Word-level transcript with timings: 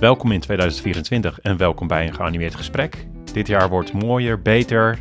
Welkom 0.00 0.32
in 0.32 0.40
2024 0.40 1.40
en 1.40 1.56
welkom 1.56 1.86
bij 1.86 2.06
een 2.06 2.14
geanimeerd 2.14 2.54
gesprek. 2.54 3.06
Dit 3.32 3.46
jaar 3.46 3.68
wordt 3.68 3.92
mooier, 3.92 4.42
beter, 4.42 4.98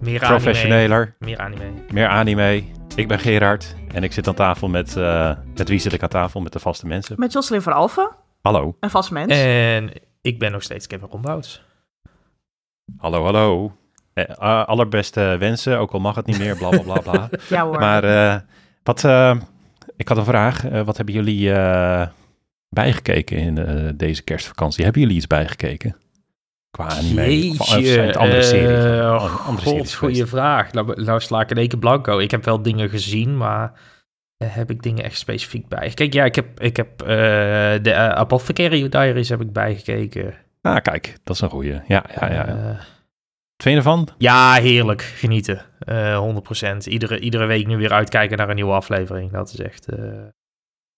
Meer 0.00 0.20
professioneler, 0.20 1.16
anime. 1.18 1.36
Meer 1.36 1.38
anime. 1.38 1.82
meer 1.92 2.06
anime. 2.08 2.64
Ik 2.96 3.08
ben 3.08 3.18
Gerard 3.18 3.74
en 3.94 4.02
ik 4.02 4.12
zit 4.12 4.28
aan 4.28 4.34
tafel 4.34 4.68
met, 4.68 4.96
eh, 4.96 5.36
met 5.56 5.68
wie 5.68 5.78
zit 5.78 5.92
ik 5.92 6.02
aan 6.02 6.08
tafel? 6.08 6.40
Met 6.40 6.52
de 6.52 6.58
vaste 6.58 6.86
mensen. 6.86 7.14
Met 7.18 7.32
Jocelyn 7.32 7.62
van 7.62 7.72
Alphen, 7.72 8.10
Hallo, 8.40 8.76
een 8.80 8.90
vast 8.90 9.10
mens. 9.10 9.32
En 9.32 9.90
ik 10.20 10.38
ben 10.38 10.52
nog 10.52 10.62
steeds 10.62 10.86
Kevin 10.86 11.08
Rombouts. 11.10 11.62
hallo, 12.96 13.24
hallo. 13.24 13.76
Eh, 14.12 14.64
allerbeste 14.64 15.36
wensen, 15.38 15.78
ook 15.78 15.90
al 15.92 16.00
mag 16.00 16.14
het 16.14 16.26
niet 16.26 16.38
meer, 16.38 16.56
bla 16.56 16.68
bla 16.68 16.80
bla 16.82 17.00
bla. 17.00 17.28
ja 17.48 17.64
hoor. 17.64 17.78
Maar 17.78 18.04
eh, 18.04 18.40
wat, 18.82 19.04
eh, 19.04 19.36
ik 19.96 20.08
had 20.08 20.16
een 20.16 20.24
vraag. 20.24 20.62
Wat 20.62 20.96
hebben 20.96 21.14
jullie 21.14 21.52
eh, 21.52 22.06
bijgekeken 22.68 23.36
in 23.36 23.58
eh, 23.58 23.88
deze 23.94 24.22
kerstvakantie? 24.22 24.84
Hebben 24.84 25.02
jullie 25.02 25.16
iets 25.16 25.26
bijgekeken? 25.26 25.96
Qua 26.70 26.86
anime? 26.88 27.50
Of, 27.50 27.60
of 27.60 27.66
zijn 27.66 28.06
het 28.06 28.16
andere 28.16 28.42
series? 28.42 28.84
eh, 28.84 29.46
Andere- 29.46 29.66
God, 29.68 29.94
goede 29.94 30.26
vraag. 30.26 30.72
Nou, 30.72 31.02
nou 31.02 31.20
sla 31.20 31.40
ik 31.40 31.50
in 31.50 31.56
één 31.56 31.68
keer 31.68 31.78
blanco. 31.78 32.18
Ik 32.18 32.30
heb 32.30 32.44
wel 32.44 32.62
dingen 32.62 32.88
gezien, 32.88 33.36
maar 33.36 33.72
eh, 34.36 34.48
heb 34.54 34.70
ik 34.70 34.82
dingen 34.82 35.04
echt 35.04 35.18
specifiek 35.18 35.68
bij? 35.68 35.90
Kijk, 35.94 36.12
ja, 36.12 36.24
ik 36.24 36.34
heb, 36.34 36.60
ik 36.60 36.76
heb 36.76 37.02
eh, 37.02 37.06
de 37.82 37.90
eh, 37.92 38.08
Apothecary 38.08 38.88
Diaries 38.88 39.28
heb 39.28 39.40
ik 39.40 39.52
bijgekeken. 39.52 40.34
Ah, 40.62 40.76
kijk, 40.76 41.16
dat 41.24 41.34
is 41.34 41.40
een 41.42 41.50
goeie. 41.50 41.72
Ja, 41.72 41.80
ja, 41.86 42.04
ja. 42.20 42.32
ja. 42.32 42.46
Eh, 42.46 42.80
je 43.56 43.76
ervan? 43.76 44.08
ja, 44.18 44.54
heerlijk. 44.54 45.02
Genieten. 45.02 45.64
Eh 45.78 46.18
100%. 46.74 46.76
Iedere, 46.86 47.18
iedere 47.18 47.46
week 47.46 47.66
nu 47.66 47.76
weer 47.76 47.92
uitkijken 47.92 48.36
naar 48.36 48.48
een 48.48 48.54
nieuwe 48.54 48.72
aflevering. 48.72 49.32
Dat 49.32 49.48
is 49.52 49.58
echt, 49.58 49.88
eh, 49.88 49.98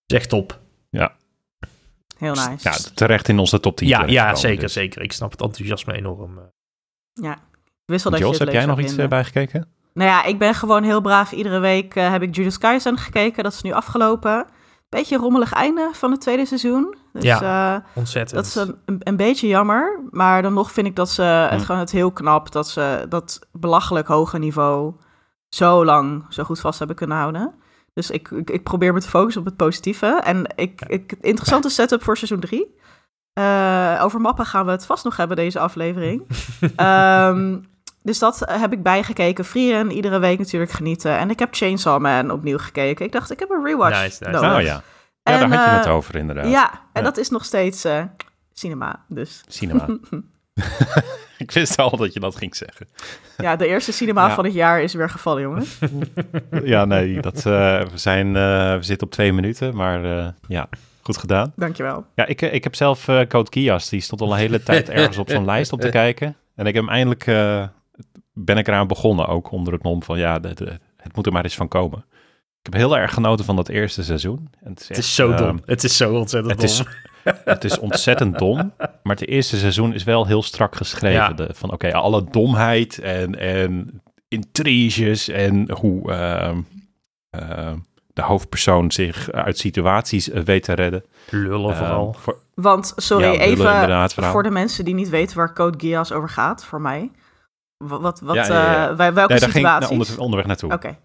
is 0.06 0.16
echt 0.16 0.28
top. 0.28 0.60
Heel 2.20 2.34
nice. 2.34 2.68
Ja, 2.68 2.76
terecht 2.94 3.28
in 3.28 3.38
onze 3.38 3.60
top 3.60 3.76
10. 3.76 3.88
Ja, 3.88 4.04
ja 4.06 4.34
zeker, 4.34 4.60
dus. 4.60 4.72
zeker. 4.72 5.02
Ik 5.02 5.12
snap 5.12 5.30
het 5.30 5.40
enthousiasme 5.40 5.92
enorm. 5.92 6.38
eh. 6.38 6.44
Ja. 7.12 7.32
Ik 7.62 7.96
wist 7.96 8.02
wel 8.04 8.12
dat 8.12 8.20
Jos, 8.20 8.38
heb 8.38 8.48
jij 8.52 8.66
nog 8.66 8.76
iets 8.78 8.82
eh, 8.82 8.88
vinden. 8.88 9.08
bijgekeken? 9.08 9.68
Nou 9.94 10.10
ja, 10.10 10.24
ik 10.24 10.38
ben 10.38 10.54
gewoon 10.54 10.82
heel 10.82 11.00
braaf. 11.00 11.32
Iedere 11.32 11.58
week 11.58 11.94
eh, 11.94 12.10
heb 12.10 12.22
ik 12.22 12.34
Jujutsu 12.34 12.58
Kaisen 12.60 12.98
gekeken. 12.98 13.42
Dat 13.42 13.52
is 13.52 13.62
nu 13.62 13.72
afgelopen. 13.72 14.46
Beetje 14.88 15.14
een 15.14 15.20
rommelig 15.22 15.52
einde 15.52 15.90
van 15.92 16.10
het 16.10 16.20
tweede 16.20 16.46
seizoen. 16.46 16.96
Dus 17.12 17.22
Ja. 17.22 17.74
eh, 17.76 17.86
Ontzettend. 17.94 18.34
dat 18.34 18.46
is 18.46 18.54
een, 18.54 18.76
een, 18.86 18.96
een 19.04 19.16
beetje 19.16 19.46
jammer. 19.46 20.00
Maar 20.10 20.42
dan 20.42 20.52
nog 20.54 20.72
vind 20.72 20.86
ik 20.86 20.96
dat 20.96 21.08
ze 21.10 21.22
het 21.22 21.60
Hm. 21.60 21.64
gewoon 21.66 21.80
het 21.80 21.90
heel 21.90 22.12
knap... 22.12 22.52
dat 22.52 22.68
ze 22.68 23.06
dat 23.08 23.38
belachelijk 23.52 24.06
hoge 24.06 24.38
niveau 24.38 24.94
zo 25.48 25.84
lang 25.84 26.24
zo 26.28 26.44
goed 26.44 26.60
vast 26.60 26.78
hebben 26.78 26.96
kunnen 26.96 27.16
houden. 27.16 27.54
Dus 28.00 28.10
ik, 28.10 28.30
ik, 28.30 28.50
ik 28.50 28.62
probeer 28.62 28.92
me 28.92 29.00
te 29.00 29.08
focussen 29.08 29.40
op 29.40 29.46
het 29.46 29.56
positieve. 29.56 30.20
En 30.24 30.52
ik, 30.56 30.80
ik, 30.86 31.14
interessante 31.20 31.68
setup 31.68 32.02
voor 32.02 32.16
seizoen 32.16 32.40
3. 32.40 32.74
over 34.00 34.20
mappen 34.20 34.46
gaan 34.46 34.64
we 34.66 34.70
het 34.70 34.86
vast 34.86 35.04
nog 35.04 35.16
hebben, 35.16 35.36
deze 35.36 35.58
aflevering. 35.58 36.22
Ehm, 36.76 37.58
dus 38.02 38.18
dat 38.18 38.42
heb 38.46 38.72
ik 38.72 38.82
bijgekeken. 38.82 39.44
Frieren, 39.44 39.90
iedere 39.90 40.18
week 40.18 40.38
natuurlijk 40.38 40.70
genieten. 40.70 41.18
En 41.18 41.30
ik 41.30 41.38
heb 41.38 41.54
Chainsaw 41.54 42.00
Man 42.00 42.30
opnieuw 42.30 42.58
gekeken. 42.58 43.04
Ik 43.06 43.12
dacht, 43.12 43.30
ik 43.30 43.38
heb 43.38 43.50
een 43.50 43.64
rewatch 43.64 44.02
Nice, 44.02 44.24
nice. 44.24 44.30
nodig. 44.40 44.56
Oh 44.56 44.62
ja. 44.62 44.82
Ja, 45.22 45.40
En, 45.40 45.50
daar 45.50 45.58
had 45.58 45.68
je 45.70 45.76
het 45.76 45.86
eh, 45.86 45.94
over 45.94 46.14
inderdaad. 46.14 46.50
Ja, 46.50 46.70
en 46.72 46.78
Ja. 46.92 47.02
dat 47.02 47.16
is 47.16 47.28
nog 47.30 47.44
steeds 47.44 47.84
eh, 47.84 48.02
cinema. 48.52 49.04
Dus 49.08 49.44
Cinema. 49.48 49.86
ik 51.38 51.50
wist 51.50 51.76
al 51.76 51.96
dat 51.96 52.12
je 52.12 52.20
dat 52.20 52.36
ging 52.36 52.56
zeggen. 52.56 52.88
ja, 53.36 53.56
de 53.56 53.66
eerste 53.66 53.92
cinema 53.92 54.26
Ja. 54.28 54.34
van 54.34 54.44
het 54.44 54.54
jaar 54.54 54.82
is 54.82 54.94
weer 54.94 55.10
gevallen, 55.10 55.42
jongens. 55.42 55.78
Ja, 56.64 56.84
nee, 56.84 57.20
dat, 57.20 57.36
eh, 57.36 57.42
we, 57.82 57.90
zijn, 57.98 58.26
eh, 58.36 58.74
we 58.74 58.82
zitten 58.82 59.06
op 59.06 59.12
twee 59.12 59.32
minuten, 59.32 59.76
maar 59.76 60.18
eh, 60.18 60.28
ja, 60.48 60.68
goed 61.02 61.16
gedaan. 61.16 61.52
Dankjewel. 61.56 62.04
Ja, 62.14 62.26
ik, 62.26 62.42
ik 62.42 62.64
heb 62.64 62.74
zelf 62.74 63.08
eh 63.08 63.20
Code 63.26 63.50
Kias, 63.50 63.88
die 63.88 64.00
stond 64.00 64.20
al 64.20 64.32
een 64.32 64.38
hele 64.38 64.62
tijd 64.62 64.88
ergens 64.98 65.18
op 65.18 65.30
zo'n 65.30 65.44
lijst 65.44 65.72
om 65.72 65.78
te 65.78 65.88
kijken. 65.88 66.36
En 66.54 66.66
ik 66.66 66.74
heb 66.74 66.84
hem 66.84 66.92
eindelijk, 66.92 67.26
eh, 67.26 67.64
ben 68.32 68.58
ik 68.58 68.68
eraan 68.68 68.86
begonnen, 68.86 69.26
ook 69.26 69.50
onder 69.50 69.72
het 69.72 69.82
mom 69.82 70.02
van, 70.02 70.18
ja, 70.18 70.38
de- 70.38 70.54
de- 70.54 70.78
het 70.96 71.16
moet 71.16 71.26
er 71.26 71.32
maar 71.32 71.44
eens 71.44 71.54
van 71.56 71.68
komen. 71.68 72.04
Ik 72.62 72.66
heb 72.72 72.74
heel 72.74 72.96
erg 72.96 73.14
genoten 73.14 73.44
van 73.44 73.56
dat 73.56 73.68
eerste 73.68 74.02
seizoen. 74.04 74.48
En 74.62 74.70
het 74.70 74.80
is, 74.80 74.88
Het 74.88 74.96
echt, 74.96 75.06
is 75.06 75.14
zo 75.14 75.30
eh, 75.30 75.38
dom. 75.38 75.60
Het 75.64 75.84
is 75.84 75.96
zo 75.96 76.14
ontzettend 76.14 76.54
het 76.60 76.62
is, 76.70 76.76
dom. 76.76 76.86
Het 77.24 77.64
is 77.64 77.78
ontzettend 77.78 78.38
dom, 78.38 78.72
maar 79.02 79.16
het 79.16 79.26
eerste 79.28 79.56
seizoen 79.56 79.94
is 79.94 80.04
wel 80.04 80.26
heel 80.26 80.42
strak 80.42 80.76
geschreven. 80.76 81.20
Ja. 81.20 81.32
De, 81.32 81.48
van 81.52 81.72
oké, 81.72 81.92
alle 81.92 82.24
domheid 82.30 82.98
en, 82.98 83.38
en 83.38 84.02
intriges 84.28 85.28
en 85.28 85.70
hoe 85.72 86.12
ehm, 86.12 86.60
ehm, 87.30 87.76
de 88.12 88.22
hoofdpersoon 88.22 88.90
zich 88.92 89.30
uit 89.32 89.58
situaties 89.58 90.30
eh, 90.30 90.42
weet 90.42 90.62
te 90.62 90.72
redden. 90.72 91.04
Lullen 91.30 91.76
vooral. 91.76 92.10
Ehm, 92.12 92.18
voor- 92.22 92.38
Want, 92.54 92.92
sorry, 92.96 93.24
Ja, 93.24 93.32
even 93.32 94.10
vooral. 94.10 94.32
voor 94.32 94.42
de 94.42 94.50
mensen 94.50 94.84
die 94.84 94.94
niet 94.94 95.08
weten 95.08 95.36
waar 95.36 95.54
Code 95.54 95.78
Geass 95.86 96.12
over 96.12 96.28
gaat, 96.28 96.64
voor 96.64 96.80
mij. 96.80 97.10
Wat, 97.76 98.00
wat, 98.00 98.20
wat 98.20 98.34
Ja, 98.34 98.44
ja, 98.46 98.72
ja. 98.72 98.88
eh, 98.90 98.96
welke 98.96 99.10
nee, 99.12 99.26
daar 99.26 99.38
ging 99.38 99.42
ik 99.44 99.54
situaties? 99.56 99.88
onder, 99.90 100.18
onderweg 100.20 100.46
naartoe. 100.46 100.72
Oké, 100.72 100.96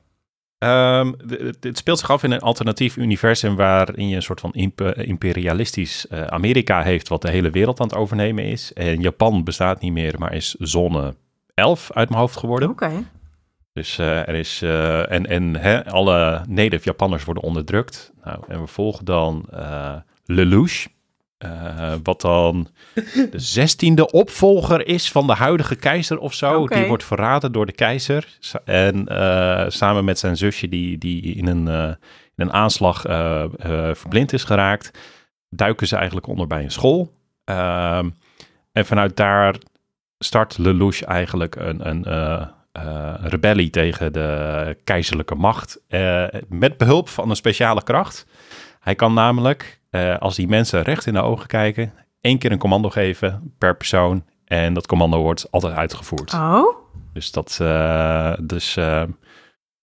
de- 1.25 1.53
het- 1.59 1.77
speelt 1.77 1.99
zich 1.99 2.11
af 2.11 2.23
in 2.23 2.31
een 2.31 2.39
alternatief 2.39 2.97
universum 2.97 3.55
waarin 3.55 4.07
je 4.09 4.15
een 4.15 4.21
soort 4.21 4.39
van 4.39 4.53
impe- 4.53 4.93
imperialistisch 5.05 6.07
eh, 6.07 6.21
Amerika 6.25 6.81
heeft 6.81 7.07
wat 7.07 7.21
de 7.21 7.29
hele 7.29 7.49
wereld 7.49 7.79
aan 7.79 7.87
het 7.87 7.95
overnemen 7.95 8.43
is. 8.43 8.73
En 8.73 9.01
Japan 9.01 9.43
bestaat 9.43 9.81
niet 9.81 9.91
meer, 9.93 10.15
maar 10.19 10.33
is 10.33 10.55
zone 10.59 11.15
11 11.53 11.91
uit 11.93 12.09
mijn 12.09 12.21
hoofd 12.21 12.37
geworden. 12.37 12.69
oké. 12.69 12.91
Dus 13.73 13.97
eh, 13.97 14.27
er 14.27 14.35
is, 14.35 14.61
eh, 14.61 15.11
en, 15.11 15.25
en 15.25 15.55
hè, 15.55 15.85
alle 15.85 16.41
native 16.47 16.83
Japanners 16.83 17.23
worden 17.23 17.43
onderdrukt. 17.43 18.11
Nou, 18.23 18.39
en 18.47 18.59
we 18.61 18.67
volgen 18.67 19.05
dan 19.05 19.45
Lelouch, 20.25 20.87
eh, 21.37 21.93
wat 22.03 22.21
dan 22.21 22.67
de 23.03 23.29
zestiende 23.55 24.11
opvolger 24.11 24.87
is 24.87 25.11
van 25.11 25.27
de 25.27 25.33
huidige 25.33 25.75
keizer 25.75 26.19
of 26.19 26.33
zo. 26.33 26.67
Die 26.67 26.87
wordt 26.87 27.03
verraden 27.03 27.51
door 27.51 27.65
de 27.65 27.71
keizer. 27.71 28.37
En 28.65 29.07
eh, 29.07 29.65
samen 29.67 30.05
met 30.05 30.19
zijn 30.19 30.37
zusje, 30.37 30.67
die, 30.67 30.97
die 30.97 31.21
in, 31.21 31.47
een, 31.47 31.67
eh, 31.67 31.87
in 32.35 32.45
een 32.45 32.53
aanslag 32.53 33.01
verblind 33.97 34.33
is 34.33 34.43
geraakt, 34.43 34.99
duiken 35.49 35.87
ze 35.87 35.95
eigenlijk 35.95 36.27
onder 36.27 36.47
bij 36.47 36.63
een 36.63 36.71
school. 36.71 37.13
Ehm, 37.43 38.09
en 38.71 38.85
vanuit 38.85 39.17
daar 39.17 39.55
start 40.19 40.57
Lelouch 40.57 41.01
eigenlijk 41.01 41.55
een, 41.55 41.89
een 41.89 42.49
rebellie 43.21 43.69
tegen 43.69 44.13
de 44.13 44.77
keizerlijke 44.83 45.35
macht. 45.35 45.81
met 46.47 46.77
behulp 46.77 47.09
van 47.09 47.29
een 47.29 47.35
speciale 47.35 47.83
kracht. 47.83 48.25
Hij 48.79 48.95
kan 48.95 49.13
namelijk, 49.13 49.79
eh, 49.95 50.17
als 50.17 50.35
die 50.35 50.47
mensen 50.47 50.81
recht 50.81 51.05
in 51.05 51.13
de 51.13 51.21
ogen 51.21 51.47
kijken, 51.47 51.93
één 52.21 52.37
keer 52.37 52.51
een 52.51 52.57
commando 52.57 52.89
geven 52.89 53.53
per 53.57 53.75
persoon. 53.77 54.23
En 54.45 54.73
dat 54.73 54.87
commando 54.87 55.21
wordt 55.21 55.47
altijd 55.51 55.73
uitgevoerd. 55.75 56.33
Oh, 56.33 56.75
Dus 57.13 57.31
dat, 57.31 57.57
eh, 57.61 58.33
dus 58.41 58.75
eh, 58.77 58.99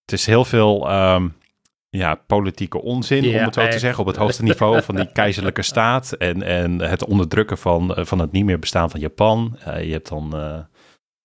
het 0.05 0.12
is 0.12 0.27
heel 0.27 0.45
veel 0.45 0.89
ehm, 0.91 1.28
ja, 1.91 2.15
politieke 2.15 2.83
onzin, 2.83 3.22
om 3.39 3.45
het 3.45 3.55
zo 3.55 3.61
te 3.69 3.78
zeggen, 3.78 4.01
op 4.01 4.06
het 4.06 4.17
hoogste 4.17 4.43
niveau 4.43 4.83
van 4.83 4.95
die 4.97 5.12
keizerlijke 5.12 5.62
staat 5.62 6.12
en, 6.12 6.43
en 6.43 6.81
het 6.81 7.05
onderdrukken 7.05 7.59
van, 7.59 7.95
eh, 7.95 8.05
van 8.05 8.19
het 8.19 8.33
niet 8.33 8.45
meer 8.45 8.59
bestaan 8.59 8.91
van 8.91 9.01
Japan. 9.01 9.56
Eh, 9.65 9.84
je 9.84 9.93
hebt 9.93 10.09
dan 10.09 10.37
eh, 10.37 10.59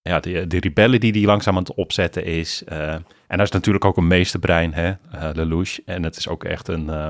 ja, 0.01 0.19
de, 0.19 0.47
de 0.47 0.59
rebellen 0.59 0.99
die 0.99 1.11
die 1.11 1.25
langzaam 1.25 1.55
aan 1.55 1.63
het 1.63 1.73
opzetten 1.73 2.25
is. 2.25 2.63
eh, 2.63 2.93
en 2.93 3.03
daar 3.37 3.41
is 3.45 3.51
natuurlijk 3.51 3.85
ook 3.85 3.97
een 3.97 4.07
meesterbrein, 4.07 4.73
hè, 4.73 4.93
Lelouch. 5.33 5.79
En 5.85 6.03
het 6.03 6.17
is 6.17 6.27
ook 6.27 6.43
echt 6.43 6.67
een, 6.67 6.89
eh 6.89 7.09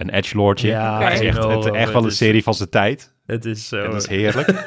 een 0.00 0.10
edgelordje. 0.10 0.68
Ja, 0.68 0.98
Hij 0.98 1.12
is 1.12 1.20
echt, 1.20 1.44
het, 1.44 1.70
echt 1.70 1.92
wel 1.92 2.02
een 2.02 2.08
Het 2.08 2.16
serie 2.16 2.42
van 2.42 2.54
zijn 2.54 2.68
tijd. 2.68 3.14
Het 3.26 3.44
is 3.44 3.68
zo... 3.68 3.76
Het 3.76 4.02
is 4.02 4.08
heerlijk. 4.08 4.48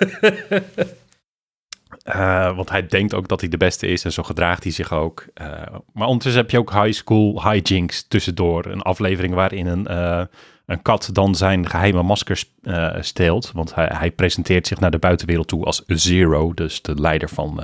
Eh, 2.04 2.56
want 2.56 2.70
hij 2.70 2.88
denkt 2.88 3.14
ook 3.14 3.28
dat 3.28 3.40
hij 3.40 3.50
de 3.50 3.58
beste 3.58 3.88
is 3.88 4.04
en 4.04 4.12
zo 4.12 4.24
gedraagt 4.24 4.64
hij 4.64 4.72
zich 4.72 4.94
ook. 4.94 5.26
Eh, 5.34 5.48
maar 5.94 6.08
ondertussen 6.08 6.42
heb 6.42 6.52
je 6.52 6.58
ook 6.58 6.72
high 6.72 6.92
school 6.92 7.44
hijinks 7.44 8.08
tussendoor. 8.08 8.66
Een 8.66 8.82
aflevering 8.82 9.34
waarin 9.34 9.66
een, 9.66 9.88
eh, 9.88 10.24
een 10.66 10.82
kat 10.82 11.10
dan 11.14 11.36
zijn 11.36 11.70
geheime 11.70 12.04
masker 12.04 12.44
eh, 12.62 12.96
steelt. 13.00 13.52
Want 13.54 13.76
hij, 13.76 13.90
hij 13.94 14.12
presenteert 14.12 14.68
zich 14.68 14.80
naar 14.80 14.92
de 14.92 15.00
buitenwereld 15.00 15.48
toe 15.48 15.66
als 15.66 15.84
Zero, 15.88 16.54
dus 16.54 16.82
de 16.82 16.96
leider 16.96 17.30
van, 17.30 17.64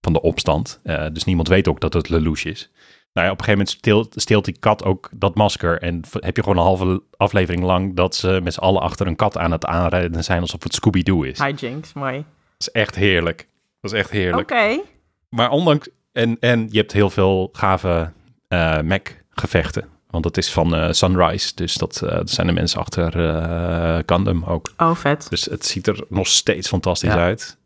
van 0.00 0.12
de 0.12 0.22
opstand. 0.22 0.80
Dus 1.12 1.24
niemand 1.24 1.48
weet 1.48 1.68
ook 1.68 1.80
dat 1.80 1.92
het 1.92 2.08
Lelouch 2.08 2.44
is. 2.44 2.70
Nou 3.12 3.26
ja, 3.26 3.32
op 3.32 3.38
een 3.38 3.44
gegeven 3.44 3.66
moment 3.66 3.68
steelt, 3.68 4.14
steelt 4.16 4.44
die 4.44 4.58
kat 4.58 4.84
ook 4.84 5.10
dat 5.12 5.34
masker. 5.34 5.82
En 5.82 6.02
heb 6.12 6.36
je 6.36 6.42
gewoon 6.42 6.58
een 6.58 6.64
halve 6.64 7.02
aflevering 7.16 7.62
lang 7.62 7.96
dat 7.96 8.14
ze 8.14 8.40
met 8.42 8.54
z'n 8.54 8.60
allen 8.60 8.80
achter 8.80 9.06
een 9.06 9.16
kat 9.16 9.38
aan 9.38 9.52
het 9.52 9.64
aanrijden 9.64 10.24
zijn 10.24 10.40
alsof 10.40 10.62
het 10.62 10.74
Scooby-Doo 10.74 11.22
is. 11.22 11.38
hijinks, 11.38 11.92
mooi. 11.92 12.16
Dat 12.16 12.24
is 12.58 12.70
echt 12.70 12.94
heerlijk. 12.94 13.48
Dat 13.80 13.92
is 13.92 13.98
echt 13.98 14.10
heerlijk. 14.10 14.50
Oké, 14.50 14.80
Maar 15.28 15.50
ondanks... 15.50 15.88
En, 16.12 16.36
en 16.40 16.68
je 16.70 16.78
hebt 16.78 16.92
heel 16.92 17.10
veel 17.10 17.48
gave 17.52 18.12
eh 18.48 18.80
Mac-gevechten. 18.80 19.88
Want 20.10 20.24
dat 20.24 20.36
is 20.36 20.50
van 20.52 20.74
eh, 20.74 20.92
Sunrise. 20.92 21.52
Dus 21.54 21.74
dat, 21.74 22.02
eh, 22.02 22.10
dat 22.10 22.30
zijn 22.30 22.46
de 22.46 22.52
mensen 22.52 22.80
achter 22.80 23.18
eh 23.26 23.98
Gundam 24.06 24.44
ook. 24.44 24.72
oh 24.76 24.94
vet. 24.94 25.26
Dus 25.30 25.44
het 25.44 25.66
ziet 25.66 25.86
er 25.86 26.04
nog 26.08 26.26
steeds 26.26 26.68
fantastisch 26.68 27.08
Ja. 27.12 27.16
uit. 27.18 27.58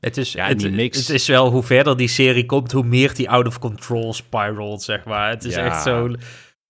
Het 0.00 0.16
is, 0.16 0.32
Ja, 0.32 0.46
het, 0.46 0.70
mix. 0.70 0.98
het 0.98 1.10
is 1.10 1.26
wel 1.28 1.50
hoe 1.50 1.62
verder 1.62 1.96
die 1.96 2.08
serie 2.08 2.46
komt, 2.46 2.72
hoe 2.72 2.84
meer 2.84 3.14
die 3.14 3.30
out 3.30 3.46
of 3.46 3.58
control 3.58 4.12
spiralt, 4.14 4.82
zeg 4.82 5.04
maar. 5.04 5.30
Het 5.30 5.44
is 5.44 5.54
Ja. 5.54 5.64
echt 5.64 5.82
zo... 5.82 6.10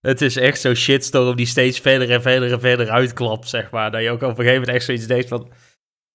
Het 0.01 0.21
is 0.21 0.37
echt 0.37 0.61
zo'n 0.61 0.75
shitstorm 0.75 1.35
die 1.35 1.45
steeds 1.45 1.79
verder 1.79 2.11
en 2.11 2.21
verder 2.21 2.51
en 2.51 2.59
verder 2.59 2.89
uitklapt, 2.89 3.49
zeg 3.49 3.71
maar. 3.71 3.91
Dat 3.91 4.01
je 4.01 4.09
ook 4.09 4.21
op 4.21 4.29
een 4.29 4.35
gegeven 4.35 4.53
moment 4.59 4.75
echt 4.75 4.85
zoiets 4.85 5.07
denkt 5.07 5.27
van... 5.27 5.47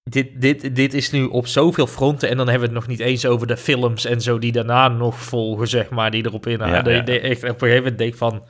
Dit, 0.09 0.41
dit, 0.41 0.75
dit 0.75 0.93
is 0.93 1.11
nu 1.11 1.23
op 1.25 1.47
zoveel 1.47 1.87
fronten 1.87 2.29
en 2.29 2.37
dan 2.37 2.47
hebben 2.49 2.69
we 2.69 2.75
het 2.75 2.83
nog 2.83 2.97
niet 2.97 3.07
eens 3.07 3.25
over 3.25 3.47
de 3.47 3.57
films 3.57 4.05
en 4.05 4.21
zo 4.21 4.39
die 4.39 4.51
daarna 4.51 4.87
nog 4.87 5.19
volgen, 5.23 5.67
zeg 5.67 5.89
maar, 5.89 6.11
die 6.11 6.25
erop. 6.25 6.45
Ja, 6.45 6.67
ja. 6.67 6.81
de- 7.01 7.19
echt 7.19 7.43
op 7.43 7.49
een 7.49 7.55
gegeven 7.57 7.77
moment 7.81 7.97
denkt 7.97 8.17
van... 8.17 8.43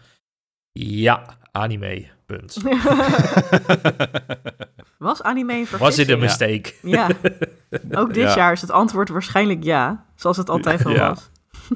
Ja, 0.79 1.37
anime, 1.51 2.05
punt. 2.25 2.57
Was 4.97 5.23
anime 5.23 5.53
een 5.53 5.67
Was 5.79 5.95
dit 5.95 6.09
een 6.09 6.19
mistake? 6.19 6.73
Ja, 6.81 7.07
ook 7.99 8.13
dit 8.13 8.23
Ja. 8.23 8.35
jaar 8.35 8.51
is 8.51 8.61
het 8.61 8.71
antwoord 8.71 9.09
waarschijnlijk 9.09 9.63
ja. 9.63 10.05
Zoals 10.15 10.37
het 10.37 10.49
altijd 10.49 10.85
al 10.85 10.91
Ja. 10.91 11.07
was. 11.09 11.29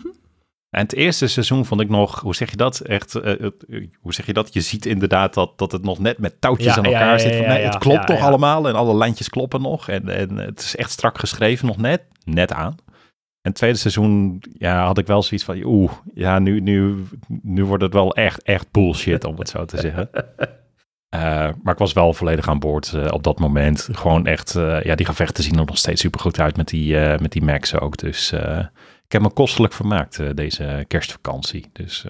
En 0.69 0.81
het 0.81 0.94
eerste 0.94 1.27
seizoen 1.27 1.65
vond 1.65 1.81
ik 1.81 1.89
nog, 1.89 2.19
hoe 2.19 2.36
zeg 2.36 2.50
je 2.50 2.57
dat? 2.57 2.80
Echt, 2.80 3.15
eh, 3.15 3.45
eh, 3.45 3.51
hoe 4.00 4.13
zeg 4.13 4.25
je 4.25 4.33
dat? 4.33 4.53
Je 4.53 4.62
ziet 4.62 4.86
inderdaad 4.86 5.33
dat, 5.33 5.57
dat 5.57 5.71
het 5.71 5.83
nog 5.83 6.00
net 6.00 6.18
met 6.18 6.42
touwtjes 6.42 6.74
Ja, 6.74 6.77
aan 6.77 6.86
elkaar 6.86 7.12
ja, 7.12 7.18
zit. 7.18 7.31
Van, 7.36 7.42
ja, 7.42 7.47
nee, 7.47 7.62
ja, 7.62 7.69
het 7.69 7.77
klopt 7.77 7.97
ja, 8.00 8.04
toch 8.06 8.18
ja. 8.18 8.25
allemaal 8.25 8.68
en 8.68 8.75
alle 8.75 8.95
lijntjes 8.95 9.30
kloppen 9.30 9.62
nog. 9.62 9.89
En, 9.89 10.09
en 10.09 10.38
het 10.38 10.59
is 10.59 10.75
echt 10.75 10.92
strak 10.92 11.19
geschreven 11.19 11.68
nog 11.68 11.77
net, 11.77 12.01
net 12.24 12.54
aan. 12.54 12.75
En 13.42 13.50
het 13.50 13.56
tweede 13.56 13.78
seizoen 13.78 14.44
ja, 14.58 14.86
had 14.86 14.98
ik 14.98 15.08
wel 15.08 15.24
zoiets 15.24 15.46
van, 15.46 15.64
oeh, 15.64 15.92
ja, 16.14 16.40
nu, 16.40 16.60
nu, 16.60 17.04
nu 17.28 17.66
wordt 17.66 17.84
het 17.84 17.94
wel 17.94 18.16
echt, 18.16 18.44
echt 18.44 18.72
bullshit, 18.72 19.24
om 19.24 19.38
het 19.38 19.50
zo 19.50 19.66
te 19.66 19.78
zeggen. 19.78 20.10
Eh, 21.12 21.20
maar 21.64 21.74
ik 21.74 21.80
was 21.80 21.94
wel 21.94 22.14
volledig 22.14 22.48
aan 22.48 22.60
boord 22.60 22.94
eh, 22.94 23.08
op 23.12 23.24
dat 23.24 23.40
moment. 23.40 23.90
Gewoon 23.92 24.26
echt, 24.26 24.56
eh, 24.56 24.82
ja, 24.82 24.96
die 24.96 25.06
gevechten 25.06 25.44
zien 25.44 25.58
er 25.58 25.66
nog 25.66 25.78
steeds 25.78 26.02
super 26.02 26.20
goed 26.20 26.40
uit 26.40 26.58
met 26.58 26.68
die, 26.68 26.96
met 26.96 27.32
die 27.32 27.42
Max 27.42 27.80
ook. 27.80 27.98
Dus 27.98 28.32
ik 29.06 29.12
heb 29.12 29.22
me 29.22 29.30
kostelijk 29.30 29.74
vermaakt 29.74 30.36
deze 30.36 30.86
kerstvakantie. 30.88 31.70
Dus 31.74 32.06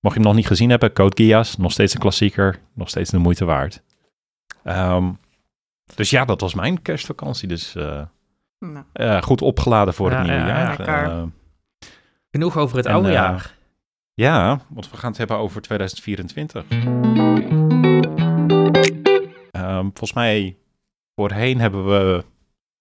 mocht 0.00 0.14
je 0.14 0.20
hem 0.20 0.22
nog 0.22 0.34
niet 0.34 0.46
gezien 0.46 0.70
hebben, 0.70 0.92
Code 0.92 1.24
Geass, 1.24 1.56
nog 1.56 1.72
steeds 1.72 1.94
een 1.94 2.00
klassieker, 2.00 2.58
nog 2.74 2.88
steeds 2.88 3.10
de 3.10 3.18
moeite 3.18 3.44
waard. 3.44 3.82
Ehm, 4.64 5.10
dus 5.94 6.10
ja, 6.10 6.24
dat 6.24 6.40
was 6.40 6.54
mijn 6.54 6.82
kerstvakantie. 6.82 7.48
Dus 7.48 7.76
Nou, 8.60 8.84
eh, 8.92 9.22
goed 9.22 9.42
opgeladen 9.42 9.94
voor 9.94 10.10
Ja, 10.10 10.16
het 10.16 10.26
nieuwe 10.26 10.40
ja, 10.42 10.74
jaar. 10.78 11.10
Eh, 11.10 11.22
Genoeg 12.30 12.56
over 12.58 12.76
het 12.76 12.86
En, 12.86 12.92
oude 12.92 13.08
eh, 13.08 13.14
jaar. 13.14 13.54
ja, 14.14 14.60
want 14.68 14.90
we 14.90 14.96
gaan 14.96 15.08
het 15.08 15.18
hebben 15.18 15.36
over 15.36 15.62
2024. 15.62 16.64
Ehm, 19.50 19.82
volgens 19.82 20.12
mij, 20.12 20.56
voorheen 21.14 21.60
hebben 21.60 21.86
we 21.86 22.24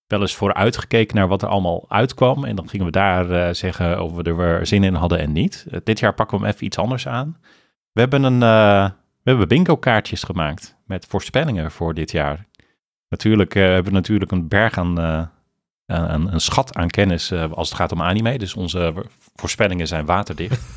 wel 0.07 0.21
eens 0.21 0.35
vooruitgekeken 0.35 1.15
naar 1.15 1.27
wat 1.27 1.41
er 1.41 1.47
allemaal 1.47 1.85
uitkwam. 1.89 2.43
En 2.45 2.55
dan 2.55 2.69
gingen 2.69 2.85
we 2.85 2.91
daar 2.91 3.31
eh, 3.31 3.53
zeggen 3.53 4.03
of 4.03 4.13
we 4.13 4.23
er 4.23 4.37
weer 4.37 4.65
zin 4.65 4.83
in 4.83 4.93
hadden 4.93 5.19
en 5.19 5.31
niet. 5.31 5.65
Dit 5.83 5.99
jaar 5.99 6.13
pakken 6.13 6.37
we 6.37 6.43
hem 6.43 6.53
even 6.53 6.65
iets 6.65 6.77
anders 6.77 7.07
aan. 7.07 7.37
We 7.91 7.99
hebben, 8.01 8.23
een, 8.23 8.43
eh, 8.43 8.89
we 9.23 9.29
hebben 9.29 9.47
bingo 9.47 9.77
kaartjes 9.77 10.23
gemaakt 10.23 10.77
met 10.85 11.05
voorspellingen 11.05 11.71
voor 11.71 11.93
dit 11.93 12.11
jaar. 12.11 12.47
Natuurlijk 13.09 13.55
eh, 13.55 13.63
hebben 13.63 13.83
we 13.85 13.91
natuurlijk 13.91 14.31
een 14.31 14.47
berg 14.47 14.77
aan, 14.77 14.99
eh, 14.99 15.25
een, 15.89 16.33
een 16.33 16.41
schat 16.41 16.75
aan 16.75 16.87
kennis 16.87 17.31
eh, 17.31 17.51
als 17.51 17.69
het 17.69 17.77
gaat 17.77 17.91
om 17.91 18.01
anime. 18.01 18.37
Dus 18.37 18.53
onze 18.53 18.93
voorspellingen 19.35 19.87
zijn 19.87 20.05
waterdicht. 20.05 20.61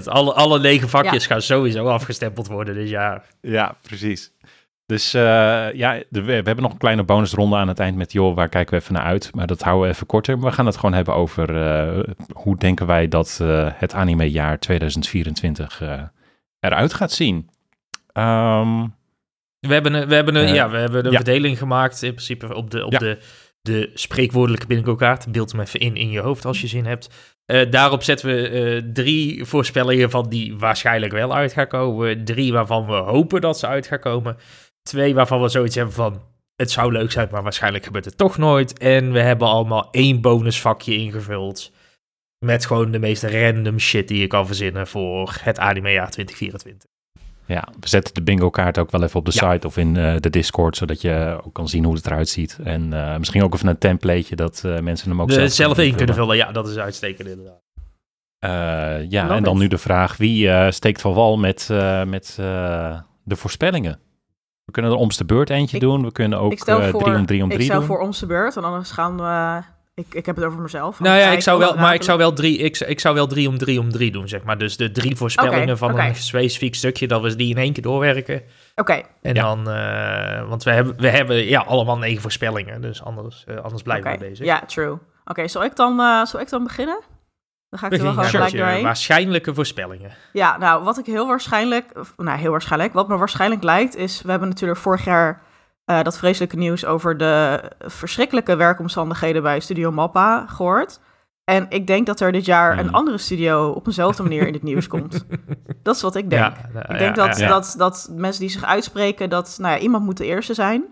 100%. 0.00 0.04
Alle, 0.04 0.32
alle 0.32 0.60
negen 0.60 0.88
vakjes 0.88 1.26
gaan 1.26 1.42
sowieso 1.42 1.86
afgestempeld 1.86 2.46
worden 2.46 2.74
dit 2.74 2.88
jaar. 2.88 3.24
Ja, 3.40 3.76
precies. 3.82 4.32
Dus 4.86 5.14
eh, 5.14 5.72
ja, 5.72 6.02
de- 6.08 6.22
we, 6.22 6.32
hebben 6.32 6.60
nog 6.60 6.72
een 6.72 6.78
kleine 6.78 7.02
bonusronde 7.04 7.56
aan 7.56 7.68
het 7.68 7.78
eind 7.78 7.96
met 7.96 8.12
joh, 8.12 8.34
waar 8.34 8.48
kijken 8.48 8.74
we 8.74 8.80
even 8.80 8.94
naar 8.94 9.04
uit. 9.04 9.30
Maar 9.34 9.46
dat 9.46 9.62
houden 9.62 9.88
we 9.88 9.94
even 9.94 10.06
korter. 10.06 10.40
We 10.40 10.52
gaan 10.52 10.66
het 10.66 10.76
gewoon 10.76 10.94
hebben 10.94 11.14
over 11.14 11.66
eh, 11.66 12.14
hoe 12.32 12.56
denken 12.56 12.86
wij 12.86 13.08
dat 13.08 13.40
het 13.74 13.94
animejaar 13.94 14.58
2024 14.58 15.80
eh, 15.82 16.02
eruit 16.60 16.94
gaat 16.94 17.12
zien. 17.12 17.50
Ehm, 18.12 18.86
We 19.66 19.72
hebben 19.74 19.94
een, 19.94 20.08
we 20.08 20.14
hebben 20.14 20.34
een, 20.34 20.46
Eh, 20.46 20.54
ja, 20.54 20.70
we 20.70 20.76
hebben 20.76 21.04
een 21.04 21.10
ja. 21.10 21.16
verdeling 21.16 21.58
gemaakt 21.58 22.02
in 22.02 22.10
principe 22.14 22.54
op 22.54 22.70
de, 22.70 22.84
op 22.84 22.92
Ja. 22.92 22.98
de, 22.98 23.18
de 23.60 23.90
spreekwoordelijke 23.94 24.66
bingo-kaart. 24.66 25.32
Beeld 25.32 25.52
hem 25.52 25.60
even 25.60 25.80
in 25.80 25.96
in 25.96 26.10
je 26.10 26.20
hoofd 26.20 26.44
als 26.44 26.60
je 26.60 26.66
zin 26.66 26.86
hebt. 26.86 27.08
Eh, 27.44 27.70
daarop 27.70 28.02
zetten 28.02 28.28
we 28.28 28.48
eh, 28.48 28.82
drie 28.92 29.44
voorspellingen 29.44 30.10
van 30.10 30.28
die 30.28 30.56
waarschijnlijk 30.56 31.12
wel 31.12 31.34
uit 31.34 31.52
gaan 31.52 31.66
komen. 31.66 32.24
Drie 32.24 32.52
waarvan 32.52 32.86
we 32.86 32.92
hopen 32.92 33.40
dat 33.40 33.58
ze 33.58 33.66
uit 33.66 33.86
gaan 33.86 33.98
komen. 34.00 34.36
Twee 34.82 35.14
waarvan 35.14 35.42
we 35.42 35.48
zoiets 35.48 35.74
hebben 35.74 35.94
van... 35.94 36.22
Het 36.56 36.70
zou 36.70 36.92
leuk 36.92 37.12
zijn, 37.12 37.28
maar 37.30 37.42
waarschijnlijk 37.42 37.84
gebeurt 37.84 38.04
het 38.04 38.16
toch 38.16 38.38
nooit. 38.38 38.78
En 38.78 39.12
we 39.12 39.20
hebben 39.20 39.48
allemaal 39.48 39.88
één 39.90 40.20
bonusvakje 40.20 40.94
ingevuld. 40.96 41.72
Met 42.44 42.66
gewoon 42.66 42.90
de 42.90 42.98
meest 42.98 43.22
random 43.22 43.78
shit 43.78 44.08
die 44.08 44.20
je 44.20 44.26
kan 44.26 44.46
verzinnen 44.46 44.86
voor 44.86 45.36
het 45.40 45.58
animejaar 45.58 46.10
2024. 46.10 46.88
Ja, 47.46 47.68
we 47.80 47.88
zetten 47.88 48.14
de 48.14 48.22
bingo 48.22 48.50
kaart 48.50 48.78
ook 48.78 48.90
wel 48.90 49.02
even 49.02 49.18
op 49.18 49.24
de 49.24 49.30
Ja. 49.34 49.52
site 49.52 49.66
of 49.66 49.76
in 49.76 49.96
eh, 49.96 50.14
de 50.20 50.30
Discord, 50.30 50.76
zodat 50.76 51.00
je 51.00 51.40
ook 51.44 51.52
kan 51.54 51.68
zien 51.68 51.84
hoe 51.84 51.94
het 51.94 52.06
eruit 52.06 52.28
ziet. 52.28 52.58
En 52.64 52.92
eh, 52.92 53.16
misschien 53.18 53.42
ook 53.42 53.54
even 53.54 53.68
een 53.68 53.78
templateje 53.78 54.36
dat 54.36 54.62
eh, 54.64 54.78
mensen 54.80 55.08
hem 55.10 55.20
ook 55.20 55.28
De 55.28 55.34
zelf, 55.34 55.50
zelf 55.52 55.78
in 55.78 55.94
kunnen 55.94 56.14
vullen. 56.14 56.36
ja, 56.36 56.52
dat 56.52 56.68
is 56.68 56.76
uitstekend 56.76 57.28
inderdaad. 57.28 57.62
Eh, 58.38 58.50
ja, 59.10 59.22
Love 59.22 59.34
en 59.34 59.42
dan 59.42 59.54
it. 59.54 59.60
nu 59.60 59.68
de 59.68 59.78
vraag, 59.78 60.16
wie 60.16 60.50
eh, 60.50 60.70
steekt 60.70 61.00
van 61.00 61.12
wal 61.14 61.36
met, 61.36 61.68
eh, 61.70 62.04
met 62.04 62.36
eh, 62.40 62.98
de 63.22 63.36
voorspellingen? 63.36 63.98
We 64.64 64.72
kunnen 64.72 64.90
er 64.90 64.96
omste 64.96 65.24
beurt 65.24 65.50
eentje 65.50 65.76
Ik- 65.76 65.82
doen. 65.82 66.02
We 66.02 66.12
kunnen 66.12 66.38
ook 66.38 66.52
ik 66.52 66.58
stel 66.60 66.78
drie 66.98 67.14
om 67.16 67.26
drie 67.26 67.42
om 67.42 67.48
ik 67.48 67.54
drie 67.54 67.66
stel 67.66 67.78
doen. 67.78 67.86
voor 67.88 68.00
om 68.00 68.10
de 68.20 68.26
beurt, 68.26 68.54
want 68.54 68.66
anders 68.66 68.90
gaan 68.90 69.16
we... 69.16 69.62
Ik, 69.94 70.14
ik 70.14 70.26
heb 70.26 70.36
het 70.36 70.44
over 70.44 70.60
mezelf. 70.60 71.00
Nou 71.00 71.18
ja, 71.18 71.28
ik 71.28 71.40
zou 71.40 71.58
wel, 71.58 71.74
maar 71.76 71.94
ik 71.94 72.02
zou 72.02 72.18
wel 72.18 72.32
drie, 72.32 72.58
ik, 72.58 72.78
ik 72.80 73.00
zou 73.00 73.14
wel 73.14 73.26
drie 73.26 73.48
om 73.48 73.58
drie 73.58 73.80
om 73.80 73.90
drie 73.90 74.10
doen, 74.10 74.28
zeg 74.28 74.42
maar. 74.42 74.58
Dus 74.58 74.76
de 74.76 74.90
drie 74.90 75.16
voorspellingen 75.16 75.78
van 75.78 75.98
een 75.98 76.14
specifiek 76.14 76.74
stukje, 76.74 77.06
dat 77.06 77.22
we 77.22 77.36
die 77.36 77.50
in 77.50 77.56
één 77.62 77.72
keer 77.72 77.82
doorwerken. 77.82 78.42
Oké, 78.74 79.02
En 79.22 79.34
Ja. 79.34 79.42
dan, 79.42 79.70
eh, 79.70 80.48
want 80.48 80.62
we 80.62 80.70
hebben, 80.70 80.96
we 80.96 81.08
hebben 81.08 81.44
ja, 81.44 81.60
allemaal 81.60 81.98
negen 81.98 82.22
voorspellingen, 82.22 82.80
dus 82.80 83.02
anders, 83.02 83.44
eh, 83.46 83.56
anders 83.56 83.82
blijven 83.82 84.10
we 84.10 84.18
bezig. 84.18 84.46
Ja, 84.46 84.60
true. 84.66 84.98
Oké, 85.24 85.48
zal 85.48 85.64
ik 85.64 85.76
dan 85.76 86.00
uh, 86.00 86.24
zal 86.24 86.40
ik 86.40 86.48
dan 86.48 86.64
beginnen? 86.64 87.00
Dan 87.68 87.78
ga 87.78 87.86
ik 87.86 87.92
er 87.92 88.02
wel 88.02 88.12
gewoon 88.12 88.48
gelijk 88.48 88.82
waarschijnlijke 88.82 89.54
voorspellingen. 89.54 90.12
Ja, 90.32 90.58
nou, 90.58 90.84
wat 90.84 90.98
ik 90.98 91.06
heel 91.06 91.26
waarschijnlijk, 91.26 91.98
of, 91.98 92.12
nou 92.16 92.38
heel 92.38 92.50
waarschijnlijk, 92.50 92.92
wat 92.92 93.08
me 93.08 93.16
waarschijnlijk 93.16 93.62
lijkt, 93.62 93.96
is, 93.96 94.22
we 94.22 94.30
hebben 94.30 94.48
natuurlijk 94.48 94.80
vorig 94.80 95.04
jaar 95.04 95.42
eh, 95.84 96.02
dat 96.02 96.18
vreselijke 96.18 96.56
nieuws 96.56 96.84
over 96.84 97.16
de 97.16 97.62
verschrikkelijke 97.78 98.56
werkomstandigheden 98.56 99.42
bij 99.42 99.60
Studio 99.60 99.92
Mappa 99.92 100.46
gehoord. 100.46 101.00
En 101.44 101.66
ik 101.68 101.86
denk 101.86 102.06
dat 102.06 102.20
er 102.20 102.32
dit 102.32 102.44
jaar 102.44 102.78
een 102.78 102.86
Mhm. 102.86 102.94
andere 102.94 103.18
studio 103.18 103.70
op 103.70 103.86
eenzelfde 103.86 104.22
manier 104.22 104.46
in 104.46 104.52
het 104.52 104.62
nieuws 104.72 104.86
komt. 104.86 105.26
Dat 105.82 105.96
is 105.96 106.02
wat 106.02 106.14
ik 106.14 106.30
denk. 106.30 106.42
Ja, 106.72 106.82
ik 106.88 106.98
denk 106.98 107.16
ja, 107.16 107.26
dat, 107.26 107.38
ja. 107.38 107.48
Dat, 107.48 107.74
dat 107.78 108.08
mensen 108.16 108.40
die 108.40 108.50
zich 108.50 108.64
uitspreken, 108.64 109.30
dat 109.30 109.56
nou 109.60 109.74
ja, 109.74 109.80
iemand 109.80 110.04
moet 110.04 110.16
de 110.16 110.24
eerste 110.24 110.54
zijn. 110.54 110.84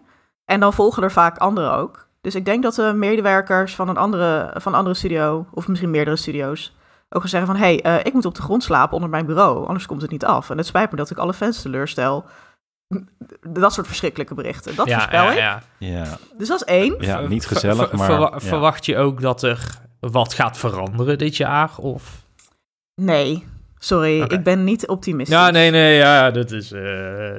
En 0.45 0.61
dan 0.61 0.73
volgen 0.73 1.03
er 1.03 1.13
vaak 1.13 1.39
anderen 1.39 1.77
ook. 1.77 2.07
Dus 2.21 2.35
ik 2.35 2.45
denk 2.45 2.63
dat 2.63 2.75
de 2.75 2.93
medewerkers 2.97 3.75
van 3.75 3.89
een 3.89 3.97
andere, 3.97 4.51
van 4.55 4.73
een 4.73 4.79
andere 4.79 4.95
studio, 4.97 5.47
of 5.51 5.69
misschien 5.69 5.91
meerdere 5.91 6.17
studio's, 6.17 6.77
ook 7.09 7.21
gaan 7.21 7.31
zeggen 7.31 7.49
van... 7.49 7.57
hé, 7.61 7.75
hey, 7.75 7.83
eh, 7.83 8.05
ik 8.05 8.13
moet 8.13 8.25
op 8.25 8.35
de 8.35 8.43
grond 8.43 8.63
slapen 8.63 8.95
onder 8.95 9.11
mijn 9.11 9.27
bureau, 9.27 9.67
anders 9.67 9.87
komt 9.87 10.03
het 10.03 10.11
niet 10.11 10.25
af. 10.25 10.51
En 10.51 10.57
het 10.57 10.67
spijt 10.67 10.91
me 10.91 10.97
dat 10.97 11.11
ik 11.11 11.17
alle 11.19 11.33
fans 11.33 11.63
teleurstel. 11.63 12.25
Dat 13.49 13.73
soort 13.73 13.87
verschrikkelijke 13.87 14.35
berichten. 14.35 14.77
Dat 14.77 14.87
Ja, 14.89 14.95
voorspel 14.95 15.25
ja, 15.25 15.31
ik. 15.33 15.39
ja. 15.39 15.63
Ja, 15.79 16.19
Dus 16.39 16.49
dat 16.49 16.61
is 16.61 16.67
één. 16.67 16.95
ja 16.99 17.21
niet 17.21 17.47
ver- 17.47 17.55
gezellig, 17.57 17.89
ver- 17.89 17.99
maar... 17.99 18.07
verwa- 18.07 18.31
ja. 18.33 18.41
Verwacht 18.41 18.87
je 18.87 18.97
ook 18.99 19.21
dat 19.21 19.43
er 19.43 19.79
wat 20.01 20.35
gaat 20.35 20.59
veranderen 20.59 21.19
dit 21.19 21.37
jaar? 21.37 21.71
Of... 21.79 22.27
Nee, 22.95 23.47
sorry, 23.79 24.21
ik 24.23 24.43
ben 24.43 24.65
niet 24.65 24.89
optimistisch. 24.89 25.37
Ja, 25.37 25.51
nee, 25.51 25.71
nee, 25.71 25.97
ja, 25.97 26.31
dat 26.31 26.51
is 26.51 26.73
eh, 26.73 26.81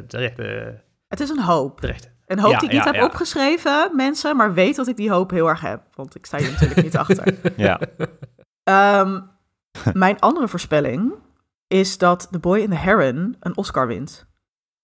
terecht. 0.08 0.40
eh, 0.40 0.68
Het 1.08 1.20
is 1.20 1.30
een 1.30 1.42
hoop. 1.44 1.80
terecht. 1.80 2.12
Een 2.26 2.40
hoop 2.40 2.52
Ja, 2.52 2.60
die 2.60 2.68
ik 2.70 2.74
niet 2.76 2.84
ja, 2.84 2.92
heb 2.92 3.00
ja. 3.00 3.06
opgeschreven, 3.06 3.90
mensen, 3.96 4.36
maar 4.36 4.54
weet 4.54 4.76
dat 4.76 4.88
ik 4.88 4.96
die 4.98 5.12
hoop 5.12 5.30
heel 5.32 5.48
erg 5.50 5.62
heb. 5.62 5.82
Want 5.94 6.16
ik 6.16 6.26
sta 6.26 6.38
hier 6.38 6.52
natuurlijk 6.52 6.84
niet 6.84 6.98
achter. 7.04 7.36
Ja, 7.58 7.80
Ehm, 8.64 9.20
mijn 9.94 10.20
andere 10.20 10.48
voorspelling 10.48 11.14
is 11.68 11.98
dat 11.98 12.28
The 12.32 12.40
Boy 12.40 12.60
in 12.60 12.70
the 12.70 12.76
Heron 12.76 13.36
een 13.40 13.58
Oscar 13.58 13.88
wint. 13.88 14.26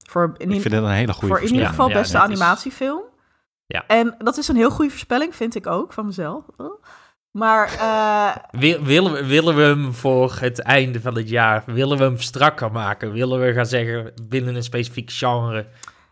Voor 0.09 0.33
in, 0.37 0.51
ik 0.51 0.61
vind 0.61 0.73
het 0.73 0.83
een 0.83 0.89
hele 0.89 1.13
goede 1.13 1.27
voor 1.27 1.43
in 1.45 1.53
ieder 1.53 1.67
geval 1.67 1.87
Ja, 1.87 1.93
beste 1.93 2.19
animatiefilm. 2.19 3.01
Ja. 3.65 3.83
En 3.87 4.15
dat 4.17 4.37
is 4.37 4.47
een 4.47 4.55
heel 4.55 4.69
goede 4.69 4.91
voorspelling, 4.91 5.35
vind 5.35 5.55
ik 5.55 5.67
ook, 5.67 5.93
van 5.93 6.05
mezelf. 6.05 6.43
Maar 7.31 7.73
eh, 7.79 8.35
Wil- 8.61 8.83
willen, 8.83 9.11
we, 9.13 9.25
willen 9.25 9.55
we 9.55 9.61
hem 9.61 9.93
voor 9.93 10.35
het 10.39 10.61
einde 10.61 11.01
van 11.01 11.15
het 11.15 11.29
jaar, 11.29 11.63
willen 11.65 11.97
we 11.97 12.03
hem 12.03 12.17
strakker 12.17 12.71
maken? 12.71 13.11
Willen 13.11 13.39
we 13.39 13.53
gaan 13.53 13.65
zeggen, 13.65 14.13
binnen 14.27 14.55
een 14.55 14.63
specifiek 14.63 15.11
genre? 15.11 15.65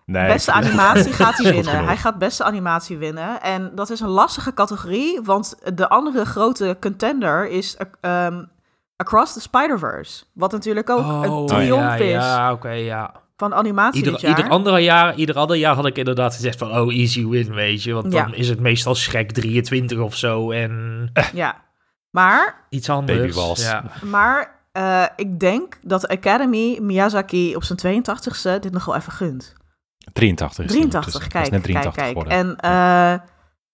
Nee, 0.06 0.27
beste 0.27 0.51
animatie 0.51 1.13
gaat 1.13 1.38
hij 1.44 1.54
winnen. 1.54 1.86
Hij 1.86 1.98
gaat 1.98 2.18
beste 2.18 2.44
animatie 2.44 2.98
winnen. 2.98 3.42
En 3.42 3.72
dat 3.75 3.89
is 3.89 4.00
een 4.00 4.08
lastige 4.08 4.54
categorie, 4.54 5.22
want 5.24 5.56
de 5.77 5.89
andere 5.89 6.25
grote 6.25 6.77
contender 6.80 7.48
is 7.50 7.77
ehm, 8.01 8.44
Across 8.96 9.34
the 9.34 9.42
Spider-Verse. 9.42 10.24
Wat 10.34 10.51
natuurlijk 10.51 10.89
ook 10.89 11.24
een 11.24 11.46
triomf 11.46 11.84
Oh, 11.84 11.88
ja, 11.88 11.96
is 11.96 12.12
ja, 12.12 12.51
oké, 12.51 12.70
ja. 12.72 13.13
Van 13.38 13.53
animatie 13.53 14.03
dit 14.03 14.12
Ieder, 14.12 14.27
jaar. 14.29 14.38
ieder, 14.38 14.51
andere 14.51 14.79
jaar, 14.79 15.15
ieder 15.15 15.36
ander 15.36 15.56
jaar 15.58 15.75
had 15.75 15.86
ik 15.86 15.98
inderdaad 15.98 16.36
gezegd 16.36 16.58
van, 16.58 16.77
oh, 16.77 16.94
easy 16.94 17.25
win, 17.27 17.53
weet 17.53 17.84
je. 17.84 17.94
Want 17.94 18.12
dan 18.12 18.29
Ja. 18.29 18.36
is 18.36 18.50
het 18.50 18.60
meestal 18.60 18.96
Shrek 18.96 19.32
23 19.32 20.00
of 20.00 20.15
zo 20.15 20.51
en 20.51 21.12
Ja, 21.34 21.56
maar, 22.10 22.65
iets 22.70 22.89
anders. 22.89 23.20
Baby 23.20 23.34
Wals. 23.34 23.63
Ja. 23.63 23.84
maar 24.03 24.56
eh, 24.72 25.03
ik 25.15 25.39
denk 25.39 25.77
dat 25.82 26.01
de 26.01 26.08
Academy 26.08 26.77
Miyazaki 26.82 27.56
op 27.56 27.63
zijn 27.63 28.03
82ste 28.03 28.60
dit 28.60 28.72
nog 28.72 28.86
wel 28.86 28.96
even 28.96 29.12
gunt. 29.12 29.53
83. 30.13 30.65
is 30.65 30.72
het 30.74 30.82
83, 30.82 30.84
ondertussen. 30.84 31.22
Het 31.22 31.32
kijk, 31.32 31.46
is 31.46 31.50
net 31.51 31.62
kijk, 31.62 31.94
83 31.94 32.03
kijk. 32.03 32.08
geworden. 32.08 32.34
En 32.34 32.56
eh, 32.72 33.20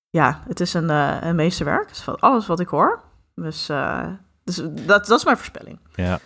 ja, 0.10 0.42
het 0.48 0.60
is 0.60 0.74
een, 0.74 0.90
eh, 0.90 1.18
een 1.22 1.36
meesterwerk. 1.36 1.88
Het 1.88 1.98
is 1.98 2.04
van 2.04 2.20
alles 2.20 2.48
wat 2.48 2.60
ik 2.60 2.68
hoor. 2.68 3.04
Dus, 3.36 3.70
eh, 3.70 4.06
dus 4.44 4.56
dat, 4.72 5.06
dat 5.06 5.18
is 5.18 5.24
mijn 5.26 5.38
voorspelling. 5.38 5.80
Ja. 5.96 6.20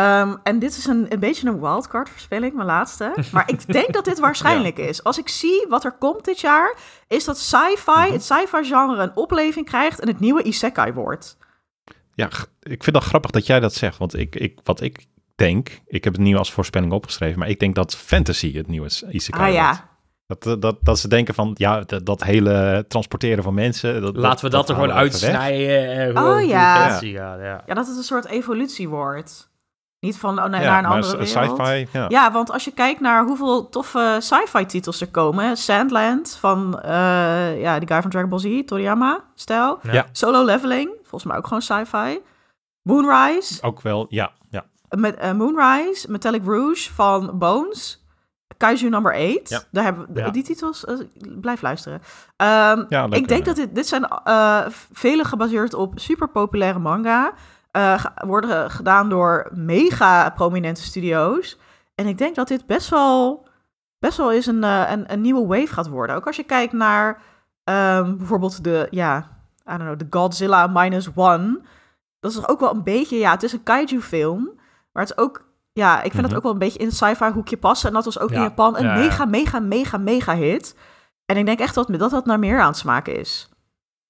Ehm, 0.00 0.36
en 0.42 0.58
dit 0.58 0.76
is 0.76 0.86
een, 0.86 1.06
een 1.12 1.18
beetje 1.20 1.48
een 1.48 1.60
wildcard 1.60 2.08
voorspelling, 2.08 2.54
mijn 2.54 2.66
laatste. 2.66 3.14
Maar 3.32 3.48
ik 3.50 3.72
denk 3.72 3.92
dat 3.92 4.04
dit 4.04 4.18
waarschijnlijk 4.28 4.78
is. 4.78 5.04
Als 5.04 5.18
ik 5.18 5.28
zie 5.28 5.66
wat 5.68 5.84
er 5.84 5.92
komt 5.92 6.24
dit 6.24 6.40
jaar, 6.40 6.74
is 7.08 7.24
dat 7.24 7.38
sci-fi, 7.38 7.90
Mhm. 8.00 8.12
het 8.12 8.24
sci-fi 8.24 8.64
genre 8.64 9.02
een 9.02 9.16
opleving 9.16 9.66
krijgt 9.66 10.00
en 10.00 10.08
het 10.08 10.20
nieuwe 10.20 10.42
isekai 10.42 10.92
wordt. 10.92 11.36
Ja, 12.14 12.28
ik 12.60 12.82
vind 12.84 12.96
dat 12.96 13.04
grappig 13.04 13.30
dat 13.30 13.46
jij 13.46 13.60
dat 13.60 13.74
zegt. 13.74 13.98
Want 13.98 14.16
ik, 14.18 14.36
ik, 14.36 14.58
wat 14.64 14.80
ik 14.80 15.06
denk, 15.34 15.80
ik 15.86 16.04
heb 16.04 16.12
het 16.12 16.22
nieuw 16.22 16.38
als 16.38 16.52
voorspelling 16.52 16.92
opgeschreven, 16.92 17.38
maar 17.38 17.48
ik 17.48 17.60
denk 17.60 17.74
dat 17.74 17.96
fantasy 17.96 18.52
het 18.56 18.66
nieuwe 18.68 18.86
is- 18.86 19.02
isekai 19.02 19.56
Ah 19.56 19.62
wordt. 19.64 19.78
ja, 19.78 19.88
Dat, 20.26 20.46
eh, 20.46 20.54
dat, 20.60 20.76
dat 20.82 20.98
ze 20.98 21.08
denken 21.08 21.34
van, 21.34 21.50
ja, 21.54 21.80
dat, 21.80 22.06
dat 22.06 22.24
hele 22.24 22.84
transporteren 22.88 23.44
van 23.44 23.54
mensen. 23.54 24.00
Dat, 24.02 24.16
Laten 24.16 24.44
we 24.44 24.50
dat, 24.50 24.68
er 24.68 24.74
gewoon 24.74 24.92
uitsnijden 24.92 25.90
en 25.90 26.16
gewoon 26.16 26.42
Oh. 26.42 26.48
Ja. 26.48 27.00
ja, 27.66 27.74
dat 27.74 27.86
het 27.86 27.96
een 27.96 28.02
soort 28.02 28.26
evolutie 28.26 28.88
wordt. 28.88 29.49
Niet 30.00 30.18
van 30.18 30.38
oh, 30.38 30.44
naar, 30.44 30.62
Ja, 30.62 30.70
naar 30.70 30.78
een 30.78 30.90
andere 30.90 31.26
sci-fi, 31.26 31.86
ja. 31.92 32.06
Ja, 32.08 32.32
want 32.32 32.50
als 32.50 32.64
je 32.64 32.70
kijkt 32.72 33.00
naar 33.00 33.24
hoeveel 33.24 33.68
toffe 33.68 34.16
sci-fi 34.20 34.66
titels 34.66 35.00
er 35.00 35.08
komen. 35.10 35.56
Sandland 35.56 36.36
van 36.40 36.80
eh, 36.80 37.60
ja, 37.60 37.78
die 37.78 37.88
guy 37.88 38.00
van 38.02 38.10
Dragon 38.10 38.28
Ball 38.30 38.38
Z, 38.38 38.62
Toriyama, 38.66 39.20
stijl. 39.34 39.78
Ja. 39.82 40.06
Solo 40.12 40.44
Leveling, 40.44 40.90
volgens 41.00 41.24
mij 41.24 41.36
ook 41.36 41.46
gewoon 41.46 41.62
sci-fi. 41.62 42.20
Moonrise, 42.82 43.62
Ook 43.62 43.80
wel, 43.80 44.06
ja, 44.08 44.32
ja. 44.50 44.64
met, 44.88 45.16
eh, 45.16 45.32
Moonrise, 45.32 46.10
Metallic 46.10 46.44
Rouge 46.44 46.92
van 46.92 47.38
Bones. 47.38 48.04
Kaiju 48.56 48.88
number 48.88 49.12
8. 49.14 49.48
Ja. 49.48 49.62
Daar 49.70 49.84
hebben 49.84 50.06
we 50.12 50.20
Ja. 50.20 50.30
die 50.30 50.42
titels. 50.42 50.84
eh, 50.84 50.96
blijf 51.40 51.62
luisteren. 51.62 52.00
Ehm, 52.36 52.84
ja 52.88 53.06
leuk, 53.06 53.18
ik 53.18 53.28
denk 53.28 53.40
ja. 53.40 53.46
dat 53.46 53.56
dit, 53.56 53.74
dit 53.74 53.86
zijn 53.86 54.04
eh 54.24 54.60
vele 54.92 55.24
gebaseerd 55.24 55.74
op 55.74 55.92
super 55.98 56.28
populaire 56.28 56.78
manga. 56.78 57.32
Ge- 57.72 58.26
worden 58.26 58.70
gedaan 58.70 59.08
door 59.08 59.48
mega 59.54 60.30
prominente 60.30 60.82
studio's. 60.82 61.58
En 61.94 62.06
ik 62.06 62.18
denk 62.18 62.34
dat 62.34 62.48
dit 62.48 62.66
best 62.66 62.88
wel, 62.88 63.46
best 63.98 64.16
wel 64.16 64.32
eens 64.32 64.46
een, 64.46 64.64
eh, 64.64 64.90
een, 64.90 65.12
een 65.12 65.20
nieuwe 65.20 65.46
wave 65.46 65.72
gaat 65.72 65.88
worden. 65.88 66.16
Ook 66.16 66.26
als 66.26 66.36
je 66.36 66.42
kijkt 66.44 66.72
naar 66.72 67.22
ehm, 67.64 68.16
bijvoorbeeld 68.16 68.64
de, 68.64 68.86
ja, 68.90 69.18
I 69.72 69.76
don't 69.76 69.80
know, 69.80 69.98
de 69.98 70.06
Godzilla 70.18 70.66
Minus 70.66 71.08
One. 71.14 71.60
Dat 72.20 72.30
is 72.30 72.36
toch 72.36 72.48
ook 72.48 72.60
wel 72.60 72.74
een 72.74 72.82
beetje, 72.82 73.16
ja, 73.18 73.30
het 73.30 73.42
is 73.42 73.52
een 73.52 73.62
kaiju 73.62 74.00
film. 74.00 74.50
Maar 74.92 75.02
het 75.02 75.12
is 75.12 75.18
ook, 75.24 75.44
ja, 75.72 75.96
ik 75.96 76.00
vind 76.12 76.14
Mhm. 76.14 76.24
het 76.24 76.34
ook 76.36 76.42
wel 76.42 76.52
een 76.52 76.58
beetje 76.58 76.78
in 76.78 76.86
het 76.86 76.96
sci-fi 76.96 77.30
hoekje 77.30 77.56
passen. 77.56 77.88
En 77.88 77.94
dat 77.94 78.04
was 78.04 78.18
ook 78.18 78.30
in 78.30 78.36
Ja, 78.36 78.42
Japan 78.42 78.76
een 78.76 78.84
ja, 78.84 78.94
ja. 78.94 79.00
mega, 79.00 79.24
mega, 79.24 79.58
mega, 79.58 79.96
mega 79.98 80.34
hit. 80.36 80.76
En 81.26 81.36
ik 81.36 81.46
denk 81.46 81.58
echt 81.58 81.74
dat 81.74 81.88
dat, 81.88 82.10
dat 82.10 82.26
naar 82.26 82.38
meer 82.38 82.60
aan 82.60 82.66
het 82.68 82.76
smaken 82.76 83.16
is. 83.18 83.48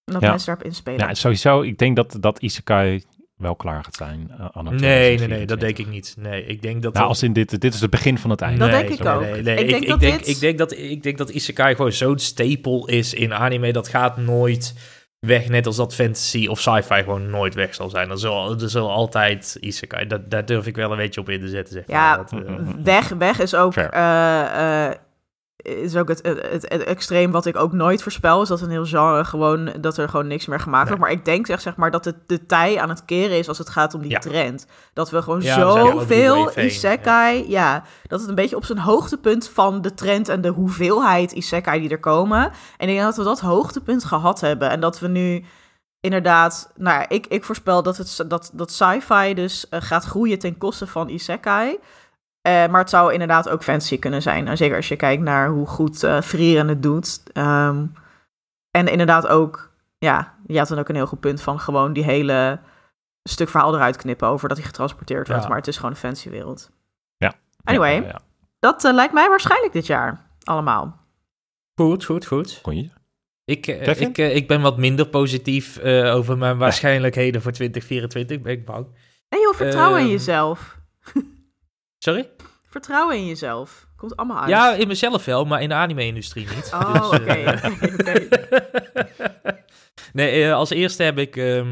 En 0.05 0.13
dat 0.13 0.23
mensen 0.23 0.47
daarop 0.47 0.65
inspelen. 0.65 1.07
Ja, 1.07 1.15
sowieso, 1.15 1.61
ik 1.61 1.79
denk 1.79 1.97
dat, 1.97 2.17
dat 2.21 2.39
isekai 2.39 3.05
wel 3.41 3.57
klaar 3.57 3.85
gaat 3.85 3.95
zijn. 3.97 4.31
eh, 4.39 4.47
anno 4.53 4.71
Nee, 4.71 4.79
nee, 4.81 4.89
nee, 4.91 5.17
2024. 5.17 5.47
dat 5.49 5.61
denk 5.61 5.79
ik 5.79 5.87
niet. 5.89 6.15
Nee, 6.19 6.47
ik 6.47 6.63
denk 6.63 6.83
dat... 6.83 6.95
Nou, 6.95 7.07
als 7.07 7.23
in 7.23 7.33
dit, 7.33 7.61
dit 7.61 7.75
is 7.75 7.81
het 7.81 7.91
begin 7.91 8.19
van 8.19 8.31
het 8.31 8.41
einde. 8.41 8.59
Dat 8.59 8.71
denk 8.71 8.89
ik 8.89 9.07
ook. 9.07 9.21
nee, 9.21 9.43
nee. 9.43 9.57
Ik 9.57 9.69
denk 9.69 9.83
ik, 9.83 9.89
dat 9.89 10.01
denk, 10.01 10.19
dit- 10.19 10.29
ik, 10.29 10.41
denk 10.41 10.59
dat, 10.59 10.73
ik 10.77 11.03
denk 11.03 11.19
dat 11.19 11.31
Isekai 11.31 11.75
gewoon 11.75 11.93
zo'n 11.93 12.19
stapel 12.19 12.87
is 12.89 13.15
in 13.15 13.35
anime. 13.35 13.73
Dat 13.73 13.89
gaat 13.89 14.17
nooit 14.17 14.75
weg. 15.27 15.49
Net 15.49 15.67
als 15.67 15.77
dat 15.77 15.95
fantasy 15.95 16.47
of 16.47 16.61
sci-fi 16.61 17.03
gewoon 17.03 17.31
nooit 17.31 17.55
weg 17.55 17.75
zal 17.75 17.89
zijn. 17.91 18.11
Er 18.11 18.19
zal, 18.19 18.61
er 18.61 18.71
zal 18.71 18.91
altijd 18.91 19.57
Isekai. 19.61 20.07
Dat, 20.07 20.31
daar 20.31 20.45
durf 20.45 20.67
ik 20.67 20.77
wel 20.77 20.91
een 20.91 20.97
beetje 20.99 21.21
op 21.21 21.29
in 21.29 21.41
te 21.41 21.49
zetten. 21.49 21.75
Zeg 21.75 21.85
Ja, 21.87 22.17
maar. 22.17 22.17
Dat, 22.17 22.33
eh, 22.47 22.55
weg, 22.83 23.09
weg 23.09 23.41
is 23.41 23.55
ook, 23.55 23.73
Fair. 23.73 23.93
Is 25.63 25.97
ook 25.97 26.09
het, 26.09 26.23
het, 26.27 26.49
het, 26.51 26.63
het 26.69 26.85
extreem 26.85 27.31
wat 27.31 27.47
ik 27.47 27.57
ook 27.57 27.73
nooit 27.73 28.03
voorspel. 28.03 28.43
Is 28.43 28.49
dat 28.49 28.61
een 28.61 28.71
heel 28.71 28.85
genre 28.87 29.25
gewoon, 29.25 29.73
dat 29.81 29.97
er 29.97 30.09
gewoon 30.09 30.27
niks 30.27 30.47
meer 30.47 30.61
gemaakt 30.61 30.89
Nee. 30.89 30.97
wordt. 30.99 31.13
Maar 31.13 31.21
ik 31.21 31.25
denk 31.25 31.47
zeg, 31.47 31.61
zeg 31.61 31.77
maar 31.77 31.91
dat 31.91 32.05
het 32.05 32.17
de 32.27 32.47
tij 32.47 32.81
aan 32.81 32.89
het 32.89 33.05
keren 33.05 33.39
is 33.39 33.49
als 33.49 33.59
het 33.59 33.69
gaat 33.69 33.95
om 33.95 34.01
die 34.03 34.11
Ja. 34.11 34.19
trend. 34.19 34.67
Dat 34.93 35.11
we 35.11 35.23
gewoon 35.23 35.41
Ja, 35.43 35.55
zoveel 35.55 36.59
isekai, 36.59 37.49
ja. 37.51 37.83
dat 38.07 38.21
het 38.21 38.29
een 38.29 38.35
beetje 38.35 38.57
op 38.57 38.65
zijn 38.65 38.79
hoogtepunt 38.79 39.49
van 39.49 39.83
de 39.83 39.95
trend 39.95 40.29
en 40.29 40.41
de 40.41 40.49
hoeveelheid 40.49 41.33
isekai 41.33 41.81
die 41.81 41.91
er 41.91 42.01
komen. 42.01 42.43
En 42.77 42.89
ik 42.89 42.95
denk 42.95 43.01
dat 43.01 43.17
we 43.17 43.23
dat 43.25 43.41
hoogtepunt 43.41 44.05
gehad 44.05 44.41
hebben. 44.41 44.71
En 44.71 44.81
dat 44.81 44.99
we 45.01 45.09
nu 45.09 45.45
inderdaad, 46.01 46.73
nou 46.77 47.01
ja, 47.01 47.09
ik, 47.09 47.27
ik 47.27 47.45
voorspel 47.45 47.83
dat, 47.83 47.97
het, 47.97 48.25
dat, 48.29 48.51
dat 48.55 48.73
sci-fi 48.73 49.35
dus 49.35 49.69
eh, 49.69 49.81
gaat 49.83 50.05
groeien 50.05 50.39
ten 50.39 50.59
koste 50.59 50.87
van 50.87 51.09
isekai. 51.09 51.79
Eh, 52.43 52.53
maar 52.53 52.81
het 52.81 52.91
zou 52.91 53.13
inderdaad 53.13 53.49
ook 53.49 53.63
fantasy 53.63 53.99
kunnen 53.99 54.23
zijn. 54.23 54.45
Nou, 54.45 54.57
zeker 54.57 54.77
als 54.77 54.89
je 54.89 54.97
kijkt 54.97 55.23
naar 55.23 55.49
hoe 55.49 55.67
goed 55.67 56.03
eh 56.03 56.21
Frieren 56.21 56.69
het 56.69 56.83
doet. 56.83 57.23
Ehm, 57.33 57.87
en 58.71 58.89
inderdaad 58.89 59.27
ook, 59.27 59.71
ja, 59.99 60.35
je 60.47 60.59
had 60.59 60.69
dan 60.69 60.79
ook 60.79 60.89
een 60.89 60.95
heel 60.95 61.07
goed 61.07 61.21
punt 61.21 61.43
van 61.43 61.61
gewoon 61.61 61.93
die 61.93 62.05
hele 62.05 62.59
stuk 63.23 63.49
verhaal 63.49 63.75
eruit 63.75 63.97
knippen 63.97 64.29
over 64.29 64.49
dat 64.49 64.57
hij 64.57 64.67
getransporteerd 64.67 65.27
wordt. 65.29 65.43
Ja. 65.43 65.49
Maar 65.49 65.59
het 65.59 65.67
is 65.67 65.77
gewoon 65.77 65.91
een 65.91 65.97
fantasy 65.97 66.29
wereld. 66.31 66.71
Ja. 67.17 67.33
Anyway, 67.65 67.95
Ja, 67.95 68.01
ja, 68.01 68.07
ja. 68.09 68.21
dat 68.59 68.85
eh, 68.85 68.93
lijkt 68.93 69.13
mij 69.13 69.29
waarschijnlijk 69.29 69.73
dit 69.73 69.87
jaar 69.87 70.27
allemaal. 70.45 70.99
Goed, 71.75 72.05
goed, 72.05 72.27
goed. 72.27 72.61
Kon 72.63 72.77
je? 72.77 72.89
Ik, 73.45 73.67
ik, 73.67 74.19
ik 74.19 74.49
ben 74.49 74.61
wat 74.61 74.77
minder 74.79 75.07
positief 75.07 75.77
eh, 75.77 76.15
over 76.15 76.39
mijn 76.39 76.59
waarschijnlijkheden 76.59 77.43
voor 77.43 77.53
2024. 77.53 78.41
Ben 78.41 78.53
ik 78.53 78.65
bang. 78.65 78.87
En 79.29 79.41
joh, 79.41 79.55
vertrouwen 79.55 79.99
in 79.99 80.05
Ehm, 80.05 80.13
jezelf. 80.13 80.79
Sorry? 82.03 82.31
Vertrouwen 82.67 83.17
in 83.17 83.27
jezelf. 83.27 83.87
Komt 83.97 84.17
allemaal 84.17 84.41
uit. 84.41 84.49
Ja, 84.49 84.75
in 84.75 84.89
mezelf 84.89 85.25
wel, 85.25 85.45
maar 85.45 85.63
in 85.63 85.69
de 85.69 85.75
anime-industrie 85.75 86.47
niet. 86.55 86.71
Oh, 86.75 87.11
Dus, 87.11 87.21
oké, 87.21 87.33
eh, 87.33 87.71
nee, 90.13 90.45
eh, 90.45 90.55
als 90.55 90.71
eerste 90.71 91.03
heb 91.03 91.19
ik 91.19 91.37
eh 91.37 91.65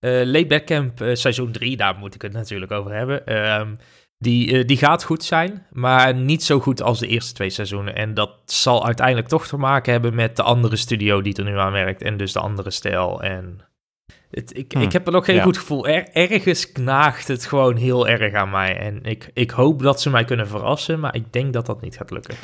Laidback 0.00 0.64
Camp 0.66 1.00
seizoen 1.12 1.52
3. 1.52 1.76
Daar 1.76 1.96
moet 1.98 2.14
ik 2.14 2.22
het 2.22 2.32
natuurlijk 2.32 2.72
over 2.72 2.94
hebben. 2.94 3.26
Ehm, 3.26 3.74
die, 4.18 4.64
die 4.64 4.76
gaat 4.76 5.04
goed 5.04 5.24
zijn, 5.24 5.66
maar 5.70 6.14
niet 6.14 6.42
zo 6.42 6.60
goed 6.60 6.82
als 6.82 6.98
de 6.98 7.06
eerste 7.06 7.32
twee 7.32 7.50
seizoenen. 7.50 7.94
En 7.94 8.14
dat 8.14 8.30
zal 8.44 8.86
uiteindelijk 8.86 9.28
toch 9.28 9.46
te 9.46 9.56
maken 9.56 9.92
hebben 9.92 10.14
met 10.14 10.36
de 10.36 10.42
andere 10.42 10.76
studio 10.76 11.22
die 11.22 11.36
er 11.36 11.44
nu 11.44 11.58
aan 11.58 11.72
werkt. 11.72 12.02
En 12.02 12.16
dus 12.16 12.32
de 12.32 12.40
andere 12.40 12.70
stijl. 12.70 13.22
En 13.22 13.67
het, 14.30 14.56
ik, 14.56 14.72
Hmm, 14.72 14.82
ik 14.82 14.92
heb 14.92 15.06
er 15.06 15.12
nog 15.12 15.24
geen 15.24 15.34
ja. 15.36 15.42
goed 15.42 15.58
gevoel. 15.58 15.88
Er, 15.88 16.08
ergens 16.12 16.72
knaagt 16.72 17.28
het 17.28 17.46
gewoon 17.46 17.76
heel 17.76 18.08
erg 18.08 18.34
aan 18.34 18.50
mij. 18.50 18.76
En 18.78 19.02
ik, 19.04 19.30
ik 19.34 19.50
hoop 19.50 19.82
dat 19.82 20.00
ze 20.00 20.10
mij 20.10 20.24
kunnen 20.24 20.48
verrassen, 20.48 21.00
maar 21.00 21.14
ik 21.14 21.32
denk 21.32 21.52
dat 21.52 21.66
dat 21.66 21.80
niet 21.80 21.96
gaat 21.96 22.10
lukken. 22.10 22.34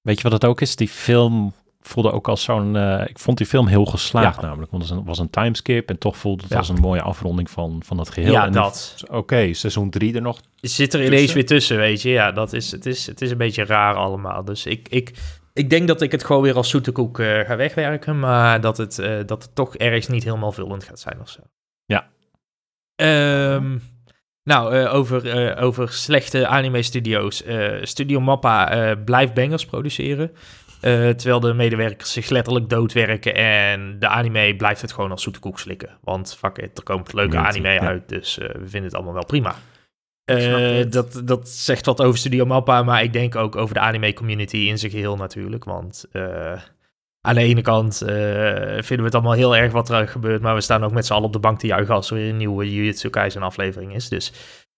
Weet 0.00 0.16
je 0.16 0.22
wat 0.22 0.32
het 0.32 0.44
ook 0.44 0.60
is? 0.60 0.76
Die 0.76 0.88
film 0.88 1.52
voelde 1.80 2.12
ook 2.12 2.28
als 2.28 2.42
zo'n... 2.42 2.76
eh, 2.76 3.02
ik 3.08 3.18
vond 3.18 3.38
die 3.38 3.46
film 3.46 3.66
heel 3.66 3.84
geslaagd 3.84 4.40
Ja. 4.40 4.46
namelijk. 4.46 4.70
Want 4.70 4.82
het 4.82 4.90
was 4.92 5.00
een, 5.00 5.06
was 5.06 5.18
een 5.18 5.30
timeskip 5.30 5.88
en 5.88 5.98
toch 5.98 6.16
voelde 6.16 6.42
het 6.42 6.52
Ja. 6.52 6.58
als 6.58 6.68
een 6.68 6.80
mooie 6.80 7.02
afronding 7.02 7.50
van, 7.50 7.82
van 7.84 7.98
het 7.98 8.10
geheel. 8.10 8.32
ja, 8.32 8.44
En 8.46 8.52
dat. 8.52 8.96
Oké, 9.10 9.52
seizoen 9.54 9.90
drie 9.90 10.14
er 10.14 10.22
nog. 10.22 10.40
zit 10.60 10.94
er 10.94 11.00
ineens 11.04 11.20
tussen. 11.20 11.34
weer 11.36 11.46
tussen, 11.46 11.76
weet 11.76 12.02
je. 12.02 12.10
Ja, 12.10 12.32
dat 12.32 12.52
is, 12.52 12.70
het, 12.72 12.86
is, 12.86 13.06
het 13.06 13.20
is 13.22 13.30
een 13.30 13.36
beetje 13.36 13.64
raar 13.64 13.94
allemaal. 13.94 14.44
Dus 14.44 14.66
ik, 14.66 14.88
ik, 14.88 15.12
ik 15.52 15.70
denk 15.70 15.88
dat 15.88 16.00
ik 16.00 16.12
het 16.12 16.24
gewoon 16.24 16.42
weer 16.42 16.56
als 16.56 16.70
zoete 16.70 16.92
koek 16.92 17.18
eh, 17.18 17.40
ga 17.40 17.56
wegwerken. 17.56 18.18
Maar 18.18 18.60
dat 18.60 18.76
het, 18.76 18.98
eh, 18.98 19.18
dat 19.26 19.42
het 19.42 19.54
toch 19.54 19.76
ergens 19.76 20.08
niet 20.08 20.24
helemaal 20.24 20.52
vullend 20.52 20.84
gaat 20.84 21.00
zijn 21.00 21.20
of 21.20 21.28
zo. 21.28 21.40
Ja. 21.84 22.10
Ehm, 22.94 23.78
nou, 24.44 24.74
eh, 24.74 24.94
over, 24.94 25.56
over 25.58 25.92
slechte 25.92 26.46
anime-studio's. 26.46 27.44
Studio 27.82 28.20
Mappa 28.20 28.94
blijft 28.94 29.34
bangers 29.34 29.66
produceren. 29.66 30.32
Terwijl 30.80 31.40
de 31.40 31.54
medewerkers 31.54 32.12
zich 32.12 32.28
letterlijk 32.28 32.68
doodwerken. 32.68 33.34
En 33.34 33.98
de 33.98 34.08
anime 34.08 34.56
blijft 34.56 34.80
het 34.80 34.92
gewoon 34.92 35.10
als 35.10 35.22
zoete 35.22 35.38
koek 35.38 35.58
slikken. 35.58 35.98
Want 36.00 36.36
fuck 36.38 36.58
it, 36.58 36.78
er 36.78 36.84
komt 36.84 37.12
leuke 37.12 37.36
anime 37.36 37.80
uit. 37.80 38.08
Dus 38.08 38.36
we 38.36 38.52
vinden 38.52 38.82
het 38.82 38.94
allemaal 38.94 39.12
wel 39.12 39.24
prima. 39.24 39.54
Eh, 40.24 40.90
dat, 40.90 41.22
dat 41.24 41.48
zegt 41.48 41.86
wat 41.86 42.00
over 42.00 42.18
Studio 42.18 42.44
Mappa, 42.44 42.82
maar 42.82 43.02
ik 43.02 43.12
denk 43.12 43.36
ook 43.36 43.56
over 43.56 43.74
de 43.74 43.80
anime-community 43.80 44.56
in 44.56 44.78
zijn 44.78 44.92
geheel 44.92 45.16
natuurlijk. 45.16 45.64
Want 45.64 46.04
eh, 46.12 46.62
aan 47.20 47.34
de 47.34 47.40
ene 47.40 47.60
kant 47.60 48.02
eh, 48.02 48.08
vinden 48.72 48.98
we 48.98 49.04
het 49.04 49.14
allemaal 49.14 49.32
heel 49.32 49.56
erg 49.56 49.72
wat 49.72 49.90
er 49.90 50.08
gebeurt, 50.08 50.42
maar 50.42 50.54
we 50.54 50.60
staan 50.60 50.84
ook 50.84 50.92
met 50.92 51.06
z'n 51.06 51.12
allen 51.12 51.26
op 51.26 51.32
de 51.32 51.38
bank 51.38 51.58
te 51.58 51.66
juichen 51.66 51.94
als 51.94 52.10
er 52.10 52.16
weer 52.16 52.28
een 52.28 52.36
nieuwe 52.36 52.72
Jujutsu 52.72 53.10
Kaisen 53.10 53.42
aflevering 53.42 53.94
is. 53.94 54.08
Dus 54.08 54.32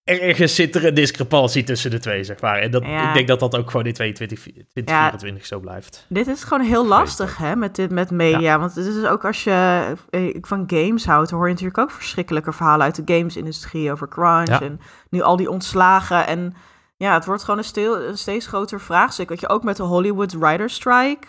ergens 0.04 0.54
zit 0.54 0.74
er 0.74 0.84
een 0.86 0.94
discrepantie 0.94 1.62
tussen 1.64 1.90
de 1.90 1.98
twee, 1.98 2.24
zeg 2.24 2.40
maar. 2.40 2.58
En 2.58 2.70
dat, 2.70 2.84
Ja. 2.84 3.08
ik 3.08 3.14
denk 3.14 3.28
dat 3.28 3.40
dat 3.40 3.56
ook 3.56 3.70
gewoon 3.70 3.86
in 3.86 3.92
2020 3.92 4.64
2024 4.72 5.46
zo 5.46 5.58
blijft. 5.60 6.06
Dit 6.08 6.26
is 6.26 6.44
gewoon 6.44 6.66
heel 6.66 6.86
lastig, 6.86 7.36
hè, 7.36 7.56
met, 7.56 7.74
dit, 7.76 7.90
met 7.90 8.10
media. 8.10 8.58
Want 8.58 8.74
het 8.74 8.86
is 8.86 8.94
dus 8.94 9.06
ook 9.06 9.24
als 9.24 9.44
je 9.44 9.84
eh, 10.10 10.36
van 10.40 10.64
games 10.66 11.04
houdt, 11.06 11.30
hoor 11.30 11.44
je 11.46 11.52
natuurlijk 11.52 11.78
ook 11.78 11.90
verschrikkelijke 11.90 12.52
verhalen 12.52 12.84
uit 12.86 13.06
de 13.06 13.14
gamesindustrie 13.16 13.92
over 13.92 14.08
crunch 14.08 14.48
Ja. 14.48 14.60
en 14.60 14.80
nu 15.10 15.20
al 15.22 15.36
die 15.36 15.50
ontslagen. 15.50 16.26
En 16.26 16.54
ja, 16.96 17.14
het 17.14 17.24
wordt 17.24 17.44
gewoon 17.44 17.64
een, 17.74 18.08
een 18.08 18.18
steeds 18.18 18.46
groter 18.46 18.80
vraagstuk. 18.80 19.28
Weet 19.28 19.40
je, 19.40 19.48
ook 19.48 19.62
met 19.64 19.76
de 19.76 19.82
Hollywood 19.82 20.32
Writer 20.32 20.70
Strike. 20.70 21.26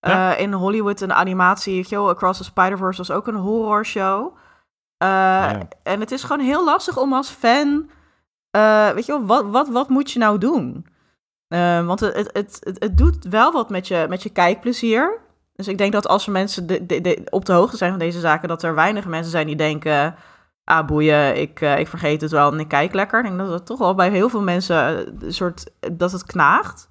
Ja. 0.00 0.34
Eh, 0.34 0.40
in 0.40 0.52
Hollywood 0.52 1.00
een 1.00 1.12
animatie, 1.12 1.86
wel, 1.90 2.08
Across 2.08 2.38
the 2.38 2.44
Spider-Verse 2.44 2.98
was 2.98 3.10
ook 3.10 3.26
een 3.26 3.34
horrorshow. 3.34 4.36
Uh, 5.02 5.08
Ja. 5.08 5.68
En 5.82 6.00
het 6.00 6.10
is 6.10 6.22
gewoon 6.22 6.44
heel 6.46 6.64
lastig 6.64 6.98
om 6.98 7.12
als 7.12 7.30
fan 7.30 7.90
eh, 8.56 8.88
weet 8.94 9.06
je 9.06 9.12
wel, 9.12 9.26
wat, 9.26 9.44
wat, 9.50 9.68
wat 9.68 9.88
moet 9.88 10.10
je 10.10 10.18
nou 10.18 10.38
doen? 10.38 10.86
Eh, 11.48 11.86
want 11.86 12.00
het, 12.00 12.14
het, 12.14 12.32
het, 12.32 12.76
het, 12.78 12.98
doet 12.98 13.24
wel 13.24 13.52
wat 13.52 13.70
met 13.70 13.88
je, 13.88 14.06
met 14.08 14.22
je 14.22 14.30
kijkplezier. 14.30 15.18
Dus 15.54 15.68
ik 15.68 15.78
denk 15.78 15.92
dat 15.92 16.08
als 16.08 16.26
er 16.26 16.32
mensen 16.32 16.66
de, 16.66 16.86
de, 16.86 17.00
de- 17.00 17.26
op 17.30 17.44
de 17.44 17.52
hoogte 17.52 17.76
zijn 17.76 17.90
van 17.90 17.98
deze 17.98 18.20
zaken, 18.20 18.48
dat 18.48 18.62
er 18.62 18.74
weinig 18.74 19.06
mensen 19.06 19.30
zijn 19.30 19.46
die 19.46 19.56
denken, 19.56 20.14
ah 20.64 20.86
boeien, 20.86 21.40
ik, 21.40 21.60
eh, 21.60 21.78
ik 21.78 21.88
vergeet 21.88 22.20
het 22.20 22.30
wel 22.30 22.52
en 22.52 22.60
ik 22.60 22.68
kijk 22.68 22.94
lekker. 22.94 23.18
Ik 23.18 23.24
denk 23.26 23.38
dat 23.38 23.48
het 23.50 23.66
toch 23.66 23.78
wel 23.78 23.94
bij 23.94 24.10
heel 24.10 24.28
veel 24.28 24.42
mensen 24.42 24.76
eh, 24.76 25.12
een 25.20 25.32
soort, 25.34 25.70
dat 25.92 26.12
het 26.12 26.24
knaagt. 26.24 26.88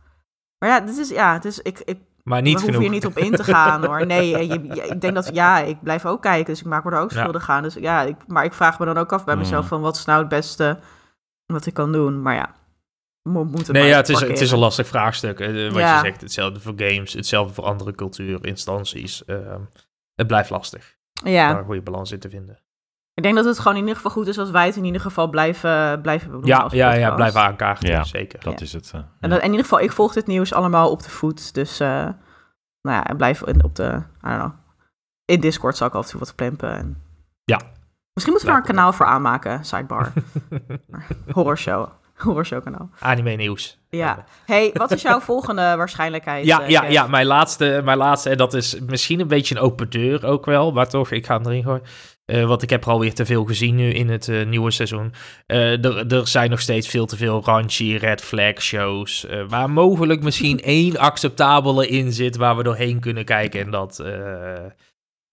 Maar 0.60 0.69
ja, 0.69 0.79
dit 0.79 0.98
is, 0.98 1.10
ja, 1.10 1.34
het 1.34 1.45
is, 1.45 1.60
ik, 1.62 1.79
ik 1.86 1.98
Maar 2.24 2.41
niet 2.41 2.60
genoeg. 2.60 2.81
hier 2.81 2.89
niet 2.89 3.05
op 3.05 3.17
in 3.17 3.31
te 3.31 3.43
gaan 3.43 3.86
hoor. 3.86 4.05
Nee, 4.15 4.29
je, 4.29 4.48
je- 4.63 4.88
ik 4.88 5.01
denk 5.01 5.13
dat 5.15 5.29
ja, 5.34 5.57
ik 5.60 5.77
blijf 5.84 6.05
ook 6.05 6.22
kijken, 6.22 6.45
dus 6.45 6.60
ik 6.60 6.65
maak 6.67 6.84
me 6.84 6.91
er 6.91 7.00
ook 7.00 7.12
Ja. 7.12 7.19
schuldig 7.19 7.50
aan. 7.50 7.63
Dus 7.63 7.74
ja, 7.74 8.01
ik, 8.01 8.15
maar 8.27 8.43
ik 8.43 8.53
vraag 8.53 8.79
me 8.79 8.86
dan 8.86 8.98
ook 8.98 9.13
af 9.13 9.25
bij 9.25 9.34
Mm. 9.36 9.39
mezelf 9.41 9.67
van 9.67 9.81
wat 9.81 9.95
is 9.95 10.05
nou 10.05 10.19
het 10.19 10.29
beste 10.29 10.77
wat 11.46 11.66
ik 11.66 11.74
kan 11.74 11.92
doen. 11.92 12.22
Maar 12.22 12.36
ja, 12.36 12.56
mo 13.30 13.44
moet 13.44 13.68
het 13.68 13.72
Nee, 13.72 13.88
ja, 13.88 13.96
het 13.98 14.10
is, 14.10 14.20
het 14.20 14.42
is 14.42 14.52
een 14.52 14.58
lastig 14.60 14.88
vraagstuk. 14.88 15.40
eh, 15.40 15.48
wat 15.72 15.82
Ja. 15.82 15.94
je 15.94 16.00
zegt, 16.00 16.22
hetzelfde 16.22 16.60
voor 16.60 16.74
games, 16.75 17.14
hetzelfde 17.14 17.54
voor 17.54 17.64
andere 17.64 17.96
cultuurinstanties. 17.96 19.25
Ehm 19.25 19.62
het 20.16 20.28
blijft 20.28 20.50
lastig 20.50 20.96
Ja, 21.24 21.48
daar 21.50 21.60
een 21.60 21.66
goede 21.66 21.82
balans 21.82 22.12
in 22.12 22.20
te 22.20 22.30
vinden. 22.30 22.60
ik 23.14 23.24
denk 23.24 23.36
dat 23.36 23.46
het 23.46 23.58
gewoon 23.60 23.74
in 23.74 23.80
ieder 23.80 23.96
geval 23.96 24.12
goed 24.12 24.28
is 24.28 24.38
als 24.38 24.50
wij 24.52 24.66
het 24.66 24.75
in 24.75 24.86
ieder 24.86 25.02
geval 25.02 25.28
blijven, 25.30 26.02
blijven 26.02 26.32
doen 26.32 26.46
Ja, 26.46 26.58
als 26.60 26.74
ja, 26.74 26.94
ja, 26.94 27.16
blijven 27.16 27.42
aankaarten, 27.42 27.90
Ja. 27.90 28.04
zeker. 28.04 28.40
Dat 28.44 28.60
Ja. 28.60 28.66
is 28.66 28.74
het. 28.74 28.92
eh, 28.94 29.02
En 29.20 29.30
dan, 29.30 29.40
in 29.40 29.46
ieder 29.50 29.62
geval, 29.62 29.80
ik 29.80 29.92
volg 29.92 30.14
dit 30.14 30.28
nieuws 30.28 30.54
allemaal 30.54 30.92
op 30.92 31.04
de 31.04 31.10
voet. 31.10 31.54
Dus, 31.54 31.80
eh, 31.80 31.88
nou 32.82 32.96
ja, 32.98 33.06
en 33.08 33.18
blijf 33.18 33.42
in, 33.42 33.64
op 33.64 33.75
de, 33.75 33.84
I 34.24 34.28
don't 34.28 34.38
know. 34.40 34.52
In 35.25 35.40
Discord 35.40 35.78
zal 35.78 35.88
ik 35.88 35.94
af 35.94 36.04
en 36.06 36.10
toe 36.12 36.20
wat 36.20 36.36
plempen. 36.36 36.72
En... 36.78 37.02
Ja. 37.44 37.62
Misschien 38.15 38.36
moeten 38.36 38.53
we 38.53 38.55
daar 38.55 38.69
een 38.69 38.75
kanaal 38.75 38.93
voor 38.93 39.05
aanmaken, 39.05 39.65
sidebar. 39.65 40.13
Horrorshow. 41.34 41.88
Horrorshow 42.15 42.63
kanaal. 42.63 42.89
Anime 43.00 43.31
nieuws. 43.31 43.79
Ja. 43.89 44.25
Hey, 44.45 44.72
wat 44.74 44.91
is 44.91 45.01
jouw 45.01 45.19
volgende 45.19 45.62
waarschijnlijkheid? 45.62 46.45
Ja, 46.45 46.62
eh, 46.62 46.69
ja, 46.69 46.81
Kev? 46.81 46.91
ja 46.91 47.07
mijn, 47.07 47.25
laatste, 47.25 47.81
mijn 47.84 47.98
laatste, 47.98 48.29
en 48.29 48.38
dat 48.38 48.53
is 48.53 48.79
misschien 48.79 49.19
een 49.19 49.27
beetje 49.27 49.55
een 49.55 49.62
open 49.62 49.89
deur 49.89 50.25
ook 50.25 50.45
wel, 50.45 50.72
maar 50.72 50.89
toch, 50.89 51.12
ik 51.12 51.25
ga 51.25 51.36
hem 51.36 51.45
erin 51.45 51.63
gooien. 51.63 51.84
Eh, 52.25 52.45
want 52.45 52.62
ik 52.62 52.69
heb 52.69 52.84
er 52.84 52.91
alweer 52.91 53.13
te 53.13 53.25
veel 53.25 53.43
gezien 53.43 53.75
nu 53.75 53.89
in 53.89 54.10
het 54.10 54.27
eh, 54.27 54.45
nieuwe 54.45 54.72
seizoen. 54.72 55.13
Er, 55.45 56.27
zijn 56.27 56.50
nog 56.50 56.62
steeds 56.62 56.88
veel 56.88 57.05
te 57.05 57.17
veel 57.17 57.41
raunchy 57.45 57.95
red 57.95 58.22
flag 58.22 58.62
shows. 58.62 59.27
waar 59.48 59.69
mogelijk 59.69 60.24
misschien 60.24 60.62
één 60.77 60.98
acceptabele 60.98 61.88
in 61.88 62.12
zit 62.12 62.36
waar 62.36 62.57
we 62.57 62.63
doorheen 62.63 63.00
kunnen 63.00 63.25
kijken. 63.25 63.62
En 63.62 63.72
dat. 63.72 64.03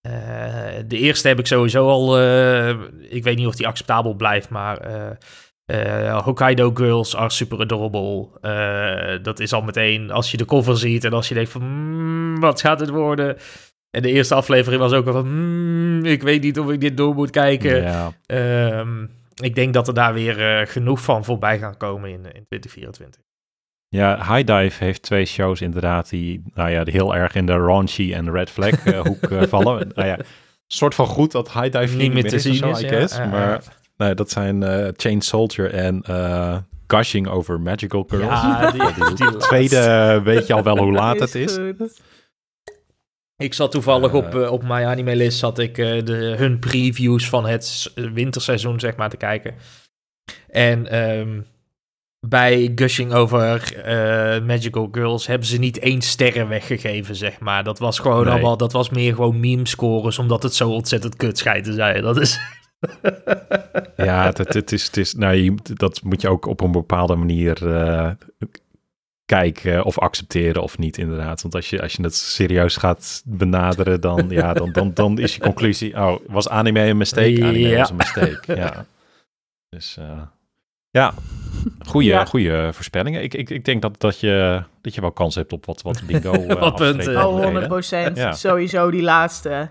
Eh, 0.03 0.83
de 0.87 0.99
eerste 0.99 1.29
heb 1.29 1.39
ik 1.39 1.47
sowieso 1.47 1.89
al. 1.89 2.19
eh, 2.19 2.69
ik 3.09 3.25
weet 3.25 3.37
niet 3.37 3.47
of 3.47 3.55
die 3.55 3.67
acceptabel 3.67 4.15
blijft, 4.15 4.49
maar. 4.49 4.79
eh, 4.79 5.11
Hokkaido 6.25 6.71
Girls 6.75 7.17
are 7.17 7.31
super 7.31 7.61
adorable. 7.61 8.29
Dat 9.23 9.41
is 9.41 9.53
al 9.53 9.63
meteen 9.63 10.11
als 10.11 10.31
je 10.31 10.37
de 10.37 10.45
cover 10.45 10.77
ziet 10.79 11.05
en 11.05 11.13
als 11.13 11.29
je 11.29 11.35
denkt 11.35 11.51
van 11.51 11.63
"Mm, 11.63 12.41
wat 12.41 12.61
gaat 12.61 12.81
het 12.81 12.89
worden? 12.91 13.37
En 13.91 14.03
de 14.03 14.11
eerste 14.13 14.35
aflevering 14.35 14.81
was 14.83 14.93
ook 14.93 15.07
al 15.07 15.13
van 15.13 15.29
"Mm, 15.29 16.05
ik 16.05 16.23
weet 16.23 16.43
niet 16.43 16.59
of 16.59 16.71
ik 16.71 16.81
dit 16.81 16.97
door 16.97 17.15
moet 17.15 17.31
kijken. 17.31 17.83
ja. 17.83 18.13
Ehm, 18.27 19.07
ik 19.43 19.55
denk 19.55 19.75
dat 19.75 19.89
er 19.89 19.95
daar 19.95 20.15
weer 20.15 20.67
genoeg 20.67 21.01
van 21.03 21.25
voorbij 21.25 21.59
gaan 21.59 21.77
komen 21.77 22.11
in, 22.11 22.17
in 22.25 22.45
2024. 22.49 23.21
Ja, 23.93 24.17
High 24.17 24.45
Dive 24.45 24.85
heeft 24.85 25.03
twee 25.03 25.25
shows 25.25 25.61
inderdaad 25.61 26.09
die, 26.09 26.43
nou 26.55 26.71
ja, 26.71 26.85
die 26.85 26.93
heel 26.93 27.15
erg 27.15 27.35
in 27.35 27.47
de 27.47 27.53
raunchy 27.53 28.13
en 28.13 28.25
de 28.25 28.31
red 28.31 28.51
flag 28.51 28.85
eh, 28.85 29.01
hoek 29.01 29.23
eh, 29.23 29.43
vallen. 29.55 29.91
Nou 29.95 30.09
ja, 30.09 30.19
soort 30.67 30.95
van 30.95 31.07
goed 31.07 31.33
dat 31.33 31.53
High 31.53 31.79
Dive 31.79 31.97
Niet 31.97 32.13
meer 32.13 32.29
te 32.29 32.35
is 32.35 32.43
zien 32.43 32.65
is, 32.65 32.81
I 32.81 32.85
ja. 32.85 32.89
guess. 32.89 33.17
Ja, 33.17 33.27
maar 33.27 33.49
ja. 33.49 33.61
nee, 33.97 34.15
dat 34.15 34.31
zijn 34.31 34.63
eh 34.63 34.89
Chain 34.97 35.21
Soldier 35.21 35.75
en 35.75 36.03
eh 36.03 36.57
Gushing 36.87 37.29
over 37.29 37.61
Magical 37.61 38.05
Girls. 38.09 38.43
Ja, 38.43 38.71
die, 38.71 39.15
die 39.15 39.37
Tweede 39.37 40.21
weet 40.25 40.47
je 40.47 40.55
al 40.55 40.63
wel 40.63 40.79
hoe 40.79 40.93
laat 41.03 41.21
het 41.21 41.35
is. 41.35 41.57
goed. 41.57 42.01
Ik 43.37 43.55
zat 43.55 43.71
toevallig 43.71 44.13
op, 44.13 44.35
op 44.35 44.63
mijn 44.63 44.87
anime 44.87 45.17
list, 45.17 45.39
zat 45.39 45.59
ik 45.59 45.79
eh, 45.79 46.05
de, 46.05 46.35
hun 46.37 46.59
previews 46.59 47.29
van 47.29 47.47
het 47.47 47.93
winterseizoen, 47.95 48.81
zeg 48.81 48.97
maar, 48.97 49.11
te 49.11 49.17
kijken. 49.17 49.55
En 50.49 50.87
ehm, 50.87 51.41
bij 52.29 52.73
Gushing 52.75 53.13
over 53.13 53.77
eh, 53.77 54.43
Magical 54.43 54.89
Girls 54.93 55.27
hebben 55.27 55.47
ze 55.47 55.59
niet 55.59 55.79
één 55.79 56.01
sterren 56.03 56.49
weggegeven, 56.49 57.17
zeg 57.17 57.41
maar. 57.41 57.65
Dat 57.65 57.79
was 57.79 57.99
gewoon 57.99 58.25
Nee. 58.25 58.33
allemaal, 58.33 58.57
dat 58.57 58.73
was 58.73 58.91
meer 58.91 59.15
gewoon 59.15 59.41
meme 59.41 59.69
scores, 59.69 60.19
omdat 60.19 60.43
het 60.43 60.55
zo 60.55 60.71
ontzettend 60.71 61.17
kut 61.17 61.39
schijnt 61.39 61.65
te 61.65 61.73
zijn. 61.73 62.03
Dat 62.03 62.17
is... 62.21 62.39
Ja, 63.97 64.25
het, 64.27 64.39
het, 64.39 64.73
is, 64.73 64.87
het 64.87 64.97
is, 64.97 65.15
nou, 65.15 65.35
je, 65.35 65.55
dat 65.63 66.03
moet 66.03 66.21
je 66.21 66.29
ook 66.29 66.47
op 66.47 66.61
een 66.61 66.73
bepaalde 66.73 67.15
manier 67.15 67.77
eh, 67.77 68.11
kijken 69.25 69.85
of 69.85 69.99
accepteren 69.99 70.63
of 70.63 70.79
niet, 70.79 70.99
inderdaad. 70.99 71.43
Want 71.43 71.55
als 71.55 71.71
je, 71.71 71.83
als 71.83 71.93
je 71.93 72.03
het 72.03 72.15
serieus 72.15 72.77
gaat 72.77 73.23
benaderen, 73.25 74.01
dan, 74.01 74.27
ja, 74.29 74.53
dan, 74.53 74.73
dan, 74.73 74.95
dan 74.95 75.19
is 75.19 75.35
je 75.35 75.41
conclusie, 75.41 75.95
oh, 75.95 76.17
was 76.27 76.49
anime 76.49 76.81
een 76.81 76.97
mistake? 76.97 77.45
Anime 77.45 77.59
Ja. 77.59 77.79
was 77.79 77.91
een 77.91 77.97
mistake, 77.97 78.57
ja. 78.57 78.85
Dus 79.69 79.97
eh, 79.97 80.23
ja, 80.91 81.15
goede 81.87 82.09
Ja. 82.09 82.25
goede 82.25 82.71
voorspellingen. 82.73 83.23
Ik, 83.23 83.35
ik, 83.35 83.51
ik 83.51 83.65
denk 83.65 83.83
dat, 83.83 84.01
dat, 84.01 84.21
je, 84.21 84.63
dat 84.81 84.95
je 84.95 85.01
wel 85.01 85.13
kans 85.13 85.35
hebt 85.35 85.53
op 85.53 85.67
wat, 85.67 85.83
wat 85.83 86.03
bingo 86.07 86.33
eh, 86.49 86.61
Wat 86.61 86.75
punten. 86.75 87.27
Oh, 87.27 87.43
100 87.43 87.89
Ja. 88.15 88.33
Sowieso 88.33 88.91
die 88.91 89.03
laatste. 89.03 89.69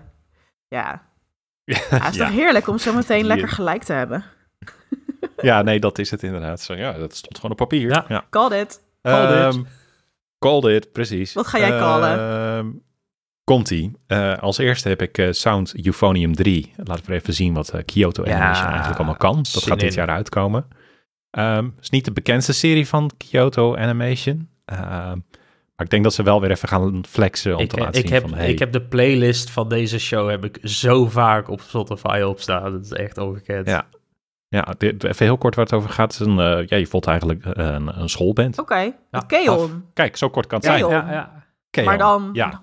Ja. 0.68 1.02
ja 1.64 1.78
het 1.88 2.12
is 2.12 2.16
ja. 2.16 2.26
toch 2.26 2.34
heerlijk 2.34 2.68
om 2.68 2.78
zo 2.78 2.94
meteen 2.94 3.24
lekker 3.24 3.48
gelijk 3.48 3.82
te 3.82 3.92
hebben. 3.92 4.24
ja, 5.40 5.62
nee, 5.62 5.80
dat 5.80 5.98
is 5.98 6.10
het 6.10 6.22
inderdaad. 6.22 6.60
Zo, 6.60 6.74
ja, 6.74 6.92
dat 6.92 7.16
stond 7.16 7.36
gewoon 7.36 7.50
op 7.50 7.56
papier. 7.56 7.90
Ja. 7.90 8.04
ja. 8.08 8.24
Called 8.30 8.52
it. 8.52 8.80
Called 9.02 9.54
it. 9.54 9.54
Ehm, 9.54 9.64
called 10.38 10.64
it, 10.64 10.92
precies. 10.92 11.32
Wat 11.32 11.46
ga 11.46 11.58
jij 11.58 11.78
callen? 11.78 12.18
Ehm, 12.18 12.66
Komt-ie. 13.44 13.92
Eh, 14.06 14.38
als 14.38 14.58
eerste 14.58 14.88
heb 14.88 15.02
ik 15.02 15.18
eh, 15.18 15.30
Sound 15.30 15.86
Euphonium 15.86 16.34
3. 16.34 16.72
Laten 16.76 17.06
we 17.06 17.14
even 17.14 17.34
zien 17.34 17.54
wat 17.54 17.72
Kyoto 17.84 18.24
Ja, 18.24 18.34
Animation 18.34 18.66
eigenlijk 18.66 18.96
allemaal 18.96 19.16
kan. 19.16 19.36
Dat 19.52 19.62
gaat 19.62 19.80
dit 19.80 19.90
in. 19.90 19.96
jaar 19.96 20.08
uitkomen. 20.08 20.66
Ehm 21.32 21.68
is 21.80 21.90
niet 21.90 22.04
de 22.04 22.12
bekendste 22.12 22.52
serie 22.52 22.88
van 22.88 23.10
Kyoto 23.16 23.76
Animation. 23.76 24.48
Ehm, 24.64 25.18
maar 25.76 25.86
ik 25.86 25.90
denk 25.90 26.02
dat 26.04 26.14
ze 26.14 26.22
wel 26.22 26.40
weer 26.40 26.50
even 26.50 26.68
gaan 26.68 27.04
flexen 27.08 27.56
om 27.56 27.62
Ik, 27.62 27.70
te 27.70 27.78
laten 27.78 28.00
ik, 28.00 28.06
zien 28.06 28.14
heb, 28.14 28.28
van... 28.28 28.38
Hey, 28.38 28.50
ik 28.50 28.58
heb 28.58 28.72
de 28.72 28.82
playlist 28.82 29.50
van 29.50 29.68
deze 29.68 29.98
show 29.98 30.30
heb 30.30 30.44
ik 30.44 30.58
zo 30.62 31.06
vaak 31.06 31.48
op 31.48 31.60
Spotify 31.60 32.22
opstaan. 32.26 32.72
Dat 32.72 32.84
is 32.84 32.92
echt 32.92 33.18
ongekend. 33.18 33.66
Ja. 33.66 33.86
Ja, 34.48 34.74
dit, 34.78 35.04
even 35.04 35.26
heel 35.26 35.38
kort 35.38 35.54
waar 35.54 35.64
het 35.64 35.74
over 35.74 35.90
gaat. 35.90 36.12
Is 36.12 36.18
een, 36.18 36.38
eh, 36.38 36.66
ja, 36.66 36.76
je 36.76 36.86
voelt 36.86 37.06
eigenlijk 37.06 37.44
eh, 37.44 37.66
een, 37.66 38.00
een 38.00 38.08
schoolband. 38.08 38.58
Oké. 38.58 38.92
Ja, 39.10 39.20
Keon. 39.26 39.84
Kijk, 39.94 40.16
zo 40.16 40.28
kort 40.30 40.46
kan 40.46 40.58
het 40.58 40.66
zijn. 40.66 40.78
ja, 40.78 41.10
ja. 41.10 41.44
Keon. 41.70 41.86
Maar 41.86 41.98
dan... 41.98 42.30
Ja. 42.32 42.60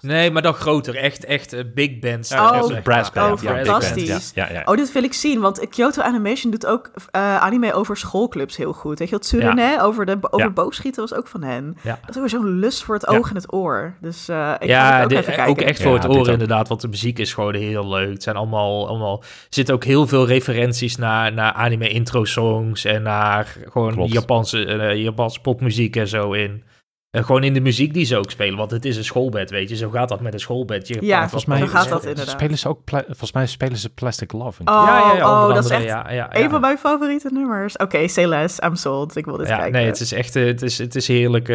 Nee, 0.00 0.30
maar 0.30 0.42
dan 0.42 0.54
groter. 0.54 0.96
Echt, 0.96 1.24
echt 1.24 1.52
eh, 1.52 1.60
big 1.74 1.98
bands. 1.98 2.28
Ja, 2.30 2.60
Oh, 2.62 2.82
brass 2.82 3.10
band. 3.12 3.42
oh, 3.44 3.50
fantastisch. 3.54 4.08
band. 4.08 4.32
Ja, 4.34 4.46
ja, 4.46 4.52
ja. 4.52 4.62
Oh, 4.64 4.76
dit 4.76 4.92
wil 4.92 5.02
ik 5.02 5.12
zien, 5.12 5.40
want 5.40 5.68
Kyoto 5.68 6.02
Animation 6.02 6.50
doet 6.50 6.66
ook 6.66 6.90
eh, 7.10 7.36
anime 7.42 7.72
over 7.72 7.96
schoolclubs 7.96 8.56
heel 8.56 8.72
goed. 8.72 8.98
Weet 8.98 9.08
je 9.08 9.14
wat 9.14 9.24
Tsurune 9.24 9.78
over, 9.82 10.06
de, 10.06 10.16
over 10.20 10.46
Ja. 10.46 10.50
boogschieten 10.52 11.00
was 11.00 11.14
ook 11.14 11.26
van 11.28 11.42
hen. 11.42 11.76
Ja. 11.82 11.90
Dat 12.00 12.08
is 12.10 12.14
ook 12.14 12.20
weer 12.20 12.40
zo'n 12.40 12.58
lust 12.58 12.82
voor 12.82 12.94
het 12.94 13.06
Ja. 13.10 13.16
oog 13.16 13.28
en 13.28 13.34
het 13.34 13.52
oor. 13.52 13.94
Dus 14.00 14.28
eh, 14.28 14.50
ik 14.58 14.66
ga 14.70 14.74
ja, 14.74 14.94
het 14.94 15.02
ook 15.02 15.08
dit- 15.08 15.18
even 15.18 15.32
kijken. 15.34 15.50
ook 15.52 15.60
echt 15.60 15.82
voor 15.82 15.94
Ja, 15.94 15.98
het 16.00 16.08
oor 16.16 16.28
inderdaad, 16.28 16.68
want 16.68 16.80
de 16.80 16.88
muziek 16.88 17.18
is 17.18 17.34
gewoon 17.34 17.54
heel 17.54 17.88
leuk. 17.88 18.12
Het 18.12 18.22
zijn 18.22 18.36
allemaal, 18.36 18.88
allemaal, 18.88 19.18
er 19.20 19.26
zitten 19.48 19.74
ook 19.74 19.84
heel 19.84 20.06
veel 20.06 20.26
referenties 20.26 20.96
naar, 20.96 21.32
naar 21.32 21.52
anime 21.52 21.88
intro 21.88 22.24
songs 22.24 22.84
en 22.84 23.02
naar 23.02 23.56
gewoon. 23.68 24.06
Japanse, 24.06 24.64
eh, 24.64 24.96
Japanse 25.02 25.40
popmuziek 25.40 25.96
en 25.96 26.08
zo 26.08 26.32
in. 26.32 26.62
En 27.10 27.24
gewoon 27.24 27.44
in 27.44 27.54
de 27.54 27.60
muziek 27.60 27.94
die 27.94 28.04
ze 28.04 28.16
ook 28.16 28.30
spelen, 28.30 28.56
want 28.58 28.70
het 28.70 28.84
is 28.84 28.96
een 28.96 29.04
schoolbed, 29.04 29.50
weet 29.50 29.68
je. 29.68 29.76
Zo 29.76 29.90
gaat 29.90 30.08
dat 30.08 30.20
met 30.20 30.32
een 30.32 30.40
schoolbed. 30.40 30.88
Je 30.88 30.96
Ja, 31.00 31.18
Volgens 31.20 31.44
mij 31.44 31.66
gaat 31.66 31.88
dat 31.88 32.04
inderdaad. 32.04 32.28
spelen 32.34 32.58
ze 32.58 32.68
ook, 32.68 32.80
volgens 32.90 33.32
mij 33.32 33.46
spelen 33.46 33.76
ze 33.76 33.90
Plastic 33.90 34.32
Love. 34.32 34.62
Oh, 34.64 34.82
Ja, 34.86 34.98
ja, 34.98 35.16
ja, 35.16 35.46
oh, 35.48 35.54
dat 35.54 35.64
is 35.64 35.70
echt 35.70 35.84
ja, 35.84 36.10
ja, 36.10 36.36
een 36.36 36.50
van 36.50 36.60
mijn 36.60 36.78
favoriete 36.78 37.28
nummers. 37.32 37.76
Oké, 37.76 38.08
say 38.08 38.26
less, 38.26 38.58
I'm 38.58 38.74
sold. 38.76 39.16
Ik 39.16 39.24
wil 39.24 39.36
dit 39.36 39.48
Ja, 39.48 39.54
kijken. 39.56 39.72
nee, 39.72 39.86
het 39.86 40.00
is 40.00 40.12
echt, 40.12 40.36
eh, 40.36 40.44
het 40.44 40.62
is, 40.62 40.78
het 40.78 40.94
is 40.94 41.08
heerlijke 41.08 41.54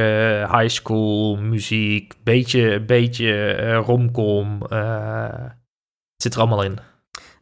eh, 0.50 0.60
high 0.60 0.74
school 0.74 1.36
muziek, 1.36 2.14
beetje, 2.24 2.82
beetje 2.82 3.54
eh, 3.54 3.78
romcom. 3.86 4.62
eh, 4.70 5.28
het 5.34 6.24
zit 6.24 6.34
er 6.34 6.40
allemaal 6.40 6.64
in. 6.64 6.78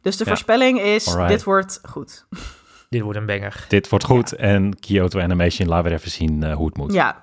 Dus 0.02 0.16
de 0.16 0.24
Ja. 0.24 0.30
voorspelling 0.30 0.80
is, 0.80 1.08
Alright. 1.08 1.28
dit 1.28 1.44
wordt 1.44 1.80
goed. 1.88 2.26
Dit 2.88 3.00
wordt 3.02 3.18
een 3.18 3.26
banger. 3.26 3.64
Dit 3.68 3.88
wordt 3.88 4.04
goed. 4.04 4.32
En 4.32 4.78
Kyoto 4.80 5.20
Animation, 5.20 5.68
laten 5.68 5.90
we 5.90 5.96
even 5.96 6.10
zien 6.10 6.42
eh, 6.42 6.54
hoe 6.54 6.66
het 6.66 6.76
moet. 6.76 6.92
Ja, 6.92 7.22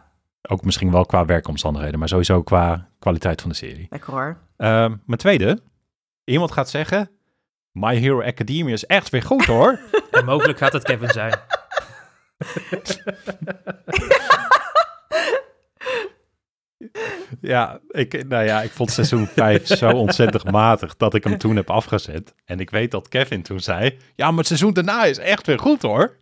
Ook 0.50 0.64
misschien 0.64 0.92
wel 0.92 1.06
qua 1.06 1.26
werkomstandigheden, 1.26 2.00
maar 2.00 2.08
sowieso 2.08 2.44
qua 2.44 2.90
kwaliteit 3.00 3.42
van 3.42 3.50
de 3.50 3.56
serie. 3.56 3.88
lekker 3.90 4.12
hoor. 4.12 4.38
Ehm, 4.58 4.96
mijn 5.06 5.20
tweede. 5.20 5.62
Iemand 6.24 6.52
gaat 6.52 6.70
zeggen, 6.70 7.10
My 7.72 7.96
Hero 7.96 8.22
Academia 8.22 8.74
is 8.74 8.86
echt 8.86 9.10
weer 9.10 9.24
goed 9.24 9.46
hoor. 9.46 9.80
En 10.12 10.26
mogelijk 10.26 10.58
gaat 10.58 10.74
het 10.74 10.84
Kevin 10.84 11.10
zijn. 11.10 11.40
ja, 17.42 17.80
ik, 17.88 18.28
nou 18.28 18.44
ja, 18.44 18.62
ik 18.62 18.72
vond 18.72 18.92
seizoen 18.92 19.28
5 19.28 19.68
zo 19.68 19.90
ontzettend 19.90 20.52
matig 20.52 20.98
dat 20.98 21.14
ik 21.14 21.24
hem 21.24 21.38
toen 21.38 21.56
heb 21.56 21.70
afgezet. 21.70 22.36
En 22.46 22.60
ik 22.60 22.70
weet 22.70 22.92
dat 22.92 23.08
Kevin 23.08 23.42
toen 23.42 23.60
zei, 23.60 23.98
ja, 24.16 24.28
maar 24.30 24.38
het 24.38 24.48
seizoen 24.48 24.74
daarna 24.74 25.04
is 25.04 25.18
echt 25.18 25.48
weer 25.48 25.60
goed 25.60 25.82
hoor. 25.82 26.18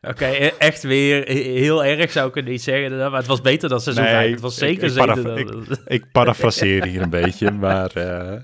Oké, 0.00 0.24
e- 0.26 0.52
echt 0.58 0.82
weer 0.82 1.28
heel 1.28 1.84
erg 1.84 2.10
zou 2.12 2.28
ik 2.28 2.34
het 2.34 2.44
niet 2.46 2.62
zeggen. 2.62 2.98
Maar 2.98 3.12
het 3.12 3.26
was 3.26 3.40
beter 3.40 3.68
dan 3.68 3.80
seizoen 3.80 4.04
Nee, 4.04 4.12
5. 4.12 4.30
Het 4.30 4.40
was 4.40 4.52
ik- 4.52 4.58
zeker 4.58 4.88
ik 4.88 4.94
paraf- 4.94 5.22
dan... 5.22 5.66
Ik 5.86 6.04
parafraseer 6.12 6.84
hier 6.84 7.02
een 7.02 7.10
beetje, 7.10 7.50
maar 7.66 7.90
eh, 7.90 8.38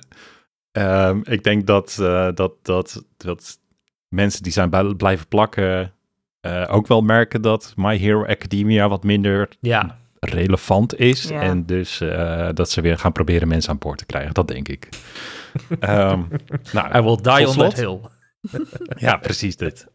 ehm, 0.73 1.21
ik 1.23 1.43
denk 1.45 1.67
dat, 1.67 1.99
eh, 2.01 2.29
dat, 2.35 2.53
dat, 2.63 3.05
dat 3.17 3.59
mensen 4.09 4.43
die 4.43 4.53
zijn 4.53 4.97
blijven 4.97 5.29
plakken 5.29 5.93
eh, 6.41 6.65
ook 6.71 6.87
wel 6.87 7.01
merken 7.01 7.43
dat 7.43 7.73
My 7.77 7.97
Hero 7.97 8.25
Academia 8.27 8.89
wat 8.89 9.05
minder 9.05 9.49
Ja, 9.61 9.99
relevant 10.21 10.99
is. 10.99 11.23
Ja. 11.23 11.41
En 11.41 11.67
dus 11.67 12.01
eh, 12.01 12.49
dat 12.55 12.71
ze 12.71 12.81
weer 12.81 12.99
gaan 12.99 13.13
proberen 13.13 13.49
mensen 13.49 13.71
aan 13.71 13.79
boord 13.79 13.99
te 13.99 14.07
krijgen. 14.07 14.35
Dat 14.35 14.49
denk 14.49 14.69
ik. 14.69 14.89
Ehm, 15.81 16.23
nou, 16.73 16.97
I 16.97 17.01
will 17.01 17.17
die 17.17 17.47
on 17.47 17.53
slot. 17.53 17.75
that 17.75 17.79
hill. 17.79 17.99
ja, 19.07 19.17
precies 19.17 19.57
dit. 19.57 19.87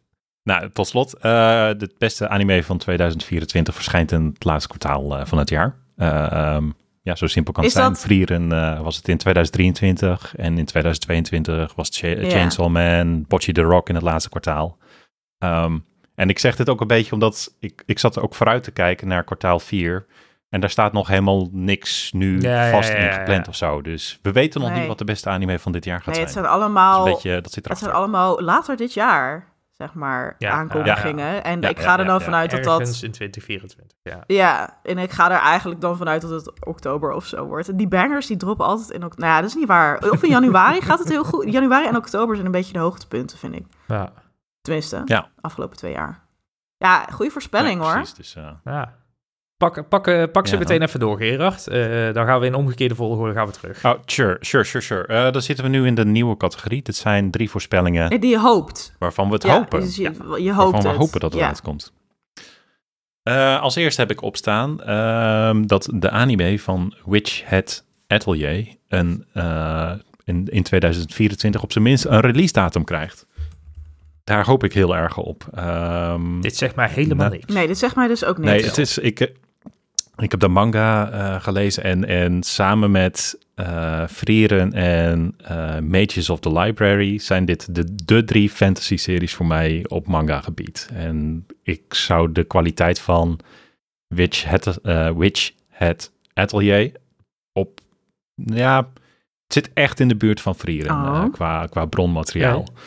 Nou, 0.50 0.70
tot 0.74 0.88
slot. 0.88 1.14
eh 1.18 1.68
het 1.68 1.98
beste 1.98 2.28
anime 2.30 2.64
van 2.64 2.78
2024 2.78 3.74
verschijnt 3.76 4.12
in 4.12 4.26
het 4.34 4.44
laatste 4.44 4.68
kwartaal 4.68 5.18
eh, 5.18 5.26
van 5.26 5.38
het 5.38 5.50
jaar. 5.50 5.76
Eh, 5.96 6.32
ehm, 6.32 6.70
ja, 7.02 7.16
zo 7.16 7.28
simpel 7.28 7.54
kan 7.54 7.64
het 7.64 7.74
zijn. 7.74 7.88
dat- 7.88 8.00
Vrieren 8.00 8.52
eh, 8.52 8.80
was 8.82 8.96
het 8.96 9.08
in 9.08 9.18
2023 9.18 10.36
en 10.36 10.58
in 10.58 10.66
2022 10.66 11.76
was 11.76 11.88
het 11.88 11.96
Ja. 11.98 12.30
Chainsaw 12.30 12.68
Man, 12.68 13.26
Bocce 13.28 13.52
the 13.52 13.62
Rock 13.62 13.90
in 13.90 13.96
het 13.96 14.04
laatste 14.04 14.30
kwartaal. 14.30 14.78
Ehm, 15.38 15.78
en 16.16 16.30
ik 16.30 16.40
zeg 16.40 16.56
dit 16.56 16.70
ook 16.70 16.82
een 16.82 16.88
beetje 16.88 17.12
omdat 17.14 17.56
ik, 17.60 17.84
ik 17.86 18.00
zat 18.00 18.16
er 18.16 18.24
ook 18.24 18.36
vooruit 18.36 18.64
te 18.64 18.72
kijken 18.72 19.08
naar 19.08 19.24
kwartaal 19.24 19.60
4. 19.60 20.06
En 20.50 20.60
daar 20.60 20.70
staat 20.70 20.94
nog 20.94 21.08
helemaal 21.08 21.48
niks 21.52 22.12
nu 22.12 22.42
Ja, 22.42 22.66
ja, 22.66 22.72
vast 22.72 22.90
ja, 22.92 22.96
in 22.98 23.12
gepland 23.14 23.48
of 23.48 23.56
zo. 23.56 23.82
Dus 23.82 24.20
we 24.22 24.32
weten 24.32 24.62
nog 24.62 24.70
Nee. 24.70 24.80
niet 24.80 24.88
wat 24.88 24.98
de 24.98 25.04
beste 25.06 25.30
anime 25.30 25.60
van 25.60 25.72
dit 25.72 25.84
jaar 25.86 26.02
gaat 26.02 26.14
Nee, 26.14 26.24
het 26.24 26.32
zijn. 26.32 26.44
zijn 26.46 26.54
Dat, 26.56 26.64
allemaal, 26.64 27.02
is 27.06 27.08
een 27.08 27.14
beetje, 27.14 27.42
dat 27.42 27.52
zit 27.52 27.68
het 27.68 27.78
zijn 27.78 27.92
allemaal 27.92 28.42
later 28.42 28.78
dit 28.78 28.94
jaar, 28.94 29.48
zeg 29.80 29.94
maar, 29.94 30.36
Ja, 30.38 30.52
aankondigingen. 30.52 31.44
En 31.44 31.62
Ja, 31.62 31.70
ik 31.70 31.80
ga 31.80 32.00
er 32.00 32.06
dan 32.06 32.18
ja. 32.20 32.24
vanuit 32.26 32.52
dat 32.52 32.60
Ergens 32.66 32.92
dat... 32.92 33.02
in 33.04 33.12
2024, 33.12 33.98
ja. 34.04 34.24
Ja, 34.28 34.78
en 34.84 34.98
ik 34.98 35.12
ga 35.12 35.32
er 35.32 35.38
eigenlijk 35.40 35.82
dan 35.82 35.98
vanuit 35.98 36.22
dat 36.22 36.30
het 36.32 36.66
oktober 36.66 37.12
of 37.12 37.26
zo 37.26 37.46
wordt. 37.46 37.70
En 37.70 37.78
die 37.78 37.88
bangers 37.88 38.28
die 38.28 38.38
droppen 38.38 38.66
altijd 38.66 38.90
in 38.90 38.96
oktober. 39.04 39.20
Nou 39.20 39.32
ja, 39.34 39.40
dat 39.42 39.50
is 39.50 39.56
niet 39.56 39.68
waar. 39.68 40.10
Of 40.10 40.24
in 40.24 40.30
januari 40.30 40.82
gaat 40.88 41.00
het 41.00 41.10
heel 41.10 41.24
goed. 41.24 41.52
Januari 41.52 41.88
en 41.88 41.96
oktober 41.96 42.36
zijn 42.36 42.46
een 42.46 42.52
beetje 42.52 42.74
de 42.74 42.80
hoogtepunten, 42.80 43.38
vind 43.38 43.56
ik. 43.56 43.66
Ja, 43.88 44.12
Tenminste, 44.62 45.02
Ja. 45.06 45.30
afgelopen 45.42 45.78
twee 45.78 45.92
jaar. 45.94 46.20
Ja, 46.78 47.06
goede 47.12 47.32
voorspelling 47.32 47.80
Ja, 47.80 47.86
hoor. 47.86 47.94
precies, 47.94 48.14
dus, 48.14 48.36
eh, 48.36 48.52
ja. 48.64 48.94
Pak, 49.60 49.90
pak, 49.90 50.08
eh, 50.08 50.24
pak 50.32 50.48
ze 50.48 50.54
Ja, 50.54 50.60
meteen 50.60 50.82
even 50.82 51.00
door, 51.00 51.18
Gerard. 51.18 51.68
Eh, 51.68 52.14
dan 52.14 52.26
gaan 52.26 52.40
we 52.40 52.46
in 52.46 52.54
omgekeerde 52.54 52.96
volgorde 52.96 53.34
gaan 53.34 53.46
we 53.48 53.52
terug. 53.52 53.86
Oh, 53.86 53.94
sure, 54.06 54.38
sure, 54.42 54.64
sure, 54.64 54.84
sure. 54.84 55.08
Eh, 55.08 55.32
dan 55.32 55.42
zitten 55.42 55.66
we 55.66 55.72
nu 55.72 55.86
in 55.86 55.96
de 55.96 56.06
nieuwe 56.06 56.38
categorie. 56.38 56.82
Dit 56.82 56.96
zijn 56.96 57.32
drie 57.32 57.50
voorspellingen 57.50 58.20
die 58.20 58.30
je 58.30 58.40
hoopt. 58.40 58.96
waarvan 59.00 59.28
we 59.28 59.34
het 59.34 59.44
ja, 59.44 59.58
hopen. 59.58 59.80
dus 59.80 59.96
je, 59.96 60.02
je 60.38 60.54
hoopt 60.54 60.72
waarvan 60.72 60.82
we 60.82 60.88
het. 60.88 60.98
hopen 60.98 61.20
dat 61.20 61.32
het 61.32 61.42
ja. 61.42 61.48
uitkomt. 61.48 61.92
Eh, 63.24 63.62
als 63.62 63.76
eerste 63.76 64.02
heb 64.02 64.12
ik 64.12 64.22
opstaan 64.22 64.82
ehm, 64.82 65.66
dat 65.66 65.90
de 65.94 66.10
anime 66.10 66.60
van 66.60 66.94
Witch 67.06 67.44
Hat 67.44 67.86
Atelier 68.08 68.68
een, 68.88 69.26
eh, 69.34 69.92
in, 70.24 70.46
in 70.46 70.64
2024 70.64 71.64
op 71.64 71.72
zijn 71.72 71.84
minst 71.84 72.06
een 72.06 72.20
release 72.20 72.54
datum 72.54 72.84
krijgt. 72.84 73.26
Daar 74.24 74.46
hoop 74.46 74.64
ik 74.64 74.74
heel 74.74 74.96
erg 74.96 75.18
op. 75.18 75.48
Ehm, 75.54 76.42
Dit 76.42 76.56
zegt 76.56 76.76
mij 76.76 76.90
helemaal 76.90 77.30
niks. 77.30 77.54
Nee, 77.54 77.68
dit 77.68 77.78
zegt 77.78 77.96
mij 77.96 78.08
dus 78.08 78.26
ook 78.26 78.38
niks. 78.38 78.52
Nee, 78.52 78.64
het 78.64 78.78
is, 78.78 78.98
ik, 78.98 79.32
ik 80.20 80.32
heb 80.32 80.40
de 80.40 80.48
manga 80.48 81.12
eh, 81.12 81.42
gelezen 81.42 81.84
en, 81.84 82.06
en 82.06 82.44
samen 82.44 82.92
met 82.92 83.40
eh 83.56 84.08
Frieren 84.08 84.74
en 84.74 85.36
eh, 85.38 85.80
Mages 85.80 86.30
of 86.30 86.40
the 86.40 86.52
Library 86.60 87.18
zijn 87.18 87.46
dit 87.46 87.76
de, 87.76 87.96
de 88.06 88.24
drie 88.24 88.50
fantasy-series 88.50 89.34
voor 89.34 89.46
mij 89.46 89.86
op 89.88 90.08
manga-gebied. 90.08 90.90
En 90.94 91.46
ik 91.64 91.94
zou 91.94 92.32
de 92.32 92.44
kwaliteit 92.44 93.00
van 93.00 93.40
Witch 94.08 94.46
eh, 94.82 95.12
Witch 95.12 95.52
Hat 95.70 96.12
Atelier 96.34 96.92
op, 97.54 97.80
ja, 98.36 98.78
het 99.44 99.54
zit 99.54 99.70
echt 99.74 100.00
in 100.00 100.08
de 100.08 100.16
buurt 100.16 100.42
van 100.42 100.56
Frieren 100.56 100.92
Oh. 100.92 101.34
qua, 101.34 101.68
qua 101.68 101.86
bronmateriaal. 101.86 102.66
Ja. 102.66 102.82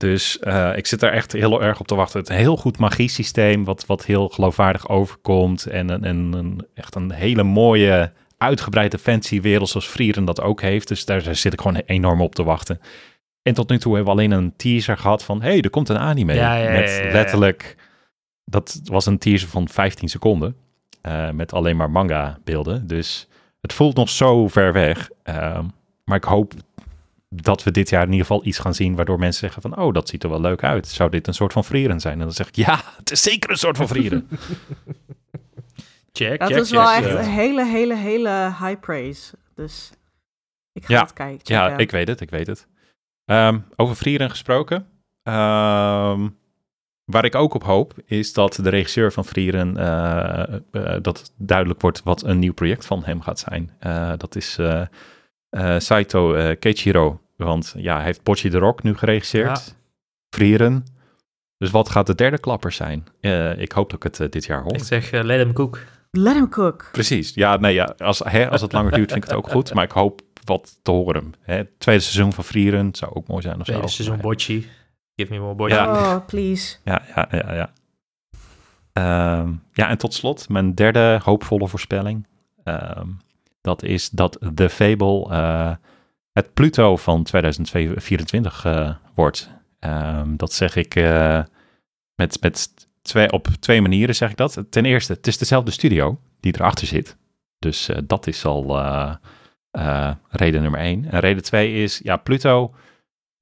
Dus 0.00 0.38
eh, 0.38 0.76
ik 0.76 0.86
zit 0.86 1.00
daar 1.00 1.12
echt 1.12 1.32
heel 1.32 1.62
erg 1.62 1.80
op 1.80 1.86
te 1.86 1.94
wachten. 1.94 2.20
Het 2.20 2.28
heel 2.28 2.56
goed 2.56 2.78
magiesysteem, 2.78 3.64
wat, 3.64 3.86
wat 3.86 4.04
heel 4.04 4.28
geloofwaardig 4.28 4.88
overkomt. 4.88 5.66
En, 5.66 5.88
een 5.90 6.04
en 6.34 6.66
echt 6.74 6.94
een 6.94 7.12
hele 7.12 7.42
mooie, 7.42 8.12
uitgebreide 8.38 8.98
fancy-wereld 8.98 9.68
zoals 9.68 9.86
Frieren 9.86 10.24
dat 10.24 10.40
ook 10.40 10.60
heeft. 10.60 10.88
Dus 10.88 11.04
daar, 11.04 11.22
daar 11.22 11.34
zit 11.34 11.52
ik 11.52 11.60
gewoon 11.60 11.76
enorm 11.76 12.20
op 12.20 12.34
te 12.34 12.42
wachten. 12.42 12.80
En 13.42 13.54
tot 13.54 13.68
nu 13.68 13.78
toe 13.78 13.94
hebben 13.94 14.14
we 14.14 14.20
alleen 14.20 14.30
een 14.38 14.56
teaser 14.56 14.96
gehad 14.98 15.24
van... 15.24 15.42
hey, 15.42 15.60
er 15.60 15.70
komt 15.70 15.88
een 15.88 15.98
anime. 15.98 16.34
Ja, 16.34 16.54
ja, 16.54 16.70
met 16.70 17.00
ja, 17.04 17.12
letterlijk... 17.12 17.76
Dat 18.44 18.80
was 18.84 19.06
een 19.06 19.18
teaser 19.18 19.48
van 19.48 19.68
15 19.68 20.08
seconden. 20.08 20.56
eh, 21.02 21.30
met 21.30 21.52
alleen 21.52 21.76
maar 21.76 21.90
manga-beelden. 21.90 22.86
Dus 22.86 23.28
het 23.60 23.72
voelt 23.72 23.96
nog 23.96 24.08
zo 24.08 24.48
ver 24.48 24.72
weg. 24.72 25.10
Ehm, 25.22 25.64
maar 26.04 26.16
ik 26.16 26.24
hoop 26.24 26.52
dat 27.34 27.62
we 27.62 27.70
dit 27.70 27.88
jaar 27.88 28.02
in 28.02 28.10
ieder 28.12 28.26
geval 28.26 28.44
iets 28.46 28.58
gaan 28.58 28.74
zien 28.74 28.94
waardoor 28.96 29.18
mensen 29.18 29.40
zeggen 29.40 29.62
van, 29.62 29.78
oh, 29.78 29.92
dat 29.94 30.08
ziet 30.08 30.22
er 30.22 30.30
wel 30.30 30.40
leuk 30.40 30.64
uit. 30.64 30.88
Zou 30.88 31.10
dit 31.10 31.26
een 31.26 31.34
soort 31.34 31.52
van 31.52 31.64
vrieren 31.64 32.00
zijn? 32.00 32.18
En 32.18 32.24
dan 32.24 32.32
zeg 32.32 32.48
ik, 32.48 32.56
ja, 32.56 32.80
het 32.96 33.10
is 33.10 33.22
zeker 33.22 33.50
een 33.50 33.56
soort 33.56 33.76
van 33.76 33.88
vrieren. 33.88 34.28
Check, 36.12 36.38
Dat 36.38 36.48
check, 36.48 36.60
is 36.60 36.70
wel 36.70 36.90
echt 36.90 37.06
eh. 37.06 37.12
een 37.12 37.30
hele, 37.30 37.66
hele, 37.66 37.96
hele 37.96 38.54
high 38.60 38.80
praise. 38.80 39.34
Dus 39.54 39.90
ik 40.72 40.84
ga 40.84 40.92
Ja. 40.94 41.00
het 41.00 41.12
kijken. 41.12 41.54
ja, 41.54 41.76
ik 41.76 41.90
weet 41.90 42.08
het, 42.08 42.20
ik 42.20 42.30
weet 42.30 42.46
het. 42.46 42.66
Ehm, 43.24 43.58
over 43.76 43.96
vrieren 43.96 44.30
gesproken. 44.30 44.86
Ehm, 45.22 46.28
waar 47.04 47.24
ik 47.24 47.34
ook 47.34 47.54
op 47.54 47.62
hoop, 47.64 47.94
is 48.04 48.32
dat 48.32 48.54
de 48.62 48.70
regisseur 48.70 49.12
van 49.12 49.24
Vrieren, 49.24 49.76
eh, 49.76 50.54
eh, 50.70 51.02
dat 51.02 51.18
het 51.18 51.32
duidelijk 51.36 51.80
wordt 51.80 52.02
wat 52.02 52.22
een 52.22 52.38
nieuw 52.38 52.52
project 52.52 52.86
van 52.86 53.04
hem 53.04 53.20
gaat 53.20 53.38
zijn. 53.38 53.70
Eh, 53.78 54.12
dat 54.16 54.36
is 54.36 54.58
eh, 54.58 54.80
eh, 54.80 54.86
Saito 55.78 56.34
eh, 56.34 56.56
Keiichiro. 56.58 57.20
Want 57.36 57.74
ja, 57.76 57.96
hij 57.96 58.04
heeft 58.04 58.22
Bocce 58.22 58.48
the 58.48 58.58
Rock 58.58 58.82
nu 58.82 58.96
geregisseerd. 58.96 59.64
Ja. 59.66 59.72
Vrieren. 60.30 60.84
Dus 61.58 61.70
wat 61.70 61.88
gaat 61.88 62.06
de 62.06 62.14
derde 62.14 62.38
klapper 62.38 62.72
zijn? 62.72 63.06
Eh, 63.20 63.58
ik 63.58 63.72
hoop 63.72 63.90
dat 63.90 63.96
ik 63.98 64.02
het 64.02 64.20
eh, 64.20 64.28
dit 64.28 64.44
jaar 64.44 64.62
hoor. 64.62 64.74
Ik 64.74 64.82
zeg, 64.84 65.10
eh, 65.10 65.22
let 65.22 65.38
hem 65.38 65.52
cook. 65.52 65.78
Let 66.10 66.34
him 66.34 66.48
cook. 66.48 66.88
Precies. 66.92 67.34
Ja, 67.34 67.56
nee, 67.56 67.74
ja, 67.74 67.94
als, 67.98 68.18
hè, 68.24 68.50
als 68.50 68.60
het 68.60 68.72
langer 68.72 68.92
duurt 68.92 69.12
vind 69.12 69.24
ik 69.24 69.30
het 69.30 69.38
ook 69.38 69.50
goed. 69.50 69.74
Maar 69.74 69.84
ik 69.84 69.90
hoop 69.90 70.20
wat 70.44 70.78
te 70.82 70.90
horen. 70.90 71.34
Hè. 71.40 71.54
Het 71.56 71.80
tweede 71.80 72.02
seizoen 72.02 72.32
van 72.32 72.44
Vrieren 72.44 72.94
zou 72.94 73.14
ook 73.14 73.26
mooi 73.26 73.42
zijn 73.42 73.56
of 73.58 73.62
Tweede 73.64 73.82
zo. 73.82 73.88
seizoen 73.88 74.14
Maar- 74.16 74.24
Bocci. 74.24 74.68
Give 75.16 75.32
me 75.32 75.38
more 75.38 75.54
Bocci. 75.54 75.74
Ja. 75.74 75.92
Oh, 76.16 76.26
please. 76.26 76.76
Ja, 76.84 77.02
ja, 77.14 77.28
ja, 77.30 77.54
ja. 77.54 77.72
Ehm, 78.92 79.52
ja, 79.72 79.88
en 79.88 79.98
tot 79.98 80.14
slot, 80.14 80.48
mijn 80.48 80.74
derde 80.74 81.20
hoopvolle 81.24 81.68
voorspelling. 81.68 82.26
Ehm, 82.64 83.08
dat 83.60 83.82
is 83.82 84.10
dat 84.10 84.38
The 84.54 84.68
Fable 84.68 85.28
eh, 85.30 85.74
het 86.32 86.54
Pluto 86.54 86.96
van 86.96 87.22
2024 87.22 88.64
eh, 88.64 88.94
wordt. 89.14 89.50
Ehm, 89.78 90.36
dat 90.36 90.52
zeg 90.52 90.76
ik 90.76 90.94
eh, 90.94 91.42
met, 92.14 92.40
met 92.40 92.70
twee, 93.02 93.32
op 93.32 93.46
twee 93.46 93.82
manieren, 93.82 94.14
zeg 94.14 94.30
ik 94.30 94.36
dat. 94.36 94.64
Ten 94.70 94.84
eerste, 94.84 95.12
het 95.12 95.26
is 95.26 95.38
dezelfde 95.38 95.70
studio 95.70 96.20
die 96.40 96.54
erachter 96.54 96.86
zit. 96.86 97.16
Dus 97.58 97.90
dat 98.04 98.26
is 98.26 98.44
al 98.44 98.78
reden 100.28 100.62
nummer 100.62 100.80
één. 100.80 101.10
En 101.10 101.20
reden 101.20 101.42
twee 101.42 101.82
is, 101.82 102.00
ja, 102.02 102.16
Pluto... 102.16 102.74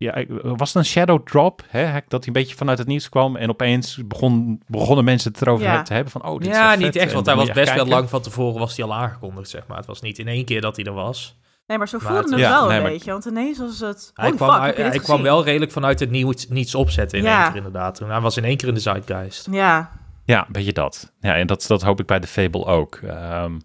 Ja, 0.01 0.25
was 0.43 0.69
het 0.69 0.77
een 0.77 0.85
shadow 0.91 1.27
drop? 1.27 1.63
Hè? 1.69 1.83
Dat 2.09 2.25
hij 2.25 2.27
een 2.27 2.33
beetje 2.33 2.57
vanuit 2.57 2.79
het 2.79 2.87
nieuws 2.87 3.09
kwam 3.09 3.37
en 3.37 3.49
opeens 3.49 4.01
begon, 4.07 4.63
begonnen 4.67 5.05
mensen 5.05 5.33
het 5.33 5.41
erover 5.43 5.65
Ja. 5.67 5.83
te 5.83 5.93
hebben 5.95 6.13
van, 6.13 6.25
oh, 6.27 6.39
dit 6.39 6.49
is 6.49 6.57
Ja, 6.57 6.75
niet 6.75 6.85
vet 6.87 6.97
echt, 6.97 7.13
want 7.13 7.27
hij 7.27 7.35
was 7.37 7.47
je 7.47 7.53
best 7.53 7.75
wel 7.75 7.87
lang 7.87 8.09
van 8.09 8.21
tevoren 8.23 8.59
was 8.61 8.77
hij 8.77 8.87
al 8.87 8.95
aangekondigd, 8.95 9.49
zeg 9.51 9.67
maar. 9.67 9.77
Het 9.77 9.87
was 9.87 10.01
niet 10.01 10.19
in 10.19 10.29
één 10.29 10.45
keer 10.45 10.61
dat 10.61 10.77
hij 10.77 10.85
er 10.85 10.93
was. 10.93 11.37
Nee, 11.67 11.79
maar 11.79 11.89
zo 11.89 11.99
Maar 11.99 12.07
voelde 12.07 12.23
het- 12.23 12.31
het 12.31 12.41
Ja, 12.41 12.51
wel 12.51 12.67
nee, 12.69 12.77
een 12.77 12.83
maar- 12.83 12.93
beetje. 12.93 13.11
Want 13.11 13.25
ineens 13.25 13.59
was 13.59 13.81
het... 13.81 14.11
Hij, 14.15 14.33
kwam, 14.33 14.49
fuck, 14.51 14.59
hij, 14.59 14.67
heb 14.67 14.77
je 14.77 14.83
dit 14.83 14.93
hij 14.93 15.01
kwam 15.03 15.23
wel 15.23 15.45
redelijk 15.45 15.73
vanuit 15.73 16.01
het 16.01 16.11
niets, 16.11 16.49
niets 16.49 16.75
opzetten 16.75 17.19
in 17.19 17.25
Ja. 17.25 17.39
één 17.43 17.47
keer 17.49 17.57
inderdaad. 17.57 17.99
Hij 17.99 18.21
was 18.21 18.37
in 18.37 18.45
één 18.45 18.57
keer 18.57 18.69
in 18.69 18.75
de 18.75 18.81
zeitgeist. 18.81 19.49
Ja, 19.51 19.91
Ja, 20.25 20.41
een 20.47 20.53
beetje 20.53 20.73
dat. 20.73 21.13
Ja, 21.21 21.35
en 21.35 21.47
dat, 21.47 21.65
dat 21.69 21.83
hoop 21.83 22.01
ik 22.01 22.07
bij 22.07 22.19
de 22.21 22.27
Fable 22.27 22.65
ook. 22.65 22.95
Ehm, 22.97 23.59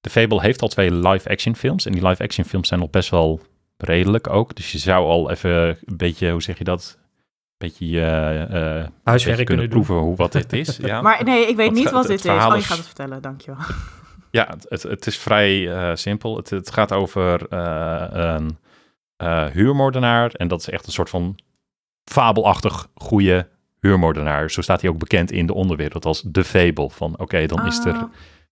de 0.00 0.10
Fable 0.10 0.40
heeft 0.40 0.62
al 0.62 0.68
twee 0.68 0.92
live-action 0.94 1.56
films. 1.56 1.86
En 1.86 1.92
die 1.92 2.06
live-action 2.06 2.46
films 2.46 2.68
zijn 2.68 2.80
nog 2.80 2.90
best 2.90 3.10
wel 3.10 3.40
redelijk 3.76 4.28
ook. 4.28 4.54
Dus 4.54 4.72
je 4.72 4.78
zou 4.78 5.06
al 5.06 5.30
even 5.30 5.50
een 5.84 5.96
beetje, 5.96 6.30
hoe 6.30 6.42
zeg 6.42 6.58
je 6.58 6.64
dat? 6.64 6.96
Een 6.98 7.68
beetje, 7.68 7.86
beetje 8.00 8.90
Huiswerk 9.02 9.46
kunnen 9.46 9.70
doen. 9.70 9.82
proeven 9.84 9.94
hoe 10.04 10.16
wat 10.16 10.32
dit 10.32 10.52
is. 10.52 10.76
Ja, 10.82 11.00
maar 11.02 11.24
nee, 11.24 11.40
ik 11.48 11.56
weet 11.56 11.66
Want 11.66 11.78
niet 11.78 11.90
wat 11.90 12.08
het 12.08 12.22
dit 12.22 12.32
is. 12.34 12.44
Oh, 12.44 12.48
je 12.52 12.56
is- 12.56 12.66
gaat 12.66 12.76
het 12.76 12.86
vertellen, 12.86 13.22
dankjewel. 13.22 13.60
ja 14.30 14.46
het, 14.50 14.66
het, 14.68 14.82
het 14.82 15.06
is 15.06 15.18
vrij 15.18 15.72
eh, 15.72 15.94
simpel. 15.96 16.36
Het, 16.36 16.50
het 16.50 16.70
gaat 16.70 16.92
over 16.92 17.46
eh, 17.48 18.06
een 18.10 18.58
eh, 19.16 19.46
huurmoordenaar. 19.46 20.30
En 20.30 20.48
dat 20.48 20.60
is 20.60 20.68
echt 20.70 20.86
een 20.86 20.92
soort 20.92 21.10
van 21.10 21.38
fabelachtig 22.10 22.88
goede 22.94 23.48
huurmoordenaar. 23.80 24.50
Zo 24.50 24.60
staat 24.62 24.80
hij 24.80 24.90
ook 24.90 24.98
bekend 24.98 25.30
in 25.32 25.46
de 25.46 25.54
onderwereld 25.54 26.04
als 26.04 26.22
de 26.22 26.44
Fable. 26.44 26.90
Van 26.90 27.18
oké, 27.18 27.46
dan 27.46 27.66
is 27.66 27.84
er 27.84 27.92
Ah, 27.92 28.02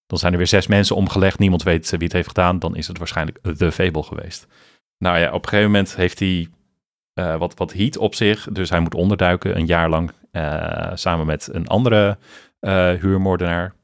Dan 0.07 0.19
zijn 0.19 0.33
er 0.33 0.39
weer 0.39 0.47
zes 0.47 0.67
mensen 0.67 0.97
omgelegd. 0.97 1.39
Niemand 1.39 1.63
weet 1.63 1.91
wie 1.91 1.99
het 2.03 2.13
heeft 2.13 2.29
gedaan. 2.29 2.59
Dan 2.59 2.77
is 2.77 2.87
het 2.89 2.99
waarschijnlijk 2.99 3.39
The 3.57 3.73
Fable 3.73 4.03
geweest. 4.03 4.47
Nou 5.05 5.19
ja, 5.19 5.27
op 5.27 5.43
een 5.43 5.49
gegeven 5.49 5.71
moment 5.71 5.97
heeft 5.97 6.19
hij 6.19 6.49
eh, 7.13 7.37
wat, 7.37 7.55
wat 7.55 7.73
heat 7.73 7.97
op 7.97 8.15
zich. 8.15 8.49
Dus 8.53 8.71
hij 8.71 8.81
moet 8.81 8.95
onderduiken 8.95 9.57
een 9.57 9.67
jaar 9.67 9.89
lang. 9.89 10.11
eh, 10.31 10.91
samen 10.95 11.27
met 11.27 11.49
een 11.53 11.67
andere 11.67 12.19
eh, 12.61 12.93
huurmoordenaar. 12.93 13.75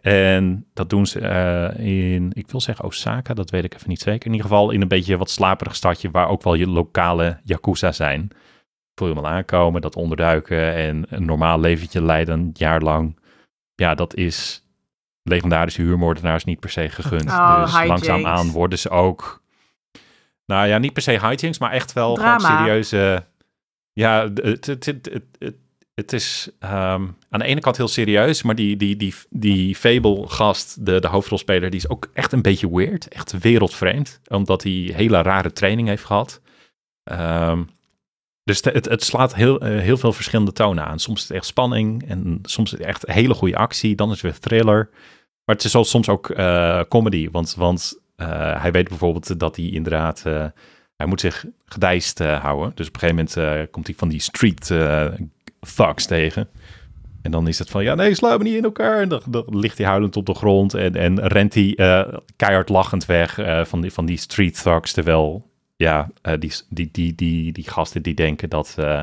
En 0.00 0.66
dat 0.74 0.90
doen 0.90 1.06
ze 1.06 1.20
in, 1.78 2.30
ik 2.34 2.50
wil 2.50 2.60
zeggen 2.60 2.84
Osaka, 2.84 3.34
dat 3.34 3.50
weet 3.50 3.64
ik 3.64 3.74
even 3.74 3.88
niet 3.88 4.00
zeker. 4.00 4.26
In 4.26 4.32
ieder 4.32 4.48
geval 4.48 4.70
in 4.70 4.80
een 4.80 4.88
beetje 4.88 5.16
wat 5.16 5.30
slaperig 5.30 5.76
stadje 5.76 6.10
waar 6.10 6.28
ook 6.28 6.42
wel 6.42 6.54
je 6.54 6.68
lokale 6.68 7.40
Yakuza 7.44 7.92
zijn. 7.92 8.30
Voel 8.94 9.08
je 9.08 9.14
hem 9.14 9.24
al 9.24 9.30
aankomen, 9.30 9.80
dat 9.80 9.96
onderduiken 9.96 10.74
en 10.74 11.06
een 11.08 11.24
normaal 11.24 11.60
leventje 11.60 12.02
leiden 12.02 12.38
een 12.38 12.50
jaar 12.52 12.80
lang. 12.80 13.18
Ja, 13.74 13.94
dat 13.94 14.14
is 14.14 14.64
legendarische 15.22 15.82
huurmoordenaars 15.82 16.44
niet 16.44 16.60
per 16.60 16.70
se 16.70 16.88
gegund. 16.88 17.28
Oh, 17.28 17.62
dus 17.62 17.86
langzaamaan 17.86 18.50
worden 18.50 18.78
ze 18.78 18.90
ook, 18.90 19.42
nou 20.48 20.68
ja, 20.68 20.78
niet 20.78 20.92
per 20.92 21.02
se 21.02 21.10
hijinks, 21.10 21.58
maar 21.58 21.72
echt 21.72 21.92
wel 21.92 22.14
gewoon 22.14 22.38
Drama. 22.38 22.58
serieuze... 22.58 23.24
Ja, 23.92 24.22
het, 24.34 24.66
het, 24.66 24.86
het, 24.86 24.86
het, 24.86 25.26
het, 25.38 25.54
het 25.94 26.12
is 26.12 26.50
ehm, 26.58 27.06
aan 27.28 27.40
de 27.40 27.44
ene 27.44 27.60
kant 27.60 27.76
heel 27.76 27.88
serieus, 27.88 28.42
maar 28.42 28.54
die, 28.54 28.76
die, 28.76 28.96
die, 28.96 29.14
die 29.30 29.76
Fable-gast, 29.76 30.86
de, 30.86 31.00
de 31.00 31.08
hoofdrolspeler, 31.08 31.70
die 31.70 31.80
is 31.80 31.88
ook 31.88 32.10
echt 32.12 32.32
een 32.32 32.42
beetje 32.42 32.70
weird. 32.70 33.08
Echt 33.08 33.38
wereldvreemd, 33.38 34.20
omdat 34.28 34.62
hij 34.62 34.72
hele 34.72 35.22
rare 35.22 35.52
training 35.52 35.88
heeft 35.88 36.04
gehad. 36.04 36.40
Ehm, 37.04 37.62
dus 38.44 38.60
het, 38.62 38.84
het 38.84 39.04
slaat 39.04 39.34
heel, 39.34 39.60
eh, 39.60 39.80
heel 39.80 39.96
veel 39.96 40.12
verschillende 40.12 40.52
tonen 40.52 40.86
aan. 40.86 40.98
Soms 40.98 41.22
is 41.22 41.28
het 41.28 41.36
echt 41.36 41.46
spanning 41.46 42.08
en 42.08 42.38
soms 42.42 42.72
is 42.72 42.78
het 42.78 42.86
echt 42.86 43.06
hele 43.06 43.34
goede 43.34 43.56
actie. 43.56 43.96
Dan 43.96 44.10
is 44.10 44.22
het 44.22 44.22
weer 44.22 44.40
thriller. 44.40 44.88
Maar 45.44 45.56
het 45.56 45.64
is 45.64 45.90
soms 45.90 46.08
ook 46.08 46.30
eh, 46.30 46.80
comedy, 46.88 47.30
want, 47.30 47.54
want 47.54 48.00
eh, 48.18 48.62
hij 48.62 48.72
weet 48.72 48.88
bijvoorbeeld 48.88 49.40
dat 49.40 49.56
hij 49.56 49.64
inderdaad... 49.64 50.22
eh, 50.26 50.46
hij 50.96 51.06
moet 51.06 51.20
zich 51.20 51.44
gedijst 51.66 52.20
eh, 52.20 52.40
houden. 52.40 52.72
Dus 52.74 52.88
op 52.88 52.94
een 52.94 53.00
gegeven 53.00 53.28
moment 53.36 53.70
komt 53.70 53.86
hij 53.86 53.96
van 53.96 54.08
die 54.08 54.20
street 54.20 54.72
thugs 55.76 56.06
tegen. 56.06 56.48
En 57.22 57.30
dan 57.30 57.48
is 57.48 57.58
het 57.58 57.70
van, 57.70 57.82
ja 57.82 57.94
nee, 57.94 58.14
sla 58.14 58.36
me 58.36 58.44
niet 58.44 58.54
in 58.56 58.64
elkaar. 58.64 59.00
En 59.00 59.08
dan, 59.08 59.22
dan 59.28 59.44
ligt 59.48 59.78
hij 59.78 59.86
huilend 59.86 60.16
op 60.16 60.26
de 60.26 60.34
grond 60.34 60.74
en, 60.74 60.94
en 60.94 61.26
rent 61.26 61.54
hij 61.54 61.74
keihard 62.36 62.68
lachend 62.68 63.06
weg 63.06 63.38
van, 63.68 63.80
die, 63.80 63.92
van 63.92 64.06
die 64.06 64.16
street 64.16 64.62
thugs. 64.62 64.92
Terwijl, 64.92 65.50
ja, 65.76 66.10
die, 66.38 66.52
die, 66.68 66.88
die, 66.92 67.14
die, 67.14 67.52
die 67.52 67.68
gasten 67.70 68.02
die 68.02 68.14
denken 68.14 68.48
dat... 68.48 68.74
eh, 68.78 69.02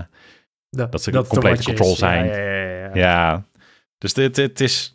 Dat 0.69 1.01
ze 1.01 1.11
compleet 1.11 1.55
wat 1.55 1.65
control 1.65 1.91
is. 1.91 1.97
Zijn. 1.97 2.25
Ja, 2.25 2.35
ja, 2.37 2.61
ja, 2.61 2.85
ja. 2.85 2.91
ja, 2.93 3.45
dus 3.97 4.13
dit, 4.13 4.35
dit 4.35 4.59
is 4.59 4.94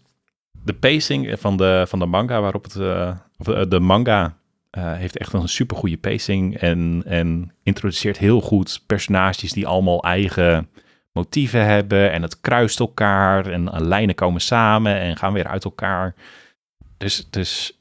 de 0.65 0.75
pacing 0.75 1.41
van 1.41 1.57
de, 1.57 1.85
van 1.89 1.99
de 1.99 2.07
manga 2.07 2.41
waarop 2.41 2.65
het... 2.65 2.77
eh, 2.77 3.09
eh, 3.09 3.63
de 3.69 3.81
manga 3.81 4.37
eh, 4.71 4.93
heeft 4.93 5.19
echt 5.19 5.33
een 5.33 5.49
super 5.49 5.77
goede 5.77 5.99
pacing 5.99 6.57
en, 6.57 7.03
en 7.07 7.53
introduceert 7.63 8.19
heel 8.19 8.41
goed 8.41 8.83
personages 8.87 9.53
die 9.53 9.67
allemaal 9.67 10.03
eigen 10.03 10.69
motieven 11.13 11.67
hebben 11.67 12.13
en 12.13 12.23
het 12.23 12.41
kruist 12.41 12.81
elkaar 12.81 13.47
en 13.47 13.87
lijnen 13.87 14.15
komen 14.15 14.41
samen 14.41 15.01
en 15.01 15.17
gaan 15.17 15.33
weer 15.33 15.47
uit 15.47 15.65
elkaar. 15.65 16.15
Dus, 16.97 17.31
dus 17.31 17.79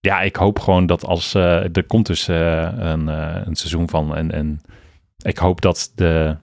ja, 0.00 0.20
ik 0.20 0.36
hoop 0.36 0.58
gewoon 0.58 0.86
dat 0.86 1.04
als 1.04 1.34
er 1.34 1.84
komt 1.86 2.06
dus 2.06 2.28
een, 2.28 3.06
een 3.46 3.54
seizoen 3.54 3.88
van 3.88 4.16
en, 4.16 4.30
en 4.32 4.60
ik 5.22 5.38
hoop 5.38 5.60
dat 5.60 5.92
de, 5.94 6.36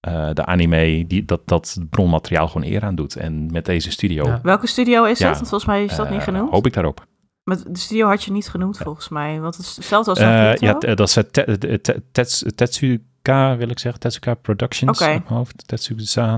eh, 0.00 0.30
de 0.32 0.44
anime 0.44 1.04
die, 1.06 1.24
dat, 1.24 1.40
dat 1.48 1.74
het 1.74 1.90
bronmateriaal 1.90 2.48
gewoon 2.48 2.66
eer 2.70 2.82
aan 2.84 2.94
doet 2.94 3.16
en 3.16 3.50
met 3.52 3.64
deze 3.64 3.90
studio 3.90 4.26
Ja. 4.26 4.40
Welke 4.42 4.66
studio 4.66 5.04
is 5.04 5.18
Ja, 5.18 5.26
het? 5.28 5.36
Want 5.36 5.48
volgens 5.48 5.70
mij 5.70 5.84
is 5.84 5.96
dat 5.96 6.10
niet 6.10 6.18
eh, 6.18 6.24
genoemd. 6.24 6.50
hoop 6.50 6.66
ik 6.66 6.72
daarop. 6.72 7.06
Met 7.44 7.64
de 7.74 7.78
studio 7.78 8.08
had 8.08 8.24
je 8.24 8.32
niet 8.32 8.48
genoemd, 8.48 8.78
volgens 8.78 9.08
mij. 9.08 9.40
Want 9.40 9.56
het 9.56 9.66
is 9.66 9.76
hetzelfde 9.76 10.10
als 10.10 10.18
Eh, 10.18 10.26
Naruto. 10.26 10.66
ja, 10.66 10.94
dat 10.94 11.08
is 11.08 11.14
het 11.14 11.32
te- 11.32 11.58
te- 11.58 11.80
te- 11.80 12.02
Tets- 12.12 12.44
Tetsuka, 12.54 13.56
wil 13.56 13.68
ik 13.68 13.78
zeggen. 13.78 14.00
Tetsuka 14.00 14.34
Productions. 14.34 15.00
Mijn 15.00 15.22
hoofd. 15.26 15.66
Tetsuka. 15.68 16.34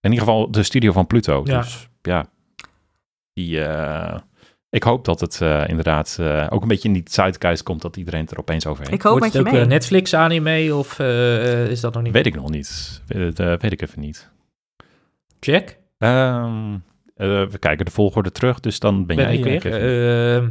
In 0.00 0.10
ieder 0.10 0.18
geval 0.26 0.50
de 0.50 0.62
studio 0.62 0.92
van 0.92 1.06
Pluto. 1.06 1.40
Ja. 1.44 1.60
Dus 1.60 1.88
ja, 2.02 2.26
die, 3.32 3.64
eh, 3.64 4.18
ik 4.72 4.82
hoop 4.82 5.04
dat 5.04 5.20
het 5.20 5.40
eh, 5.40 5.64
inderdaad 5.68 6.16
eh, 6.20 6.46
ook 6.50 6.62
een 6.62 6.68
beetje 6.68 6.88
in 6.88 6.94
die 6.94 7.02
zeitgeist 7.04 7.62
komt 7.62 7.82
dat 7.82 7.96
iedereen 7.96 8.20
het 8.20 8.30
er 8.30 8.38
opeens 8.38 8.66
over 8.66 8.82
heeft. 8.82 8.94
ik 8.94 9.02
hoop 9.02 9.10
Wordt 9.18 9.24
met 9.24 9.34
het 9.34 9.42
je 9.42 9.48
ook 9.48 9.54
mee. 9.54 9.62
eh, 9.64 9.68
Netflix 9.70 10.14
anime 10.14 10.74
of 10.74 10.98
eh, 10.98 11.66
is 11.66 11.80
dat 11.80 11.94
nog 11.94 12.02
niet? 12.02 12.12
Weet 12.12 12.26
ik 12.26 12.34
nog 12.34 12.50
niet. 12.50 13.02
Weet, 13.06 13.40
eh, 13.40 13.46
weet 13.58 13.72
ik 13.72 13.82
even 13.82 14.00
niet. 14.00 14.30
Check. 15.40 15.78
Ehm, 15.98 16.72
eh, 17.16 17.44
we 17.46 17.58
kijken 17.58 17.84
de 17.84 17.90
volgorde 17.90 18.32
terug, 18.32 18.60
dus 18.60 18.78
dan 18.78 19.06
ben, 19.06 19.16
Ben 19.16 19.24
jij 19.24 19.34
ik 19.34 19.44
weer. 19.44 19.60
Kevin. 19.60 19.80
Ehm, 19.80 20.48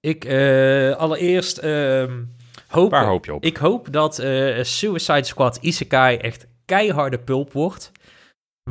ik 0.00 0.24
eh, 0.24 0.96
allereerst 0.96 1.58
ehm, 1.58 2.12
hoop, 2.68 2.90
Waar 2.90 3.06
hoop 3.06 3.24
je 3.24 3.34
op? 3.34 3.44
ik 3.44 3.56
hoop 3.56 3.92
dat 3.92 4.18
eh, 4.18 4.62
Suicide 4.62 5.24
Squad 5.24 5.58
Isekai 5.60 6.16
echt 6.16 6.46
keiharde 6.64 7.18
pulp 7.18 7.52
wordt. 7.52 7.92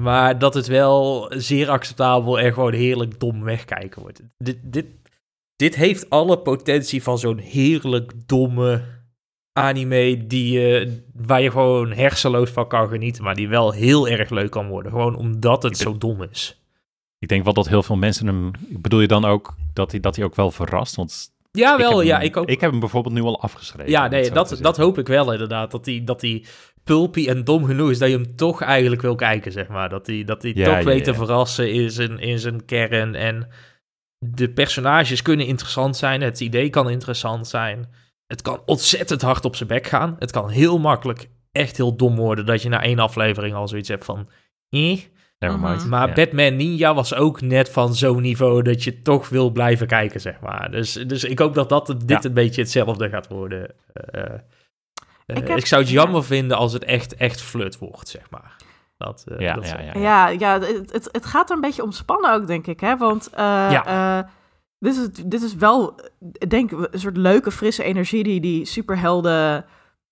Maar 0.01 0.39
dat 0.39 0.53
het 0.53 0.67
wel 0.67 1.25
zeer 1.35 1.69
acceptabel 1.69 2.39
en 2.39 2.53
gewoon 2.53 2.73
heerlijk 2.73 3.19
dom 3.19 3.43
wegkijken 3.43 4.01
wordt. 4.01 4.21
Dit, 4.37 4.57
dit, 4.61 4.85
dit 5.55 5.75
heeft 5.75 6.09
alle 6.09 6.37
potentie 6.39 7.03
van 7.03 7.17
zo'n 7.19 7.37
heerlijk 7.37 8.11
domme 8.25 8.83
anime 9.53 10.27
die, 10.27 10.59
je 10.59 11.01
waar 11.13 11.41
je 11.41 11.51
gewoon 11.51 11.91
hersenloos 11.91 12.49
van 12.49 12.67
kan 12.67 12.87
genieten, 12.87 13.23
maar 13.23 13.35
die 13.35 13.47
wel 13.49 13.71
heel 13.71 14.07
erg 14.07 14.29
leuk 14.29 14.51
kan 14.51 14.67
worden. 14.67 14.91
Gewoon 14.91 15.15
omdat 15.15 15.63
het 15.63 15.77
zo 15.77 15.97
dom 15.97 16.21
is. 16.23 16.61
Ik 17.19 17.27
denk 17.27 17.43
wel 17.43 17.53
dat 17.53 17.67
heel 17.67 17.83
veel 17.83 17.95
mensen 17.97 18.27
hem... 18.27 18.51
Bedoel 18.69 18.99
je 19.01 19.07
dan 19.07 19.25
ook 19.25 19.55
dat 19.73 19.91
hij, 19.91 19.99
dat 19.99 20.15
hij 20.15 20.25
ook 20.25 20.35
wel 20.35 20.51
verrast? 20.51 20.95
Want 20.95 21.31
Ja, 21.51 21.71
ik 21.73 21.79
wel, 21.79 21.97
heb 21.97 22.07
ja, 22.07 22.15
hem- 22.17 22.25
ik 22.25 22.37
ook. 22.37 22.47
Ik 22.47 22.61
heb 22.61 22.71
hem 22.71 22.79
bijvoorbeeld 22.79 23.13
nu 23.13 23.21
al 23.21 23.41
afgeschreven. 23.41 23.91
Ja, 23.91 24.07
nee, 24.07 24.31
dat, 24.31 24.57
dat 24.61 24.77
hoop 24.77 24.97
ik 24.97 25.07
wel 25.07 25.31
inderdaad. 25.31 25.71
Dat 25.71 25.83
die, 25.85 26.03
dat 26.03 26.19
die 26.19 26.45
pulpy 26.89 27.27
en 27.27 27.43
dom 27.43 27.65
genoeg 27.65 27.89
is 27.89 27.97
dat 27.99 28.09
je 28.09 28.15
hem 28.15 28.35
toch 28.35 28.61
eigenlijk 28.61 29.01
wil 29.01 29.15
kijken, 29.15 29.51
zeg 29.51 29.67
maar. 29.67 29.89
Dat 29.89 30.07
hij 30.07 30.23
dat 30.23 30.41
die 30.41 30.57
Ja, 30.57 30.65
toch 30.65 30.77
ja, 30.77 30.83
weet 30.83 31.03
te 31.03 31.11
ja. 31.11 31.17
verrassen 31.17 31.71
in 31.71 31.91
zijn, 31.91 32.19
in 32.19 32.39
zijn 32.39 32.65
kern. 32.65 33.15
En 33.15 33.47
de 34.25 34.49
personages 34.49 35.21
kunnen 35.21 35.45
interessant 35.45 35.97
zijn. 35.97 36.21
Het 36.21 36.39
idee 36.39 36.69
kan 36.69 36.89
interessant 36.89 37.47
zijn. 37.47 37.89
Het 38.27 38.41
kan 38.41 38.61
ontzettend 38.65 39.21
hard 39.21 39.45
op 39.45 39.55
zijn 39.55 39.69
bek 39.69 39.87
gaan. 39.87 40.15
Het 40.19 40.31
kan 40.31 40.49
heel 40.49 40.79
makkelijk 40.79 41.29
echt 41.51 41.77
heel 41.77 41.95
dom 41.95 42.15
worden. 42.15 42.45
Dat 42.45 42.61
je 42.61 42.69
na 42.69 42.83
één 42.83 42.99
aflevering 42.99 43.55
al 43.55 43.67
zoiets 43.67 43.89
hebt 43.89 44.05
van... 44.05 44.29
Eh. 44.69 44.99
Nevermind. 45.39 45.79
Mhm. 45.79 45.89
Maar 45.89 46.07
Ja. 46.07 46.13
Batman 46.13 46.55
Ninja 46.55 46.93
was 46.93 47.13
ook 47.13 47.41
net 47.41 47.69
van 47.69 47.95
zo'n 47.95 48.21
niveau 48.21 48.61
dat 48.61 48.83
je 48.83 49.01
toch 49.01 49.29
wil 49.29 49.49
blijven 49.51 49.87
kijken, 49.87 50.21
zeg 50.21 50.39
maar. 50.39 50.71
Dus, 50.71 50.93
dus 50.93 51.23
ik 51.23 51.39
hoop 51.39 51.53
dat, 51.53 51.69
dat 51.69 51.87
dit 51.87 52.09
Ja. 52.09 52.19
een 52.23 52.33
beetje 52.33 52.61
hetzelfde 52.61 53.09
gaat 53.09 53.27
worden. 53.27 53.73
Eh, 53.93 54.23
eh, 55.35 55.37
Ik 55.37 55.57
ik, 55.57 55.65
zou 55.65 55.81
het 55.81 55.91
ja. 55.91 56.01
jammer 56.01 56.23
vinden 56.23 56.57
als 56.57 56.73
het 56.73 56.83
echt, 56.83 57.15
echt 57.15 57.41
flut 57.41 57.77
wordt, 57.77 58.07
zeg 58.09 58.29
maar. 58.29 58.55
Dat, 58.97 59.23
eh, 59.27 59.39
Ja, 59.39 59.53
dat 59.53 59.67
ja, 59.69 59.79
ja. 59.81 59.93
Ja, 59.99 60.27
ja 60.27 60.59
het, 60.59 60.91
het, 60.91 61.09
het 61.11 61.25
gaat 61.25 61.49
er 61.49 61.55
een 61.55 61.61
beetje 61.61 61.83
om 61.83 61.91
spannen 61.91 62.33
ook, 62.33 62.47
denk 62.47 62.67
ik. 62.67 62.79
Hè? 62.79 62.97
Want 62.97 63.29
eh, 63.29 63.43
Ja. 63.71 63.85
eh, 64.19 64.29
dit, 64.79 64.95
is, 64.95 65.07
dit 65.25 65.41
is 65.41 65.55
wel, 65.55 65.99
ik 66.31 66.49
denk 66.49 66.71
een 66.71 66.87
soort 66.99 67.17
leuke, 67.17 67.51
frisse 67.51 67.83
energie 67.83 68.23
die 68.23 68.39
die 68.41 68.65
superhelden 68.65 69.65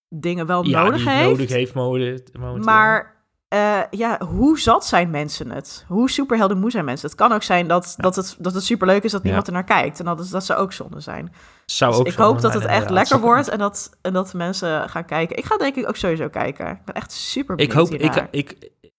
dingen 0.10 0.46
wel 0.46 0.66
Ja, 0.66 0.84
nodig 0.84 0.98
die 1.02 1.10
heeft. 1.10 1.30
nodig 1.30 1.50
heeft 1.50 1.74
mode, 1.74 2.24
momenteel. 2.40 2.64
Maar 2.74 3.16
eh, 3.48 3.80
ja, 3.90 4.20
hoe 4.26 4.60
zat 4.60 4.86
zijn 4.86 5.10
mensen 5.10 5.52
het? 5.52 5.86
Hoe 5.88 6.10
superhelden 6.10 6.60
moe 6.60 6.72
zijn 6.72 6.86
mensen? 6.86 7.08
Het 7.10 7.18
kan 7.18 7.32
ook 7.32 7.44
zijn 7.44 7.68
dat, 7.68 7.94
dat, 7.98 8.16
het, 8.16 8.36
dat 8.40 8.54
het 8.54 8.64
superleuk 8.64 9.04
is 9.04 9.12
dat 9.12 9.20
Ja. 9.22 9.26
niemand 9.28 9.48
er 9.48 9.54
naar 9.54 9.64
kijkt. 9.64 10.00
En 10.00 10.06
dat, 10.06 10.20
is, 10.20 10.30
dat 10.30 10.46
ze 10.46 10.56
ook 10.56 10.74
zonde 10.74 11.00
zijn. 11.00 11.34
zou 11.66 11.92
Dus 11.92 12.00
ook 12.00 12.08
ik 12.08 12.14
hoop 12.14 12.42
dat 12.42 12.54
het 12.54 12.64
echt 12.64 12.72
inderdaad. 12.74 12.92
lekker 12.98 13.20
wordt 13.20 13.48
en 13.48 13.58
dat, 13.58 13.90
en 14.02 14.14
dat 14.14 14.34
mensen 14.34 14.90
gaan 14.90 15.06
kijken. 15.06 15.38
Ik 15.38 15.46
ga 15.46 15.58
denk 15.58 15.76
ik 15.76 15.88
ook 15.88 15.96
sowieso 15.96 16.28
kijken. 16.30 16.68
Ik 16.70 16.86
ben 16.86 16.96
echt 16.96 17.12
super 17.12 17.60
Ik 17.60 17.68
benieuwd 17.70 17.90
hoop, 17.90 18.00
ik, 18.00 18.02
hiernaar. 18.02 18.28
ik, 18.32 18.52
ik 18.82 18.92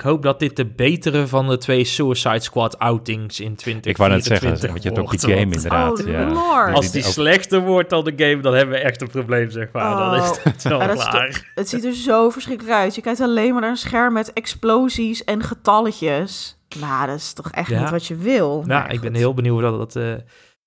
hoop 0.00 0.22
dat 0.22 0.38
dit 0.38 0.56
de 0.56 0.66
betere 0.66 1.26
van 1.26 1.48
de 1.48 1.58
twee 1.58 1.84
Suicide 1.84 2.40
Squad 2.40 2.78
outings 2.78 3.40
in 3.40 3.54
2024 3.56 3.90
Ik 3.90 3.96
wou 3.96 4.10
net 4.10 4.24
zeggen, 4.24 4.48
want 4.70 4.82
je 4.82 4.88
hebt 4.88 5.00
ook 5.00 5.10
die 5.10 5.20
game 5.20 5.40
want 5.44 5.54
inderdaad. 5.54 6.00
Oh, 6.00 6.06
ja. 6.08 6.72
Als 6.72 6.90
die 6.90 7.02
slechter 7.02 7.60
wordt 7.60 7.90
dan 7.90 8.04
de 8.04 8.12
game, 8.16 8.42
dan 8.42 8.54
hebben 8.54 8.74
we 8.74 8.80
echt 8.82 9.00
een 9.00 9.08
probleem, 9.08 9.50
zeg 9.50 9.68
maar. 9.72 9.96
Dan 9.96 10.14
is 10.14 10.30
Oh. 10.30 10.44
het 10.44 10.62
wel 10.62 10.80
Ja, 10.80 10.90
is 10.90 11.08
klaar. 11.08 11.50
Het 11.54 11.68
ziet 11.68 11.84
er 11.84 11.92
zo 11.94 12.30
verschrikkelijk 12.30 12.74
uit. 12.76 12.94
Je 12.94 13.00
kijkt 13.00 13.20
alleen 13.20 13.52
maar 13.52 13.60
naar 13.60 13.70
een 13.70 13.76
scherm 13.76 14.12
met 14.12 14.32
explosies 14.32 15.24
en 15.24 15.42
getalletjes. 15.42 16.56
Nou, 16.80 17.06
dat 17.06 17.16
is 17.16 17.32
toch 17.32 17.50
echt 17.50 17.68
Ja. 17.68 17.80
niet 17.80 17.90
wat 17.90 18.06
je 18.06 18.16
wil. 18.16 18.48
Nou, 18.66 18.66
Maar 18.82 18.92
ik 18.92 19.00
ben 19.00 19.14
heel 19.14 19.34
benieuwd 19.34 19.60
dat 19.62 19.78
dat... 19.78 19.96
eh, 19.96 20.12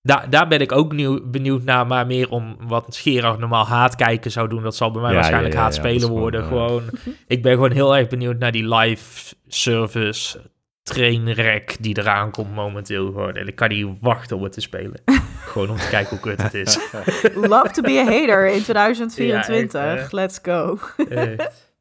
daar, 0.05 0.29
daar 0.29 0.47
ben 0.47 0.59
ik 0.59 0.71
ook 0.71 0.93
nieuw, 0.93 1.19
benieuwd 1.23 1.63
naar, 1.63 1.87
maar 1.87 2.07
meer 2.07 2.29
om 2.29 2.55
wat 2.67 2.97
Gerard 2.97 3.39
normaal 3.39 3.65
haatkijken 3.67 4.31
zou 4.31 4.47
doen. 4.47 4.63
Dat 4.63 4.75
zal 4.75 4.91
bij 4.91 5.01
mij 5.01 5.09
Ja, 5.09 5.15
waarschijnlijk 5.15 5.53
ja, 5.53 5.59
ja, 5.59 5.65
haatspelen 5.65 5.93
ja, 5.93 5.99
dat 5.99 6.09
is 6.09 6.17
worden. 6.17 6.43
gewoon, 6.43 6.69
Gewoon, 6.69 7.15
ik 7.27 7.41
ben 7.41 7.53
gewoon 7.53 7.71
heel 7.71 7.95
erg 7.95 8.07
benieuwd 8.07 8.37
naar 8.37 8.51
die 8.51 8.75
live 8.75 9.35
service 9.47 10.39
trainwreck 10.83 11.75
die 11.79 11.97
eraan 11.97 12.31
komt 12.31 12.55
momenteel. 12.55 13.05
Gewoon. 13.05 13.33
En 13.35 13.47
ik 13.47 13.55
kan 13.55 13.69
niet 13.69 13.87
wachten 14.01 14.37
om 14.37 14.43
het 14.43 14.51
te 14.51 14.61
spelen. 14.61 15.01
gewoon 15.51 15.69
om 15.69 15.77
te 15.77 15.87
kijken 15.89 16.09
hoe 16.09 16.19
kut 16.19 16.41
het 16.41 16.53
is. 16.53 16.79
Love 17.35 17.71
to 17.71 17.81
be 17.81 17.99
a 17.99 18.03
hater 18.03 18.47
in 18.47 18.63
2024. 18.63 19.81
Ja, 19.81 19.93
echt, 19.95 20.11
hè. 20.11 20.15
Let's 20.15 20.39
go. 20.41 20.79
Echt. 21.09 21.73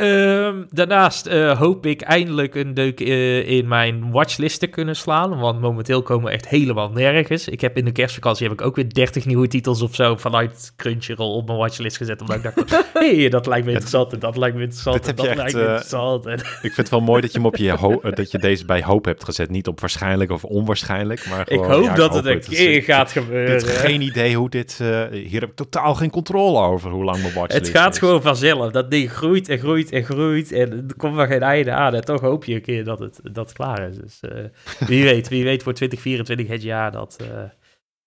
Ehm, 0.00 0.54
daarnaast 0.70 1.26
eh, 1.26 1.58
hoop 1.58 1.86
ik 1.86 2.00
eindelijk 2.00 2.54
een 2.54 2.74
deuk 2.74 3.00
eh, 3.00 3.48
in 3.48 3.68
mijn 3.68 4.10
watchlist 4.10 4.60
te 4.60 4.66
kunnen 4.66 4.96
slaan. 4.96 5.38
Want 5.38 5.60
momenteel 5.60 6.02
komen 6.02 6.24
we 6.24 6.30
echt 6.30 6.48
helemaal 6.48 6.90
nergens. 6.90 7.48
Ik 7.48 7.60
heb 7.60 7.76
in 7.76 7.84
de 7.84 7.92
kerstvakantie 7.92 8.48
heb 8.48 8.60
ik 8.60 8.66
ook 8.66 8.76
weer 8.76 8.92
30 8.94 9.24
nieuwe 9.26 9.48
titels 9.48 9.82
of 9.82 9.94
zo 9.94 10.16
vanuit 10.16 10.72
Crunchyroll 10.76 11.34
op 11.36 11.46
mijn 11.46 11.58
watchlist 11.58 11.96
gezet. 11.96 12.20
Omdat 12.20 12.36
ik 12.36 12.42
dacht, 12.42 12.70
hé, 12.94 13.14
hey, 13.16 13.28
dat 13.28 13.46
lijkt 13.46 13.64
me 13.66 13.70
interessant 13.72 14.12
en 14.12 14.18
dat 14.18 14.36
lijkt 14.36 14.56
me 14.56 14.62
interessant 14.62 15.08
en 15.08 15.14
dat 15.16 15.26
lijkt 15.36 15.52
me 15.54 15.58
eh, 15.60 15.64
interessant. 15.66 16.26
Ik 16.26 16.40
vind 16.60 16.76
het 16.76 16.88
wel 16.88 17.00
mooi 17.00 17.20
dat 17.20 17.30
je, 17.32 17.36
hem 17.38 17.46
op 17.46 17.56
je 17.56 18.12
dat 18.14 18.30
je 18.30 18.38
deze 18.38 18.64
bij 18.64 18.82
hoop 18.82 19.04
hebt 19.04 19.24
gezet. 19.24 19.50
Niet 19.50 19.66
op 19.68 19.80
waarschijnlijk 19.80 20.30
of 20.30 20.44
onwaarschijnlijk. 20.44 21.26
Maar 21.28 21.50
ik 21.50 21.58
hoop 21.60 21.84
ja, 21.84 21.94
dat 21.94 22.14
het 22.14 22.24
een 22.24 22.32
Het 22.34 22.50
is- 22.50 22.58
keer 22.58 22.82
gaat 22.82 23.06
Ik 23.16 23.22
gebeuren. 23.22 23.52
heb 23.56 23.76
geen 23.76 24.00
idee 24.00 24.36
hoe 24.36 24.50
dit... 24.50 24.82
hier 25.12 25.40
heb 25.40 25.50
ik 25.50 25.56
totaal 25.56 25.94
geen 25.94 26.10
controle 26.10 26.58
over 26.60 26.90
hoe 26.90 27.04
lang 27.04 27.22
mijn 27.22 27.34
watchlist 27.34 27.66
Het 27.66 27.76
gaat 27.76 27.92
is. 27.92 27.98
gewoon 27.98 28.22
vanzelf. 28.22 28.70
Dat 28.72 28.90
ding 28.90 29.12
groeit 29.12 29.48
en 29.48 29.58
groeit 29.58 29.89
en 29.90 30.04
groeit. 30.04 30.52
En 30.52 30.72
er 30.72 30.96
komt 30.96 31.14
maar 31.14 31.26
geen 31.26 31.42
einde 31.42 31.72
aan. 31.72 31.94
En 31.94 32.04
toch 32.04 32.20
hoop 32.20 32.44
je 32.44 32.54
een 32.54 32.62
keer 32.62 32.84
dat 32.84 32.98
het, 32.98 33.20
dat 33.22 33.48
het 33.48 33.56
klaar 33.56 33.88
is. 33.88 33.96
Dus 33.96 34.20
eh, 34.20 34.44
wie 34.88 35.04
weet, 35.04 35.28
wie 35.28 35.44
weet 35.44 35.62
voor 35.62 35.74
2024 35.74 36.48
het 36.48 36.62
jaar 36.62 36.92
dat, 36.92 37.16
eh, 37.20 37.42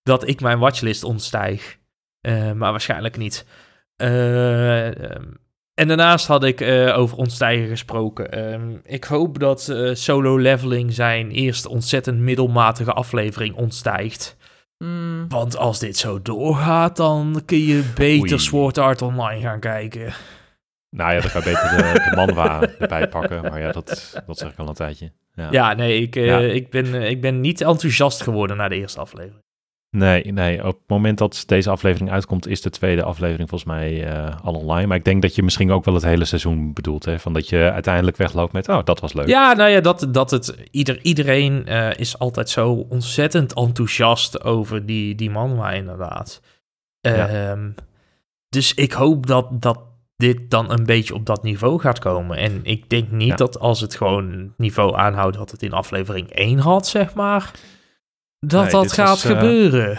dat 0.04 0.28
ik 0.28 0.42
mijn 0.42 0.60
watchlist 0.60 1.04
ontstijg. 1.04 1.78
Eh, 2.22 2.52
maar 2.52 2.72
waarschijnlijk 2.72 3.18
niet. 3.18 3.46
Eh, 3.96 4.88
ehm, 4.88 5.24
en 5.74 5.88
daarnaast 5.88 6.28
had 6.28 6.44
ik 6.44 6.62
eh, 6.62 6.98
over 6.98 7.18
ontstijgen 7.18 7.68
gesproken. 7.68 8.32
Ehm, 8.32 8.76
ik 8.84 9.04
hoop 9.04 9.40
dat 9.40 9.70
eh, 9.70 9.94
Solo 9.94 10.38
Leveling 10.38 10.94
zijn 10.94 11.32
eerste 11.32 11.70
ontzettend 11.70 12.20
middelmatige 12.20 12.94
aflevering 12.94 13.56
ontstijgt. 13.56 14.38
Mm. 14.78 15.26
Want 15.30 15.58
als 15.58 15.80
dit 15.80 15.98
zo 15.98 16.22
doorgaat, 16.22 16.96
dan 16.96 17.42
kun 17.46 17.66
je 17.66 17.84
beter 17.96 18.32
Oei. 18.32 18.40
Sword 18.40 18.78
Art 18.78 19.02
Online 19.02 19.42
gaan 19.42 19.60
kijken. 19.60 20.14
Nou 20.94 21.14
ja, 21.14 21.20
dan 21.22 21.30
ga 21.30 21.40
je 21.40 21.46
beter 21.46 21.78
de, 21.78 22.10
de 22.10 22.16
manwa 22.16 22.62
erbij 22.80 23.08
pakken. 23.08 23.42
Maar 23.42 23.60
ja, 23.60 23.72
dat, 23.72 24.22
dat 24.26 24.38
zeg 24.38 24.52
ik 24.52 24.58
al 24.58 24.68
een 24.68 24.74
tijdje. 24.74 25.12
Ja. 25.36 25.48
Ja, 25.52 25.74
nee, 25.74 26.02
ik, 26.02 26.16
eh, 26.16 26.56
ik, 26.56 26.70
ben, 26.70 26.94
eh, 26.94 27.10
ik 27.10 27.22
ben 27.22 27.42
niet 27.42 27.62
enthousiast 27.62 28.22
geworden 28.22 28.58
na 28.58 28.68
de 28.68 28.76
eerste 28.76 29.00
aflevering. 29.00 29.42
Nee, 29.90 30.32
nee, 30.32 30.60
op 30.60 30.80
het 30.80 30.88
moment 30.88 31.18
dat 31.18 31.44
deze 31.46 31.70
aflevering 31.70 32.12
uitkomt, 32.12 32.48
is 32.48 32.62
de 32.62 32.70
tweede 32.70 33.04
aflevering 33.04 33.50
volgens 33.50 33.70
mij 33.70 34.08
eh, 34.08 34.36
al 34.44 34.54
online. 34.54 34.88
Maar 34.88 34.98
ik 34.98 35.06
denk 35.06 35.22
dat 35.22 35.36
je 35.36 35.44
misschien 35.44 35.72
ook 35.72 35.86
wel 35.86 35.94
het 35.94 36.04
hele 36.04 36.26
seizoen 36.26 36.74
bedoelt. 36.74 37.06
Hè? 37.06 37.20
Van 37.20 37.34
dat 37.34 37.50
je 37.50 37.72
uiteindelijk 37.72 38.18
wegloopt 38.18 38.54
met, 38.54 38.70
oh, 38.70 38.84
dat 38.84 39.00
was 39.00 39.14
leuk. 39.14 39.28
Ja, 39.28 39.54
nou 39.54 39.70
ja, 39.70 39.82
dat, 39.82 40.08
dat 40.10 40.32
het... 40.32 40.56
Ieder, 40.72 41.00
iedereen 41.02 41.66
is 41.98 42.20
altijd 42.20 42.50
zo 42.50 42.86
ontzettend 42.90 43.54
enthousiast 43.54 44.44
over 44.44 44.86
die, 44.86 45.16
die 45.16 45.30
manwa, 45.30 45.72
inderdaad. 45.72 46.42
Ja. 47.02 47.28
Ehm, 47.28 47.70
dus 48.50 48.74
ik 48.74 48.92
hoop 48.92 49.28
dat, 49.28 49.62
dat 49.62 49.80
dit 50.24 50.50
dan 50.50 50.72
een 50.72 50.86
beetje 50.86 51.14
op 51.14 51.26
dat 51.26 51.44
niveau 51.44 51.80
gaat 51.80 52.00
komen. 52.00 52.38
En 52.38 52.60
ik 52.64 52.90
denk 52.90 53.12
niet 53.12 53.28
Ja. 53.28 53.36
dat 53.36 53.60
als 53.60 53.82
het 53.82 53.96
gewoon 53.96 54.32
het 54.32 54.58
niveau 54.58 54.96
aanhoudt... 54.96 55.38
dat 55.38 55.52
het 55.52 55.64
in 55.64 55.74
aflevering 55.74 56.30
1 56.30 56.60
had, 56.60 56.88
zeg 56.88 57.14
maar... 57.14 57.52
dat 58.40 58.62
Nee, 58.62 58.72
dat 58.72 58.92
gaat 58.92 59.08
was, 59.10 59.24
eh, 59.26 59.32
gebeuren. 59.32 59.98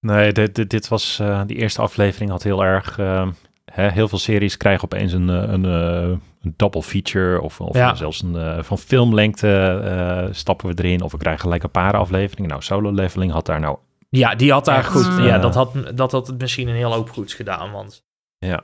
Nee, 0.00 0.32
dit, 0.32 0.54
dit, 0.54 0.70
dit 0.70 0.88
was, 0.88 1.18
eh, 1.20 1.40
die 1.46 1.56
eerste 1.56 1.82
aflevering 1.82 2.30
had 2.30 2.42
heel 2.42 2.64
erg, 2.64 2.98
eh, 2.98 3.28
hè, 3.72 3.88
heel 3.90 4.08
veel 4.08 4.18
series 4.18 4.56
krijgen 4.56 4.84
opeens 4.84 5.12
een, 5.12 5.28
een, 5.28 5.64
een 5.64 6.54
double 6.56 6.82
feature 6.82 7.40
of, 7.40 7.60
of 7.60 7.76
Ja. 7.76 7.94
zelfs 7.94 8.22
een, 8.22 8.64
van 8.64 8.78
filmlengte 8.78 10.28
stappen 10.32 10.68
we 10.74 10.82
erin 10.82 11.02
of 11.02 11.12
we 11.12 11.18
krijgen 11.18 11.40
gelijk 11.42 11.62
een 11.62 11.70
paar 11.70 11.96
afleveringen. 11.96 12.50
Nou, 12.50 12.62
Solo 12.62 12.92
Leveling 12.92 13.32
had 13.32 13.46
daar 13.46 13.60
nou, 13.60 13.76
Ja, 14.08 14.34
die 14.34 14.52
had 14.52 14.64
daar 14.64 14.84
goed. 14.84 15.24
ja, 15.24 15.38
dat 15.38 15.54
had, 15.54 15.72
dat 15.94 16.12
had 16.12 16.34
misschien 16.38 16.68
een 16.68 16.74
heel 16.74 16.92
hoop 16.92 17.10
goeds 17.10 17.34
gedaan. 17.34 17.70
Want 17.72 18.04
Ja. 18.38 18.62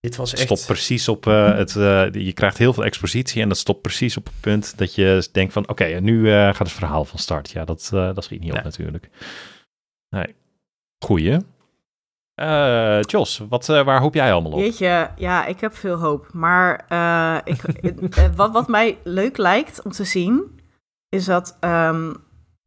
Dit 0.00 0.16
was 0.16 0.32
echt. 0.32 0.42
stopt 0.42 0.66
precies 0.66 1.08
op 1.08 1.26
eh, 1.26 1.54
het, 1.56 1.76
eh, 1.76 2.12
je 2.12 2.32
krijgt 2.32 2.58
heel 2.58 2.72
veel 2.72 2.84
expositie 2.84 3.42
en 3.42 3.48
dat 3.48 3.58
stopt 3.58 3.82
precies 3.82 4.16
op 4.16 4.24
het 4.24 4.40
punt 4.40 4.78
dat 4.78 4.94
je 4.94 5.28
denkt 5.32 5.52
van, 5.52 5.68
oké, 5.68 5.84
nu 5.84 6.32
eh, 6.32 6.44
gaat 6.46 6.58
het 6.58 6.72
verhaal 6.72 7.04
van 7.04 7.18
start. 7.18 7.50
Ja, 7.50 7.64
dat, 7.64 7.90
eh, 7.94 8.14
dat 8.14 8.24
schiet 8.24 8.40
niet 8.40 8.48
Nee. 8.48 8.58
op 8.58 8.64
natuurlijk. 8.64 9.08
Nee. 10.08 10.34
Goeie. 11.04 11.38
Eh 12.34 13.00
Jos, 13.00 13.42
wat, 13.48 13.68
eh, 13.68 13.84
waar 13.84 14.00
hoop 14.00 14.14
jij 14.14 14.32
allemaal 14.32 14.52
op? 14.52 14.58
Jeetje, 14.58 15.10
ja, 15.16 15.46
ik 15.46 15.60
heb 15.60 15.74
veel 15.74 15.96
hoop. 15.96 16.32
Maar 16.32 16.84
eh, 16.88 17.36
ik, 17.80 18.14
wat, 18.36 18.52
wat 18.52 18.68
mij 18.68 18.98
leuk 19.04 19.36
lijkt 19.36 19.82
om 19.82 19.90
te 19.90 20.04
zien, 20.04 20.60
is 21.08 21.24
dat 21.24 21.56
ehm, 21.60 22.12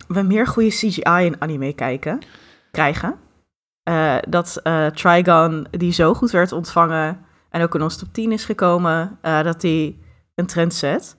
we 0.07 0.21
meer 0.21 0.47
goede 0.47 0.69
CGI 0.69 1.25
in 1.25 1.41
anime 1.41 1.73
kijken, 1.73 2.19
krijgen. 2.71 3.15
Eh, 3.83 4.17
dat 4.27 4.59
eh, 4.63 4.85
Trigon, 4.85 5.67
die 5.71 5.91
zo 5.91 6.13
goed 6.13 6.31
werd 6.31 6.51
ontvangen 6.51 7.25
en 7.49 7.61
ook 7.61 7.75
in 7.75 7.81
ons 7.81 7.97
top 7.97 8.13
10 8.13 8.31
is 8.31 8.45
gekomen, 8.45 9.17
eh, 9.21 9.43
dat 9.43 9.61
die 9.61 10.01
een 10.35 10.45
trend 10.45 10.73
zet. 10.73 11.17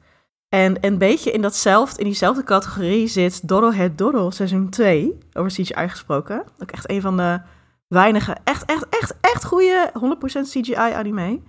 En 0.49 0.77
een 0.81 0.99
beetje 0.99 1.33
in, 1.33 1.41
datzelfde, 1.41 1.99
in 1.99 2.05
diezelfde 2.05 2.45
categorie 2.45 3.07
zit 3.07 3.49
Doro 3.49 3.73
het 3.73 3.99
Doro 3.99 4.31
seizoen 4.31 4.71
2, 4.71 5.19
over 5.33 5.51
CGI 5.51 5.89
gesproken. 5.89 6.45
Ook 6.59 6.71
echt 6.71 6.91
een 6.91 7.01
van 7.01 7.17
de 7.17 7.41
weinige, 7.89 8.37
echt, 8.45 8.65
echt, 8.65 8.87
echt, 8.89 9.15
echt 9.21 9.45
goede 9.45 9.91
100% 9.93 10.49
CGI 10.49 10.75
anime. 10.75 11.41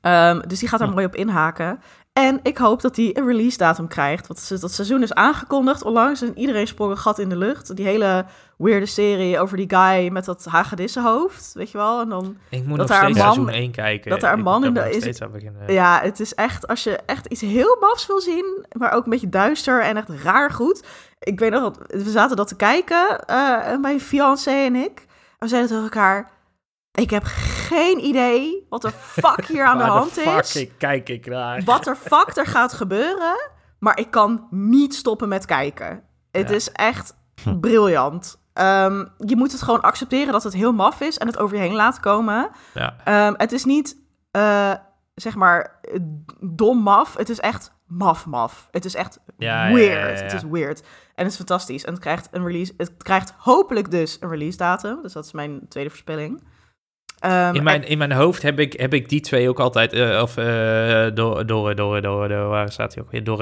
Ehm, 0.00 0.40
dus 0.48 0.58
die 0.58 0.68
gaat 0.68 0.78
daar 0.78 0.90
mooi 0.90 1.06
op 1.06 1.16
inhaken. 1.16 1.80
En 2.12 2.40
ik 2.42 2.58
hoop 2.58 2.80
dat 2.80 2.94
die 2.94 3.18
een 3.18 3.26
release 3.26 3.56
datum 3.58 3.88
krijgt. 3.88 4.26
Want 4.26 4.60
dat 4.60 4.72
seizoen 4.72 5.02
is 5.02 5.14
aangekondigd 5.14 5.82
onlangs 5.84 6.22
en 6.22 6.38
iedereen 6.38 6.66
sprong 6.66 6.90
een 6.90 6.96
gat 6.98 7.18
in 7.18 7.28
de 7.28 7.36
lucht. 7.36 7.76
Die 7.76 7.86
hele 7.86 8.24
weirde 8.56 8.86
serie 8.86 9.40
over 9.40 9.56
die 9.56 9.70
guy 9.76 10.08
met 10.08 10.24
dat 10.24 10.44
hagedissenhoofd, 10.44 11.50
weet 11.54 11.70
je 11.70 11.78
wel? 11.78 12.00
En 12.00 12.08
dan 12.08 12.36
ik 12.48 12.58
moet 12.66 12.78
dat 12.78 12.88
nog 12.88 12.96
daar 12.98 13.02
steeds 13.04 13.18
een 13.18 13.24
man- 13.24 13.34
seizoen 13.34 13.54
1 13.54 13.70
kijken. 13.70 14.10
dat 14.10 14.20
daar 14.20 14.32
een 14.32 14.42
man 14.42 14.64
in 14.64 14.74
de- 14.74 14.80
is- 14.96 15.04
ja, 15.72 16.00
het 16.02 16.20
is 16.20 16.34
echt, 16.34 16.68
als 16.68 16.84
je 16.84 16.98
echt 17.06 17.26
iets 17.26 17.40
heel 17.40 17.76
mafs 17.80 18.06
wil 18.06 18.20
zien, 18.20 18.66
maar 18.78 18.92
ook 18.92 19.04
een 19.04 19.10
beetje 19.10 19.28
duister 19.28 19.82
en 19.82 19.96
echt 19.96 20.08
raar 20.22 20.50
goed. 20.50 20.82
Ik 21.18 21.38
weet 21.40 21.50
nog, 21.50 21.62
dat 21.72 22.02
we 22.02 22.10
zaten 22.10 22.36
dat 22.36 22.48
te 22.48 22.56
kijken, 22.56 23.20
eh 23.26 23.76
mijn 23.80 24.00
fiancé 24.00 24.50
en 24.50 24.74
ik. 24.76 24.98
En 24.98 25.38
we 25.38 25.48
zeiden 25.48 25.68
tegen 25.70 25.84
elkaar, 25.84 26.30
ik 26.92 27.10
heb 27.10 27.22
geen 27.24 28.04
idee 28.04 28.66
wat 28.68 28.82
de 28.82 28.90
fuck 28.90 29.44
hier 29.46 29.64
aan 29.64 29.78
de 29.78 29.84
hand 29.84 30.10
fuck 30.12 30.40
is. 30.40 30.56
ik- 30.56 30.72
kijk 30.78 31.08
ik 31.08 31.26
naar. 31.26 31.62
Wat 31.64 31.86
er 31.86 31.96
fuck 31.96 32.36
er 32.36 32.46
gaat 32.46 32.72
gebeuren, 32.72 33.50
maar 33.78 33.98
ik 33.98 34.10
kan 34.10 34.46
niet 34.50 34.94
stoppen 34.94 35.28
met 35.28 35.44
kijken. 35.46 36.02
Het 36.30 36.48
Ja. 36.48 36.54
is 36.54 36.72
echt 36.72 37.14
briljant. 37.60 38.40
Ehm, 38.52 39.04
je 39.18 39.36
moet 39.36 39.52
het 39.52 39.62
gewoon 39.62 39.80
accepteren 39.80 40.32
dat 40.32 40.42
het 40.42 40.52
heel 40.52 40.72
maf 40.72 41.00
is 41.00 41.18
en 41.18 41.26
het 41.26 41.38
over 41.38 41.56
je 41.56 41.62
heen 41.62 41.74
laten 41.74 42.00
komen. 42.02 42.50
Ja. 42.74 42.96
Ehm, 43.04 43.34
het 43.36 43.52
is 43.52 43.64
niet, 43.64 43.96
eh, 44.30 44.72
zeg 45.14 45.34
maar, 45.34 45.80
dom 46.40 46.78
maf. 46.78 47.16
Het 47.16 47.28
is 47.28 47.40
echt 47.40 47.72
maf 47.86 48.26
maf. 48.26 48.68
Het 48.70 48.84
is 48.84 48.94
echt 48.94 49.18
Ja, 49.38 49.72
weird. 49.72 50.20
Het 50.20 50.32
is 50.32 50.42
weird. 50.42 50.80
En 51.14 51.22
het 51.24 51.26
is 51.30 51.36
fantastisch. 51.36 51.84
En 51.84 51.92
het 51.92 52.02
krijgt 52.02 52.28
een 52.30 52.46
release. 52.46 52.74
Het 52.76 52.92
krijgt 53.02 53.32
hopelijk 53.38 53.90
dus 53.90 54.16
een 54.20 54.28
release 54.28 54.56
datum. 54.56 55.02
Dus 55.02 55.12
dat 55.12 55.24
is 55.24 55.32
mijn 55.32 55.68
tweede 55.68 55.90
voorspelling. 55.90 56.42
Ehm, 57.22 57.54
In 57.54 57.62
mijn, 57.62 57.86
in 57.88 57.98
mijn 57.98 58.12
hoofd 58.12 58.42
heb 58.42 58.58
ik, 58.58 58.72
heb 58.72 58.94
ik 58.94 59.08
die 59.08 59.20
twee 59.20 59.48
ook 59.48 59.60
altijd, 59.60 59.92
eh, 59.92 60.22
of 60.22 60.36
eh 60.36 60.44
door, 61.14 61.46
door, 61.46 61.74
door, 61.74 62.00
door, 62.02 62.28
door, 62.28 62.48
waar 62.48 62.72
staat 62.72 62.94
hij 62.94 63.02
ook 63.04 63.10
weer? 63.10 63.24
Door, 63.24 63.36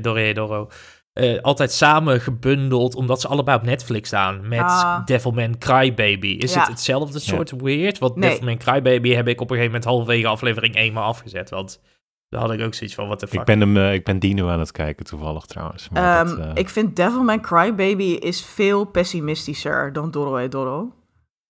door, 0.00 0.16
eh, 0.16 0.34
Doro. 0.34 0.68
Eh, 1.12 1.40
altijd 1.42 1.72
samen 1.72 2.20
gebundeld, 2.20 2.94
omdat 2.94 3.20
ze 3.20 3.28
allebei 3.28 3.56
op 3.58 3.62
Netflix 3.62 4.08
staan. 4.08 4.48
Met 4.48 4.60
Ah. 4.60 5.04
Devilman 5.06 5.58
Crybaby. 5.58 6.26
Is 6.26 6.52
Ja. 6.54 6.60
het 6.60 6.68
hetzelfde 6.68 7.18
soort 7.18 7.50
weird? 7.50 7.98
Want 7.98 8.16
Nee. 8.16 8.30
Devilman 8.30 8.56
Crybaby 8.58 9.10
heb 9.14 9.28
ik 9.28 9.40
op 9.40 9.50
een 9.50 9.56
gegeven 9.56 9.64
moment 9.66 9.84
halverwege 9.84 10.26
aflevering 10.26 10.76
1 10.76 10.92
maar 10.92 11.02
afgezet. 11.04 11.50
Want 11.50 11.80
daar 12.28 12.40
had 12.40 12.52
ik 12.52 12.60
ook 12.60 12.74
zoiets 12.74 12.94
van, 12.96 13.08
wat 13.08 13.20
de 13.20 13.26
fuck. 13.26 13.38
Ik 13.40 13.44
ben, 13.46 13.60
hem, 13.60 13.76
ik 13.92 14.04
ben 14.04 14.18
Dino 14.18 14.48
aan 14.48 14.58
het 14.58 14.72
kijken 14.72 15.04
toevallig 15.04 15.44
trouwens. 15.44 15.88
Maar 15.88 16.18
Ehm, 16.26 16.28
dat, 16.36 16.38
eh, 16.38 16.50
Ik 16.54 16.68
vind 16.68 16.96
Devilman 16.96 17.40
Crybaby 17.40 18.04
is 18.20 18.44
veel 18.44 18.84
pessimistischer 18.84 19.92
dan 19.92 20.10
Doro 20.10 20.36
e 20.36 20.48
Doro. 20.48 20.92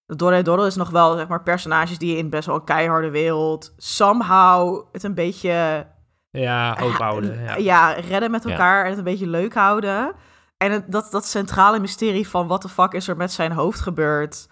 Doro 0.07 0.37
e 0.37 0.43
Doro 0.43 0.64
is 0.64 0.75
nog 0.77 0.90
wel, 0.90 1.17
zeg 1.17 1.29
maar, 1.29 1.43
personages 1.43 1.99
die 1.99 2.17
in 2.17 2.31
best 2.31 2.47
wel 2.47 2.57
een 2.57 2.64
keiharde 2.64 3.11
wereld 3.11 3.75
somehow 3.77 4.83
het 4.93 5.03
een 5.03 5.14
beetje 5.14 5.87
Ja, 6.31 6.77
hoop 6.79 6.90
houden. 6.93 7.43
Ja. 7.43 7.57
ja, 7.57 7.93
redden 7.93 8.31
met 8.31 8.43
Ja. 8.45 8.51
elkaar 8.51 8.83
en 8.85 8.88
het 8.88 8.99
een 8.99 9.05
beetje 9.05 9.27
leuk 9.27 9.55
houden. 9.55 10.12
En 10.57 10.73
het, 10.73 10.93
dat, 10.93 11.09
dat 11.11 11.27
centrale 11.27 11.79
mysterie 11.81 12.29
van 12.29 12.46
wat 12.46 12.63
de 12.63 12.69
fuck 12.69 12.92
is 12.92 13.09
er 13.09 13.17
met 13.17 13.33
zijn 13.33 13.52
hoofd 13.52 13.81
gebeurd, 13.81 14.48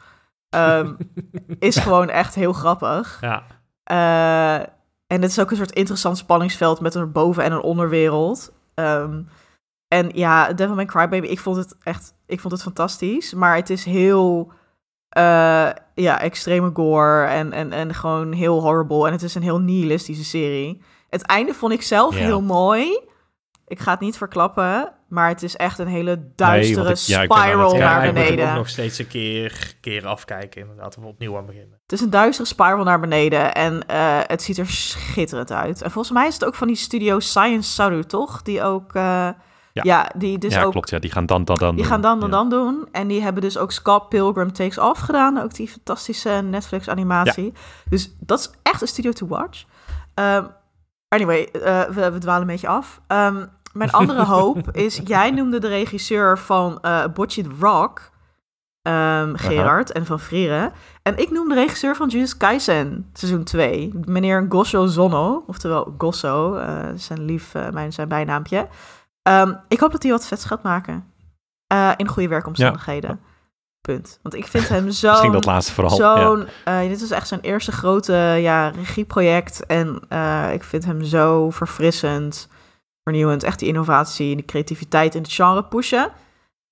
ehm, 0.49 0.95
is 1.59 1.77
gewoon 1.77 2.09
echt 2.09 2.35
heel 2.35 2.53
grappig. 2.53 3.19
ja. 3.21 3.43
Eh, 3.85 4.67
en 5.07 5.23
het 5.23 5.31
is 5.31 5.39
ook 5.41 5.51
een 5.51 5.57
soort 5.57 5.71
interessant 5.73 6.19
spanningsveld 6.19 6.81
met 6.81 6.95
een 6.95 7.13
boven- 7.13 7.45
en 7.45 7.53
een 7.53 7.61
onderwereld. 7.61 8.53
Ehm, 8.75 9.23
en 9.89 10.09
ja, 10.15 10.53
Devilman 10.53 10.87
Crybaby, 10.87 11.27
ik 11.27 11.39
vond 11.41 11.57
het 11.57 11.77
echt, 11.83 12.15
ik 12.27 12.41
vond 12.41 12.53
het 12.53 12.63
fantastisch. 12.63 13.35
Maar 13.35 13.57
het 13.57 13.71
is 13.71 13.85
heel, 13.85 14.53
eh, 15.13 15.69
ja, 15.95 16.21
extreme 16.21 16.71
gore 16.75 17.25
en, 17.25 17.53
en, 17.53 17.73
en 17.73 17.95
gewoon 17.95 18.33
heel 18.33 18.61
horrible. 18.61 19.07
En 19.07 19.13
het 19.13 19.23
is 19.23 19.35
een 19.35 19.43
heel 19.43 19.59
nihilistische 19.61 20.25
serie. 20.25 20.83
Het 21.09 21.23
einde 21.23 21.55
vond 21.55 21.73
ik 21.73 21.83
zelf 21.83 22.15
heel 22.15 22.43
mooi. 22.43 23.01
Ik 23.67 23.79
ga 23.81 23.91
het 23.91 24.01
niet 24.01 24.17
verklappen, 24.17 24.93
maar 25.09 25.29
het 25.29 25.43
is 25.43 25.57
echt 25.57 25.79
een 25.79 25.87
hele 25.87 26.33
duistere 26.37 26.91
ik- 26.91 26.97
ja, 26.97 27.23
ik 27.23 27.33
spiral 27.33 27.73
naar 27.73 27.79
Ja, 27.81 28.03
ik 28.03 28.05
moet 28.15 28.15
hem 28.15 28.25
beneden. 28.31 28.51
ook 28.51 28.57
nog 28.57 28.69
steeds 28.69 28.99
een 28.99 29.07
keer, 29.09 29.75
keer 29.81 30.07
afkijken, 30.07 30.61
inderdaad, 30.61 30.97
of 30.99 31.05
opnieuw 31.05 31.37
aan 31.37 31.47
beginnen. 31.47 31.79
Het 31.83 31.93
is 31.93 32.01
een 32.01 32.11
duistere 32.11 32.49
spiral 32.49 32.85
naar 32.85 33.01
beneden 33.01 33.55
en 33.55 33.87
eh, 33.87 34.19
het 34.27 34.43
ziet 34.43 34.59
er 34.59 34.67
schitterend 34.67 35.53
uit. 35.53 35.83
En 35.83 35.91
volgens 35.91 36.15
mij 36.15 36.27
is 36.27 36.35
het 36.35 36.45
ook 36.45 36.55
van 36.55 36.67
die 36.67 36.77
studio 36.77 37.19
Science 37.19 37.71
Saru, 37.71 38.03
toch? 38.05 38.43
Die 38.43 38.63
ook... 38.63 38.95
eh, 38.95 39.29
ja. 39.73 40.11
die 40.17 40.39
dus 40.39 40.55
ja, 40.55 40.63
ook... 40.63 40.71
klopt. 40.73 40.91
Ja, 40.91 40.99
die 40.99 41.11
gaan 41.11 41.27
dan, 41.27 41.45
dan, 41.45 41.57
dan 41.57 41.69
Die 41.75 41.79
doen. 41.83 41.93
gaan 41.93 42.01
dan 42.01 42.21
dan 42.21 42.29
Ja. 42.31 42.37
dan 42.37 42.49
doen. 42.49 42.89
En 42.93 43.09
die 43.09 43.23
hebben 43.23 43.43
dus 43.43 43.59
ook 43.59 43.73
Scott 43.73 44.09
Pilgrim 44.09 44.53
Takes 44.53 44.79
Off 44.79 45.01
gedaan. 45.01 45.39
Ook 45.43 45.55
die 45.55 45.69
fantastische 45.69 46.31
Netflix 46.31 46.89
animatie. 46.89 47.53
Dus 47.89 48.15
dat 48.21 48.39
is 48.39 48.51
echt 48.63 48.81
een 48.83 48.89
studio 48.89 49.13
to 49.13 49.27
watch. 49.27 49.65
Ehm, 50.15 50.45
anyway, 51.09 51.45
eh, 51.45 51.81
we, 51.83 52.11
we 52.11 52.19
dwalen 52.19 52.41
een 52.41 52.47
beetje 52.47 52.69
af. 52.69 53.01
Ehm, 53.07 53.47
mijn 53.73 53.91
andere 54.01 54.25
hoop 54.25 54.71
is... 54.71 55.01
Jij 55.05 55.31
noemde 55.31 55.59
de 55.61 55.69
regisseur 55.69 56.39
van 56.39 56.79
eh 56.81 57.05
Bocce 57.15 57.43
the 57.43 57.51
Rock... 57.61 58.11
ehm, 58.83 59.35
Gerard 59.35 59.93
en 59.93 60.07
van 60.07 60.21
Frieren. 60.21 60.73
En 61.03 61.19
ik 61.19 61.31
noem 61.31 61.49
de 61.49 61.55
regisseur 61.55 61.97
van 61.97 62.09
Jujutsu 62.09 62.37
Kaisen, 62.37 63.11
seizoen 63.13 63.45
2. 63.45 63.93
Meneer 64.05 64.47
Gosso 64.49 64.87
Zonno, 64.87 65.45
oftewel 65.47 65.95
Gosso, 65.99 66.55
eh, 66.55 66.77
zijn 66.95 67.25
lief, 67.25 67.55
eh, 67.55 67.69
mijn, 67.71 67.93
zijn 67.93 68.09
bijnaampje. 68.09 68.69
Ehm, 69.23 69.55
ik 69.69 69.81
hoop 69.81 69.93
dat 69.93 70.03
hij 70.03 70.13
wat 70.13 70.27
vets 70.27 70.45
gaat 70.45 70.63
maken. 70.63 71.13
Eh, 71.67 71.91
in 71.97 72.09
goede 72.09 72.29
werkomstandigheden. 72.29 73.21
Punt. 73.81 74.19
Want 74.23 74.35
ik 74.35 74.47
vind 74.47 74.69
hem 74.69 74.91
zo... 75.03 75.11
Misschien 75.11 75.33
dat 75.33 75.45
laatste 75.45 75.73
vooral. 75.73 75.99
ja. 75.99 76.23
Zo'n, 76.23 76.49
eh, 76.65 76.81
dit 76.81 77.01
is 77.01 77.11
echt 77.11 77.29
zijn 77.29 77.41
eerste 77.41 77.73
grote 77.73 78.13
ja, 78.41 78.69
regieproject. 78.69 79.67
En 79.67 80.01
eh, 80.09 80.53
ik 80.53 80.65
vind 80.65 80.85
hem 80.85 81.05
zo 81.05 81.51
verfrissend, 81.51 82.49
vernieuwend. 83.03 83.43
Echt 83.43 83.59
die 83.59 83.69
innovatie 83.69 84.31
en 84.31 84.37
die 84.37 84.45
creativiteit 84.45 85.15
in 85.15 85.23
het 85.23 85.33
genre 85.33 85.65
pushen. 85.65 86.11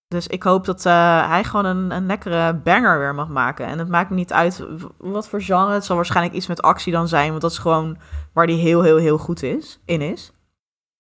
Dus 0.08 0.26
ik 0.26 0.42
hoop 0.42 0.64
dat 0.64 0.82
hij 0.84 1.44
gewoon 1.44 1.64
een, 1.64 1.90
een 1.90 2.06
lekkere 2.06 2.54
banger 2.54 2.98
weer 2.98 3.14
mag 3.14 3.28
maken. 3.28 3.66
En 3.66 3.78
het 3.78 3.88
maakt 3.88 4.10
me 4.10 4.16
niet 4.16 4.32
uit 4.32 4.64
wat 4.98 5.28
voor 5.28 5.42
genre. 5.42 5.72
Het 5.72 5.84
zal 5.84 5.96
waarschijnlijk 5.96 6.36
iets 6.36 6.46
met 6.46 6.62
actie 6.62 6.92
dan 6.92 7.08
zijn. 7.08 7.30
Want 7.30 7.42
dat 7.42 7.50
is 7.50 7.58
gewoon 7.58 7.98
waar 8.32 8.46
hij 8.46 8.54
heel, 8.54 8.82
heel, 8.82 8.96
heel 8.96 9.18
goed 9.18 9.42
is, 9.42 9.80
in 9.84 10.00
is. 10.00 10.32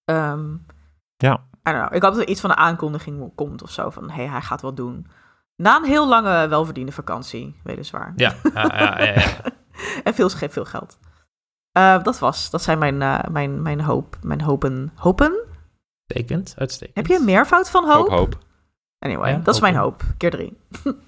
Ehm, 0.04 0.46
Ja. 1.20 1.32
I 1.68 1.72
don't 1.72 1.76
know. 1.84 1.94
Ik 1.94 2.02
hoop 2.02 2.12
dat 2.12 2.22
er 2.22 2.28
iets 2.28 2.40
van 2.40 2.50
een 2.50 2.56
aankondiging 2.56 3.34
komt 3.34 3.62
of 3.62 3.70
zo. 3.70 3.90
Van, 3.90 4.10
hé, 4.10 4.14
hey, 4.14 4.26
hij 4.26 4.40
gaat 4.40 4.60
wat 4.60 4.76
doen. 4.76 5.06
Na 5.56 5.76
een 5.76 5.84
heel 5.84 6.08
lange, 6.08 6.48
welverdiende 6.48 6.92
vakantie, 6.92 7.60
weliswaar. 7.64 8.12
Ja, 8.16 8.34
ja, 8.54 8.62
ja, 8.78 8.98
ja, 9.04 9.12
ja. 9.12 9.40
En 10.04 10.14
veel, 10.14 10.30
veel 10.30 10.64
geld. 10.64 10.98
Eh, 11.72 12.02
dat 12.02 12.18
was, 12.18 12.50
dat 12.50 12.62
zijn 12.62 12.78
mijn, 12.78 13.02
eh, 13.02 13.18
mijn, 13.30 13.62
mijn 13.62 13.80
hoop, 13.80 14.16
mijn 14.22 14.40
hopen. 14.40 14.92
Hopen? 14.94 15.44
Uitstekend, 16.06 16.54
uitstekend. 16.58 16.96
Heb 16.96 17.06
je 17.06 17.16
een 17.16 17.24
meervoud 17.24 17.70
van 17.70 17.90
hoop? 17.90 18.08
Hoop, 18.08 18.18
hoop. 18.18 18.38
Anyway, 18.98 19.30
Ja, 19.30 19.38
dat 19.38 19.54
is 19.54 19.60
mijn 19.60 19.76
hoop. 19.76 20.02
Keer 20.16 20.30
drie. 20.30 20.58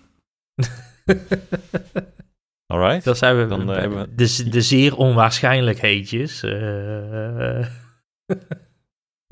Alright. 2.72 3.04
Dan 3.04 3.16
zijn 3.16 3.38
we 3.38 3.46
Dan, 3.46 3.72
eh, 3.72 4.02
de, 4.10 4.48
de 4.48 4.62
zeer 4.62 4.96
onwaarschijnlijkheidjes. 4.96 6.40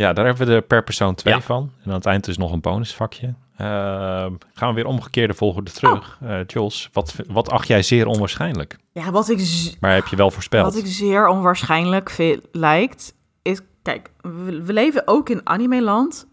Ja, 0.00 0.12
daar 0.12 0.24
hebben 0.24 0.46
we 0.46 0.54
er 0.54 0.62
per 0.62 0.84
persoon 0.84 1.14
twee 1.14 1.34
Ja. 1.34 1.40
van. 1.40 1.70
En 1.82 1.88
aan 1.90 1.96
het 1.96 2.06
eind 2.06 2.28
is 2.28 2.36
nog 2.38 2.52
een 2.52 2.60
bonusvakje. 2.60 3.34
Ehm, 3.56 4.32
gaan 4.54 4.68
we 4.68 4.74
weer 4.74 4.86
omgekeerde 4.86 5.34
volgorde 5.34 5.70
terug. 5.70 6.18
Oh. 6.22 6.30
Eh, 6.30 6.46
Jules, 6.46 6.88
wat, 6.92 7.14
wat 7.28 7.50
acht 7.50 7.66
jij 7.68 7.82
zeer 7.82 8.06
onwaarschijnlijk? 8.06 8.76
Ja, 8.92 9.10
wat 9.10 9.28
ik, 9.28 9.40
Maar 9.80 9.94
heb 9.94 10.06
je 10.06 10.16
wel 10.16 10.30
voorspeld? 10.30 10.64
wat 10.74 10.82
ik 10.82 10.86
zeer 10.86 11.26
onwaarschijnlijk 11.28 12.10
vind, 12.10 12.40
lijkt, 12.52 13.14
is... 13.42 13.60
Kijk, 13.82 14.10
we, 14.20 14.62
we 14.62 14.72
leven 14.72 15.02
ook 15.04 15.28
in 15.28 15.40
anime-land. 15.44 16.26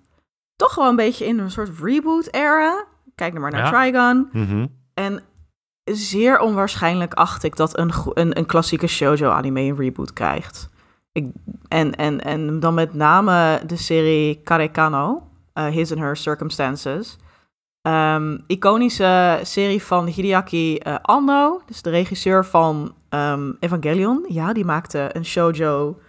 Toch 0.56 0.76
wel 0.76 0.88
een 0.90 0.96
beetje 0.96 1.26
in 1.26 1.40
een 1.40 1.52
soort 1.52 1.70
reboot-era. 1.80 2.86
Kijk 3.16 3.34
nou 3.34 3.42
maar 3.44 3.52
naar 3.52 3.74
Ja. 3.74 3.90
Trigun. 3.92 4.30
Mhm. 4.32 4.68
En 4.94 5.24
zeer 5.84 6.40
onwaarschijnlijk 6.40 7.14
acht 7.14 7.44
ik 7.44 7.56
dat 7.56 7.78
een, 7.78 7.92
een, 8.14 8.38
een 8.38 8.46
klassieke 8.46 8.88
shoujo-anime 8.88 9.60
een 9.60 9.76
reboot 9.76 10.14
krijgt. 10.14 10.70
Ik, 11.18 11.26
en, 11.68 11.96
en, 11.96 12.24
en 12.24 12.60
dan 12.60 12.74
met 12.74 12.94
name 12.94 13.62
de 13.66 13.76
serie 13.76 14.42
Karekano, 14.44 15.28
eh, 15.54 15.66
His 15.66 15.92
and 15.92 16.00
Her 16.00 16.18
Circumstances. 16.18 17.18
Ehm, 17.82 18.38
iconische 18.48 19.40
serie 19.44 19.84
van 19.84 20.06
Hideaki 20.06 20.78
eh, 20.78 20.96
Anno, 21.02 21.62
dus 21.66 21.82
de 21.82 21.90
regisseur 21.90 22.46
van 22.46 22.94
ehm, 23.10 23.52
Evangelion. 23.60 24.26
Ja, 24.28 24.54
die 24.54 24.66
maakte 24.66 25.10
een 25.14 25.26
shoujo 25.26 26.00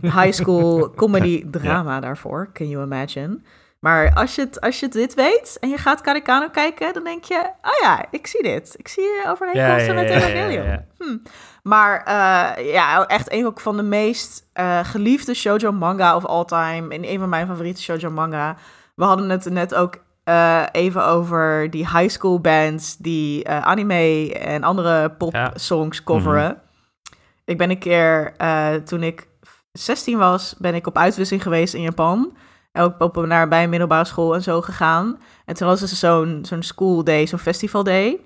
high 0.00 0.32
school 0.32 0.90
comedy 1.00 1.44
drama 1.50 2.00
daarvoor. 2.00 2.50
Can 2.52 2.68
you 2.68 2.84
imagine? 2.84 3.38
Maar 3.80 4.14
als 4.14 4.34
je, 4.34 4.40
het, 4.40 4.60
als 4.60 4.80
je 4.80 4.88
dit 4.88 5.14
weet 5.14 5.56
en 5.60 5.68
je 5.68 5.78
gaat 5.78 6.00
Karekano 6.00 6.48
kijken, 6.48 6.92
dan 6.92 7.04
denk 7.04 7.24
je... 7.24 7.50
Oh 7.62 7.80
ja, 7.82 8.04
ik 8.10 8.26
zie 8.26 8.42
dit. 8.42 8.74
Ik 8.76 8.88
zie 8.88 9.08
overeenkomsten 9.26 9.94
met 9.94 10.10
Evangelion. 10.10 10.84
Hm. 10.98 11.16
Maar 11.66 12.02
eh, 12.04 12.72
ja, 12.72 13.06
echt 13.06 13.32
een 13.32 13.46
ook 13.46 13.60
van 13.60 13.76
de 13.76 13.82
meest 13.82 14.46
eh, 14.52 14.84
geliefde 14.84 15.34
shoujo 15.34 15.72
manga 15.72 16.16
of 16.16 16.24
all 16.24 16.44
time. 16.44 16.94
En 16.94 17.10
een 17.10 17.18
van 17.18 17.28
mijn 17.28 17.46
favoriete 17.46 17.82
shoujo 17.82 18.10
manga. 18.10 18.56
We 18.94 19.04
hadden 19.04 19.30
het 19.30 19.50
net 19.50 19.74
ook 19.74 19.98
eh, 20.24 20.62
even 20.72 21.06
over 21.06 21.70
die 21.70 21.88
high 21.88 22.08
school 22.08 22.40
bands 22.40 22.96
die 22.96 23.48
anime 23.48 24.34
en 24.34 24.62
andere 24.62 25.10
pop 25.10 25.50
songs 25.54 26.04
coveren. 26.04 26.60
Ik 27.44 27.58
ben 27.58 27.70
een 27.70 27.78
keer, 27.78 28.34
toen 28.84 29.02
ik 29.02 29.28
16 29.72 30.18
was, 30.18 30.54
ben 30.58 30.74
ik 30.74 30.86
op 30.86 30.98
uitwisseling 30.98 31.42
geweest 31.42 31.74
in 31.74 31.82
Japan. 31.82 32.36
En 32.72 32.82
ook 32.82 33.00
op, 33.00 33.26
naar, 33.26 33.48
bij 33.48 33.62
een 33.62 33.70
middelbare 33.70 34.04
school 34.04 34.34
en 34.34 34.42
zo 34.42 34.60
gegaan. 34.60 35.18
En 35.44 35.54
toen 35.54 35.66
was 35.66 35.82
er 35.82 35.88
zo'n 35.88 36.38
zo'n 36.42 36.62
school 36.62 37.04
day, 37.04 37.26
zo'n 37.26 37.38
festival 37.38 37.82
day. 37.82 38.20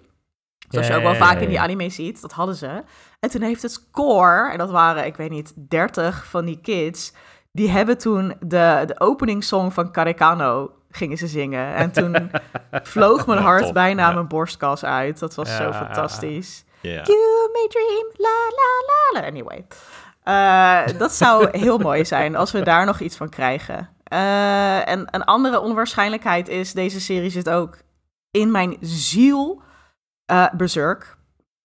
Zoals 0.70 0.86
je 0.86 0.94
ook 0.94 1.02
wel 1.02 1.14
vaak 1.14 1.40
in 1.40 1.48
die 1.48 1.60
anime 1.60 1.88
ziet. 1.88 2.20
Dat 2.20 2.32
hadden 2.32 2.54
ze. 2.54 2.82
En 3.20 3.30
toen 3.30 3.42
heeft 3.42 3.62
het 3.62 3.72
score, 3.72 4.50
en 4.50 4.58
dat 4.58 4.70
waren, 4.70 5.06
ik 5.06 5.16
weet 5.16 5.30
niet, 5.30 5.52
30 5.56 6.26
van 6.26 6.44
die 6.44 6.60
kids. 6.60 7.12
Die 7.52 7.70
hebben 7.70 7.98
toen 7.98 8.34
de, 8.40 8.82
de 8.86 9.00
opening 9.00 9.44
song 9.44 9.70
van 9.70 9.92
Karekano 9.92 10.72
gingen 10.90 11.16
ze 11.16 11.26
zingen. 11.26 11.74
En 11.74 11.90
toen 11.92 12.30
vloog 12.82 13.26
mijn 13.26 13.40
hart 13.42 13.64
Top, 13.64 13.74
bijna 13.74 14.08
ja. 14.08 14.14
mijn 14.14 14.28
borstkas 14.28 14.84
uit. 14.84 15.18
Dat 15.18 15.34
was 15.34 15.48
Ja, 15.48 15.56
zo 15.56 15.72
fantastisch. 15.72 16.64
Ja. 16.80 17.02
You 17.02 17.50
may 17.52 17.66
dream, 17.68 18.06
la 18.16 18.28
la 18.50 18.84
la 18.86 19.20
la. 19.20 19.26
Anyway. 19.26 19.66
Eh, 20.22 20.98
dat 20.98 21.12
zou 21.12 21.48
heel 21.58 21.78
mooi 21.78 22.04
zijn 22.04 22.36
als 22.36 22.52
we 22.52 22.62
daar 22.62 22.86
nog 22.86 23.00
iets 23.00 23.16
van 23.16 23.28
krijgen. 23.28 23.88
Eh, 24.04 24.88
en 24.88 25.06
een 25.10 25.24
andere 25.24 25.60
onwaarschijnlijkheid 25.60 26.48
is, 26.48 26.72
deze 26.72 27.00
serie 27.00 27.30
zit 27.30 27.48
ook 27.48 27.78
in 28.30 28.50
mijn 28.50 28.76
ziel. 28.80 29.62
Eh 30.26 30.46
Berserk. 30.56 31.18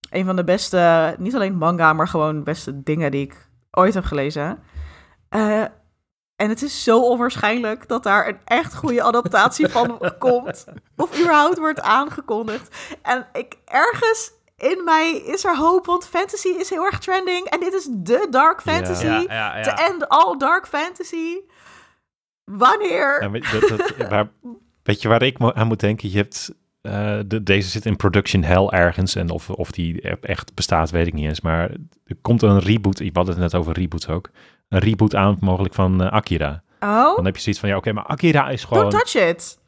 Een 0.10 0.26
van 0.26 0.36
de 0.36 0.43
beste, 0.43 1.16
niet 1.20 1.36
alleen 1.36 1.56
manga, 1.58 1.93
maar 1.93 2.08
gewoon 2.08 2.43
beste 2.43 2.84
dingen 2.84 3.12
die 3.12 3.22
ik 3.26 3.49
ooit 3.72 3.93
heb 3.93 4.03
gelezen. 4.03 4.60
Eh, 5.30 5.62
en 6.36 6.49
het 6.49 6.62
is 6.62 6.84
zo 6.84 6.99
onwaarschijnlijk 7.01 7.88
dat 7.88 8.03
daar 8.03 8.28
een 8.28 8.38
echt 8.45 8.76
goede 8.76 9.03
adaptatie 9.03 9.68
van 9.68 9.99
komt. 10.20 10.66
Of 10.95 11.20
überhaupt 11.20 11.58
wordt 11.58 11.82
aangekondigd. 11.82 12.76
En 13.01 13.28
ik 13.34 13.58
ergens 13.66 14.32
in 14.58 14.82
mij 14.84 15.12
is 15.12 15.45
er 15.45 15.58
hoop, 15.58 15.86
want 15.86 16.08
fantasy 16.08 16.47
is 16.47 16.70
heel 16.70 16.86
erg 16.86 16.99
trending. 16.99 17.45
En 17.47 17.60
dit 17.60 17.74
is 17.74 17.88
de 17.91 18.28
dark 18.30 18.62
fantasy. 18.62 19.06
Ja, 19.06 19.24
ja, 19.28 19.62
To 19.62 19.70
ja. 19.70 19.88
end 19.88 20.10
all 20.10 20.38
dark 20.38 20.68
fantasy. 20.68 21.36
Wanneer? 22.43 23.22
Ja, 23.22 23.30
weet, 23.30 23.51
dat, 23.51 23.70
dat- 23.70 24.08
waar, 24.10 24.30
weet 24.84 25.01
je 25.01 25.08
waar 25.08 25.22
ik 25.24 25.38
aan 25.53 25.68
moet 25.68 25.80
denken? 25.80 26.10
Je 26.12 26.18
hebt, 26.18 26.53
eh, 26.86 27.20
de, 27.26 27.44
deze 27.44 27.70
zit 27.70 27.86
in 27.86 27.96
production 27.96 28.44
hell 28.44 28.66
ergens. 28.66 29.16
En 29.16 29.30
of, 29.30 29.50
of 29.50 29.72
die 29.72 30.02
echt 30.22 30.54
bestaat, 30.54 30.90
weet 30.92 31.08
ik 31.08 31.14
niet 31.14 31.26
eens. 31.28 31.42
Maar 31.42 31.70
er 32.06 32.16
komt 32.22 32.42
een 32.42 32.60
reboot. 32.60 33.00
We 33.00 33.10
hadden 33.14 33.34
het 33.34 33.44
net 33.44 33.56
over 33.56 33.74
reboots 33.74 34.08
ook. 34.08 34.30
Een 34.70 34.80
reboot 34.80 35.16
aan 35.16 35.38
mogelijk 35.40 35.74
van 35.74 36.04
eh, 36.04 36.12
Akira. 36.12 36.64
oh, 36.80 37.16
Dan 37.16 37.26
heb 37.26 37.36
je 37.36 37.42
zoiets 37.42 37.62
van, 37.62 37.70
ja 37.70 37.78
oké, 37.78 37.92
maar 37.92 38.06
Akira 38.06 38.50
is 38.50 38.64
gewoon... 38.64 38.90
don't 38.90 39.12
touch 39.12 39.30
it. 39.30 39.60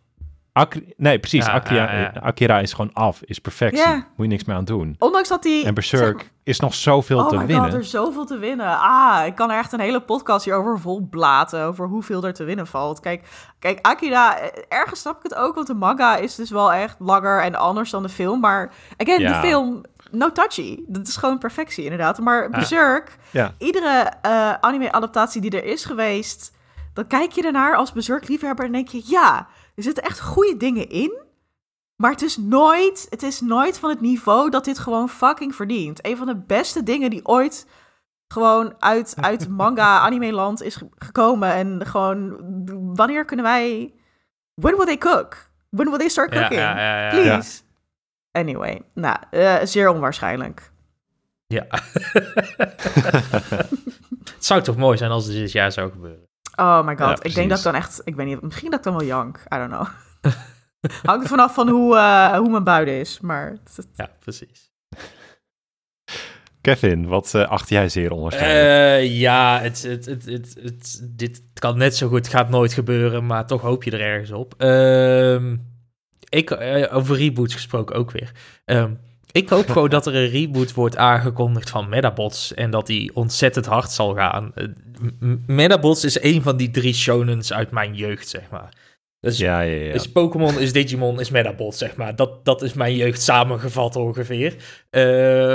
Nee, 0.98 1.20
precies. 1.20 1.46
Ja, 1.46 1.52
Akira, 1.52 1.94
ja, 1.94 2.00
ja. 2.00 2.14
Akira 2.22 2.60
is 2.60 2.74
gewoon 2.74 2.94
af, 2.94 3.22
is 3.22 3.40
perfectie. 3.40 3.80
Ja. 3.80 3.94
Moet 3.94 4.06
je 4.16 4.28
niks 4.28 4.44
meer 4.44 4.56
aan 4.56 4.66
doen. 4.66 4.96
Ondanks 5.00 5.30
dat 5.30 5.44
die... 5.44 5.66
En 5.66 5.74
Berserk 5.74 6.32
is 6.44 6.60
nog 6.60 6.74
zoveel 6.74 7.20
oh 7.20 7.28
te 7.28 7.38
winnen. 7.38 7.64
god, 7.64 7.74
er 7.74 7.80
is 7.80 7.90
zoveel 7.90 8.26
te 8.26 8.38
winnen. 8.38 8.80
Ah, 8.80 9.22
ik 9.26 9.36
kan 9.36 9.52
er 9.52 9.58
echt 9.58 9.72
een 9.72 9.80
hele 9.80 10.02
podcast 10.02 10.46
hierover 10.46 10.80
vol 10.80 11.08
blaten. 11.10 11.64
Over 11.64 11.88
hoeveel 11.88 12.24
er 12.24 12.34
te 12.34 12.44
winnen 12.44 12.68
valt. 12.68 13.00
Kijk, 13.00 13.28
kijk, 13.60 13.80
Akira, 13.82 14.38
eh, 14.40 14.48
ergens 14.68 15.00
snap 15.00 15.18
ik 15.18 15.24
het 15.24 15.36
ook. 15.36 15.56
Want 15.56 15.68
de 15.68 15.74
manga 15.74 16.16
is 16.16 16.36
dus 16.36 16.50
wel 16.50 16.74
echt 16.74 16.96
langer 17.00 17.42
en 17.42 17.56
anders 17.56 17.90
dan 17.90 18.04
de 18.04 18.10
film. 18.10 18.40
Maar 18.40 18.72
again, 18.98 19.20
Ja. 19.22 19.42
de 19.42 19.48
film, 19.48 19.82
no 20.12 20.32
touchy. 20.32 20.80
Dat 20.88 21.08
is 21.08 21.16
gewoon 21.16 21.38
perfectie 21.38 21.84
inderdaad. 21.84 22.20
Maar 22.20 22.50
Berserk, 22.50 23.18
Ja. 23.32 23.54
iedere 23.58 24.12
eh, 24.22 24.54
anime-adaptatie 24.62 25.42
die 25.42 25.52
er 25.62 25.66
is 25.66 25.86
geweest... 25.86 26.56
dan 26.94 27.08
kijk 27.08 27.32
je 27.32 27.44
ernaar 27.44 27.76
als 27.76 27.92
Berserk-liefhebber 27.92 28.66
en 28.66 28.72
denk 28.72 28.88
je... 28.88 29.02
ja, 29.06 29.48
er 29.78 29.84
zitten 29.84 30.04
echt 30.04 30.22
goede 30.22 30.58
dingen 30.58 30.90
in... 30.90 31.26
Maar 31.96 32.12
het 32.12 32.22
is 32.22 32.38
nooit, 32.38 33.08
het 33.10 33.24
is 33.24 33.42
nooit 33.42 33.80
van 33.80 33.90
het 33.90 34.02
niveau 34.02 34.50
dat 34.50 34.66
dit 34.66 34.80
gewoon 34.80 35.10
fucking 35.10 35.56
verdient. 35.56 36.06
Een 36.06 36.18
van 36.18 36.28
de 36.28 36.36
beste 36.36 36.84
dingen 36.84 37.10
die 37.10 37.26
ooit 37.26 37.68
gewoon 38.28 38.76
uit, 38.80 39.16
uit 39.22 39.50
manga, 39.62 40.00
anime 40.00 40.32
land 40.32 40.62
is 40.62 40.76
ge- 40.76 40.90
gekomen. 40.96 41.54
En 41.54 41.86
gewoon, 41.86 42.36
wanneer 42.96 43.26
kunnen 43.26 43.46
wij... 43.46 43.94
When 44.54 44.76
will 44.76 44.86
they 44.86 44.98
cook? 44.98 45.50
When 45.70 45.90
will 45.90 45.98
they 45.98 46.10
start 46.10 46.32
cooking? 46.32 46.60
ja, 46.60 46.78
ja, 46.80 47.04
ja. 47.04 47.10
Please. 47.10 47.62
Anyway, 48.32 48.82
nou, 48.94 49.18
eh, 49.32 49.56
zeer 49.64 49.90
onwaarschijnlijk. 49.90 50.72
Ja. 51.48 51.66
het 54.34 54.46
zou 54.46 54.62
toch 54.62 54.78
mooi 54.78 54.98
zijn 54.98 55.12
als 55.12 55.26
het 55.26 55.34
dit 55.34 55.52
jaar 55.52 55.72
zou 55.72 55.92
gebeuren. 55.92 56.27
Oh 56.60 56.86
my 56.86 56.98
god, 56.98 57.08
Ja, 57.08 57.18
ik 57.22 57.36
denk 57.36 57.50
dat 57.50 57.58
ik 57.58 57.64
dan 57.64 57.76
echt, 57.76 58.02
ik 58.04 58.16
weet 58.16 58.26
niet, 58.26 58.42
misschien 58.42 58.70
dat 58.70 58.80
ik 58.80 58.86
dan 58.86 58.98
wel 58.98 59.08
jank. 59.08 59.38
I 59.54 59.58
don't 59.58 59.70
know. 59.72 59.88
Hangt 61.10 61.24
er 61.24 61.30
vanaf 61.30 61.54
van 61.54 61.70
hoe, 61.70 61.98
eh, 61.98 62.38
hoe 62.38 62.50
mijn 62.50 62.64
buiden 62.64 63.00
is, 63.00 63.20
maar... 63.20 63.58
Ja, 63.94 64.10
precies. 64.20 64.72
Kevin, 66.62 67.08
wat 67.08 67.34
eh, 67.34 67.48
acht 67.48 67.70
jij 67.70 67.90
zeer 67.90 68.12
onwaarschijnlijk? 68.12 68.66
Eh, 68.66 69.20
ja, 69.20 69.60
het, 69.60 69.82
het, 69.82 70.06
het, 70.06 70.26
het, 70.26 70.58
het, 70.62 71.08
dit 71.10 71.42
kan 71.54 71.78
net 71.78 71.96
zo 71.96 72.08
goed, 72.08 72.28
gaat 72.28 72.50
nooit 72.50 72.74
gebeuren, 72.74 73.26
maar 73.26 73.48
toch 73.48 73.62
hoop 73.62 73.84
je 73.84 73.92
er 73.92 74.02
ergens 74.02 74.32
op. 74.32 74.54
Ehm, 74.58 75.56
ik, 76.30 76.52
over 76.92 77.16
reboots 77.16 77.54
gesproken 77.54 77.96
ook 77.96 78.12
weer. 78.12 78.32
Ehm, 78.66 78.94
ik 79.38 79.50
hoop 79.50 79.70
gewoon 79.70 79.90
dat 79.90 80.08
er 80.08 80.16
een 80.16 80.30
reboot 80.30 80.74
wordt 80.74 80.98
aangekondigd 80.98 81.70
van 81.70 81.90
Medabots 81.90 82.54
en 82.54 82.72
dat 82.72 82.88
die 82.88 83.16
ontzettend 83.16 83.66
hard 83.66 83.92
zal 83.92 84.14
gaan. 84.14 84.52
Eh, 84.56 84.66
M- 85.00 85.28
M- 85.28 85.44
Medabots 85.46 86.04
is 86.04 86.22
een 86.22 86.42
van 86.42 86.58
die 86.58 86.72
drie 86.72 86.94
shonens 86.94 87.54
uit 87.54 87.72
mijn 87.72 87.96
jeugd, 87.96 88.28
zeg 88.28 88.50
maar. 88.50 88.74
Dus 89.20 89.38
ja, 89.38 89.62
ja, 89.62 89.84
ja. 89.84 89.94
is 89.94 90.12
Pokémon, 90.12 90.60
is 90.60 90.74
Digimon, 90.74 91.20
is 91.20 91.30
Medabot, 91.30 91.76
zeg 91.76 91.96
maar. 91.96 92.16
Dat, 92.16 92.46
dat 92.46 92.62
is 92.62 92.74
mijn 92.74 92.96
jeugd 92.96 93.22
samengevat 93.22 93.96
ongeveer. 93.96 94.56
Eh, 94.90 95.54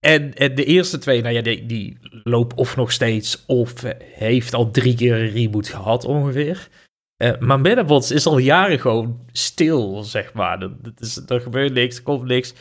en, 0.00 0.34
en 0.34 0.54
de 0.54 0.64
eerste 0.64 0.98
twee, 0.98 1.22
nou 1.22 1.34
ja, 1.34 1.42
die, 1.42 1.66
die 1.66 1.98
loopt 2.24 2.54
of 2.54 2.76
nog 2.76 2.92
steeds... 2.92 3.44
of 3.46 3.72
heeft 4.02 4.54
al 4.54 4.70
drie 4.70 4.94
keer 4.94 5.14
een 5.14 5.30
reboot 5.30 5.68
gehad 5.68 6.04
ongeveer. 6.04 6.68
Eh, 7.16 7.38
maar 7.38 7.60
Medabots 7.60 8.10
is 8.10 8.26
al 8.26 8.38
jaren 8.38 8.80
gewoon 8.80 9.20
stil, 9.32 10.02
zeg 10.02 10.32
maar. 10.32 10.58
Dat, 10.58 10.84
dat 10.84 11.00
is, 11.00 11.20
er 11.26 11.40
gebeurt 11.40 11.72
niks, 11.72 11.96
er 11.96 12.02
komt 12.02 12.24
niks. 12.24 12.54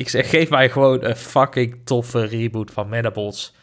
Ik 0.00 0.08
zeg, 0.08 0.30
geef 0.30 0.50
mij 0.50 0.70
gewoon 0.70 1.04
een 1.04 1.16
fucking 1.16 1.80
toffe 1.84 2.24
reboot 2.24 2.70
van 2.70 2.88
Medabots. 2.88 3.54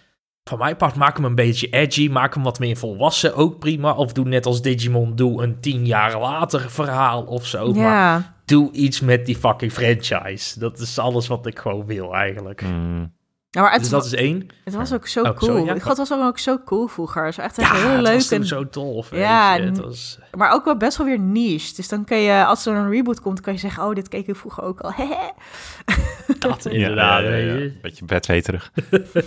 Van 0.44 0.58
mijn 0.58 0.76
part, 0.76 0.96
maak 0.96 1.16
hem 1.16 1.26
een 1.26 1.36
beetje 1.36 1.70
edgy. 1.70 2.10
Maak 2.10 2.34
hem 2.34 2.44
wat 2.44 2.60
meer 2.60 2.78
volwassen, 2.78 3.36
ook 3.36 3.60
prima. 3.60 3.94
Of 3.94 4.14
doe 4.14 4.26
net 4.26 4.46
als 4.46 4.62
Digimon, 4.62 5.16
doe 5.16 5.44
een 5.44 5.60
tien 5.60 5.86
jaar 5.86 6.20
later 6.20 6.70
verhaal 6.70 7.24
of 7.24 7.46
zo. 7.46 7.74
Maar 7.74 8.34
doe 8.46 8.72
iets 8.72 9.00
met 9.00 9.26
die 9.26 9.36
fucking 9.36 9.72
franchise. 9.72 10.60
Dat 10.60 10.80
is 10.80 11.00
alles 11.00 11.28
wat 11.28 11.46
ik 11.46 11.60
gewoon 11.60 11.86
wil, 11.86 12.16
eigenlijk. 12.16 12.62
Mm, 12.62 13.14
Ja, 13.50 13.62
maar 13.62 13.72
het, 13.72 13.80
Dus 13.82 13.90
dat 13.90 14.06
is 14.06 14.14
één. 14.14 14.48
het 14.64 14.74
was 14.74 14.94
ook 14.94 15.08
zo 15.08 15.20
Oh, 15.24 15.26
cool. 15.36 15.40
sorry, 15.52 15.66
ja. 15.66 15.74
Ik 15.74 15.82
vond 15.82 15.98
het 15.98 16.10
was 16.10 16.20
ook 16.28 16.40
zo 16.40 16.58
cool 16.66 16.88
vroeger. 16.88 17.26
Het 17.26 17.36
was 17.36 17.46
echt 17.46 17.56
Ja, 17.56 17.74
heel 17.76 17.90
het 17.90 18.02
leuk. 18.02 18.14
was 18.14 18.28
toen 18.28 18.40
en, 18.40 18.46
zo 18.46 18.70
tof. 18.70 19.12
Ja, 19.12 19.56
je. 19.56 19.64
Het 19.64 19.78
was... 19.80 20.20
Maar 20.38 20.52
ook 20.52 20.66
wel 20.66 20.78
best 20.78 20.98
wel 20.98 21.08
weer 21.08 21.20
niche. 21.20 21.76
Dus 21.76 21.88
dan 21.88 22.06
kun 22.06 22.18
je, 22.18 22.46
als 22.46 22.66
er 22.66 22.76
een 22.76 22.90
reboot 22.90 23.22
komt, 23.22 23.42
kan 23.42 23.54
je 23.54 23.60
zeggen... 23.60 23.84
Oh, 23.84 23.94
dit 23.96 24.08
keek 24.08 24.28
ik 24.28 24.36
vroeger 24.36 24.64
ook 24.64 24.80
al. 24.82 24.94
Dat 26.40 26.64
ja, 26.64 26.70
inderdaad, 26.72 27.24
ja, 27.24 27.36
ja. 27.36 27.70
Beetje 27.82 28.06
bedweterig. 28.06 28.72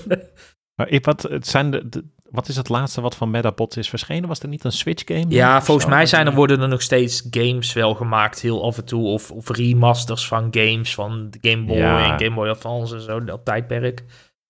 maar 0.76 0.88
ik, 0.88 1.04
wat, 1.04 1.22
het 1.22 1.46
zijn 1.46 1.70
de, 1.70 1.88
de- 1.88 2.04
wat 2.30 2.48
is 2.48 2.56
het 2.56 2.68
laatste 2.68 3.00
wat 3.00 3.16
van 3.16 3.30
Medabot 3.30 3.76
is 3.76 3.88
verschenen? 3.88 4.28
Was 4.28 4.40
er 4.40 4.48
niet 4.48 4.64
een 4.64 4.72
Switch 4.72 5.02
game? 5.06 5.24
Ja, 5.28 5.62
volgens 5.62 5.86
mij 5.86 6.06
zijn 6.06 6.26
er, 6.26 6.34
worden 6.34 6.60
er 6.60 6.68
nog 6.68 6.82
steeds 6.82 7.26
games 7.30 7.72
wel 7.72 7.94
gemaakt, 7.94 8.40
heel 8.40 8.64
af 8.64 8.76
en 8.78 8.84
toe. 8.84 9.04
Of, 9.06 9.30
of 9.30 9.48
remasters 9.56 10.26
van 10.28 10.48
games 10.50 10.94
van 10.94 11.28
Game 11.40 11.64
Boy 11.64 11.76
Ja. 11.76 12.12
en 12.12 12.20
Game 12.24 12.34
Boy 12.34 12.48
Advance 12.48 12.94
en 12.94 13.00
zo, 13.00 13.24
dat 13.24 13.44
tijdperk. 13.44 14.04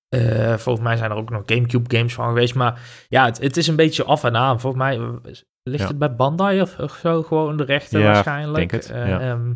Eh, 0.08 0.54
volgens 0.56 0.84
mij 0.84 0.96
zijn 0.96 1.10
er 1.10 1.16
ook 1.16 1.30
nog 1.30 1.42
Gamecube 1.46 1.96
games 1.96 2.14
van 2.14 2.26
geweest. 2.28 2.54
Maar 2.54 2.80
ja, 3.08 3.24
het, 3.24 3.40
het 3.40 3.56
is 3.56 3.66
een 3.66 3.76
beetje 3.76 4.04
af 4.04 4.24
en 4.24 4.36
aan. 4.36 4.60
Volgens 4.60 4.82
mij 4.82 4.96
eh, 4.98 5.08
ligt 5.62 5.82
Ja. 5.82 5.86
het 5.88 5.98
bij 5.98 6.14
Bandai 6.14 6.60
of, 6.60 6.78
of 6.78 6.98
zo, 7.02 7.22
gewoon 7.22 7.56
de 7.56 7.64
rechten 7.64 8.00
Ja, 8.00 8.06
waarschijnlijk. 8.12 8.56
denk 8.70 8.82
het, 8.82 8.90
Eh, 8.90 9.30
ehm, 9.30 9.52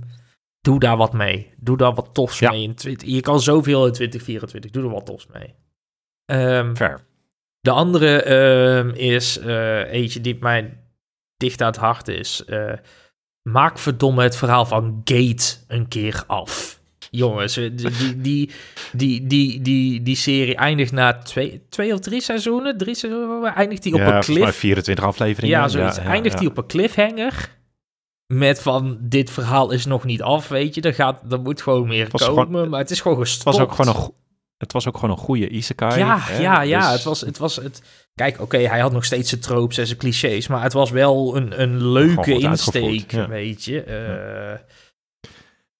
doe 0.60 0.80
daar 0.80 0.96
wat 0.96 1.12
mee. 1.12 1.52
Doe 1.56 1.76
daar 1.76 1.94
wat 1.94 2.08
tofs 2.14 2.40
mee. 2.40 2.62
In 2.62 2.74
20, 2.74 3.08
je 3.08 3.20
kan 3.20 3.40
zoveel 3.40 3.86
in 3.86 3.92
2024. 3.92 4.70
Doe 4.70 4.82
er 4.84 4.90
wat 4.90 5.06
tofs 5.06 5.26
mee. 5.32 5.54
Ehm, 6.24 6.74
Ver. 6.74 7.00
De 7.64 7.70
andere 7.70 8.22
ehm, 8.22 8.88
is 8.88 9.38
eh, 9.38 9.92
eentje 9.92 10.20
die 10.20 10.36
mij 10.40 10.76
dicht 11.36 11.60
aan 11.60 11.66
het 11.66 11.76
hart 11.76 12.08
is. 12.08 12.44
Eh, 12.44 12.72
maak 13.42 13.78
verdomme 13.78 14.22
het 14.22 14.36
verhaal 14.36 14.66
van 14.66 15.00
Gate 15.04 15.54
een 15.68 15.88
keer 15.88 16.24
af. 16.26 16.80
Jongens, 17.10 17.56
eh, 17.56 17.70
die, 17.74 17.90
die, 17.90 18.16
die, 18.16 18.50
die, 18.92 19.26
die, 19.26 19.60
die, 19.62 20.02
die 20.02 20.16
serie 20.16 20.56
eindigt 20.56 20.92
na 20.92 21.12
twee, 21.18 21.62
twee 21.68 21.92
of 21.92 22.00
drie 22.00 22.20
seizoenen. 22.20 22.76
Drie 22.78 22.94
seizoenen 22.94 23.54
eindigt 23.54 23.82
die 23.82 23.92
op 23.94 23.98
ja, 24.00 24.16
een 24.16 24.22
cliff. 24.22 24.56
24 24.56 25.04
afleveringen. 25.04 25.56
Ja, 25.58 25.68
zoiets. 25.68 25.96
ja, 25.96 26.02
eindigt 26.02 26.38
die 26.38 26.48
op 26.48 26.56
een 26.56 26.66
cliffhanger. 26.66 27.50
Met 28.26 28.62
van, 28.62 28.98
dit 29.00 29.30
verhaal 29.30 29.70
is 29.70 29.84
nog 29.86 30.04
niet 30.04 30.22
af, 30.22 30.48
weet 30.48 30.74
je. 30.74 30.80
Er, 30.80 30.94
gaat, 30.94 31.32
er 31.32 31.40
moet 31.40 31.62
gewoon 31.62 31.88
meer 31.88 32.08
was 32.10 32.26
komen, 32.26 32.46
gewoon- 32.46 32.68
maar 32.68 32.80
het 32.80 32.90
is 32.90 33.00
gewoon 33.00 33.18
Het 33.18 33.28
gestopt. 33.28 33.56
was 33.56 33.66
ook 33.66 33.72
gewoon 33.72 33.96
een, 33.96 34.12
het 34.56 34.72
was 34.72 34.88
ook 34.88 34.94
gewoon 34.94 35.10
een 35.10 35.22
goede 35.24 35.48
isekai. 35.48 35.98
Ja, 35.98 36.18
hè? 36.20 36.38
ja, 36.38 36.60
ja. 36.62 36.80
Dus- 36.80 36.92
Het 36.92 37.04
was, 37.04 37.20
het 37.20 37.38
was 37.38 37.56
het. 37.56 37.82
Kijk, 38.14 38.40
oké, 38.40 38.58
hij 38.58 38.80
had 38.80 38.92
nog 38.92 39.04
steeds 39.04 39.28
zijn 39.28 39.40
tropes 39.40 39.78
en 39.78 39.86
zijn 39.86 39.98
clichés, 39.98 40.46
maar 40.46 40.62
het 40.62 40.72
was 40.72 40.90
wel 40.90 41.36
een, 41.36 41.60
een 41.60 41.86
leuke 41.88 42.38
insteek, 42.38 43.10
ja. 43.10 43.28
weet 43.28 43.64
je. 43.64 43.82
Eh, 43.82 44.58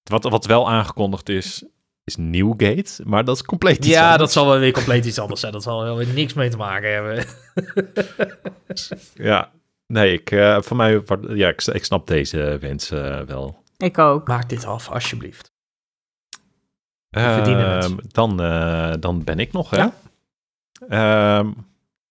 Wat, 0.03 0.23
wat 0.23 0.45
wel 0.45 0.69
aangekondigd 0.69 1.29
is, 1.29 1.63
is 2.03 2.15
Newgate. 2.15 3.01
Maar 3.03 3.23
dat 3.25 3.35
is 3.35 3.43
compleet 3.43 3.77
iets 3.77 3.87
ja, 3.87 4.01
anders. 4.01 4.19
dat 4.19 4.31
zal 4.31 4.47
wel 4.47 4.59
weer 4.59 4.71
compleet 4.71 5.05
iets 5.05 5.19
anders 5.19 5.39
zijn. 5.39 5.51
Dat 5.51 5.63
zal 5.63 5.83
wel 5.83 5.97
weer 5.97 6.13
niks 6.13 6.33
mee 6.33 6.49
te 6.49 6.57
maken 6.57 6.93
hebben. 6.93 7.25
Ja, 9.13 9.51
nee, 9.87 10.13
ik, 10.13 10.31
eh, 10.31 10.61
voor 10.61 10.77
mij, 10.77 11.03
ja, 11.29 11.47
ik, 11.49 11.61
ik 11.65 11.85
snap 11.85 12.07
deze 12.07 12.57
wens 12.61 12.91
eh, 12.91 13.21
wel. 13.21 13.63
Ik 13.77 13.97
ook. 13.97 14.27
Maak 14.27 14.49
dit 14.49 14.65
af, 14.65 14.89
alsjeblieft. 14.89 15.51
Verdienen 17.21 17.69
het. 17.69 17.83
Ehm, 17.83 17.95
dan, 18.07 18.41
eh, 18.41 18.93
dan 18.99 19.23
ben 19.23 19.39
ik 19.39 19.51
nog, 19.51 19.69
hè? 19.69 19.77
Ja. 19.77 19.93
Ehm, 20.89 21.51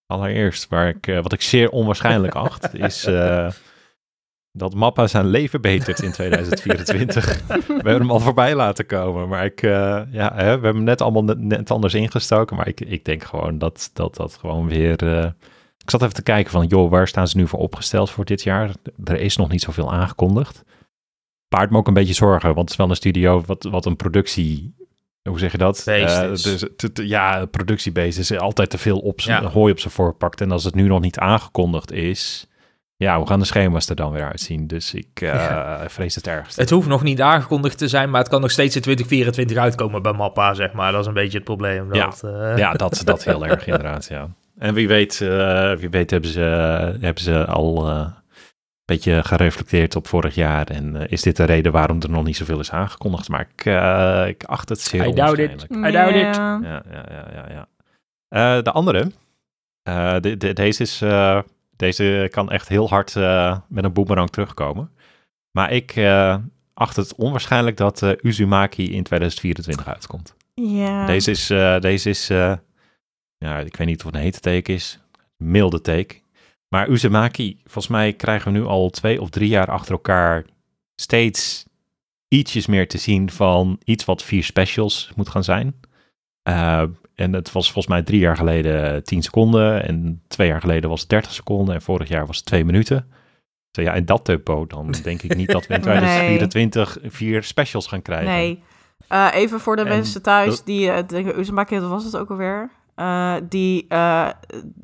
allereerst, 0.07 0.69
waar 0.69 0.89
ik, 0.89 1.07
eh, 1.07 1.23
wat 1.23 1.33
ik 1.33 1.43
zeer 1.43 1.71
onwaarschijnlijk 1.71 2.35
acht, 2.47 2.75
is 2.75 3.05
eh, 3.05 3.49
dat 4.53 4.75
Mappa 4.75 5.07
zijn 5.07 5.27
leven 5.27 5.61
betert 5.61 6.03
in 6.03 6.13
2024. 6.13 7.47
we 7.47 7.65
hebben 7.67 7.99
hem 7.99 8.11
al 8.11 8.21
voorbij 8.21 8.55
laten 8.55 8.87
komen, 8.87 9.29
maar 9.29 9.45
ik, 9.45 9.61
ja, 9.61 10.33
hè, 10.35 10.45
we 10.45 10.67
hebben 10.67 10.75
hem 10.75 10.85
net 10.85 11.01
allemaal 11.01 11.25
net, 11.25 11.39
net 11.39 11.71
anders 11.71 11.95
ingestoken, 11.95 12.57
maar 12.57 12.69
ik, 12.69 12.81
ik 12.81 13.05
denk 13.05 13.25
gewoon 13.25 13.59
dat 13.59 13.91
dat, 13.93 14.17
dat 14.17 14.37
gewoon 14.37 14.69
weer... 14.69 15.03
ik 15.79 15.91
zat 15.91 16.03
even 16.03 16.15
te 16.15 16.23
kijken 16.23 16.51
van, 16.51 16.67
joh, 16.67 16.91
waar 16.91 17.09
staan 17.09 17.29
ze 17.29 17.37
nu 17.37 17.47
voor 17.47 17.59
opgesteld 17.59 18.11
voor 18.11 18.25
dit 18.25 18.43
jaar? 18.43 18.71
Er 19.05 19.21
is 19.21 19.37
nog 19.37 19.49
niet 19.49 19.63
zoveel 19.63 19.93
aangekondigd. 19.93 20.65
Baart 21.49 21.71
me 21.71 21.77
ook 21.77 21.87
een 21.87 21.95
beetje 21.95 22.15
zorgen, 22.15 22.49
want 22.49 22.61
het 22.61 22.71
is 22.71 22.77
wel 22.77 22.89
een 22.89 22.97
studio 22.97 23.43
wat, 23.47 23.63
wat 23.63 23.87
een 23.87 23.97
productie... 23.97 24.75
Hoe 25.29 25.39
zeg 25.39 25.53
je 25.53 25.59
dat? 25.59 25.87
Eh, 25.87 26.29
dus, 26.29 26.65
ja, 26.95 27.47
productiebeest 27.47 28.19
is 28.19 28.39
altijd 28.39 28.71
te 28.71 28.79
veel 28.79 28.99
op 28.99 29.21
Ja. 29.21 29.43
hooi 29.43 29.73
op 29.73 29.79
zijn 29.81 29.93
voorpakt. 29.93 30.41
En 30.41 30.51
als 30.51 30.65
het 30.65 30.75
nu 30.75 30.87
nog 30.87 31.01
niet 31.01 31.19
aangekondigd 31.19 31.93
is... 31.93 32.47
Ja, 32.97 33.17
hoe 33.17 33.27
gaan 33.27 33.39
de 33.39 33.45
schema's 33.47 33.89
er 33.89 33.97
dan 33.97 34.13
weer 34.13 34.29
uitzien? 34.29 34.67
Dus 34.67 34.95
ik 34.95 35.09
eh, 35.21 35.29
Ja. 35.35 35.85
vrees 35.89 36.15
het 36.15 36.27
ergste. 36.27 36.61
Het 36.61 36.71
hoeft 36.71 36.89
nog 36.89 37.03
niet 37.03 37.21
aangekondigd 37.21 37.79
te 37.79 37.89
zijn, 37.89 38.11
maar 38.11 38.21
het 38.21 38.29
kan 38.29 38.41
nog 38.41 38.51
steeds 38.51 38.77
in 38.77 38.83
2024 38.83 39.57
uitkomen 39.57 40.03
bij 40.03 40.13
Mappa, 40.13 40.55
zeg 40.55 40.73
maar. 40.73 40.93
Dat 40.93 41.01
is 41.01 41.07
een 41.07 41.13
beetje 41.15 41.37
het 41.37 41.45
probleem. 41.47 41.95
Ja. 41.95 42.05
Dat, 42.05 42.23
eh, 42.25 42.57
Ja, 42.57 42.73
dat, 42.73 43.03
dat 43.05 43.25
heel 43.31 43.47
erg 43.47 43.67
inderdaad, 43.67 44.07
ja. 44.11 44.29
En 44.59 44.75
wie 44.75 44.89
weet, 44.89 45.21
eh, 45.21 45.73
wie 45.73 45.91
weet 45.91 46.11
hebben, 46.11 46.31
ze, 46.31 46.41
hebben 47.01 47.23
ze 47.23 47.45
al 47.47 47.89
eh, 47.89 48.07
beetje 48.85 49.23
gereflecteerd 49.25 49.97
op 49.97 50.09
vorig 50.09 50.35
jaar. 50.35 50.67
En 50.67 50.97
eh, 50.97 51.05
is 51.13 51.23
dit 51.23 51.37
de 51.37 51.45
reden 51.45 51.73
waarom 51.73 52.01
er 52.03 52.11
nog 52.11 52.25
niet 52.25 52.37
zoveel 52.37 52.61
is 52.61 52.71
aangekondigd? 52.71 53.29
Maar 53.29 53.49
ik, 53.55 53.65
eh, 53.65 54.25
ik 54.29 54.45
acht 54.45 54.69
het 54.69 54.81
zeer 54.81 55.07
I 55.07 55.13
doubt 55.13 55.39
it. 55.39 55.67
onwaarschijnlijk. 55.71 55.89
I 55.89 55.93
doubt 55.93 56.15
it. 56.17 56.37
Ja. 56.37 56.61
Ja, 56.63 56.83
ja, 56.91 57.29
ja, 57.33 57.47
ja. 57.51 57.69
Eh, 58.57 58.63
de 58.63 58.71
andere, 58.73 59.11
eh, 59.83 60.17
de, 60.21 60.37
de- 60.37 60.53
deze, 60.53 60.83
is, 60.83 61.03
eh, 61.03 61.39
deze 61.77 62.29
kan 62.31 62.51
echt 62.51 62.69
heel 62.69 62.89
hard 62.89 63.17
eh, 63.17 63.59
met 63.69 63.85
een 63.85 63.93
boemerang 63.93 64.31
terugkomen. 64.31 64.91
Maar 65.51 65.73
ik 65.73 65.97
eh, 65.97 66.37
acht 66.75 66.97
het 66.97 67.15
onwaarschijnlijk 67.15 67.77
dat 67.77 68.03
eh, 68.03 68.11
Uzumaki 68.23 68.93
in 68.95 69.03
2024 69.03 69.87
uitkomt. 69.89 70.35
Ja. 70.55 71.07
Deze 71.07 71.31
is, 71.31 71.51
eh, 71.51 71.81
deze 71.81 72.09
is 72.11 72.31
eh, 72.31 72.53
ja, 73.39 73.59
ik 73.59 73.77
weet 73.77 73.87
niet 73.87 73.99
of 74.01 74.05
het 74.07 74.15
een 74.15 74.21
hete 74.21 74.41
take 74.41 74.73
is, 74.73 74.99
milde 75.37 75.81
take. 75.81 76.23
Maar 76.75 76.89
Uzumaki, 76.89 77.59
volgens 77.63 77.89
mij 77.89 78.13
krijgen 78.13 78.53
we 78.53 78.59
nu 78.59 78.65
al 78.65 78.91
twee 78.91 79.21
of 79.21 79.31
drie 79.31 79.49
jaar 79.49 79.71
achter 79.71 79.93
elkaar 79.93 80.45
steeds 80.95 81.67
ietsjes 82.29 82.67
meer 82.67 82.89
te 82.89 82.99
zien 82.99 83.31
van 83.31 83.79
iets 83.85 84.05
wat 84.05 84.23
vier 84.23 84.45
specials 84.45 85.13
moet 85.17 85.29
gaan 85.29 85.45
zijn. 85.45 85.75
Eh, 86.43 86.83
en 87.15 87.33
het 87.33 87.53
was 87.53 87.65
volgens 87.65 87.87
mij 87.95 88.03
drie 88.03 88.19
jaar 88.19 88.37
geleden 88.37 89.05
10 89.05 89.23
seconden 89.23 89.85
en 89.87 90.23
twee 90.29 90.49
jaar 90.49 90.61
geleden 90.61 90.91
was 90.91 91.01
het 91.01 91.09
30 91.09 91.33
seconden 91.33 91.75
en 91.75 91.83
vorig 91.83 92.09
jaar 92.09 92.27
was 92.27 92.37
het 92.37 92.47
twee 92.47 92.65
minuten. 92.65 93.09
Zo 93.71 93.83
ja, 93.83 93.93
in 93.95 94.05
dat 94.05 94.25
tempo, 94.25 94.67
dan 94.67 94.95
denk 95.03 95.23
ik 95.23 95.37
niet 95.37 95.51
dat 95.51 95.67
we 95.67 95.75
in 95.75 95.81
Nee. 95.85 95.91
2024 95.91 96.99
vier 97.03 97.43
specials 97.43 97.87
gaan 97.87 98.03
krijgen. 98.03 98.33
Nee. 98.33 98.63
Eh, 99.09 99.29
even 99.33 99.61
voor 99.61 99.77
de 99.77 99.83
En 99.83 99.89
mensen 99.89 100.23
thuis 100.23 100.57
dat- 100.57 100.67
die 100.67 100.87
uh, 100.87 100.99
denken, 101.07 101.39
Uzumaki, 101.41 101.81
wat 101.81 101.91
was 101.91 102.05
het 102.05 102.17
ook 102.17 102.31
alweer? 102.31 102.71
Die 103.49 103.87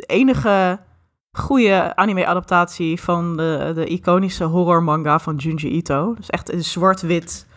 enige 0.06 0.78
goede 1.32 1.96
anime-adaptatie 1.96 3.00
van 3.00 3.36
de, 3.36 3.72
de 3.74 3.86
iconische 3.86 4.44
horror 4.44 4.82
manga 4.82 5.18
van 5.18 5.36
Junji 5.36 5.68
Ito. 5.68 6.14
Dus 6.14 6.30
echt 6.30 6.52
een 6.52 6.64
zwart-wit 6.64 7.48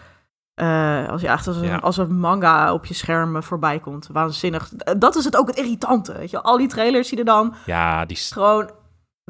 Eh, 0.53 1.09
als 1.09 1.21
je 1.21 1.27
echt 1.27 1.47
als 1.47 1.57
een, 1.57 1.63
Ja. 1.63 1.77
als 1.77 1.97
een 1.97 2.19
manga 2.19 2.73
op 2.73 2.85
je 2.85 2.93
scherm 2.93 3.43
voorbij 3.43 3.79
komt. 3.79 4.09
Waanzinnig. 4.11 4.69
Dat 4.97 5.15
is 5.15 5.25
het 5.25 5.37
ook 5.37 5.47
het 5.47 5.57
irritante. 5.57 6.17
Weet 6.17 6.29
je? 6.29 6.41
Al 6.41 6.57
die 6.57 6.67
trailers 6.67 7.07
zie 7.07 7.17
je 7.17 7.23
dan 7.23 7.53
Ja, 7.65 8.05
die, 8.05 8.17
gewoon... 8.17 8.69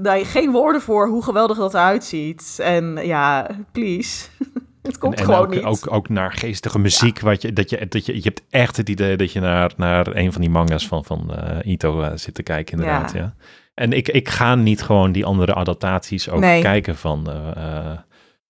Je 0.02 0.26
geen 0.26 0.52
woorden 0.52 0.82
voor 0.82 1.08
hoe 1.08 1.24
geweldig 1.24 1.58
dat 1.58 1.74
eruit 1.74 2.04
ziet. 2.04 2.60
En 2.62 3.00
ja, 3.06 3.48
please. 3.72 4.28
het 4.82 4.98
komt 4.98 5.14
en, 5.14 5.20
en 5.20 5.26
gewoon 5.26 5.42
ook, 5.42 5.50
niet. 5.50 5.64
Ook, 5.64 5.92
ook 5.92 6.10
naar 6.10 6.32
geestige 6.34 6.80
muziek. 6.80 7.20
Wat 7.20 7.42
je, 7.42 7.54
dat 7.54 7.70
je, 7.70 7.88
dat 7.88 8.06
je, 8.06 8.16
je 8.16 8.22
hebt 8.22 8.42
echt 8.50 8.78
het 8.78 8.90
idee 8.90 9.18
dat 9.18 9.32
je 9.32 9.40
naar, 9.40 9.74
naar 9.78 10.16
een 10.16 10.32
van 10.32 10.42
die 10.42 10.50
manga's 10.50 10.88
van, 10.88 11.04
van 11.04 11.34
eh, 11.36 11.72
Ito 11.72 12.02
eh, 12.02 12.12
zit 12.16 12.34
te 12.34 12.44
kijken, 12.44 12.78
inderdaad. 12.78 13.12
Ja. 13.12 13.20
Ja. 13.20 13.34
En 13.74 13.94
ik, 13.94 14.10
ik 14.10 14.30
ga 14.30 14.56
niet 14.56 14.82
gewoon 14.82 15.12
die 15.12 15.26
andere 15.26 15.54
adaptaties 15.54 16.30
ook 16.30 16.40
Nee. 16.40 16.62
kijken 16.62 16.96
van, 16.98 17.30
eh, 17.30 17.92
eh, 17.92 17.98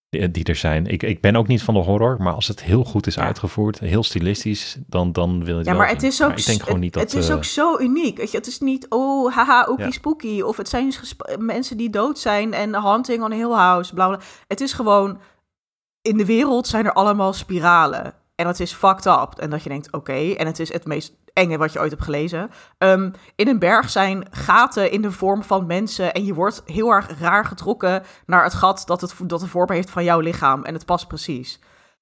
die, 0.09 0.31
die 0.31 0.43
er 0.43 0.55
zijn. 0.55 0.85
Ik, 0.87 1.03
ik 1.03 1.21
ben 1.21 1.35
ook 1.35 1.47
niet 1.47 1.63
van 1.63 1.73
de 1.73 1.79
horror, 1.79 2.21
maar 2.21 2.33
als 2.33 2.47
het 2.47 2.63
heel 2.63 2.83
goed 2.83 3.07
is 3.07 3.15
Ja. 3.15 3.21
uitgevoerd, 3.23 3.79
heel 3.79 4.03
stilistisch, 4.03 4.77
dan, 4.87 5.11
dan 5.11 5.43
wil 5.45 5.59
ik 5.59 5.65
Ja, 5.65 5.71
wel 5.71 5.79
maar 5.79 5.89
het 5.89 6.03
is 6.03 6.23
ook, 6.23 6.37
ik 6.37 6.45
denk 6.45 6.59
gewoon 6.59 6.73
het- 6.75 6.83
niet 6.83 6.93
dat... 6.93 7.03
het 7.03 7.13
is 7.13 7.29
eh, 7.29 7.35
ook 7.35 7.43
zo 7.43 7.79
uniek. 7.79 8.17
Weet 8.17 8.31
je? 8.31 8.37
Het 8.37 8.47
is 8.47 8.59
niet, 8.59 8.85
oh, 8.89 9.33
haha, 9.35 9.67
oekie 9.69 9.85
Ja. 9.85 9.91
spooky. 9.91 10.41
Of 10.41 10.57
het 10.57 10.69
zijn 10.69 10.93
mensen 11.37 11.77
die 11.77 11.89
dood 11.89 12.19
zijn 12.19 12.53
en 12.53 12.81
hunting 12.83 13.23
on 13.23 13.31
a 13.31 13.35
hill 13.35 13.51
house, 13.51 13.93
bla 13.93 14.07
bla. 14.07 14.19
Het 14.47 14.61
is 14.61 14.73
gewoon, 14.73 15.19
in 16.01 16.17
de 16.17 16.25
wereld 16.25 16.67
zijn 16.67 16.85
er 16.85 16.93
allemaal 16.93 17.33
spiralen. 17.33 18.13
En 18.43 18.49
het 18.49 18.59
is 18.59 18.73
fucked 18.73 19.05
up. 19.05 19.33
En 19.37 19.49
dat 19.49 19.63
je 19.63 19.69
denkt, 19.69 19.91
oké. 19.91 20.13
En 20.33 20.45
het 20.45 20.59
is 20.59 20.73
het 20.73 20.85
meest 20.85 21.13
enge 21.33 21.57
wat 21.57 21.73
je 21.73 21.79
ooit 21.79 21.91
hebt 21.91 22.03
gelezen. 22.03 22.49
Ehm, 22.77 23.11
in 23.35 23.47
een 23.47 23.59
berg 23.59 23.89
zijn 23.89 24.27
gaten 24.31 24.91
in 24.91 25.01
de 25.01 25.11
vorm 25.11 25.43
van 25.43 25.65
mensen. 25.65 26.13
En 26.13 26.25
je 26.25 26.33
wordt 26.33 26.61
heel 26.65 26.89
erg 26.91 27.19
raar 27.19 27.45
getrokken 27.45 28.03
naar 28.25 28.43
het 28.43 28.53
gat 28.53 28.83
dat, 28.85 29.01
het, 29.01 29.13
dat 29.23 29.39
de 29.39 29.47
vorm 29.47 29.71
heeft 29.71 29.89
van 29.89 30.03
jouw 30.03 30.19
lichaam. 30.19 30.63
En 30.63 30.73
het 30.73 30.85
past 30.85 31.07
precies. 31.07 31.59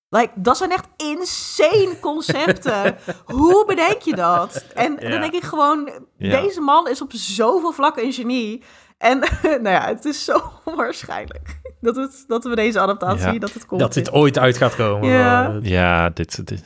Like, 0.09 0.31
dat 0.35 0.57
zijn 0.57 0.71
echt 0.71 0.87
insane 0.97 1.97
concepten. 2.01 2.97
Hoe 3.25 3.65
bedenk 3.65 4.01
je 4.01 4.15
dat? 4.15 4.65
En 4.73 4.97
Ja. 4.99 5.09
dan 5.09 5.19
denk 5.21 5.33
ik 5.33 5.43
gewoon, 5.43 5.89
Ja. 6.17 6.41
deze 6.41 6.61
man 6.61 6.87
is 6.87 7.01
op 7.01 7.11
zoveel 7.13 7.71
vlakken 7.71 8.03
een 8.03 8.13
genie. 8.13 8.63
En 9.01 9.19
nou 9.63 9.69
ja, 9.69 9.85
het 9.87 10.05
is 10.05 10.25
zo 10.25 10.37
onwaarschijnlijk 10.65 11.59
dat, 11.81 11.95
het, 11.95 12.23
dat 12.27 12.43
we 12.43 12.55
deze 12.55 12.79
adaptatie, 12.79 13.33
Ja. 13.33 13.39
dat 13.39 13.53
het 13.53 13.65
komt. 13.65 13.81
Dat 13.81 13.93
dit 13.93 14.11
ooit 14.11 14.37
uit 14.39 14.57
gaat 14.57 14.75
komen. 14.75 15.09
Ja. 15.09 15.49
Eh, 15.53 15.69
Ja, 15.69 16.09
dit, 16.09 16.47
dit, 16.47 16.63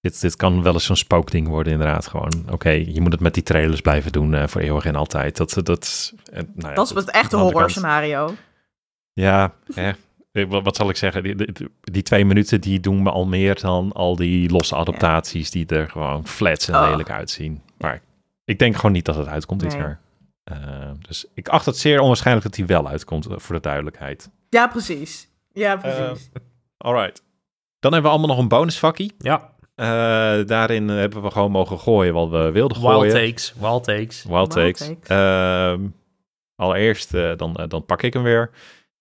dit, 0.00 0.20
dit 0.20 0.36
kan 0.36 0.62
wel 0.62 0.72
eens 0.72 0.84
zo'n 0.84 0.96
spookding 0.96 1.48
worden, 1.48 1.72
inderdaad. 1.72 2.06
Gewoon, 2.06 2.44
oké, 2.50 2.70
je 2.70 3.00
moet 3.00 3.12
het 3.12 3.20
met 3.20 3.34
die 3.34 3.42
trailers 3.42 3.80
blijven 3.80 4.12
doen 4.12 4.34
eh, 4.34 4.46
voor 4.46 4.60
eeuwig 4.60 4.84
en 4.84 4.94
altijd. 4.96 5.36
Dat, 5.36 5.56
dat, 5.62 6.12
eh, 6.32 6.42
nou 6.54 6.68
ja, 6.68 6.74
dat 6.74 6.90
is 6.90 6.94
het 6.94 7.10
echte 7.10 7.36
horror 7.36 7.70
scenario. 7.70 8.34
Ja, 9.12 9.52
wat, 10.48 10.62
wat 10.62 10.76
zal 10.76 10.88
ik 10.88 10.96
zeggen? 10.96 11.22
Die, 11.22 11.34
die, 11.36 11.68
die 11.80 12.02
twee 12.02 12.24
minuten 12.24 12.60
die 12.60 12.80
doen 12.80 13.02
me 13.02 13.10
al 13.10 13.26
meer 13.26 13.60
dan 13.60 13.92
al 13.92 14.16
die 14.16 14.50
losse 14.50 14.74
adaptaties 14.76 15.50
die 15.50 15.66
er 15.66 15.88
gewoon 15.90 16.26
flats 16.26 16.68
en 16.68 16.74
Oh. 16.74 16.88
lelijk 16.90 17.10
uitzien. 17.10 17.62
Maar 17.78 18.00
ik 18.44 18.58
denk 18.58 18.76
gewoon 18.76 18.92
niet 18.92 19.04
dat 19.04 19.16
het 19.16 19.26
uitkomt 19.26 19.60
dit 19.60 19.72
Nee. 19.72 19.80
jaar. 19.80 20.00
Eh, 20.44 20.90
dus 20.98 21.26
ik 21.34 21.48
acht 21.48 21.66
het 21.66 21.76
zeer 21.78 22.00
onwaarschijnlijk 22.00 22.46
dat 22.46 22.56
hij 22.56 22.66
wel 22.66 22.88
uitkomt, 22.88 23.26
eh, 23.26 23.38
voor 23.38 23.54
de 23.54 23.60
duidelijkheid. 23.60 24.30
Ja, 24.48 24.66
precies. 24.66 25.28
Ja, 25.52 25.76
precies. 25.76 26.30
Alright. 26.76 27.22
Dan 27.78 27.92
hebben 27.92 28.10
we 28.10 28.16
allemaal 28.16 28.34
nog 28.36 28.44
een 28.44 28.48
bonusvakkie. 28.58 29.12
ja, 29.18 29.52
Eh, 29.74 29.86
daarin 30.46 30.90
eh, 30.90 30.96
hebben 30.96 31.22
we 31.22 31.30
gewoon 31.30 31.50
mogen 31.50 31.78
gooien 31.78 32.14
wat 32.14 32.30
we 32.30 32.50
wilden 32.52 32.76
gooien. 32.76 33.00
wild 33.00 33.14
takes, 33.14 33.54
wild 33.60 33.84
takes. 33.84 34.24
Wild 34.24 34.54
Wild 34.54 34.76
takes. 34.76 34.86
takes. 34.88 35.08
Ehm, 35.08 35.80
allereerst, 36.56 37.10
dan, 37.36 37.64
dan 37.68 37.84
pak 37.86 38.02
ik 38.02 38.12
hem 38.12 38.22
weer. 38.22 38.50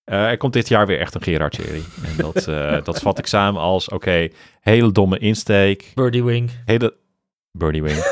Eh, 0.04 0.30
er 0.30 0.38
komt 0.38 0.54
dit 0.54 0.68
jaar 0.68 0.88
weer 0.88 1.00
echt 1.00 1.16
een 1.16 1.24
Gerard-serie. 1.24 1.84
En 2.06 2.18
dat, 2.18 2.48
eh, 2.48 2.84
dat 2.84 3.00
vat 3.00 3.18
ik 3.18 3.26
samen 3.26 3.62
als, 3.62 3.90
oké, 3.90 4.28
hele 4.60 4.92
domme 4.92 5.18
insteek. 5.18 5.92
Birdie 5.94 6.24
Wing. 6.24 6.50
Hele... 6.66 6.96
Birdie 7.52 7.84
Wing. 7.84 7.98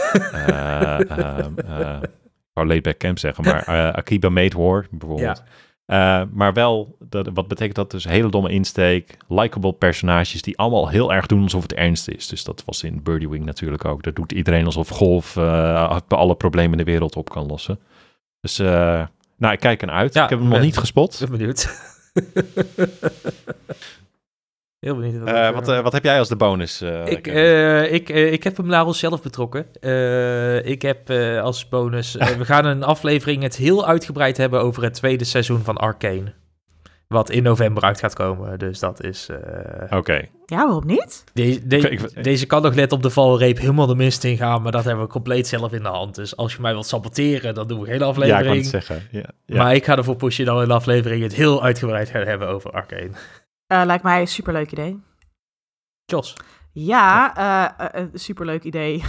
Wou 2.53 2.67
Laidback 2.67 2.97
Camp 2.97 3.19
zeggen, 3.19 3.43
maar 3.43 3.63
eh, 3.67 3.93
Akiba 3.93 4.29
Made 4.29 4.57
War 4.57 4.87
bijvoorbeeld. 4.91 5.43
Eh, 5.85 6.21
maar 6.31 6.53
wel, 6.53 6.97
dat, 6.99 7.29
wat 7.33 7.47
betekent 7.47 7.75
dat 7.75 7.91
dus? 7.91 8.03
Hele 8.03 8.29
domme 8.29 8.49
insteek, 8.49 9.17
likable 9.27 9.73
personages 9.73 10.41
die 10.41 10.57
allemaal 10.57 10.89
heel 10.89 11.13
erg 11.13 11.25
doen 11.25 11.43
alsof 11.43 11.61
het 11.61 11.73
ernst 11.73 12.07
is. 12.07 12.27
Dus 12.27 12.43
dat 12.43 12.63
was 12.65 12.83
in 12.83 13.03
Birdie 13.03 13.29
Wing 13.29 13.45
natuurlijk 13.45 13.85
ook. 13.85 14.03
Dat 14.03 14.15
doet 14.15 14.31
iedereen 14.31 14.65
alsof 14.65 14.89
golf 14.89 15.37
eh, 15.37 15.99
alle 16.07 16.35
problemen 16.35 16.71
in 16.71 16.85
de 16.85 16.91
wereld 16.91 17.15
op 17.15 17.29
kan 17.29 17.45
lossen. 17.45 17.79
Dus, 18.39 18.57
nou, 18.57 19.53
ik 19.53 19.59
kijk 19.59 19.81
ernaar 19.81 19.95
uit. 19.95 20.13
Ja, 20.13 20.23
ik 20.23 20.29
heb 20.29 20.39
hem 20.39 20.47
nog 20.47 20.61
niet 20.61 20.77
gespot. 20.77 21.13
Ik 21.21 21.29
ben 21.29 21.37
benieuwd. 21.37 21.69
Heel 24.81 24.95
benieuwd. 24.95 25.27
Eh, 25.27 25.49
wat, 25.51 25.67
eh, 25.69 25.79
wat 25.81 25.93
heb 25.93 26.03
jij 26.03 26.19
als 26.19 26.27
de 26.29 26.35
bonus? 26.35 26.81
eh, 26.81 27.05
ik, 27.07 27.27
eh, 27.27 27.93
ik, 27.93 28.09
eh, 28.09 28.31
ik 28.31 28.43
heb 28.43 28.57
hem 28.57 28.65
naar 28.65 28.85
onszelf 28.85 29.21
betrokken. 29.21 29.65
Eh, 29.79 30.65
ik 30.65 30.81
heb 30.81 31.09
eh, 31.09 31.41
als 31.41 31.69
bonus... 31.69 32.17
eh, 32.17 32.27
we 32.27 32.45
gaan 32.45 32.65
een 32.65 32.83
aflevering 32.83 33.43
het 33.43 33.55
heel 33.55 33.87
uitgebreid 33.87 34.37
hebben 34.37 34.61
over 34.61 34.83
het 34.83 34.93
tweede 34.93 35.23
seizoen 35.23 35.63
van 35.63 35.77
Arcane. 35.77 36.33
Wat 37.07 37.29
in 37.29 37.43
november 37.43 37.83
uit 37.83 37.99
gaat 37.99 38.13
komen. 38.13 38.59
Dus 38.59 38.79
dat 38.79 39.03
is... 39.03 39.27
eh, 39.29 39.97
Oké. 39.97 40.13
Ja, 40.45 40.65
waarom 40.65 40.85
niet? 40.85 41.23
de- 41.33 41.67
de- 41.67 42.09
deze 42.21 42.45
kan 42.45 42.61
nog 42.61 42.75
net 42.75 42.91
op 42.91 43.03
de 43.03 43.09
valreep 43.09 43.57
helemaal 43.59 43.87
de 43.87 43.95
mist 43.95 44.23
in 44.23 44.37
gaan. 44.37 44.61
Maar 44.61 44.71
dat 44.71 44.83
hebben 44.83 45.03
we 45.03 45.09
compleet 45.11 45.47
zelf 45.47 45.71
in 45.73 45.83
de 45.83 45.89
hand. 45.89 46.15
Dus 46.15 46.35
als 46.37 46.53
je 46.53 46.61
mij 46.61 46.71
wilt 46.71 46.85
saboteren, 46.87 47.53
dan 47.53 47.67
doen 47.67 47.79
we 47.79 47.85
geen 47.85 47.99
Ja, 47.99 48.01
ik 48.03 48.07
aflevering. 48.09 48.45
kan 48.45 48.55
het 48.57 48.65
zeggen. 48.65 49.07
Ja, 49.11 49.23
ja. 49.45 49.57
Maar 49.57 49.75
ik 49.75 49.85
ga 49.85 49.97
ervoor 49.97 50.15
pushen 50.15 50.45
dat 50.45 50.55
we 50.55 50.61
in 50.61 50.67
de 50.67 50.73
aflevering 50.73 51.23
het 51.23 51.33
heel 51.35 51.63
uitgebreid 51.63 52.09
gaan 52.09 52.25
hebben 52.27 52.47
over 52.47 52.71
Arcane. 52.71 53.11
Eh, 53.71 53.81
lijkt 53.85 54.03
mij 54.03 54.21
een 54.21 54.27
superleuk 54.27 54.71
idee. 54.71 55.03
Jos. 56.05 56.37
Ja, 56.71 57.35
eh, 57.35 58.01
een 58.01 58.11
superleuk 58.13 58.63
idee. 58.63 59.03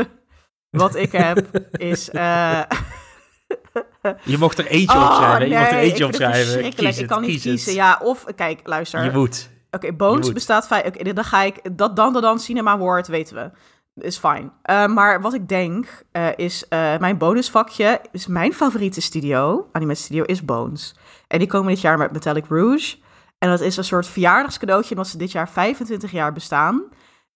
Wat 0.70 0.94
ik 0.94 1.12
heb 1.12 1.58
is... 1.72 2.04
Je 4.24 4.38
mocht 4.38 4.58
er 4.58 4.66
eentje 4.66 4.98
oh, 4.98 5.04
opschrijven. 5.04 5.48
je 5.48 5.58
mocht 5.58 5.70
er 5.70 5.78
eentje 5.78 6.06
opschrijven. 6.06 6.42
verschrikkelijk. 6.42 6.76
Kies 6.76 6.94
ik 6.94 7.00
het, 7.00 7.10
kan 7.10 7.20
niet 7.20 7.32
het. 7.32 7.42
kiezen. 7.42 7.74
Ja, 7.74 8.00
of... 8.02 8.24
Kijk, 8.36 8.60
luister. 8.64 9.04
Je 9.04 9.10
moet. 9.10 9.50
Oké, 9.70 9.92
Bones 9.92 10.32
bestaat 10.32 10.66
vijf. 10.66 10.86
Oké, 10.86 11.12
dan 11.12 11.24
ga 11.24 11.42
ik. 11.42 11.76
Dat 11.76 11.96
dan, 11.96 12.12
dan, 12.12 12.22
dan, 12.22 12.38
Cinema 12.38 12.70
Award 12.70 13.06
weten 13.06 13.36
we. 13.36 13.50
Is 14.06 14.18
fijn. 14.18 14.52
Maar 14.94 15.20
wat 15.20 15.34
ik 15.34 15.48
denk 15.48 16.04
is. 16.36 16.64
mijn 16.98 17.18
bonusvakje. 17.18 18.00
Is 18.12 18.26
mijn 18.26 18.52
favoriete 18.52 19.00
studio. 19.00 19.68
Anime 19.72 19.94
studio 19.94 20.22
is 20.22 20.44
Bones. 20.44 20.94
En 21.28 21.38
die 21.38 21.48
komen 21.48 21.68
dit 21.68 21.80
jaar 21.80 21.98
met 21.98 22.12
Metallic 22.12 22.46
Rouge. 22.48 22.96
En 23.42 23.48
dat 23.48 23.60
is 23.60 23.76
een 23.76 23.84
soort 23.84 24.06
verjaardagscadeautje. 24.06 24.90
Omdat 24.90 25.08
ze 25.08 25.18
dit 25.18 25.32
jaar 25.32 25.48
25 25.48 26.10
jaar 26.10 26.32
bestaan. 26.32 26.82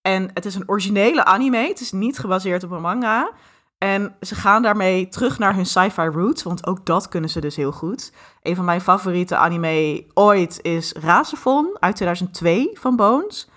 En 0.02 0.30
het 0.34 0.44
is 0.44 0.54
een 0.54 0.68
originele 0.68 1.24
anime. 1.24 1.56
Het 1.56 1.80
is 1.80 1.92
niet 1.92 2.18
gebaseerd 2.18 2.64
op 2.64 2.70
een 2.70 2.80
manga. 2.80 3.30
En 3.78 4.16
ze 4.20 4.34
gaan 4.34 4.62
daarmee 4.62 5.08
terug 5.08 5.38
naar 5.38 5.54
hun 5.54 5.66
sci-fi 5.66 6.02
roots. 6.02 6.42
Want 6.42 6.66
ook 6.66 6.86
dat 6.86 7.08
kunnen 7.08 7.30
ze 7.30 7.40
dus 7.40 7.56
heel 7.56 7.72
goed. 7.72 8.12
Een 8.42 8.56
van 8.56 8.64
mijn 8.64 8.80
favoriete 8.80 9.36
anime 9.36 10.06
ooit 10.14 10.58
is 10.62 10.92
Razefon 10.92 11.76
uit 11.80 11.96
2002 11.96 12.70
van 12.74 12.96
Bones. 12.96 13.48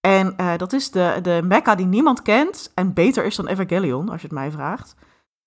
En 0.00 0.36
eh, 0.36 0.56
dat 0.56 0.72
is 0.72 0.90
de, 0.90 1.18
de 1.22 1.40
mecha 1.44 1.74
die 1.74 1.86
niemand 1.86 2.22
kent 2.22 2.72
en 2.74 2.92
beter 2.92 3.24
is 3.24 3.36
dan 3.36 3.46
Evangelion, 3.46 4.08
als 4.08 4.20
je 4.20 4.26
het 4.26 4.36
mij 4.36 4.50
vraagt. 4.50 4.94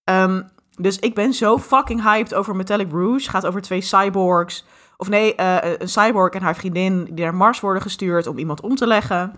Ehm, 0.04 0.42
dus 0.72 1.00
ik 1.00 1.16
ben 1.16 1.34
zo 1.34 1.58
fucking 1.58 2.04
hyped 2.04 2.34
over 2.34 2.56
Metallic 2.56 2.92
Rouge. 2.92 3.30
Gaat 3.30 3.46
over 3.46 3.62
twee 3.62 3.82
cyborgs. 3.82 4.66
Of 4.98 5.10
nee, 5.10 5.36
eh, 5.36 5.74
een 5.78 5.90
cyborg 5.90 6.34
en 6.34 6.42
haar 6.42 6.56
vriendin 6.56 7.04
die 7.04 7.24
naar 7.24 7.36
Mars 7.36 7.60
worden 7.60 7.82
gestuurd 7.82 8.28
om 8.28 8.38
iemand 8.38 8.62
om 8.62 8.76
te 8.76 8.88
leggen. 8.88 9.34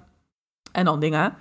En 0.72 0.86
dan 0.86 1.00
dingen. 1.00 1.36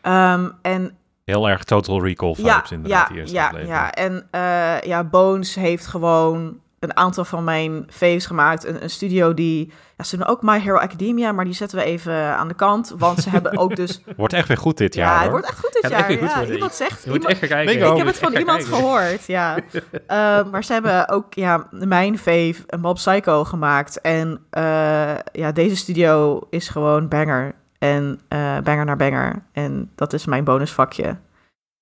Ehm, 0.00 0.50
en 0.62 0.96
Heel 1.24 1.48
erg 1.48 1.64
Total 1.64 2.02
Recall 2.02 2.34
vibes 2.34 2.50
ja, 2.50 2.64
inderdaad, 2.70 3.08
ja, 3.08 3.24
die 3.24 3.32
ja, 3.32 3.58
ja. 3.58 3.92
En 3.92 4.28
eh, 4.30 4.80
ja, 4.80 5.04
Bones 5.04 5.54
heeft 5.54 5.86
gewoon 5.86 6.60
een 6.78 6.96
aantal 6.96 7.24
van 7.24 7.44
mijn 7.44 7.86
faves 7.90 8.26
gemaakt. 8.26 8.64
Een, 8.64 8.82
een 8.82 8.90
studio 8.90 9.34
die... 9.34 9.72
Ja, 9.96 10.04
ze 10.04 10.16
doen 10.16 10.26
ook 10.26 10.42
My 10.42 10.60
Hero 10.60 10.76
Academia, 10.76 11.32
maar 11.32 11.44
die 11.44 11.54
zetten 11.54 11.78
we 11.78 11.84
even 11.84 12.14
aan 12.14 12.48
de 12.48 12.54
kant. 12.54 12.94
Want 12.98 13.18
ze 13.18 13.30
hebben 13.30 13.58
ook 13.58 13.76
dus... 13.76 14.02
Wordt 14.16 14.32
echt 14.32 14.48
weer 14.48 14.56
goed 14.56 14.76
dit 14.78 14.94
ja, 14.94 15.04
jaar, 15.04 15.12
het 15.14 15.22
hoor. 15.22 15.30
wordt 15.30 15.46
echt 15.46 15.58
goed 15.58 15.72
dit 15.72 15.90
jaar. 15.90 15.98
echt 15.98 16.08
weer 16.08 16.18
goed 16.18 16.46
ja, 16.46 16.54
iemand 16.54 16.72
zegt... 16.74 17.04
Je 17.04 17.10
moet 17.10 17.18
iemand- 17.18 17.32
echt 17.32 17.38
gaan 17.38 17.48
kijken. 17.48 17.74
Bingo. 17.74 17.90
ik 17.90 17.96
heb 17.98 18.06
het 18.06 18.18
van 18.18 18.32
iemand 18.32 18.58
kijken. 18.58 18.76
gehoord, 18.76 19.26
ja. 19.26 19.56
Eh, 20.06 20.50
maar 20.50 20.64
ze 20.64 20.72
hebben 20.72 21.08
ook 21.08 21.34
ja, 21.34 21.66
mijn 21.70 22.18
fave, 22.18 22.56
een 22.66 22.80
Mob 22.80 22.94
Psycho, 22.94 23.44
gemaakt. 23.44 24.00
En 24.00 24.40
eh, 24.50 25.14
ja, 25.32 25.52
deze 25.52 25.76
studio 25.76 26.40
is 26.50 26.68
gewoon 26.68 27.08
banger. 27.08 27.54
En 27.78 28.20
eh, 28.28 28.58
banger 28.58 28.84
naar 28.84 28.96
banger. 28.96 29.42
En 29.52 29.90
dat 29.94 30.12
is 30.12 30.26
mijn 30.26 30.44
bonusvakje. 30.44 31.16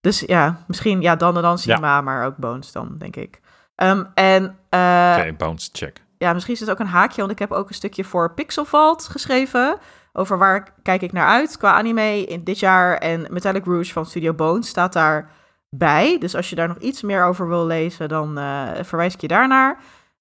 Dus 0.01 0.21
ja, 0.21 0.65
misschien 0.67 1.01
ja, 1.01 1.17
dan 1.17 1.37
en 1.37 1.43
dan 1.43 1.59
cinema, 1.59 2.01
maar 2.01 2.27
ook 2.27 2.37
bonus 2.37 2.73
dan, 2.73 2.95
denk 2.99 3.17
ik. 3.17 3.41
Ehm, 3.75 4.05
en 4.15 4.45
Oké, 4.67 5.35
Bones, 5.37 5.71
check. 5.73 6.03
ja, 6.19 6.33
misschien 6.33 6.55
is 6.55 6.61
het 6.61 6.71
ook 6.71 6.79
een 6.79 6.87
haakje, 6.87 7.21
want 7.21 7.33
ik 7.33 7.39
heb 7.39 7.53
ook 7.53 7.69
een 7.69 7.75
stukje 7.75 8.05
voor 8.05 8.33
Pixelvault 8.35 9.09
geschreven. 9.09 9.79
Over 10.13 10.39
waar 10.39 10.75
kijk 10.83 11.03
ik 11.03 11.13
naar 11.13 11.27
uit 11.27 11.57
qua 11.57 11.73
anime 11.73 12.25
in 12.27 12.45
dit 12.45 12.59
jaar. 12.59 12.97
En 12.97 13.27
Metallic 13.31 13.65
Rouge 13.65 13.93
van 13.93 14.07
Studio 14.07 14.33
Bones 14.35 14.69
staat 14.69 14.93
daarbij. 14.93 16.19
Dus 16.19 16.37
als 16.37 16.51
je 16.51 16.57
daar 16.57 16.69
nog 16.69 16.79
iets 16.79 17.03
meer 17.03 17.25
over 17.25 17.49
wil 17.49 17.67
lezen, 17.67 18.09
dan 18.09 18.39
eh, 18.39 18.69
verwijs 18.83 19.15
ik 19.15 19.21
je 19.21 19.29
daarnaar. 19.29 19.79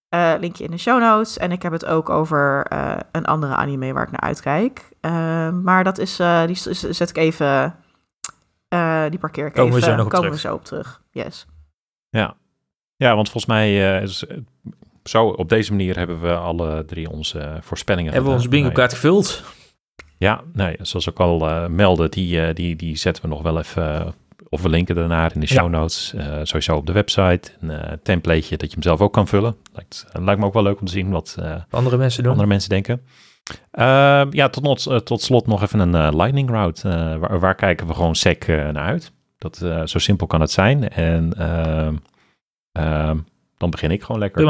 Eh, 0.09 0.33
linkje 0.39 0.63
in 0.63 0.71
de 0.71 0.77
show 0.77 0.99
notes. 1.01 1.37
En 1.37 1.51
ik 1.51 1.61
heb 1.61 1.71
het 1.71 1.85
ook 1.85 2.09
over 2.09 2.65
een 3.11 3.25
andere 3.25 3.55
anime 3.55 3.93
waar 3.93 4.03
ik 4.03 4.11
naar 4.11 4.19
uitkijk. 4.21 4.89
Eh, 5.01 5.49
maar 5.49 5.83
dat 5.83 5.97
is, 5.97 6.15
die 6.45 6.55
zet 6.93 7.09
ik 7.09 7.17
even, 7.17 7.75
die 9.09 9.19
parkeer 9.19 9.45
ik 9.45 9.53
Komen 9.53 9.71
we 9.73 9.77
even. 9.77 9.89
zo 9.89 9.95
nog 9.95 10.05
op 10.05 10.11
komen 10.11 10.27
terug. 10.27 10.41
we 10.41 10.47
zo 10.47 10.53
op 10.55 10.65
terug. 10.65 11.01
Yes. 11.11 11.45
Ja, 12.09 12.35
ja 13.03 13.15
want 13.15 13.29
volgens 13.29 13.45
mij 13.53 13.95
eh, 13.97 14.01
is, 14.01 14.23
zo 15.03 15.27
op 15.27 15.49
deze 15.49 15.71
manier 15.71 15.97
hebben 15.97 16.21
we 16.21 16.35
alle 16.35 16.85
drie 16.85 17.09
onze 17.09 17.57
voorspellingen 17.61 18.11
Hebben 18.13 18.29
we 18.29 18.35
onze 18.37 18.49
bingo 18.49 18.69
kaart 18.71 18.93
gevuld? 18.93 19.43
Ja, 20.17 20.41
nee, 20.53 20.75
zoals 20.81 21.07
ik 21.07 21.19
al 21.19 21.49
eh 21.49 21.67
meldde, 21.67 22.09
die, 22.09 22.41
eh, 22.41 22.55
die, 22.55 22.75
die 22.75 22.97
zetten 22.97 23.23
we 23.23 23.29
nog 23.29 23.41
wel 23.41 23.57
even, 23.59 23.99
eh, 23.99 24.05
of 24.49 24.61
we 24.61 24.69
linken 24.69 24.95
daarnaar 24.95 25.31
in 25.33 25.39
de 25.39 25.47
show 25.47 25.69
notes, 25.69 26.13
eh, 26.13 26.39
sowieso 26.43 26.75
op 26.75 26.85
de 26.85 26.91
website. 26.91 27.51
Een 27.61 27.69
eh, 27.69 27.93
templateje 28.03 28.57
dat 28.57 28.67
je 28.67 28.73
hem 28.73 28.83
zelf 28.83 29.01
ook 29.01 29.13
kan 29.13 29.27
vullen. 29.27 29.55
Lijkt, 29.73 30.05
eh, 30.11 30.23
lijkt 30.23 30.39
me 30.39 30.45
ook 30.45 30.53
wel 30.53 30.63
leuk 30.63 30.79
om 30.79 30.85
te 30.85 30.91
zien 30.91 31.09
wat 31.09 31.35
eh, 31.39 31.55
Andere 31.69 31.97
mensen 31.97 32.21
doen? 32.23 32.31
andere 32.31 32.49
mensen 32.49 32.69
denken. 32.69 33.01
Ehm, 33.71 34.27
ja, 34.31 34.49
tot, 34.49 34.63
not, 34.63 34.85
eh, 34.87 34.97
tot 34.97 35.21
slot 35.21 35.47
nog 35.47 35.61
even 35.61 35.79
een 35.79 35.95
eh, 35.95 36.07
lightning 36.11 36.49
route. 36.49 36.89
Eh, 36.89 37.15
waar, 37.15 37.39
waar 37.39 37.55
kijken 37.55 37.87
we 37.87 37.93
gewoon 37.93 38.15
sec 38.15 38.43
eh, 38.47 38.55
naar 38.69 38.85
uit? 38.85 39.11
Dat, 39.37 39.61
eh, 39.61 39.81
zo 39.85 39.99
simpel 39.99 40.27
kan 40.27 40.41
het 40.41 40.51
zijn. 40.51 40.89
En 40.89 41.33
ehm, 41.37 41.95
dan 43.57 43.69
begin 43.69 43.91
ik 43.91 44.03
gewoon 44.03 44.21
lekker. 44.21 44.41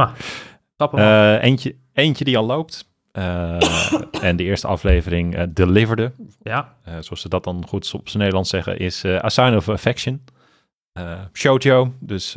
Eh, 0.91 1.43
eentje, 1.43 1.75
eentje 1.93 2.23
die 2.23 2.37
al 2.37 2.45
loopt. 2.45 2.91
Eh, 3.11 3.57
en 4.21 4.35
de 4.35 4.43
eerste 4.43 4.67
aflevering 4.67 5.35
eh 5.35 5.43
deliverde, 5.49 6.11
ja. 6.41 6.75
zoals 6.99 7.21
ze 7.21 7.29
dat 7.29 7.43
dan 7.43 7.67
goed 7.67 7.93
op 7.93 8.07
zijn 8.07 8.17
Nederlands 8.17 8.49
zeggen, 8.49 8.77
is 8.77 9.05
A 9.05 9.29
Sign 9.29 9.55
of 9.55 9.69
Affection. 9.69 10.23
Shoujo, 11.33 11.93
dus 11.99 12.33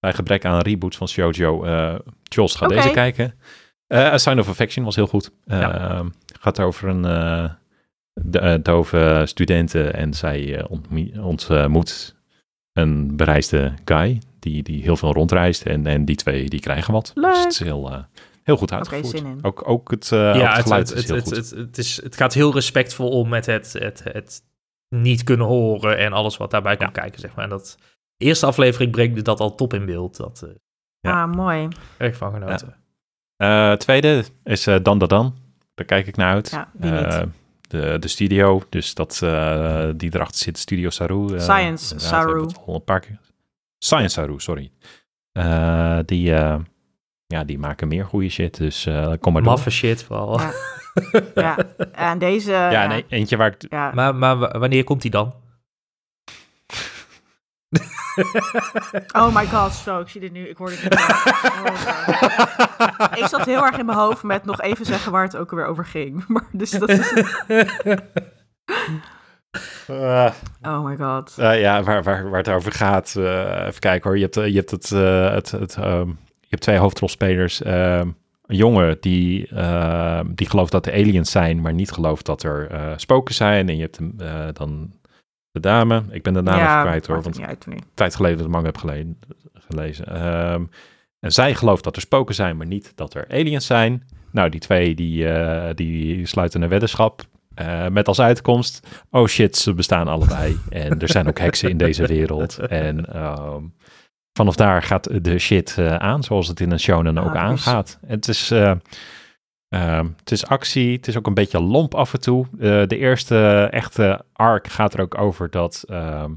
bij 0.00 0.12
gebrek 0.14 0.44
aan 0.44 0.60
reboots 0.60 0.96
van 0.96 1.08
Shoujo, 1.08 1.64
eh 1.64 1.94
Jos 2.22 2.54
gaat 2.54 2.68
deze 2.68 2.90
kijken. 2.90 3.34
A 3.92 4.18
Sign 4.18 4.38
of 4.38 4.48
Affection 4.48 4.84
was 4.84 4.96
heel 4.96 5.06
goed. 5.06 5.30
Eh, 5.44 5.60
Ja. 5.60 6.04
Gaat 6.40 6.60
over 6.60 6.88
een 6.88 8.62
dove 8.62 9.22
studenten 9.24 9.94
en 9.94 10.14
zij 10.14 10.66
ontmoet 11.20 12.16
een 12.72 13.16
bereisde 13.16 13.72
guy 13.84 14.20
die, 14.38 14.62
die 14.62 14.82
heel 14.82 14.96
veel 14.96 15.12
rondreist 15.12 15.62
en, 15.62 15.86
en 15.86 16.04
die 16.04 16.16
twee 16.16 16.48
die 16.48 16.60
krijgen 16.60 16.92
wat. 16.92 17.12
Dus 17.14 17.38
het 17.38 17.52
is 17.52 17.58
heel, 17.58 17.90
eh, 17.90 17.98
heel 18.42 18.56
goed 18.56 18.72
uitgevoerd. 18.72 19.16
zin 19.16 19.26
in. 19.26 19.38
Ook, 19.42 19.68
ook 19.68 19.90
het, 19.90 20.12
eh, 20.12 20.18
ook 20.28 20.34
ja, 20.34 20.46
het 20.46 20.56
het, 20.56 20.62
geluid 20.66 20.88
het, 20.88 20.98
is 20.98 21.06
heel 21.06 21.16
het, 21.16 21.24
goed. 21.24 21.36
het, 21.36 21.50
het, 21.50 21.78
is, 21.78 22.02
het 22.02 22.16
gaat 22.16 22.34
heel 22.34 22.52
respectvol 22.52 23.08
om 23.10 23.28
met 23.28 23.46
het, 23.46 23.72
het, 23.72 24.04
het 24.04 24.42
niet 24.88 25.24
kunnen 25.24 25.46
horen 25.46 25.98
en 25.98 26.12
alles 26.12 26.36
wat 26.36 26.50
daarbij 26.50 26.76
komt 26.76 26.92
kijken, 26.92 27.20
zeg 27.20 27.34
maar. 27.34 27.44
En 27.44 27.50
dat 27.50 27.76
de 28.16 28.24
eerste 28.24 28.46
aflevering 28.46 28.90
brengt 28.90 29.24
dat 29.24 29.40
al 29.40 29.54
top 29.54 29.74
in 29.74 29.86
beeld. 29.86 30.16
Dat 30.16 30.42
eh 30.42 30.48
Ja. 31.00 31.22
Ah, 31.22 31.32
mooi. 31.32 31.68
erg 31.96 32.16
van 32.16 32.32
genoten. 32.32 32.76
Eh, 33.36 33.72
tweede 33.72 34.24
is 34.44 34.64
Dan 34.64 34.82
Dan 34.82 34.98
Dan. 34.98 35.34
Daar 35.74 35.86
kijk 35.86 36.06
ik 36.06 36.16
naar 36.16 36.32
uit. 36.34 36.50
Ja, 36.50 36.70
wie 36.72 36.90
niet? 36.90 37.02
Eh, 37.04 37.22
de, 37.60 37.96
de 37.98 38.08
studio, 38.08 38.62
dus 38.68 38.94
dat, 38.94 39.20
eh, 39.22 39.88
die 39.96 40.14
erachter 40.14 40.38
zit, 40.38 40.58
Studio 40.58 40.90
Saru. 40.90 41.34
eh, 41.34 41.40
Science 41.40 41.98
Saru. 41.98 42.46
al 42.66 42.74
een 42.74 42.84
paar 42.84 43.00
keer. 43.00 43.18
Science 43.78 44.14
Saru, 44.14 44.40
sorry. 44.40 44.70
Eh, 45.32 45.98
die, 46.04 46.34
eh, 46.34 46.58
ja, 47.26 47.44
die 47.44 47.58
maken 47.58 47.88
meer 47.88 48.04
goede 48.04 48.28
shit, 48.28 48.56
dus 48.56 48.86
eh, 48.86 49.12
kom 49.20 49.32
maar 49.32 49.42
door. 49.42 49.52
Maffe 49.52 49.70
shit 49.70 50.02
vooral. 50.02 50.40
Ja. 50.40 50.52
Ja, 51.34 51.56
en 51.92 52.18
deze... 52.18 52.50
Ja, 52.50 52.86
nee, 52.86 53.04
eentje 53.08 53.36
waar 53.36 53.46
ik... 53.48 53.70
ja. 53.70 53.90
Maar, 53.94 54.14
maar 54.14 54.58
wanneer 54.58 54.84
komt 54.84 55.02
die 55.02 55.10
dan? 55.10 55.34
Oh 59.12 59.34
my 59.34 59.46
god, 59.46 59.72
zo, 59.72 60.00
ik 60.00 60.08
zie 60.08 60.20
dit 60.20 60.32
nu. 60.32 60.48
Ik 60.48 60.56
hoor 60.56 60.68
dit 60.68 60.82
nu. 60.82 60.88
Oh, 62.98 63.12
ik 63.14 63.26
zat 63.26 63.44
heel 63.44 63.64
erg 63.64 63.78
in 63.78 63.86
mijn 63.86 63.98
hoofd 63.98 64.22
met 64.22 64.44
nog 64.44 64.60
even 64.60 64.86
zeggen 64.86 65.12
waar 65.12 65.22
het 65.22 65.36
ook 65.36 65.50
weer 65.50 65.66
over 65.66 65.84
ging. 65.84 66.24
Maar 66.28 66.44
dus 66.52 66.70
dat 66.70 66.88
is... 66.88 67.12
Eh, 69.86 70.32
Oh 70.62 70.84
my 70.84 70.96
god. 70.96 71.34
Eh, 71.38 71.60
ja, 71.60 71.82
waar, 71.82 72.02
waar, 72.02 72.28
waar 72.30 72.38
het 72.38 72.48
over 72.48 72.72
gaat. 72.72 73.14
eh, 73.16 73.64
even 73.66 73.80
kijken 73.80 74.08
hoor. 74.10 74.18
Je 74.18 74.22
hebt, 74.22 74.34
je 74.34 74.56
hebt, 74.56 74.70
het, 74.70 74.88
het, 75.34 75.50
het, 75.50 75.76
ehm, 75.76 76.08
je 76.40 76.46
hebt 76.48 76.62
twee 76.62 76.76
hoofdrolspelers. 76.76 77.62
Ehm, 77.62 78.08
een 78.46 78.56
jongen 78.56 78.96
die, 79.00 79.48
ehm, 79.48 80.26
die 80.34 80.48
gelooft 80.48 80.72
dat 80.72 80.86
er 80.86 80.92
aliens 80.92 81.30
zijn, 81.30 81.60
maar 81.60 81.72
niet 81.74 81.90
gelooft 81.90 82.26
dat 82.26 82.42
er 82.42 82.94
spoken 82.96 83.34
zijn. 83.34 83.68
En 83.68 83.76
je 83.76 83.82
hebt 83.82 83.98
een, 83.98 84.14
eh, 84.18 84.46
dan 84.52 84.92
de 85.50 85.60
dame. 85.60 86.02
Ik 86.10 86.22
ben 86.22 86.32
de 86.34 86.42
naam 86.42 86.58
even 86.58 86.80
kwijt 86.82 87.06
hoor, 87.06 87.16
want 87.22 87.38
nu. 87.66 87.76
tijd 87.94 88.14
geleden 88.14 88.38
de 88.38 88.48
manga 88.48 88.66
heb 88.66 88.76
gele- 88.76 89.14
gelezen. 89.52 90.06
Ehm, 90.06 90.64
en 91.20 91.32
zij 91.32 91.54
gelooft 91.54 91.84
dat 91.84 91.96
er 91.96 92.02
spoken 92.02 92.34
zijn, 92.34 92.56
maar 92.56 92.66
niet 92.66 92.92
dat 92.94 93.14
er 93.14 93.26
aliens 93.30 93.66
zijn. 93.66 94.08
Nou, 94.32 94.48
die 94.48 94.60
twee 94.60 94.94
die, 94.94 95.26
die 95.74 96.26
sluiten 96.26 96.62
een 96.62 96.68
weddenschap. 96.68 97.22
Eh, 97.58 97.86
met 97.88 98.08
als 98.08 98.20
uitkomst, 98.20 98.86
oh 99.10 99.26
shit, 99.26 99.56
ze 99.56 99.74
bestaan 99.74 100.08
allebei. 100.08 100.58
en 100.70 101.00
er 101.00 101.08
zijn 101.08 101.28
ook 101.28 101.38
heksen 101.38 101.70
in 101.70 101.76
deze 101.76 102.06
wereld. 102.06 102.58
En 102.58 103.12
ehm, 103.14 103.62
vanaf 104.32 104.56
daar 104.56 104.82
gaat 104.82 105.24
de 105.24 105.38
shit 105.38 105.74
eh, 105.78 105.94
aan, 105.96 106.22
zoals 106.22 106.48
het 106.48 106.60
in 106.60 106.70
een 106.70 106.80
shonen 106.80 107.18
ook 107.18 107.34
Ah, 107.34 107.42
aangaat. 107.42 107.98
Het 108.06 108.28
is, 108.28 108.50
eh, 108.50 108.72
ehm, 109.68 110.06
het 110.18 110.30
is 110.30 110.46
actie, 110.46 110.96
het 110.96 111.06
is 111.08 111.16
ook 111.16 111.26
een 111.26 111.34
beetje 111.34 111.60
lomp 111.60 111.94
af 111.94 112.12
en 112.12 112.20
toe. 112.20 112.46
De 112.86 112.96
eerste 112.98 113.68
echte 113.70 114.24
arc 114.32 114.66
gaat 114.68 114.94
er 114.94 115.00
ook 115.00 115.18
over 115.18 115.50
dat... 115.50 115.84
ehm, 115.88 116.30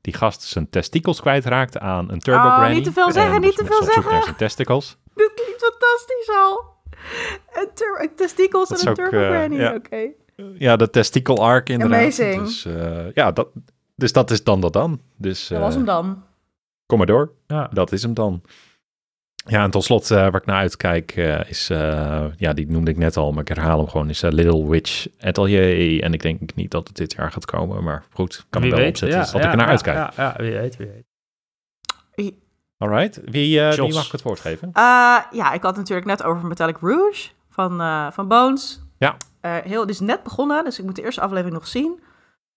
die 0.00 0.14
gast 0.14 0.42
zijn 0.42 0.70
testikels 0.70 1.20
kwijtraakt 1.20 1.78
aan 1.78 2.10
een 2.10 2.18
turbo 2.18 2.46
Oh, 2.46 2.54
granny. 2.56 2.74
niet 2.74 2.84
te 2.84 2.92
veel 2.92 3.12
zeggen, 3.12 3.34
En 3.34 3.40
niet 3.40 3.56
dus 3.56 3.66
te 3.66 3.72
veel 3.74 3.84
zeggen. 3.84 4.12
naar 4.12 4.22
zijn 4.22 4.36
testicles. 4.36 4.96
Dit 5.14 5.32
klinkt 5.34 5.62
fantastisch 5.62 6.28
al. 6.36 6.64
Een, 8.02 8.10
testikels 8.16 8.70
en 8.70 8.88
een 8.88 8.94
turbo 8.94 9.18
granny, 9.18 9.56
ja. 9.56 9.74
oké. 9.74 10.08
Ja, 10.58 10.76
de 10.76 10.90
testicle 10.90 11.36
arc 11.36 11.68
inderdaad. 11.68 12.00
Amazing. 12.00 12.42
Dus, 12.42 12.64
eh, 12.64 13.12
ja, 13.14 13.32
dat, 13.32 13.48
dus 13.94 14.12
dat 14.12 14.30
is 14.30 14.44
dan 14.44 14.60
dat 14.60 14.72
dan. 14.72 15.00
Dus 15.16 15.48
Dat 15.48 15.58
was 15.58 15.70
eh, 15.70 15.76
hem 15.76 15.84
dan. 15.84 16.22
kom 16.86 16.98
maar 16.98 17.06
door. 17.06 17.32
Ja. 17.46 17.68
Dat 17.72 17.92
is 17.92 18.02
hem 18.02 18.14
dan. 18.14 18.42
Ja, 19.46 19.62
en 19.62 19.70
tot 19.70 19.84
slot, 19.84 20.10
eh, 20.10 20.16
waar 20.16 20.34
ik 20.34 20.46
naar 20.46 20.56
uitkijk, 20.56 21.12
eh, 21.16 21.48
is, 21.48 21.70
eh, 21.70 22.24
ja, 22.36 22.52
die 22.52 22.70
noemde 22.70 22.90
ik 22.90 22.96
net 22.96 23.16
al, 23.16 23.32
maar 23.32 23.42
ik 23.42 23.48
herhaal 23.48 23.78
hem 23.78 23.88
gewoon, 23.88 24.08
is 24.08 24.20
Little 24.20 24.68
Witch 24.68 25.06
Atelier. 25.20 26.02
En 26.02 26.12
ik 26.12 26.22
denk 26.22 26.54
niet 26.54 26.70
dat 26.70 26.88
het 26.88 26.96
dit 26.96 27.12
jaar 27.12 27.32
gaat 27.32 27.44
komen, 27.44 27.84
maar 27.84 28.04
goed, 28.12 28.46
kan 28.50 28.62
Wie 28.62 28.70
hem 28.70 28.80
wel 28.80 28.90
weet, 28.90 29.02
opzetten, 29.02 29.18
ja, 29.18 29.22
dus 29.22 29.32
dat 29.32 29.40
ja, 29.42 29.46
ik 29.46 29.52
er 29.52 29.58
naar 29.58 29.66
ja, 29.66 29.72
uitkijk. 29.72 29.96
Ja, 29.96 30.12
ja, 30.16 30.34
wie 30.42 30.52
weet, 30.52 30.76
wie 30.76 30.86
weet. 30.86 31.04
Alright, 32.78 33.20
wie, 33.24 33.60
eh, 33.60 33.78
wie 33.78 33.94
mag 33.94 34.06
ik 34.06 34.12
het 34.12 34.22
woord 34.22 34.40
geven? 34.40 34.68
Eh, 34.72 34.82
ja, 35.30 35.52
ik 35.52 35.62
had 35.62 35.70
het 35.70 35.76
natuurlijk 35.76 36.06
net 36.06 36.22
over 36.22 36.46
Metallic 36.46 36.76
Rouge 36.80 37.28
van, 37.50 37.80
eh, 37.80 38.06
van 38.10 38.28
Bones. 38.28 38.80
Ja. 38.98 39.16
Eh, 39.42 39.56
heel, 39.56 39.80
het 39.80 39.90
is 39.90 40.00
net 40.00 40.22
begonnen, 40.22 40.64
dus 40.64 40.78
ik 40.78 40.84
moet 40.84 40.96
de 40.96 41.02
eerste 41.02 41.20
aflevering 41.20 41.54
nog 41.54 41.66
zien. 41.66 42.00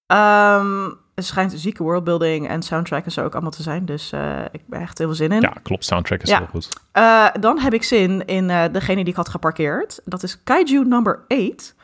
Ehm 0.06 0.90
het 1.16 1.26
schijnt 1.26 1.52
een 1.54 1.60
zieke 1.60 1.84
worldbuilding 1.84 2.48
en 2.48 2.62
soundtrack 2.62 3.06
en 3.06 3.12
zo 3.12 3.24
ook 3.24 3.34
allemaal 3.34 3.52
te 3.52 3.62
zijn. 3.62 3.86
Dus 3.86 4.12
eh, 4.12 4.42
ik 4.52 4.62
ben 4.68 4.82
echt 4.82 4.98
heel 4.98 5.08
veel 5.08 5.16
zin 5.16 5.32
in. 5.32 5.42
Ja, 5.42 5.54
klopt, 5.64 5.86
soundtrack 5.86 6.22
is 6.22 6.30
Ja. 6.30 6.38
heel 6.38 6.48
goed. 6.48 6.70
Eh, 6.92 7.28
dan 7.40 7.60
heb 7.60 7.74
ik 7.74 7.84
zin 7.84 8.26
in 8.26 8.48
degene 8.48 8.96
die 8.96 9.06
ik 9.08 9.16
had 9.16 9.30
geparkeerd. 9.30 10.02
Dat 10.04 10.24
is 10.24 10.44
Kaiju 10.44 10.84
number 10.86 11.26
8. 11.28 11.76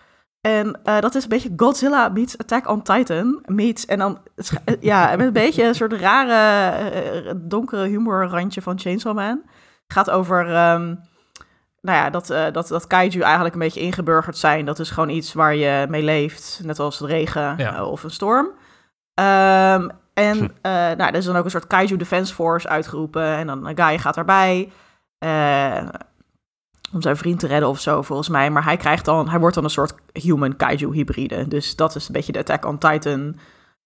En 0.42 0.80
dat 0.84 1.16
is 1.16 1.24
een 1.24 1.30
beetje 1.30 1.54
Godzilla 1.56 2.10
meets 2.10 2.38
Attack 2.38 2.70
on 2.70 2.82
Titan. 2.82 3.44
Meets, 3.46 3.86
en 3.86 4.00
dan, 4.00 4.20
het 4.36 4.52
ja, 4.80 5.16
met 5.16 5.26
een 5.28 5.34
beetje 5.34 5.64
een 5.64 5.76
soort 5.76 5.94
rare, 5.94 7.34
donkere 7.38 7.88
humorrandje 7.88 8.62
van 8.62 8.80
Chainsaw 8.80 9.16
Man. 9.16 9.42
Gaat 9.88 10.10
over, 10.10 10.54
ehm, 10.54 10.96
nou 11.82 11.98
ja, 11.98 12.10
dat, 12.10 12.30
eh, 12.30 12.46
dat, 12.52 12.68
dat 12.68 12.88
kaiju 12.88 13.20
eigenlijk 13.22 13.54
een 13.54 13.60
beetje 13.60 13.80
ingeburgerd 13.80 14.38
zijn. 14.38 14.66
Dat 14.66 14.80
is 14.80 14.90
gewoon 14.90 15.10
iets 15.10 15.34
waar 15.34 15.56
je 15.56 15.86
mee 15.90 16.04
leeft, 16.04 16.62
net 16.64 16.80
als 16.80 16.98
de 17.00 17.06
regen 17.06 17.54
Ja. 17.58 17.76
eh, 17.76 17.88
of 17.92 18.04
een 18.04 18.12
storm. 18.12 18.48
Ehm, 19.14 19.90
en 20.14 20.38
Hm. 20.38 20.44
eh, 20.62 20.72
nou, 20.72 21.02
er 21.02 21.16
is 21.16 21.26
dan 21.26 21.36
ook 21.36 21.44
een 21.46 21.52
soort 21.52 21.68
kaiju 21.68 21.98
defense 21.98 22.34
force 22.34 22.68
uitgeroepen. 22.68 23.24
En 23.24 23.48
dan 23.48 23.66
een 23.68 23.78
guy 23.78 23.98
gaat 24.00 24.16
daarbij. 24.16 24.72
om 26.94 27.02
zijn 27.02 27.18
vriend 27.18 27.40
te 27.40 27.48
redden 27.48 27.70
of 27.70 27.80
zo, 27.80 28.02
volgens 28.02 28.30
mij. 28.30 28.50
Maar 28.52 28.64
hij, 28.64 28.78
krijgt 28.78 29.06
dan, 29.06 29.30
hij 29.30 29.40
wordt 29.40 29.56
dan 29.56 29.64
een 29.64 29.70
soort 29.70 29.94
human 30.14 30.56
kaiju 30.56 30.94
hybride. 30.94 31.48
Dus 31.48 31.76
dat 31.76 31.96
is 31.96 32.08
een 32.08 32.14
beetje 32.14 32.32
de 32.32 32.40
Attack 32.40 32.66
on 32.66 32.78
Titan 32.78 33.36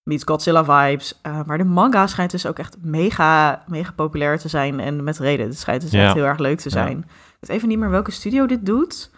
meets 0.02 0.24
Godzilla 0.24 0.64
vibes. 0.64 1.20
Maar 1.46 1.58
de 1.58 1.64
manga 1.64 2.06
schijnt 2.06 2.30
dus 2.30 2.46
ook 2.46 2.58
echt 2.58 2.76
mega, 2.80 3.62
mega 3.66 3.92
populair 3.92 4.38
te 4.38 4.48
zijn. 4.48 4.80
En 4.80 5.04
met 5.04 5.18
reden. 5.18 5.46
Het 5.46 5.58
schijnt 5.58 5.82
dus 5.82 5.90
Ja. 5.90 6.04
echt 6.04 6.14
heel 6.14 6.24
erg 6.24 6.38
leuk 6.38 6.58
te 6.60 6.70
zijn. 6.70 7.08
Weet 7.46 7.56
even 7.56 7.68
niet 7.68 7.78
meer 7.78 7.90
welke 7.90 8.10
studio 8.10 8.46
dit 8.46 8.66
doet. 8.66 9.10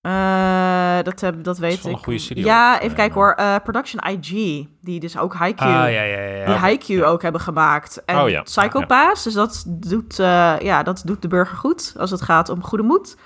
Eh, 0.00 0.98
dat, 1.02 1.20
heb, 1.20 1.44
dat 1.44 1.58
weet 1.58 1.84
ik. 1.84 1.92
een 1.92 1.98
goede 1.98 2.18
studio, 2.18 2.44
Ja, 2.44 2.80
even 2.80 2.96
kijken 2.96 3.14
hoor. 3.14 3.32
Eh, 3.32 3.56
Production 3.62 4.02
IG, 4.10 4.28
die 4.80 5.00
dus 5.00 5.18
ook 5.18 5.34
Haikyuu 5.34 5.70
Ah, 5.70 5.74
ja, 5.74 6.02
ja, 6.02 6.20
ja. 6.20 6.44
die 6.44 6.54
ja. 6.54 6.60
Haikyuu 6.60 7.04
ook 7.04 7.22
hebben 7.22 7.40
gemaakt. 7.40 8.04
En 8.04 8.20
Oh 8.20 8.28
ja, 8.28 8.42
Psycho 8.42 8.80
ja. 8.80 8.86
Pass, 8.86 9.24
dus 9.24 9.34
dat 9.34 9.64
doet, 9.66 10.18
eh, 10.18 10.58
ja, 10.58 10.82
dat 10.82 11.02
doet 11.04 11.22
de 11.22 11.28
burger 11.28 11.56
goed 11.56 11.94
als 11.98 12.10
het 12.10 12.22
gaat 12.22 12.48
om 12.48 12.62
goede 12.62 12.84
moed. 12.84 13.16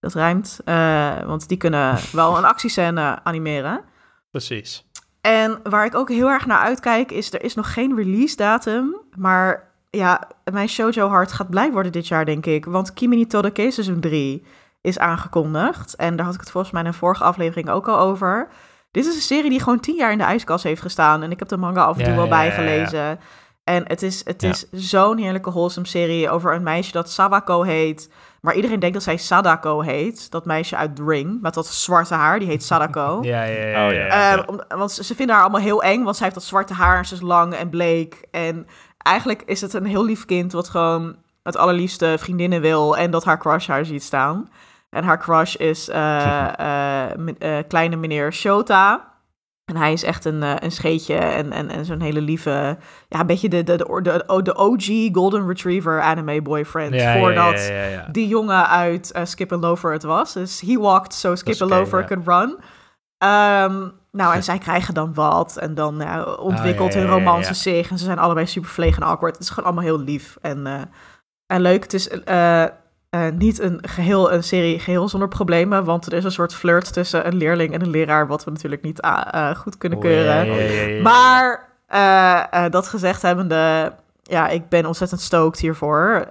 Dat 0.00 0.14
rijmt, 0.14 0.60
eh, 0.64 1.22
want 1.24 1.48
die 1.48 1.56
kunnen 1.56 1.98
wel 2.12 2.38
een 2.38 2.44
actiescène 2.44 3.18
animeren. 3.22 3.84
Precies. 4.30 4.86
En 5.20 5.60
waar 5.62 5.84
ik 5.84 5.94
ook 5.94 6.08
heel 6.08 6.28
erg 6.28 6.46
naar 6.46 6.58
uitkijk 6.58 7.10
is, 7.10 7.32
er 7.32 7.42
is 7.42 7.54
nog 7.54 7.72
geen 7.72 7.96
release 7.96 8.36
datum, 8.36 8.96
maar 9.16 9.71
ja, 9.96 10.28
mijn 10.52 10.68
shoujo 10.68 11.08
hart 11.08 11.32
gaat 11.32 11.50
blij 11.50 11.72
worden 11.72 11.92
dit 11.92 12.08
jaar, 12.08 12.24
denk 12.24 12.46
ik. 12.46 12.64
Want 12.64 12.92
Kimi 12.92 13.16
ni 13.16 13.26
Todoke 13.26 13.70
seizoen 13.70 14.00
3 14.00 14.44
is 14.80 14.98
aangekondigd. 14.98 15.94
En 15.96 16.16
daar 16.16 16.24
had 16.24 16.34
ik 16.34 16.40
het 16.40 16.50
volgens 16.50 16.72
mij 16.72 16.82
in 16.82 16.88
een 16.88 16.94
vorige 16.94 17.24
aflevering 17.24 17.70
ook 17.70 17.88
al 17.88 17.98
over. 17.98 18.48
Dit 18.90 19.06
is 19.06 19.14
een 19.14 19.20
serie 19.20 19.50
die 19.50 19.60
gewoon 19.60 19.80
tien 19.80 19.94
jaar 19.96 20.12
in 20.12 20.18
de 20.18 20.24
ijskast 20.24 20.64
heeft 20.64 20.82
gestaan. 20.82 21.22
En 21.22 21.30
ik 21.30 21.38
heb 21.38 21.48
de 21.48 21.56
manga 21.56 21.82
af 21.84 21.96
en 21.98 22.04
toe 22.04 22.12
Ja, 22.12 22.18
wel 22.18 22.26
ja, 22.28 22.36
ja, 22.36 22.42
ja. 22.42 22.48
bijgelezen. 22.56 23.20
En 23.64 23.84
het 23.86 24.02
is, 24.02 24.24
het 24.24 24.42
Ja. 24.42 24.48
is 24.48 24.66
zo'n 24.70 25.18
heerlijke 25.18 25.50
wholesome 25.50 25.86
serie 25.86 26.30
over 26.30 26.54
een 26.54 26.62
meisje 26.62 26.92
dat 26.92 27.10
Sawako 27.10 27.62
heet. 27.62 28.10
Maar 28.40 28.54
iedereen 28.54 28.78
denkt 28.80 28.94
dat 28.94 29.04
zij 29.04 29.16
Sadako 29.16 29.80
heet. 29.80 30.30
Dat 30.30 30.44
meisje 30.44 30.76
uit 30.76 30.96
The 30.96 31.04
Ring, 31.06 31.38
met 31.42 31.54
dat 31.54 31.66
zwarte 31.66 32.14
haar. 32.14 32.38
Die 32.38 32.48
heet 32.48 32.62
Sadako. 32.64 33.18
Ja, 33.22 33.42
ja, 33.42 33.66
ja. 33.66 33.86
Oh, 33.86 33.92
ja. 33.92 34.06
Eh, 34.36 34.42
om- 34.46 34.60
want 34.68 34.92
ze 34.92 35.04
ze 35.04 35.14
vinden 35.14 35.34
haar 35.34 35.44
allemaal 35.44 35.60
heel 35.62 35.82
eng, 35.82 36.02
want 36.02 36.16
zij 36.16 36.24
heeft 36.26 36.38
dat 36.38 36.48
zwarte 36.48 36.74
haar 36.74 36.98
en 36.98 37.04
ze 37.06 37.14
is 37.14 37.20
lang 37.20 37.54
en 37.54 37.70
bleek. 37.70 38.26
En 38.30 38.66
eigenlijk 39.02 39.42
is 39.46 39.60
het 39.60 39.72
een 39.72 39.86
heel 39.86 40.04
lief 40.04 40.24
kind 40.24 40.52
wat 40.52 40.68
gewoon 40.68 41.16
het 41.42 41.56
allerliefste 41.56 42.14
vriendinnen 42.18 42.60
wil 42.60 42.96
en 42.96 43.10
dat 43.10 43.24
haar 43.24 43.38
crush 43.38 43.66
haar 43.66 43.84
ziet 43.84 44.02
staan. 44.02 44.50
En 44.90 45.04
haar 45.04 45.18
crush 45.18 45.54
is 45.54 45.88
eh, 45.88 47.06
kleine 47.68 47.96
meneer 47.96 48.32
Shota. 48.32 49.10
En 49.64 49.76
hij 49.76 49.92
is 49.92 50.02
echt 50.02 50.24
een, 50.24 50.64
een 50.64 50.72
scheetje 50.72 51.14
en, 51.14 51.52
en, 51.52 51.70
en 51.70 51.84
zo'n 51.84 52.00
hele 52.00 52.20
lieve, 52.20 52.76
ja, 53.08 53.20
een 53.20 53.26
beetje 53.26 53.48
de, 53.48 53.62
de, 53.62 53.76
de, 53.76 54.02
de, 54.02 54.42
de 54.42 54.56
OG 54.56 55.08
Golden 55.12 55.46
Retriever 55.46 56.00
anime 56.00 56.42
boyfriend. 56.42 56.94
Ja, 56.94 57.18
voordat 57.18 57.66
ja, 57.68 57.74
ja, 57.74 57.84
ja. 57.84 58.08
die 58.10 58.28
jongen 58.28 58.68
uit 58.68 59.12
eh, 59.12 59.24
Skip 59.24 59.52
and 59.52 59.62
Loafer 59.62 59.92
het 59.92 60.02
was. 60.02 60.32
Dus 60.32 60.60
he 60.60 60.78
walked 60.78 61.14
so 61.14 61.34
Skip 61.34 61.62
and 61.62 61.90
ja. 61.90 62.04
could 62.04 62.26
run. 62.26 62.58
Ehm, 63.18 63.88
nou, 64.12 64.34
en 64.34 64.42
zij 64.42 64.58
krijgen 64.58 64.94
dan 64.94 65.14
wat. 65.14 65.56
En 65.56 65.74
dan 65.74 66.00
eh, 66.00 66.38
ontwikkelt 66.38 66.88
Ah, 66.88 66.94
ja, 66.94 67.00
hun 67.00 67.10
romance 67.10 67.48
ja. 67.48 67.54
zich. 67.54 67.90
En 67.90 67.98
ze 67.98 68.04
zijn 68.04 68.18
allebei 68.18 68.46
super 68.46 68.70
verlegen 68.70 69.02
en 69.02 69.08
awkward. 69.08 69.34
Het 69.34 69.42
is 69.42 69.50
gewoon 69.50 69.64
allemaal 69.64 69.84
heel 69.84 70.00
lief 70.00 70.36
en, 70.40 70.66
eh, 70.66 70.80
en 71.46 71.60
leuk. 71.60 71.82
Het 71.82 71.94
is 71.94 72.08
eh, 72.08 72.66
niet 73.34 73.60
een 73.60 73.78
geheel 73.88 74.32
een 74.32 74.44
serie 74.44 74.78
geheel 74.78 75.08
zonder 75.08 75.28
problemen. 75.28 75.84
Want 75.84 76.06
er 76.06 76.12
is 76.12 76.24
een 76.24 76.32
soort 76.32 76.54
flirt 76.54 76.92
tussen 76.92 77.26
een 77.26 77.36
leerling 77.36 77.72
en 77.72 77.82
een 77.82 77.90
leraar. 77.90 78.26
Wat 78.26 78.44
we 78.44 78.50
natuurlijk 78.50 78.82
niet 78.82 79.00
ah, 79.00 79.56
goed 79.56 79.78
kunnen 79.78 79.98
Oh, 79.98 80.04
keuren. 80.04 81.02
Maar 81.02 81.68
dat 82.70 82.88
gezegd 82.88 83.22
hebbende, 83.22 83.92
ja, 84.22 84.48
ik 84.48 84.68
ben 84.68 84.86
ontzettend 84.86 85.20
stoked 85.20 85.60
hiervoor. 85.60 86.26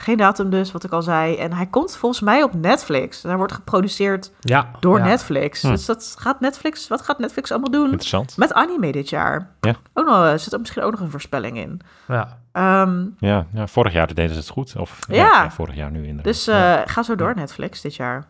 Geen 0.00 0.16
datum 0.16 0.50
dus, 0.50 0.72
wat 0.72 0.84
ik 0.84 0.92
al 0.92 1.02
zei. 1.02 1.36
En 1.36 1.52
hij 1.52 1.66
komt 1.66 1.96
volgens 1.96 2.20
mij 2.20 2.42
op 2.42 2.54
Netflix. 2.54 3.22
Hij 3.22 3.36
wordt 3.36 3.52
geproduceerd 3.52 4.32
Ja, 4.40 4.70
door 4.80 4.98
ja. 4.98 5.04
Netflix. 5.04 5.62
Hm. 5.62 5.68
Dus 5.68 5.84
dat 5.84 6.14
gaat 6.18 6.40
Netflix, 6.40 6.88
wat 6.88 7.02
gaat 7.02 7.18
Netflix 7.18 7.50
allemaal 7.50 7.70
doen? 7.70 7.90
Interessant. 7.90 8.36
Met 8.36 8.52
anime 8.52 8.92
dit 8.92 9.08
jaar. 9.08 9.50
Ja. 9.60 9.74
Ook 9.92 10.06
nog, 10.06 10.40
zit 10.40 10.52
er 10.52 10.60
misschien 10.60 10.82
ook 10.82 10.90
nog 10.90 11.00
een 11.00 11.10
voorspelling 11.10 11.56
in. 11.58 11.80
Ja. 12.08 12.38
Ehm, 12.52 13.06
Ja, 13.18 13.46
ja, 13.52 13.66
vorig 13.66 13.92
jaar 13.92 14.14
deden 14.14 14.30
ze 14.34 14.38
het 14.40 14.48
goed. 14.48 14.76
Of 14.76 14.98
ja, 15.08 15.50
vorig 15.50 15.74
jaar 15.74 15.90
nu 15.90 15.98
inderdaad. 16.00 16.24
dus 16.24 16.44
Ja. 16.44 16.82
eh, 16.82 16.90
ga 16.92 17.02
zo 17.02 17.14
door 17.14 17.34
Netflix 17.34 17.80
dit 17.80 17.94
jaar. 17.94 18.24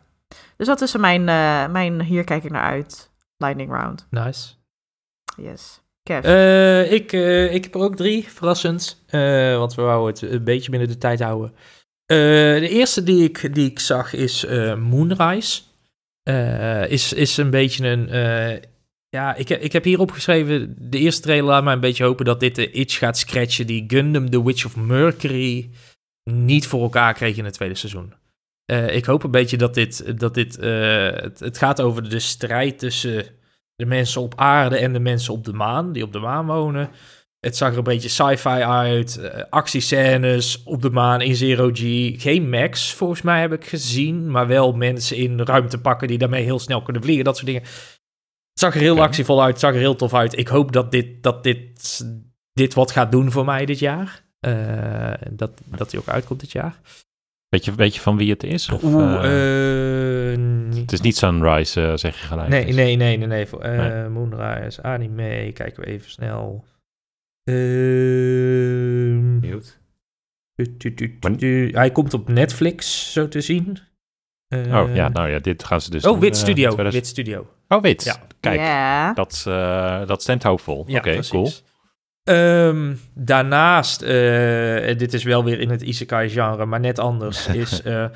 Dus 0.57 0.67
dat 0.67 0.81
is 0.81 0.97
mijn, 0.97 1.29
eh, 1.29 1.67
mijn 1.73 2.01
hier 2.03 2.25
kijk 2.25 2.45
ik 2.45 2.51
naar 2.51 2.63
uit. 2.65 3.11
Lightning 3.37 3.71
Round. 3.71 4.07
Nice. 4.11 4.53
Yes. 5.37 5.83
Eh, 6.05 6.93
ik, 6.93 7.13
eh, 7.13 7.55
ik 7.55 7.65
heb 7.65 7.75
er 7.75 7.81
ook 7.81 7.97
drie, 7.97 8.29
verrassend. 8.29 9.05
Eh, 9.07 9.57
want 9.57 9.75
we 9.75 9.83
wouden 9.83 10.15
het 10.15 10.33
een 10.33 10.45
beetje 10.45 10.71
binnen 10.71 10.89
de 10.89 10.99
tijd 10.99 11.21
houden. 11.21 11.53
De 12.07 12.69
eerste 12.69 13.03
die 13.03 13.25
ik, 13.25 13.55
die 13.55 13.71
ik 13.71 13.79
zag 13.79 14.13
is 14.13 14.47
Moonrise. 14.79 15.63
Is, 16.89 17.13
is 17.13 17.37
een 17.37 17.51
beetje 17.51 17.87
een... 17.89 18.09
ja, 19.09 19.35
ik, 19.35 19.49
ik 19.49 19.73
heb 19.73 19.85
hier 19.85 20.01
opgeschreven... 20.01 20.77
De 20.79 20.99
eerste 20.99 21.23
trailer 21.23 21.47
laat 21.47 21.65
mij 21.65 21.73
een 21.73 21.81
beetje 21.81 22.05
hopen 22.05 22.25
dat 22.25 22.41
dit 22.41 22.55
de 22.55 22.71
itch 22.71 22.99
gaat 22.99 23.19
scratchen... 23.19 23.67
die 23.67 23.85
Gundam 23.87 24.31
The 24.31 24.45
Witch 24.45 24.65
of 24.65 24.77
Mercury 24.77 25.71
niet 26.31 26.67
voor 26.67 26.83
elkaar 26.83 27.15
kreeg 27.15 27.37
in 27.37 27.45
het 27.45 27.55
tweede 27.55 27.75
seizoen. 27.75 28.15
Ik 28.91 29.05
hoop 29.05 29.23
een 29.23 29.31
beetje 29.31 29.57
dat 29.57 29.75
dit... 29.75 30.19
Dat 30.19 30.35
dit 30.35 30.57
het, 30.57 31.41
het 31.41 31.59
gaat 31.59 31.81
over 31.81 32.09
de 32.09 32.19
strijd 32.19 32.79
tussen 32.79 33.27
de 33.77 33.87
mensen 33.87 34.21
op 34.21 34.33
aarde 34.37 34.77
en 34.77 34.93
de 34.93 35.01
mensen 35.01 35.33
op 35.33 35.45
de 35.45 35.53
maan, 35.53 35.93
die 35.93 36.03
op 36.03 36.13
de 36.13 36.19
maan 36.19 36.47
wonen. 36.47 36.91
Het 37.41 37.57
zag 37.57 37.73
er 37.73 37.79
een 37.79 37.85
beetje 37.85 38.09
sci-fi 38.09 38.49
uit, 38.49 39.17
eh, 39.17 39.43
actiescènes 39.51 40.63
op 40.63 40.83
de 40.83 40.91
maan 40.91 41.21
in 41.21 41.37
Zero 41.37 41.71
G. 41.73 41.81
Geen 42.23 42.51
Max, 42.51 42.93
volgens 42.93 43.23
mij 43.23 43.41
heb 43.41 43.53
ik 43.53 43.65
gezien, 43.65 44.31
maar 44.31 44.47
wel 44.47 44.73
mensen 44.73 45.17
in 45.17 45.41
ruimte 45.41 45.81
pakken 45.81 46.09
die 46.09 46.19
daarmee 46.19 46.45
heel 46.45 46.59
snel 46.59 46.83
kunnen 46.83 47.03
vliegen, 47.03 47.25
dat 47.25 47.35
soort 47.35 47.47
dingen. 47.47 47.63
Het 47.63 48.63
zag 48.63 48.75
er 48.75 48.81
heel 48.81 49.03
actievol 49.03 49.43
uit, 49.43 49.51
het 49.51 49.61
zag 49.61 49.73
er 49.73 49.79
heel 49.79 49.97
tof 49.97 50.15
uit. 50.15 50.39
Ik 50.39 50.49
hoop 50.49 50.73
dat 50.73 50.91
dit, 50.91 51.23
dat 51.23 51.43
dit, 51.43 52.05
dit 52.53 52.75
wat 52.75 52.91
gaat 52.91 53.13
doen 53.13 53.31
voor 53.31 53.45
mij 53.45 53.65
dit 53.65 53.79
jaar. 53.79 54.23
Eh, 54.41 55.13
dat, 55.31 55.51
dat 55.65 55.91
hij 55.91 56.01
ook 56.01 56.09
uitkomt 56.09 56.41
dit 56.41 56.53
jaar. 56.53 56.81
Weet, 57.49 57.65
je, 57.65 57.75
weet 57.75 57.95
je 57.95 58.01
van 58.01 58.17
wie 58.17 58.31
het 58.31 58.43
is? 58.43 58.71
Of, 58.71 58.83
Oeh, 58.83 59.15
eh, 59.15 59.15
eh, 59.15 59.25
het 60.85 60.93
is 60.93 61.01
niet 61.01 61.17
Sunrise, 61.17 61.87
eh, 61.87 61.97
zeg 61.97 62.21
je 62.21 62.27
gelijk. 62.27 62.49
Nee, 62.49 62.67
Dus- 62.67 62.75
nee, 62.75 62.97
nee, 62.97 63.17
nee, 63.17 63.27
nee. 63.27 63.47
Eh, 63.61 63.77
Nee. 63.77 64.09
Moonrise, 64.09 64.83
anime, 64.83 65.51
kijken 65.53 65.83
we 65.83 65.87
even 65.89 66.11
snel. 66.11 66.65
Ehm, 67.45 69.41
tu. 70.79 71.71
Hij 71.73 71.91
komt 71.91 72.15
op 72.15 72.29
Netflix, 72.29 73.13
zo 73.13 73.29
te 73.29 73.41
zien. 73.41 73.79
Eh, 74.49 74.83
Oh 74.83 74.95
ja, 74.95 75.09
nou 75.09 75.29
ja, 75.31 75.39
dit 75.39 75.65
gaan 75.65 75.81
ze 75.81 75.91
dus 75.91 76.05
oh, 76.05 76.11
doen, 76.11 76.21
Wit 76.21 76.35
eh, 76.35 76.41
Studio. 76.41 76.69
2000 76.69 76.95
Wit 76.95 77.07
Studio. 77.07 77.47
Oh, 77.69 77.83
wit. 77.83 78.05
Ja. 78.05 78.17
Kijk, 78.41 79.17
dat, 79.17 79.45
eh, 79.49 80.07
dat 80.07 80.23
stemt 80.23 80.43
hoopvol. 80.43 80.85
Ja, 80.87 80.99
Oké, 80.99 81.21
cool. 81.29 81.51
Ehm, 82.25 82.95
daarnaast, 83.15 84.03
eh, 84.03 84.99
dit 84.99 85.13
is 85.13 85.25
wel 85.25 85.45
weer 85.45 85.61
in 85.61 85.71
het 85.71 85.83
isekai-genre, 85.83 86.67
maar 86.67 86.81
net 86.81 86.99
anders, 86.99 87.47
is 87.65 87.83
eh, 87.83 88.05
eh, 88.05 88.11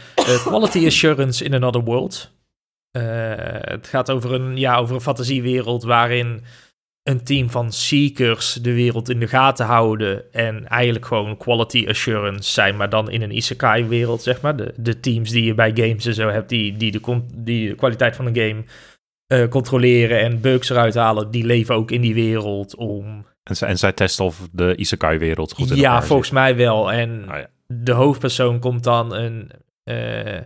Quality 0.44 0.86
Assurance 0.86 1.44
in 1.44 1.54
Another 1.54 1.82
World. 1.82 2.36
Eh, 2.98 3.72
het 3.72 3.86
gaat 3.86 4.10
over 4.10 4.32
een, 4.32 4.56
ja, 4.56 4.76
over 4.76 4.94
een 4.94 5.00
fantasiewereld 5.00 5.82
waarin 5.82 6.42
een 7.02 7.24
team 7.24 7.50
van 7.50 7.72
seekers 7.72 8.52
de 8.52 8.72
wereld 8.72 9.08
in 9.08 9.20
de 9.20 9.26
gaten 9.28 9.66
houden 9.66 10.32
en 10.32 10.66
eigenlijk 10.66 11.06
gewoon 11.06 11.36
quality 11.36 11.84
assurance 11.88 12.52
zijn, 12.52 12.76
maar 12.76 12.88
dan 12.90 13.10
in 13.10 13.22
een 13.22 13.36
isekai-wereld, 13.36 14.22
zeg 14.22 14.40
maar. 14.40 14.56
De, 14.56 14.72
de 14.76 15.00
teams 15.00 15.30
die 15.30 15.44
je 15.44 15.54
bij 15.54 15.70
games 15.74 16.06
en 16.06 16.14
zo 16.14 16.28
hebt, 16.28 16.48
die, 16.48 16.76
die, 16.76 16.90
de, 16.92 17.20
die 17.34 17.68
de 17.68 17.74
kwaliteit 17.74 18.16
van 18.16 18.26
een 18.26 18.36
game 18.36 18.64
eh, 19.26 19.48
controleren 19.48 20.20
en 20.20 20.40
bugs 20.40 20.68
eruit 20.70 20.94
halen, 20.94 21.30
die 21.30 21.44
leven 21.44 21.74
ook 21.74 21.90
in 21.90 22.00
die 22.00 22.14
wereld 22.14 22.76
om 22.76 23.26
En, 23.42 23.56
zij- 23.56 23.68
en 23.68 23.78
zij 23.78 23.92
testen 23.92 24.24
of 24.24 24.48
de 24.52 24.76
Isekai-wereld 24.76 25.52
goed 25.52 25.70
in 25.70 25.76
ja, 25.76 26.02
volgens 26.02 26.28
zit. 26.28 26.38
mij 26.38 26.56
wel. 26.56 26.92
En 26.92 27.24
Oh, 27.28 27.36
ja. 27.36 27.46
de 27.66 27.92
hoofdpersoon 27.92 28.58
komt 28.58 28.84
dan 28.84 29.14
een, 29.14 29.50
eh, 29.84 30.40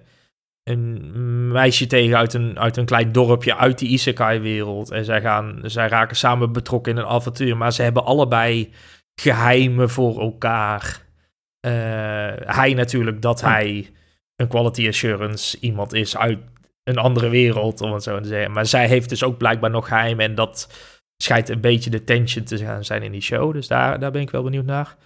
een 0.65 1.49
meisje 1.53 1.87
tegen 1.87 2.17
uit 2.17 2.35
een, 2.35 2.59
uit 2.59 2.77
een 2.77 2.85
klein 2.85 3.13
dorpje 3.13 3.57
uit 3.57 3.79
die 3.79 3.89
isekai-wereld. 3.89 4.91
En 4.91 5.05
zij, 5.05 5.21
gaan, 5.21 5.61
zij 5.63 5.89
raken 5.89 6.17
samen 6.17 6.53
betrokken 6.53 6.93
in 6.93 6.99
een 6.99 7.07
avontuur. 7.07 7.57
Maar 7.57 7.73
ze 7.73 7.83
hebben 7.83 8.05
allebei 8.05 8.73
geheimen 9.15 9.91
voor 9.91 10.21
elkaar. 10.21 11.07
Eh, 11.61 11.73
hij 12.57 12.75
natuurlijk 12.75 13.23
dat 13.23 13.41
hij 13.41 13.91
een 14.37 14.49
quality 14.49 14.89
assurance 14.89 15.59
iemand 15.61 15.93
is 15.93 16.17
uit 16.17 16.39
een 16.85 16.99
andere 16.99 17.29
wereld, 17.29 17.81
om 17.81 17.93
het 17.93 18.03
zo 18.03 18.21
te 18.21 18.29
zeggen. 18.29 18.53
Maar 18.53 18.67
zij 18.67 18.89
heeft 18.89 19.09
dus 19.09 19.25
ook 19.25 19.39
blijkbaar 19.39 19.71
nog 19.71 19.89
geheimen. 19.89 20.25
En 20.25 20.35
dat 20.35 20.69
schijnt 21.17 21.49
een 21.49 21.61
beetje 21.61 21.91
de 21.91 22.05
tension 22.05 22.45
te 22.45 22.59
gaan 22.59 22.85
zijn 22.85 23.03
in 23.03 23.13
die 23.13 23.21
show. 23.21 23.53
Dus 23.53 23.69
daar, 23.69 24.01
daar 24.01 24.11
ben 24.11 24.23
ik 24.23 24.31
wel 24.31 24.43
benieuwd 24.43 24.65
naar. 24.65 24.97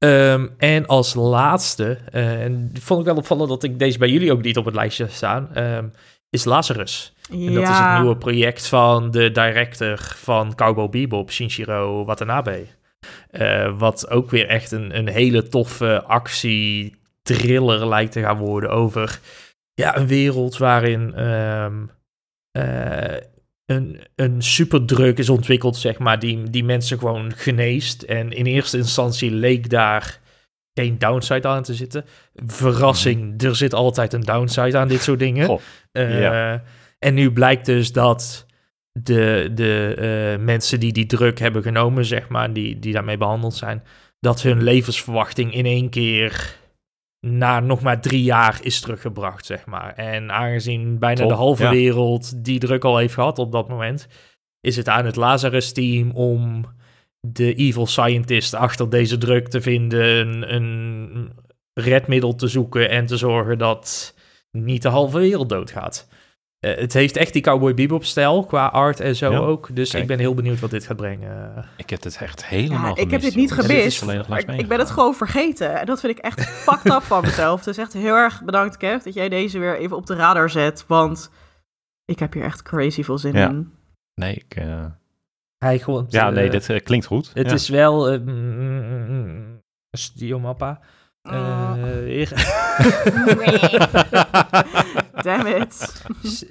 Ehm, 0.00 0.46
en 0.58 0.86
als 0.86 1.14
laatste, 1.14 1.98
eh, 2.10 2.42
en 2.42 2.70
vond 2.80 3.00
ik 3.00 3.06
wel 3.06 3.16
opvallend 3.16 3.48
dat 3.48 3.62
ik 3.62 3.78
deze 3.78 3.98
bij 3.98 4.08
jullie 4.10 4.32
ook 4.32 4.42
niet 4.42 4.56
op 4.56 4.64
het 4.64 4.74
lijstje 4.74 5.08
staan, 5.08 5.54
ehm, 5.54 5.88
is 6.30 6.44
Lazarus. 6.44 7.12
En 7.30 7.54
dat 7.54 7.62
is 7.62 7.78
het 7.78 7.98
nieuwe 7.98 8.16
project 8.16 8.66
van 8.66 9.10
de 9.10 9.30
director 9.30 9.98
van 9.98 10.54
Cowboy 10.54 10.88
Bebop, 10.88 11.30
Shinjiro 11.30 12.04
Watanabe. 12.04 12.66
Eh, 13.30 13.78
wat 13.78 14.10
ook 14.10 14.30
weer 14.30 14.46
echt 14.46 14.70
een, 14.70 14.96
een 14.96 15.08
hele 15.08 15.48
toffe 15.48 16.02
actie-thriller 16.02 17.88
lijkt 17.88 18.12
te 18.12 18.20
gaan 18.20 18.38
worden 18.38 18.70
over 18.70 19.20
ja, 19.74 19.96
een 19.96 20.06
wereld 20.06 20.56
waarin 20.56 21.14
eh, 22.50 23.16
een, 23.70 24.00
een 24.14 24.42
superdruk 24.42 25.18
is 25.18 25.28
ontwikkeld, 25.28 25.76
zeg 25.76 25.98
maar, 25.98 26.18
die, 26.18 26.50
die 26.50 26.64
mensen 26.64 26.98
gewoon 26.98 27.32
geneest. 27.36 28.02
En 28.02 28.30
in 28.32 28.46
eerste 28.46 28.76
instantie 28.76 29.30
leek 29.30 29.70
daar 29.70 30.18
geen 30.74 30.98
downside 30.98 31.48
aan 31.48 31.62
te 31.62 31.74
zitten. 31.74 32.04
Verrassing, 32.46 33.42
er 33.42 33.56
zit 33.56 33.74
altijd 33.74 34.12
een 34.12 34.20
downside 34.20 34.78
aan 34.78 34.88
dit 34.88 35.02
soort 35.02 35.18
dingen. 35.18 35.46
Goh, 35.46 35.60
Eh, 35.92 36.20
Ja. 36.20 36.62
En 36.98 37.14
nu 37.14 37.32
blijkt 37.32 37.66
dus 37.66 37.92
dat 37.92 38.46
de, 38.92 39.50
de 39.54 39.94
eh, 39.94 40.44
mensen 40.44 40.80
die 40.80 40.92
die 40.92 41.06
druk 41.06 41.38
hebben 41.38 41.62
genomen, 41.62 42.04
zeg 42.04 42.28
maar, 42.28 42.52
die, 42.52 42.78
die 42.78 42.92
daarmee 42.92 43.16
behandeld 43.16 43.54
zijn, 43.54 43.82
dat 44.20 44.42
hun 44.42 44.62
levensverwachting 44.62 45.54
in 45.54 45.66
één 45.66 45.90
keer 45.90 46.58
na 47.20 47.60
nog 47.60 47.80
maar 47.80 48.00
drie 48.00 48.22
jaar 48.22 48.58
is 48.62 48.80
teruggebracht, 48.80 49.46
zeg 49.46 49.66
maar. 49.66 49.94
En 49.94 50.32
aangezien 50.32 50.98
bijna 50.98 51.20
Top, 51.20 51.28
de 51.28 51.34
halve 51.34 51.62
ja. 51.62 51.70
wereld 51.70 52.44
die 52.44 52.58
druk 52.58 52.84
al 52.84 52.96
heeft 52.96 53.14
gehad 53.14 53.38
op 53.38 53.52
dat 53.52 53.68
moment, 53.68 54.06
is 54.60 54.76
het 54.76 54.88
aan 54.88 55.04
het 55.04 55.16
Lazarus-team 55.16 56.10
om 56.10 56.64
de 57.20 57.54
evil 57.54 57.86
scientist 57.86 58.54
achter 58.54 58.90
deze 58.90 59.18
druk 59.18 59.48
te 59.48 59.60
vinden, 59.60 60.26
een, 60.26 60.54
een 60.54 61.32
redmiddel 61.74 62.34
te 62.34 62.46
zoeken 62.46 62.90
en 62.90 63.06
te 63.06 63.16
zorgen 63.16 63.58
dat 63.58 64.14
niet 64.50 64.82
de 64.82 64.88
halve 64.88 65.18
wereld 65.18 65.48
doodgaat. 65.48 66.08
Uh, 66.66 66.76
het 66.76 66.92
heeft 66.92 67.16
echt 67.16 67.32
die 67.32 67.42
Cowboy 67.42 67.74
Bebop 67.74 68.04
stijl 68.04 68.44
qua 68.44 68.66
art 68.66 69.00
en 69.00 69.16
zo 69.16 69.30
Ja, 69.30 69.38
ook. 69.38 69.68
Dus 69.74 69.90
kijk. 69.90 70.02
ik 70.02 70.08
ben 70.08 70.18
heel 70.18 70.34
benieuwd 70.34 70.60
wat 70.60 70.70
dit 70.70 70.86
gaat 70.86 70.96
brengen. 70.96 71.64
Ik 71.76 71.90
heb 71.90 72.02
het 72.02 72.16
echt 72.20 72.46
helemaal 72.46 72.96
Ja, 72.96 73.02
ik 73.02 73.10
heb 73.10 73.20
dit 73.20 73.34
niet. 73.34 73.48
Dit 73.56 73.64
gemist. 73.66 74.02
ik, 74.58 74.68
ben 74.68 74.78
het 74.78 74.90
gewoon 74.90 75.14
vergeten. 75.14 75.78
En 75.80 75.86
dat 75.86 76.00
vind 76.00 76.18
ik 76.18 76.24
echt 76.24 76.46
fucked 76.50 76.92
up 76.92 77.02
van 77.02 77.22
mezelf. 77.22 77.62
Dus 77.62 77.76
echt 77.76 77.92
heel 77.92 78.14
erg 78.14 78.42
bedankt, 78.44 78.76
Kev, 78.76 79.02
dat 79.02 79.14
jij 79.14 79.28
deze 79.28 79.58
weer 79.58 79.78
even 79.78 79.96
op 79.96 80.06
de 80.06 80.14
radar 80.14 80.50
zet. 80.50 80.84
Want 80.86 81.30
ik 82.04 82.18
heb 82.18 82.32
hier 82.32 82.44
echt 82.44 82.62
crazy 82.62 83.02
veel 83.02 83.18
zin 83.18 83.32
Ja. 83.32 83.48
in. 83.48 83.72
Nee, 84.14 84.34
ik... 84.34 84.54
eh, 84.56 84.84
Hij 85.58 85.78
gewoon. 85.78 86.06
ja, 86.08 86.30
nee, 86.30 86.44
eh, 86.44 86.50
dit 86.50 86.68
eh, 86.70 86.80
klinkt 86.84 87.06
goed. 87.06 87.30
Het 87.34 87.46
Ja. 87.46 87.52
is 87.52 87.68
wel. 87.68 88.08
eh, 88.10 88.20
mm, 88.20 88.58
mm, 88.58 89.06
mm, 89.08 89.60
Studio 89.90 90.38
Mappa. 90.38 90.80
Eh, 91.22 92.26
Damn 95.22 95.46
it. 95.46 96.02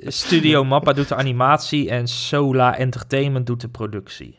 Studio 0.08 0.64
Mappa 0.64 0.94
doet 0.94 1.08
de 1.08 1.16
animatie 1.16 1.90
en 1.90 2.08
Sola 2.08 2.78
Entertainment 2.78 3.48
doet 3.48 3.62
de 3.62 3.70
productie. 3.70 4.38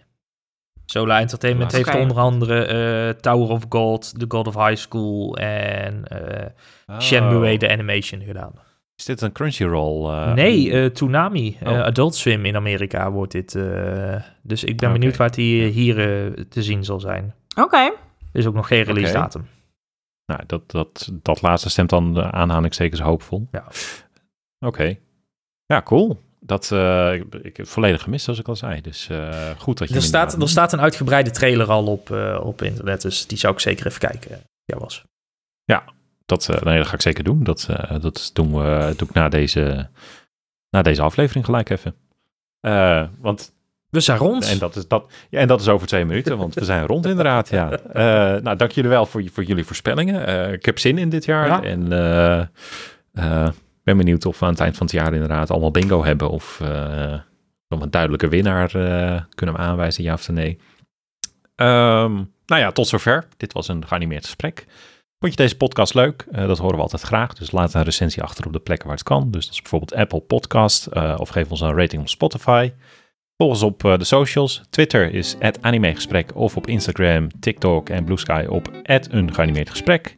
Sola 0.86 1.20
Entertainment 1.20 1.72
heeft 1.72 1.94
onder 1.94 2.16
andere 2.18 2.64
eh, 2.64 3.20
Tower 3.20 3.48
of 3.48 3.62
God, 3.68 4.18
The 4.18 4.24
God 4.28 4.46
of 4.46 4.54
High 4.54 4.76
School 4.76 5.36
en 5.36 6.04
eh 6.04 6.46
Oh. 6.86 7.00
Shenmue 7.00 7.58
de 7.58 7.70
animation 7.70 8.20
gedaan. 8.22 8.52
Is 8.96 9.04
dit 9.04 9.20
een 9.20 9.32
Crunchyroll? 9.32 10.10
eh, 10.10 10.32
nee, 10.34 10.72
eh 10.72 10.84
Toonami, 10.90 11.56
eh, 11.60 11.72
Oh. 11.72 11.80
Adult 11.80 12.14
Swim 12.14 12.44
in 12.44 12.56
Amerika 12.56 13.10
wordt 13.10 13.32
dit. 13.32 13.54
eh, 13.54 14.14
dus 14.42 14.64
ik 14.64 14.76
ben 14.76 14.92
benieuwd 14.92 15.16
waar 15.16 15.26
het 15.26 15.36
hier, 15.36 15.68
hier 15.72 15.94
te 16.48 16.62
zien 16.62 16.84
zal 16.84 17.00
zijn. 17.00 17.34
Oké. 17.56 17.76
Er 17.76 17.92
is 18.32 18.46
ook 18.46 18.54
nog 18.54 18.66
geen 18.66 18.82
release 18.82 19.12
datum. 19.12 19.46
Nou, 20.26 20.40
dat, 20.46 20.70
dat, 20.70 21.10
dat 21.22 21.42
laatste 21.42 21.70
stemt 21.70 21.90
dan 21.90 22.14
de 22.14 22.30
aanhalingstekens 22.30 23.00
hoopvol. 23.00 23.48
Ja. 23.52 23.64
Oké. 24.60 24.98
Ja, 25.66 25.82
cool. 25.82 26.20
Dat, 26.40 26.70
eh, 26.72 27.14
ik, 27.14 27.34
ik 27.34 27.42
heb 27.42 27.56
het 27.56 27.68
volledig 27.68 28.02
gemist, 28.02 28.24
zoals 28.24 28.38
ik 28.38 28.48
al 28.48 28.56
zei. 28.56 28.80
Dus 28.80 29.08
eh, 29.08 29.50
goed 29.58 29.78
dat 29.78 29.88
je... 29.88 29.94
Er 29.94 30.02
staat, 30.02 30.42
er 30.42 30.48
staat 30.48 30.72
een 30.72 30.80
uitgebreide 30.80 31.30
trailer 31.30 31.70
al 31.70 31.86
op, 31.86 32.10
eh, 32.10 32.40
op 32.42 32.62
internet, 32.62 33.02
dus 33.02 33.26
die 33.26 33.38
zou 33.38 33.52
ik 33.52 33.60
zeker 33.60 33.86
even 33.86 34.00
kijken. 34.00 34.40
Ja, 34.64 34.78
was. 34.78 35.04
Dat, 36.26 36.48
eh, 36.48 36.62
nee, 36.62 36.78
dat 36.78 36.86
ga 36.86 36.94
ik 36.94 37.02
zeker 37.02 37.24
doen. 37.24 37.44
Dat, 37.44 37.68
dat 38.00 38.30
doen 38.32 38.52
we, 38.54 38.94
doe 38.96 39.08
ik 39.08 39.14
na 39.14 39.28
deze, 39.28 39.88
na 40.70 40.82
deze 40.82 41.02
aflevering 41.02 41.44
gelijk 41.44 41.70
even. 41.70 41.94
Want, 43.20 43.54
We 43.88 44.00
zijn 44.00 44.18
rond. 44.18 44.48
en, 44.48 44.58
dat 44.58 44.76
is, 44.76 44.88
dat, 44.88 45.12
ja, 45.30 45.38
en 45.38 45.48
dat 45.48 45.60
is 45.60 45.68
over 45.68 45.86
twee 45.86 46.04
minuten, 46.04 46.38
want 46.38 46.54
we 46.54 46.64
zijn 46.64 46.86
rond 46.86 47.06
inderdaad, 47.06 47.48
ja. 47.48 47.78
Nou, 48.42 48.56
dank 48.56 48.70
jullie 48.70 48.90
wel 48.90 49.06
voor, 49.06 49.22
voor 49.32 49.44
jullie 49.44 49.64
voorspellingen. 49.64 50.52
Ik 50.52 50.64
heb 50.64 50.78
zin 50.78 50.98
in 50.98 51.08
dit 51.08 51.24
jaar. 51.24 51.48
Ja. 51.48 51.62
En 51.62 51.88
ben 53.94 54.04
benieuwd 54.04 54.26
of 54.26 54.38
we 54.38 54.44
aan 54.44 54.50
het 54.50 54.60
eind 54.60 54.76
van 54.76 54.86
het 54.86 54.94
jaar 54.94 55.12
inderdaad 55.12 55.50
allemaal 55.50 55.70
bingo 55.70 56.04
hebben. 56.04 56.30
Of 56.30 56.60
eh 56.60 57.20
nog 57.70 57.82
een 57.82 57.90
duidelijke 57.90 58.28
winnaar 58.28 58.74
eh, 58.74 59.22
kunnen 59.34 59.54
we 59.54 59.60
aanwijzen, 59.60 60.04
ja 60.04 60.12
of 60.12 60.28
nee. 60.28 60.58
Ehm, 61.54 62.14
nou 62.46 62.60
ja, 62.60 62.72
tot 62.72 62.88
zover. 62.88 63.26
Dit 63.36 63.52
was 63.52 63.68
een 63.68 63.86
geanimeerd 63.86 64.24
gesprek. 64.24 64.66
Vond 65.18 65.32
je 65.32 65.42
deze 65.42 65.56
podcast 65.56 65.94
leuk? 65.94 66.26
Eh, 66.30 66.46
dat 66.46 66.58
horen 66.58 66.76
we 66.76 66.82
altijd 66.82 67.02
graag. 67.02 67.34
Dus 67.34 67.50
laat 67.50 67.74
een 67.74 67.82
recensie 67.82 68.22
achter 68.22 68.46
op 68.46 68.52
de 68.52 68.60
plekken 68.60 68.86
waar 68.86 68.96
het 68.96 69.06
kan. 69.06 69.30
Dus 69.30 69.44
dat 69.44 69.54
is 69.54 69.60
bijvoorbeeld 69.60 69.94
Apple 69.94 70.20
Podcast. 70.20 70.88
of 71.16 71.28
geef 71.28 71.50
ons 71.50 71.60
een 71.60 71.76
rating 71.76 72.02
op 72.02 72.08
Spotify. 72.08 72.72
Volg 73.36 73.50
ons 73.50 73.62
op 73.62 73.80
de 73.80 74.04
socials. 74.04 74.62
Twitter 74.70 75.14
is 75.14 75.36
@animegesprek 75.60 76.34
of 76.34 76.56
op 76.56 76.66
Instagram, 76.66 77.40
TikTok 77.40 77.88
en 77.88 78.04
Blue 78.04 78.18
Sky 78.18 78.44
op 78.48 78.70
een 78.82 79.34
geanimeerd 79.34 79.70
gesprek. 79.70 80.16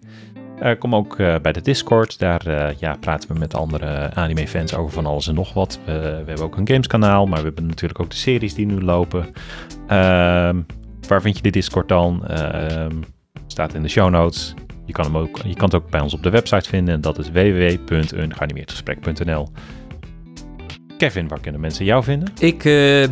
Eh, 0.62 0.78
kom 0.78 0.94
ook 0.94 1.18
eh, 1.18 1.34
bij 1.42 1.52
de 1.52 1.60
Discord. 1.60 2.18
Daar 2.18 2.46
eh, 2.46 2.76
ja, 2.78 2.96
praten 3.00 3.32
we 3.32 3.38
met 3.38 3.54
andere 3.54 4.14
anime-fans 4.14 4.74
over 4.74 4.92
van 4.92 5.06
alles 5.06 5.26
en 5.28 5.34
nog 5.34 5.52
wat. 5.52 5.78
We- 5.84 5.92
we 5.92 6.24
hebben 6.26 6.44
ook 6.44 6.56
een 6.56 6.68
gameskanaal, 6.68 7.26
maar 7.26 7.38
we 7.38 7.44
hebben 7.44 7.66
natuurlijk 7.66 8.00
ook 8.00 8.10
de 8.10 8.16
series 8.16 8.54
die 8.54 8.66
nu 8.66 8.80
lopen. 8.82 9.26
Ehm, 9.88 10.56
waar 11.08 11.20
vind 11.22 11.36
je 11.36 11.42
de 11.42 11.50
Discord 11.50 11.88
dan? 11.88 12.26
Ehm, 12.26 12.92
staat 13.46 13.74
in 13.74 13.82
de 13.82 13.88
show 13.88 14.10
notes. 14.10 14.54
Je 14.86 14.92
kan, 14.92 15.04
hem 15.04 15.16
ook, 15.16 15.38
je 15.44 15.54
kan 15.54 15.64
het 15.64 15.74
ook 15.74 15.90
bij 15.90 16.00
ons 16.00 16.14
op 16.14 16.22
de 16.22 16.30
website 16.30 16.68
vinden. 16.68 16.94
En 16.94 17.00
dat 17.00 17.18
is 17.18 17.30
www.ungeanimeerdgesprek.nl 17.30 19.48
Kevin, 20.98 21.28
waar 21.28 21.40
kunnen 21.40 21.60
mensen 21.60 21.84
jou 21.84 22.04
vinden? 22.04 22.28
Ik 22.40 22.62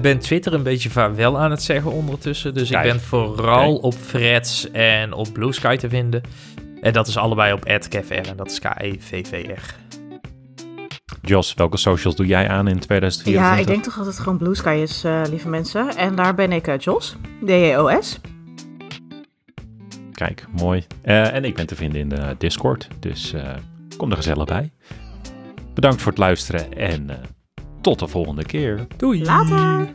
ben 0.03 0.18
Twitter 0.18 0.55
een 0.55 0.62
beetje 0.62 0.90
vaarwel 0.90 1.38
aan 1.38 1.51
het 1.51 1.62
zeggen 1.62 1.92
ondertussen. 1.92 2.55
Dus 2.55 2.70
Kijk. 2.70 2.84
ik 2.84 2.90
ben 2.92 3.01
vooral 3.01 3.72
Kijk. 3.72 3.84
op 3.84 3.94
Freds 3.94 4.70
en 4.70 5.12
op 5.12 5.28
Blue 5.32 5.53
Sky 5.53 5.76
te 5.76 5.88
vinden. 5.88 6.20
En 6.81 6.93
dat 6.93 7.07
is 7.07 7.16
allebei 7.16 7.53
op 7.53 7.64
@kevr 7.89 8.28
en 8.28 8.37
dat 8.37 8.51
is 8.51 8.59
E 8.59 8.68
K-E-V-V-R. 8.68 9.74
Jos, 11.22 11.55
welke 11.55 11.76
socials 11.76 12.16
doe 12.16 12.26
jij 12.26 12.49
aan 12.49 12.68
in 12.68 12.78
2024? 12.78 13.43
Ja, 13.43 13.61
ik 13.61 13.66
denk 13.66 13.85
toch 13.85 13.97
dat 13.97 14.07
het 14.07 14.18
gewoon 14.18 14.39
Blue 14.39 14.55
Sky 14.55 14.78
is, 14.83 15.05
eh, 15.05 15.22
lieve 15.28 15.49
mensen. 15.49 15.97
En 15.97 16.14
daar 16.14 16.35
ben 16.35 16.53
ik 16.53 16.66
eh, 16.66 16.78
Jos, 16.78 17.16
D-J-O-S. 17.45 18.20
Kijk, 20.12 20.45
mooi. 20.61 20.87
Eh, 21.03 21.35
en 21.35 21.45
ik 21.45 21.55
ben 21.55 21.66
te 21.66 21.74
vinden 21.74 22.01
in 22.01 22.09
de 22.09 22.35
Discord, 22.39 22.89
dus 22.99 23.33
eh, 23.33 23.55
kom 23.97 24.11
er 24.11 24.16
gezellig 24.16 24.45
bij. 24.45 24.72
Bedankt 25.74 26.03
voor 26.03 26.11
het 26.11 26.20
luisteren 26.20 26.72
en 26.72 27.11
eh, 27.11 27.16
tot 27.81 27.99
de 27.99 28.09
volgende 28.09 28.45
keer. 28.45 28.87
Doei! 28.97 29.24
Later! 29.24 29.95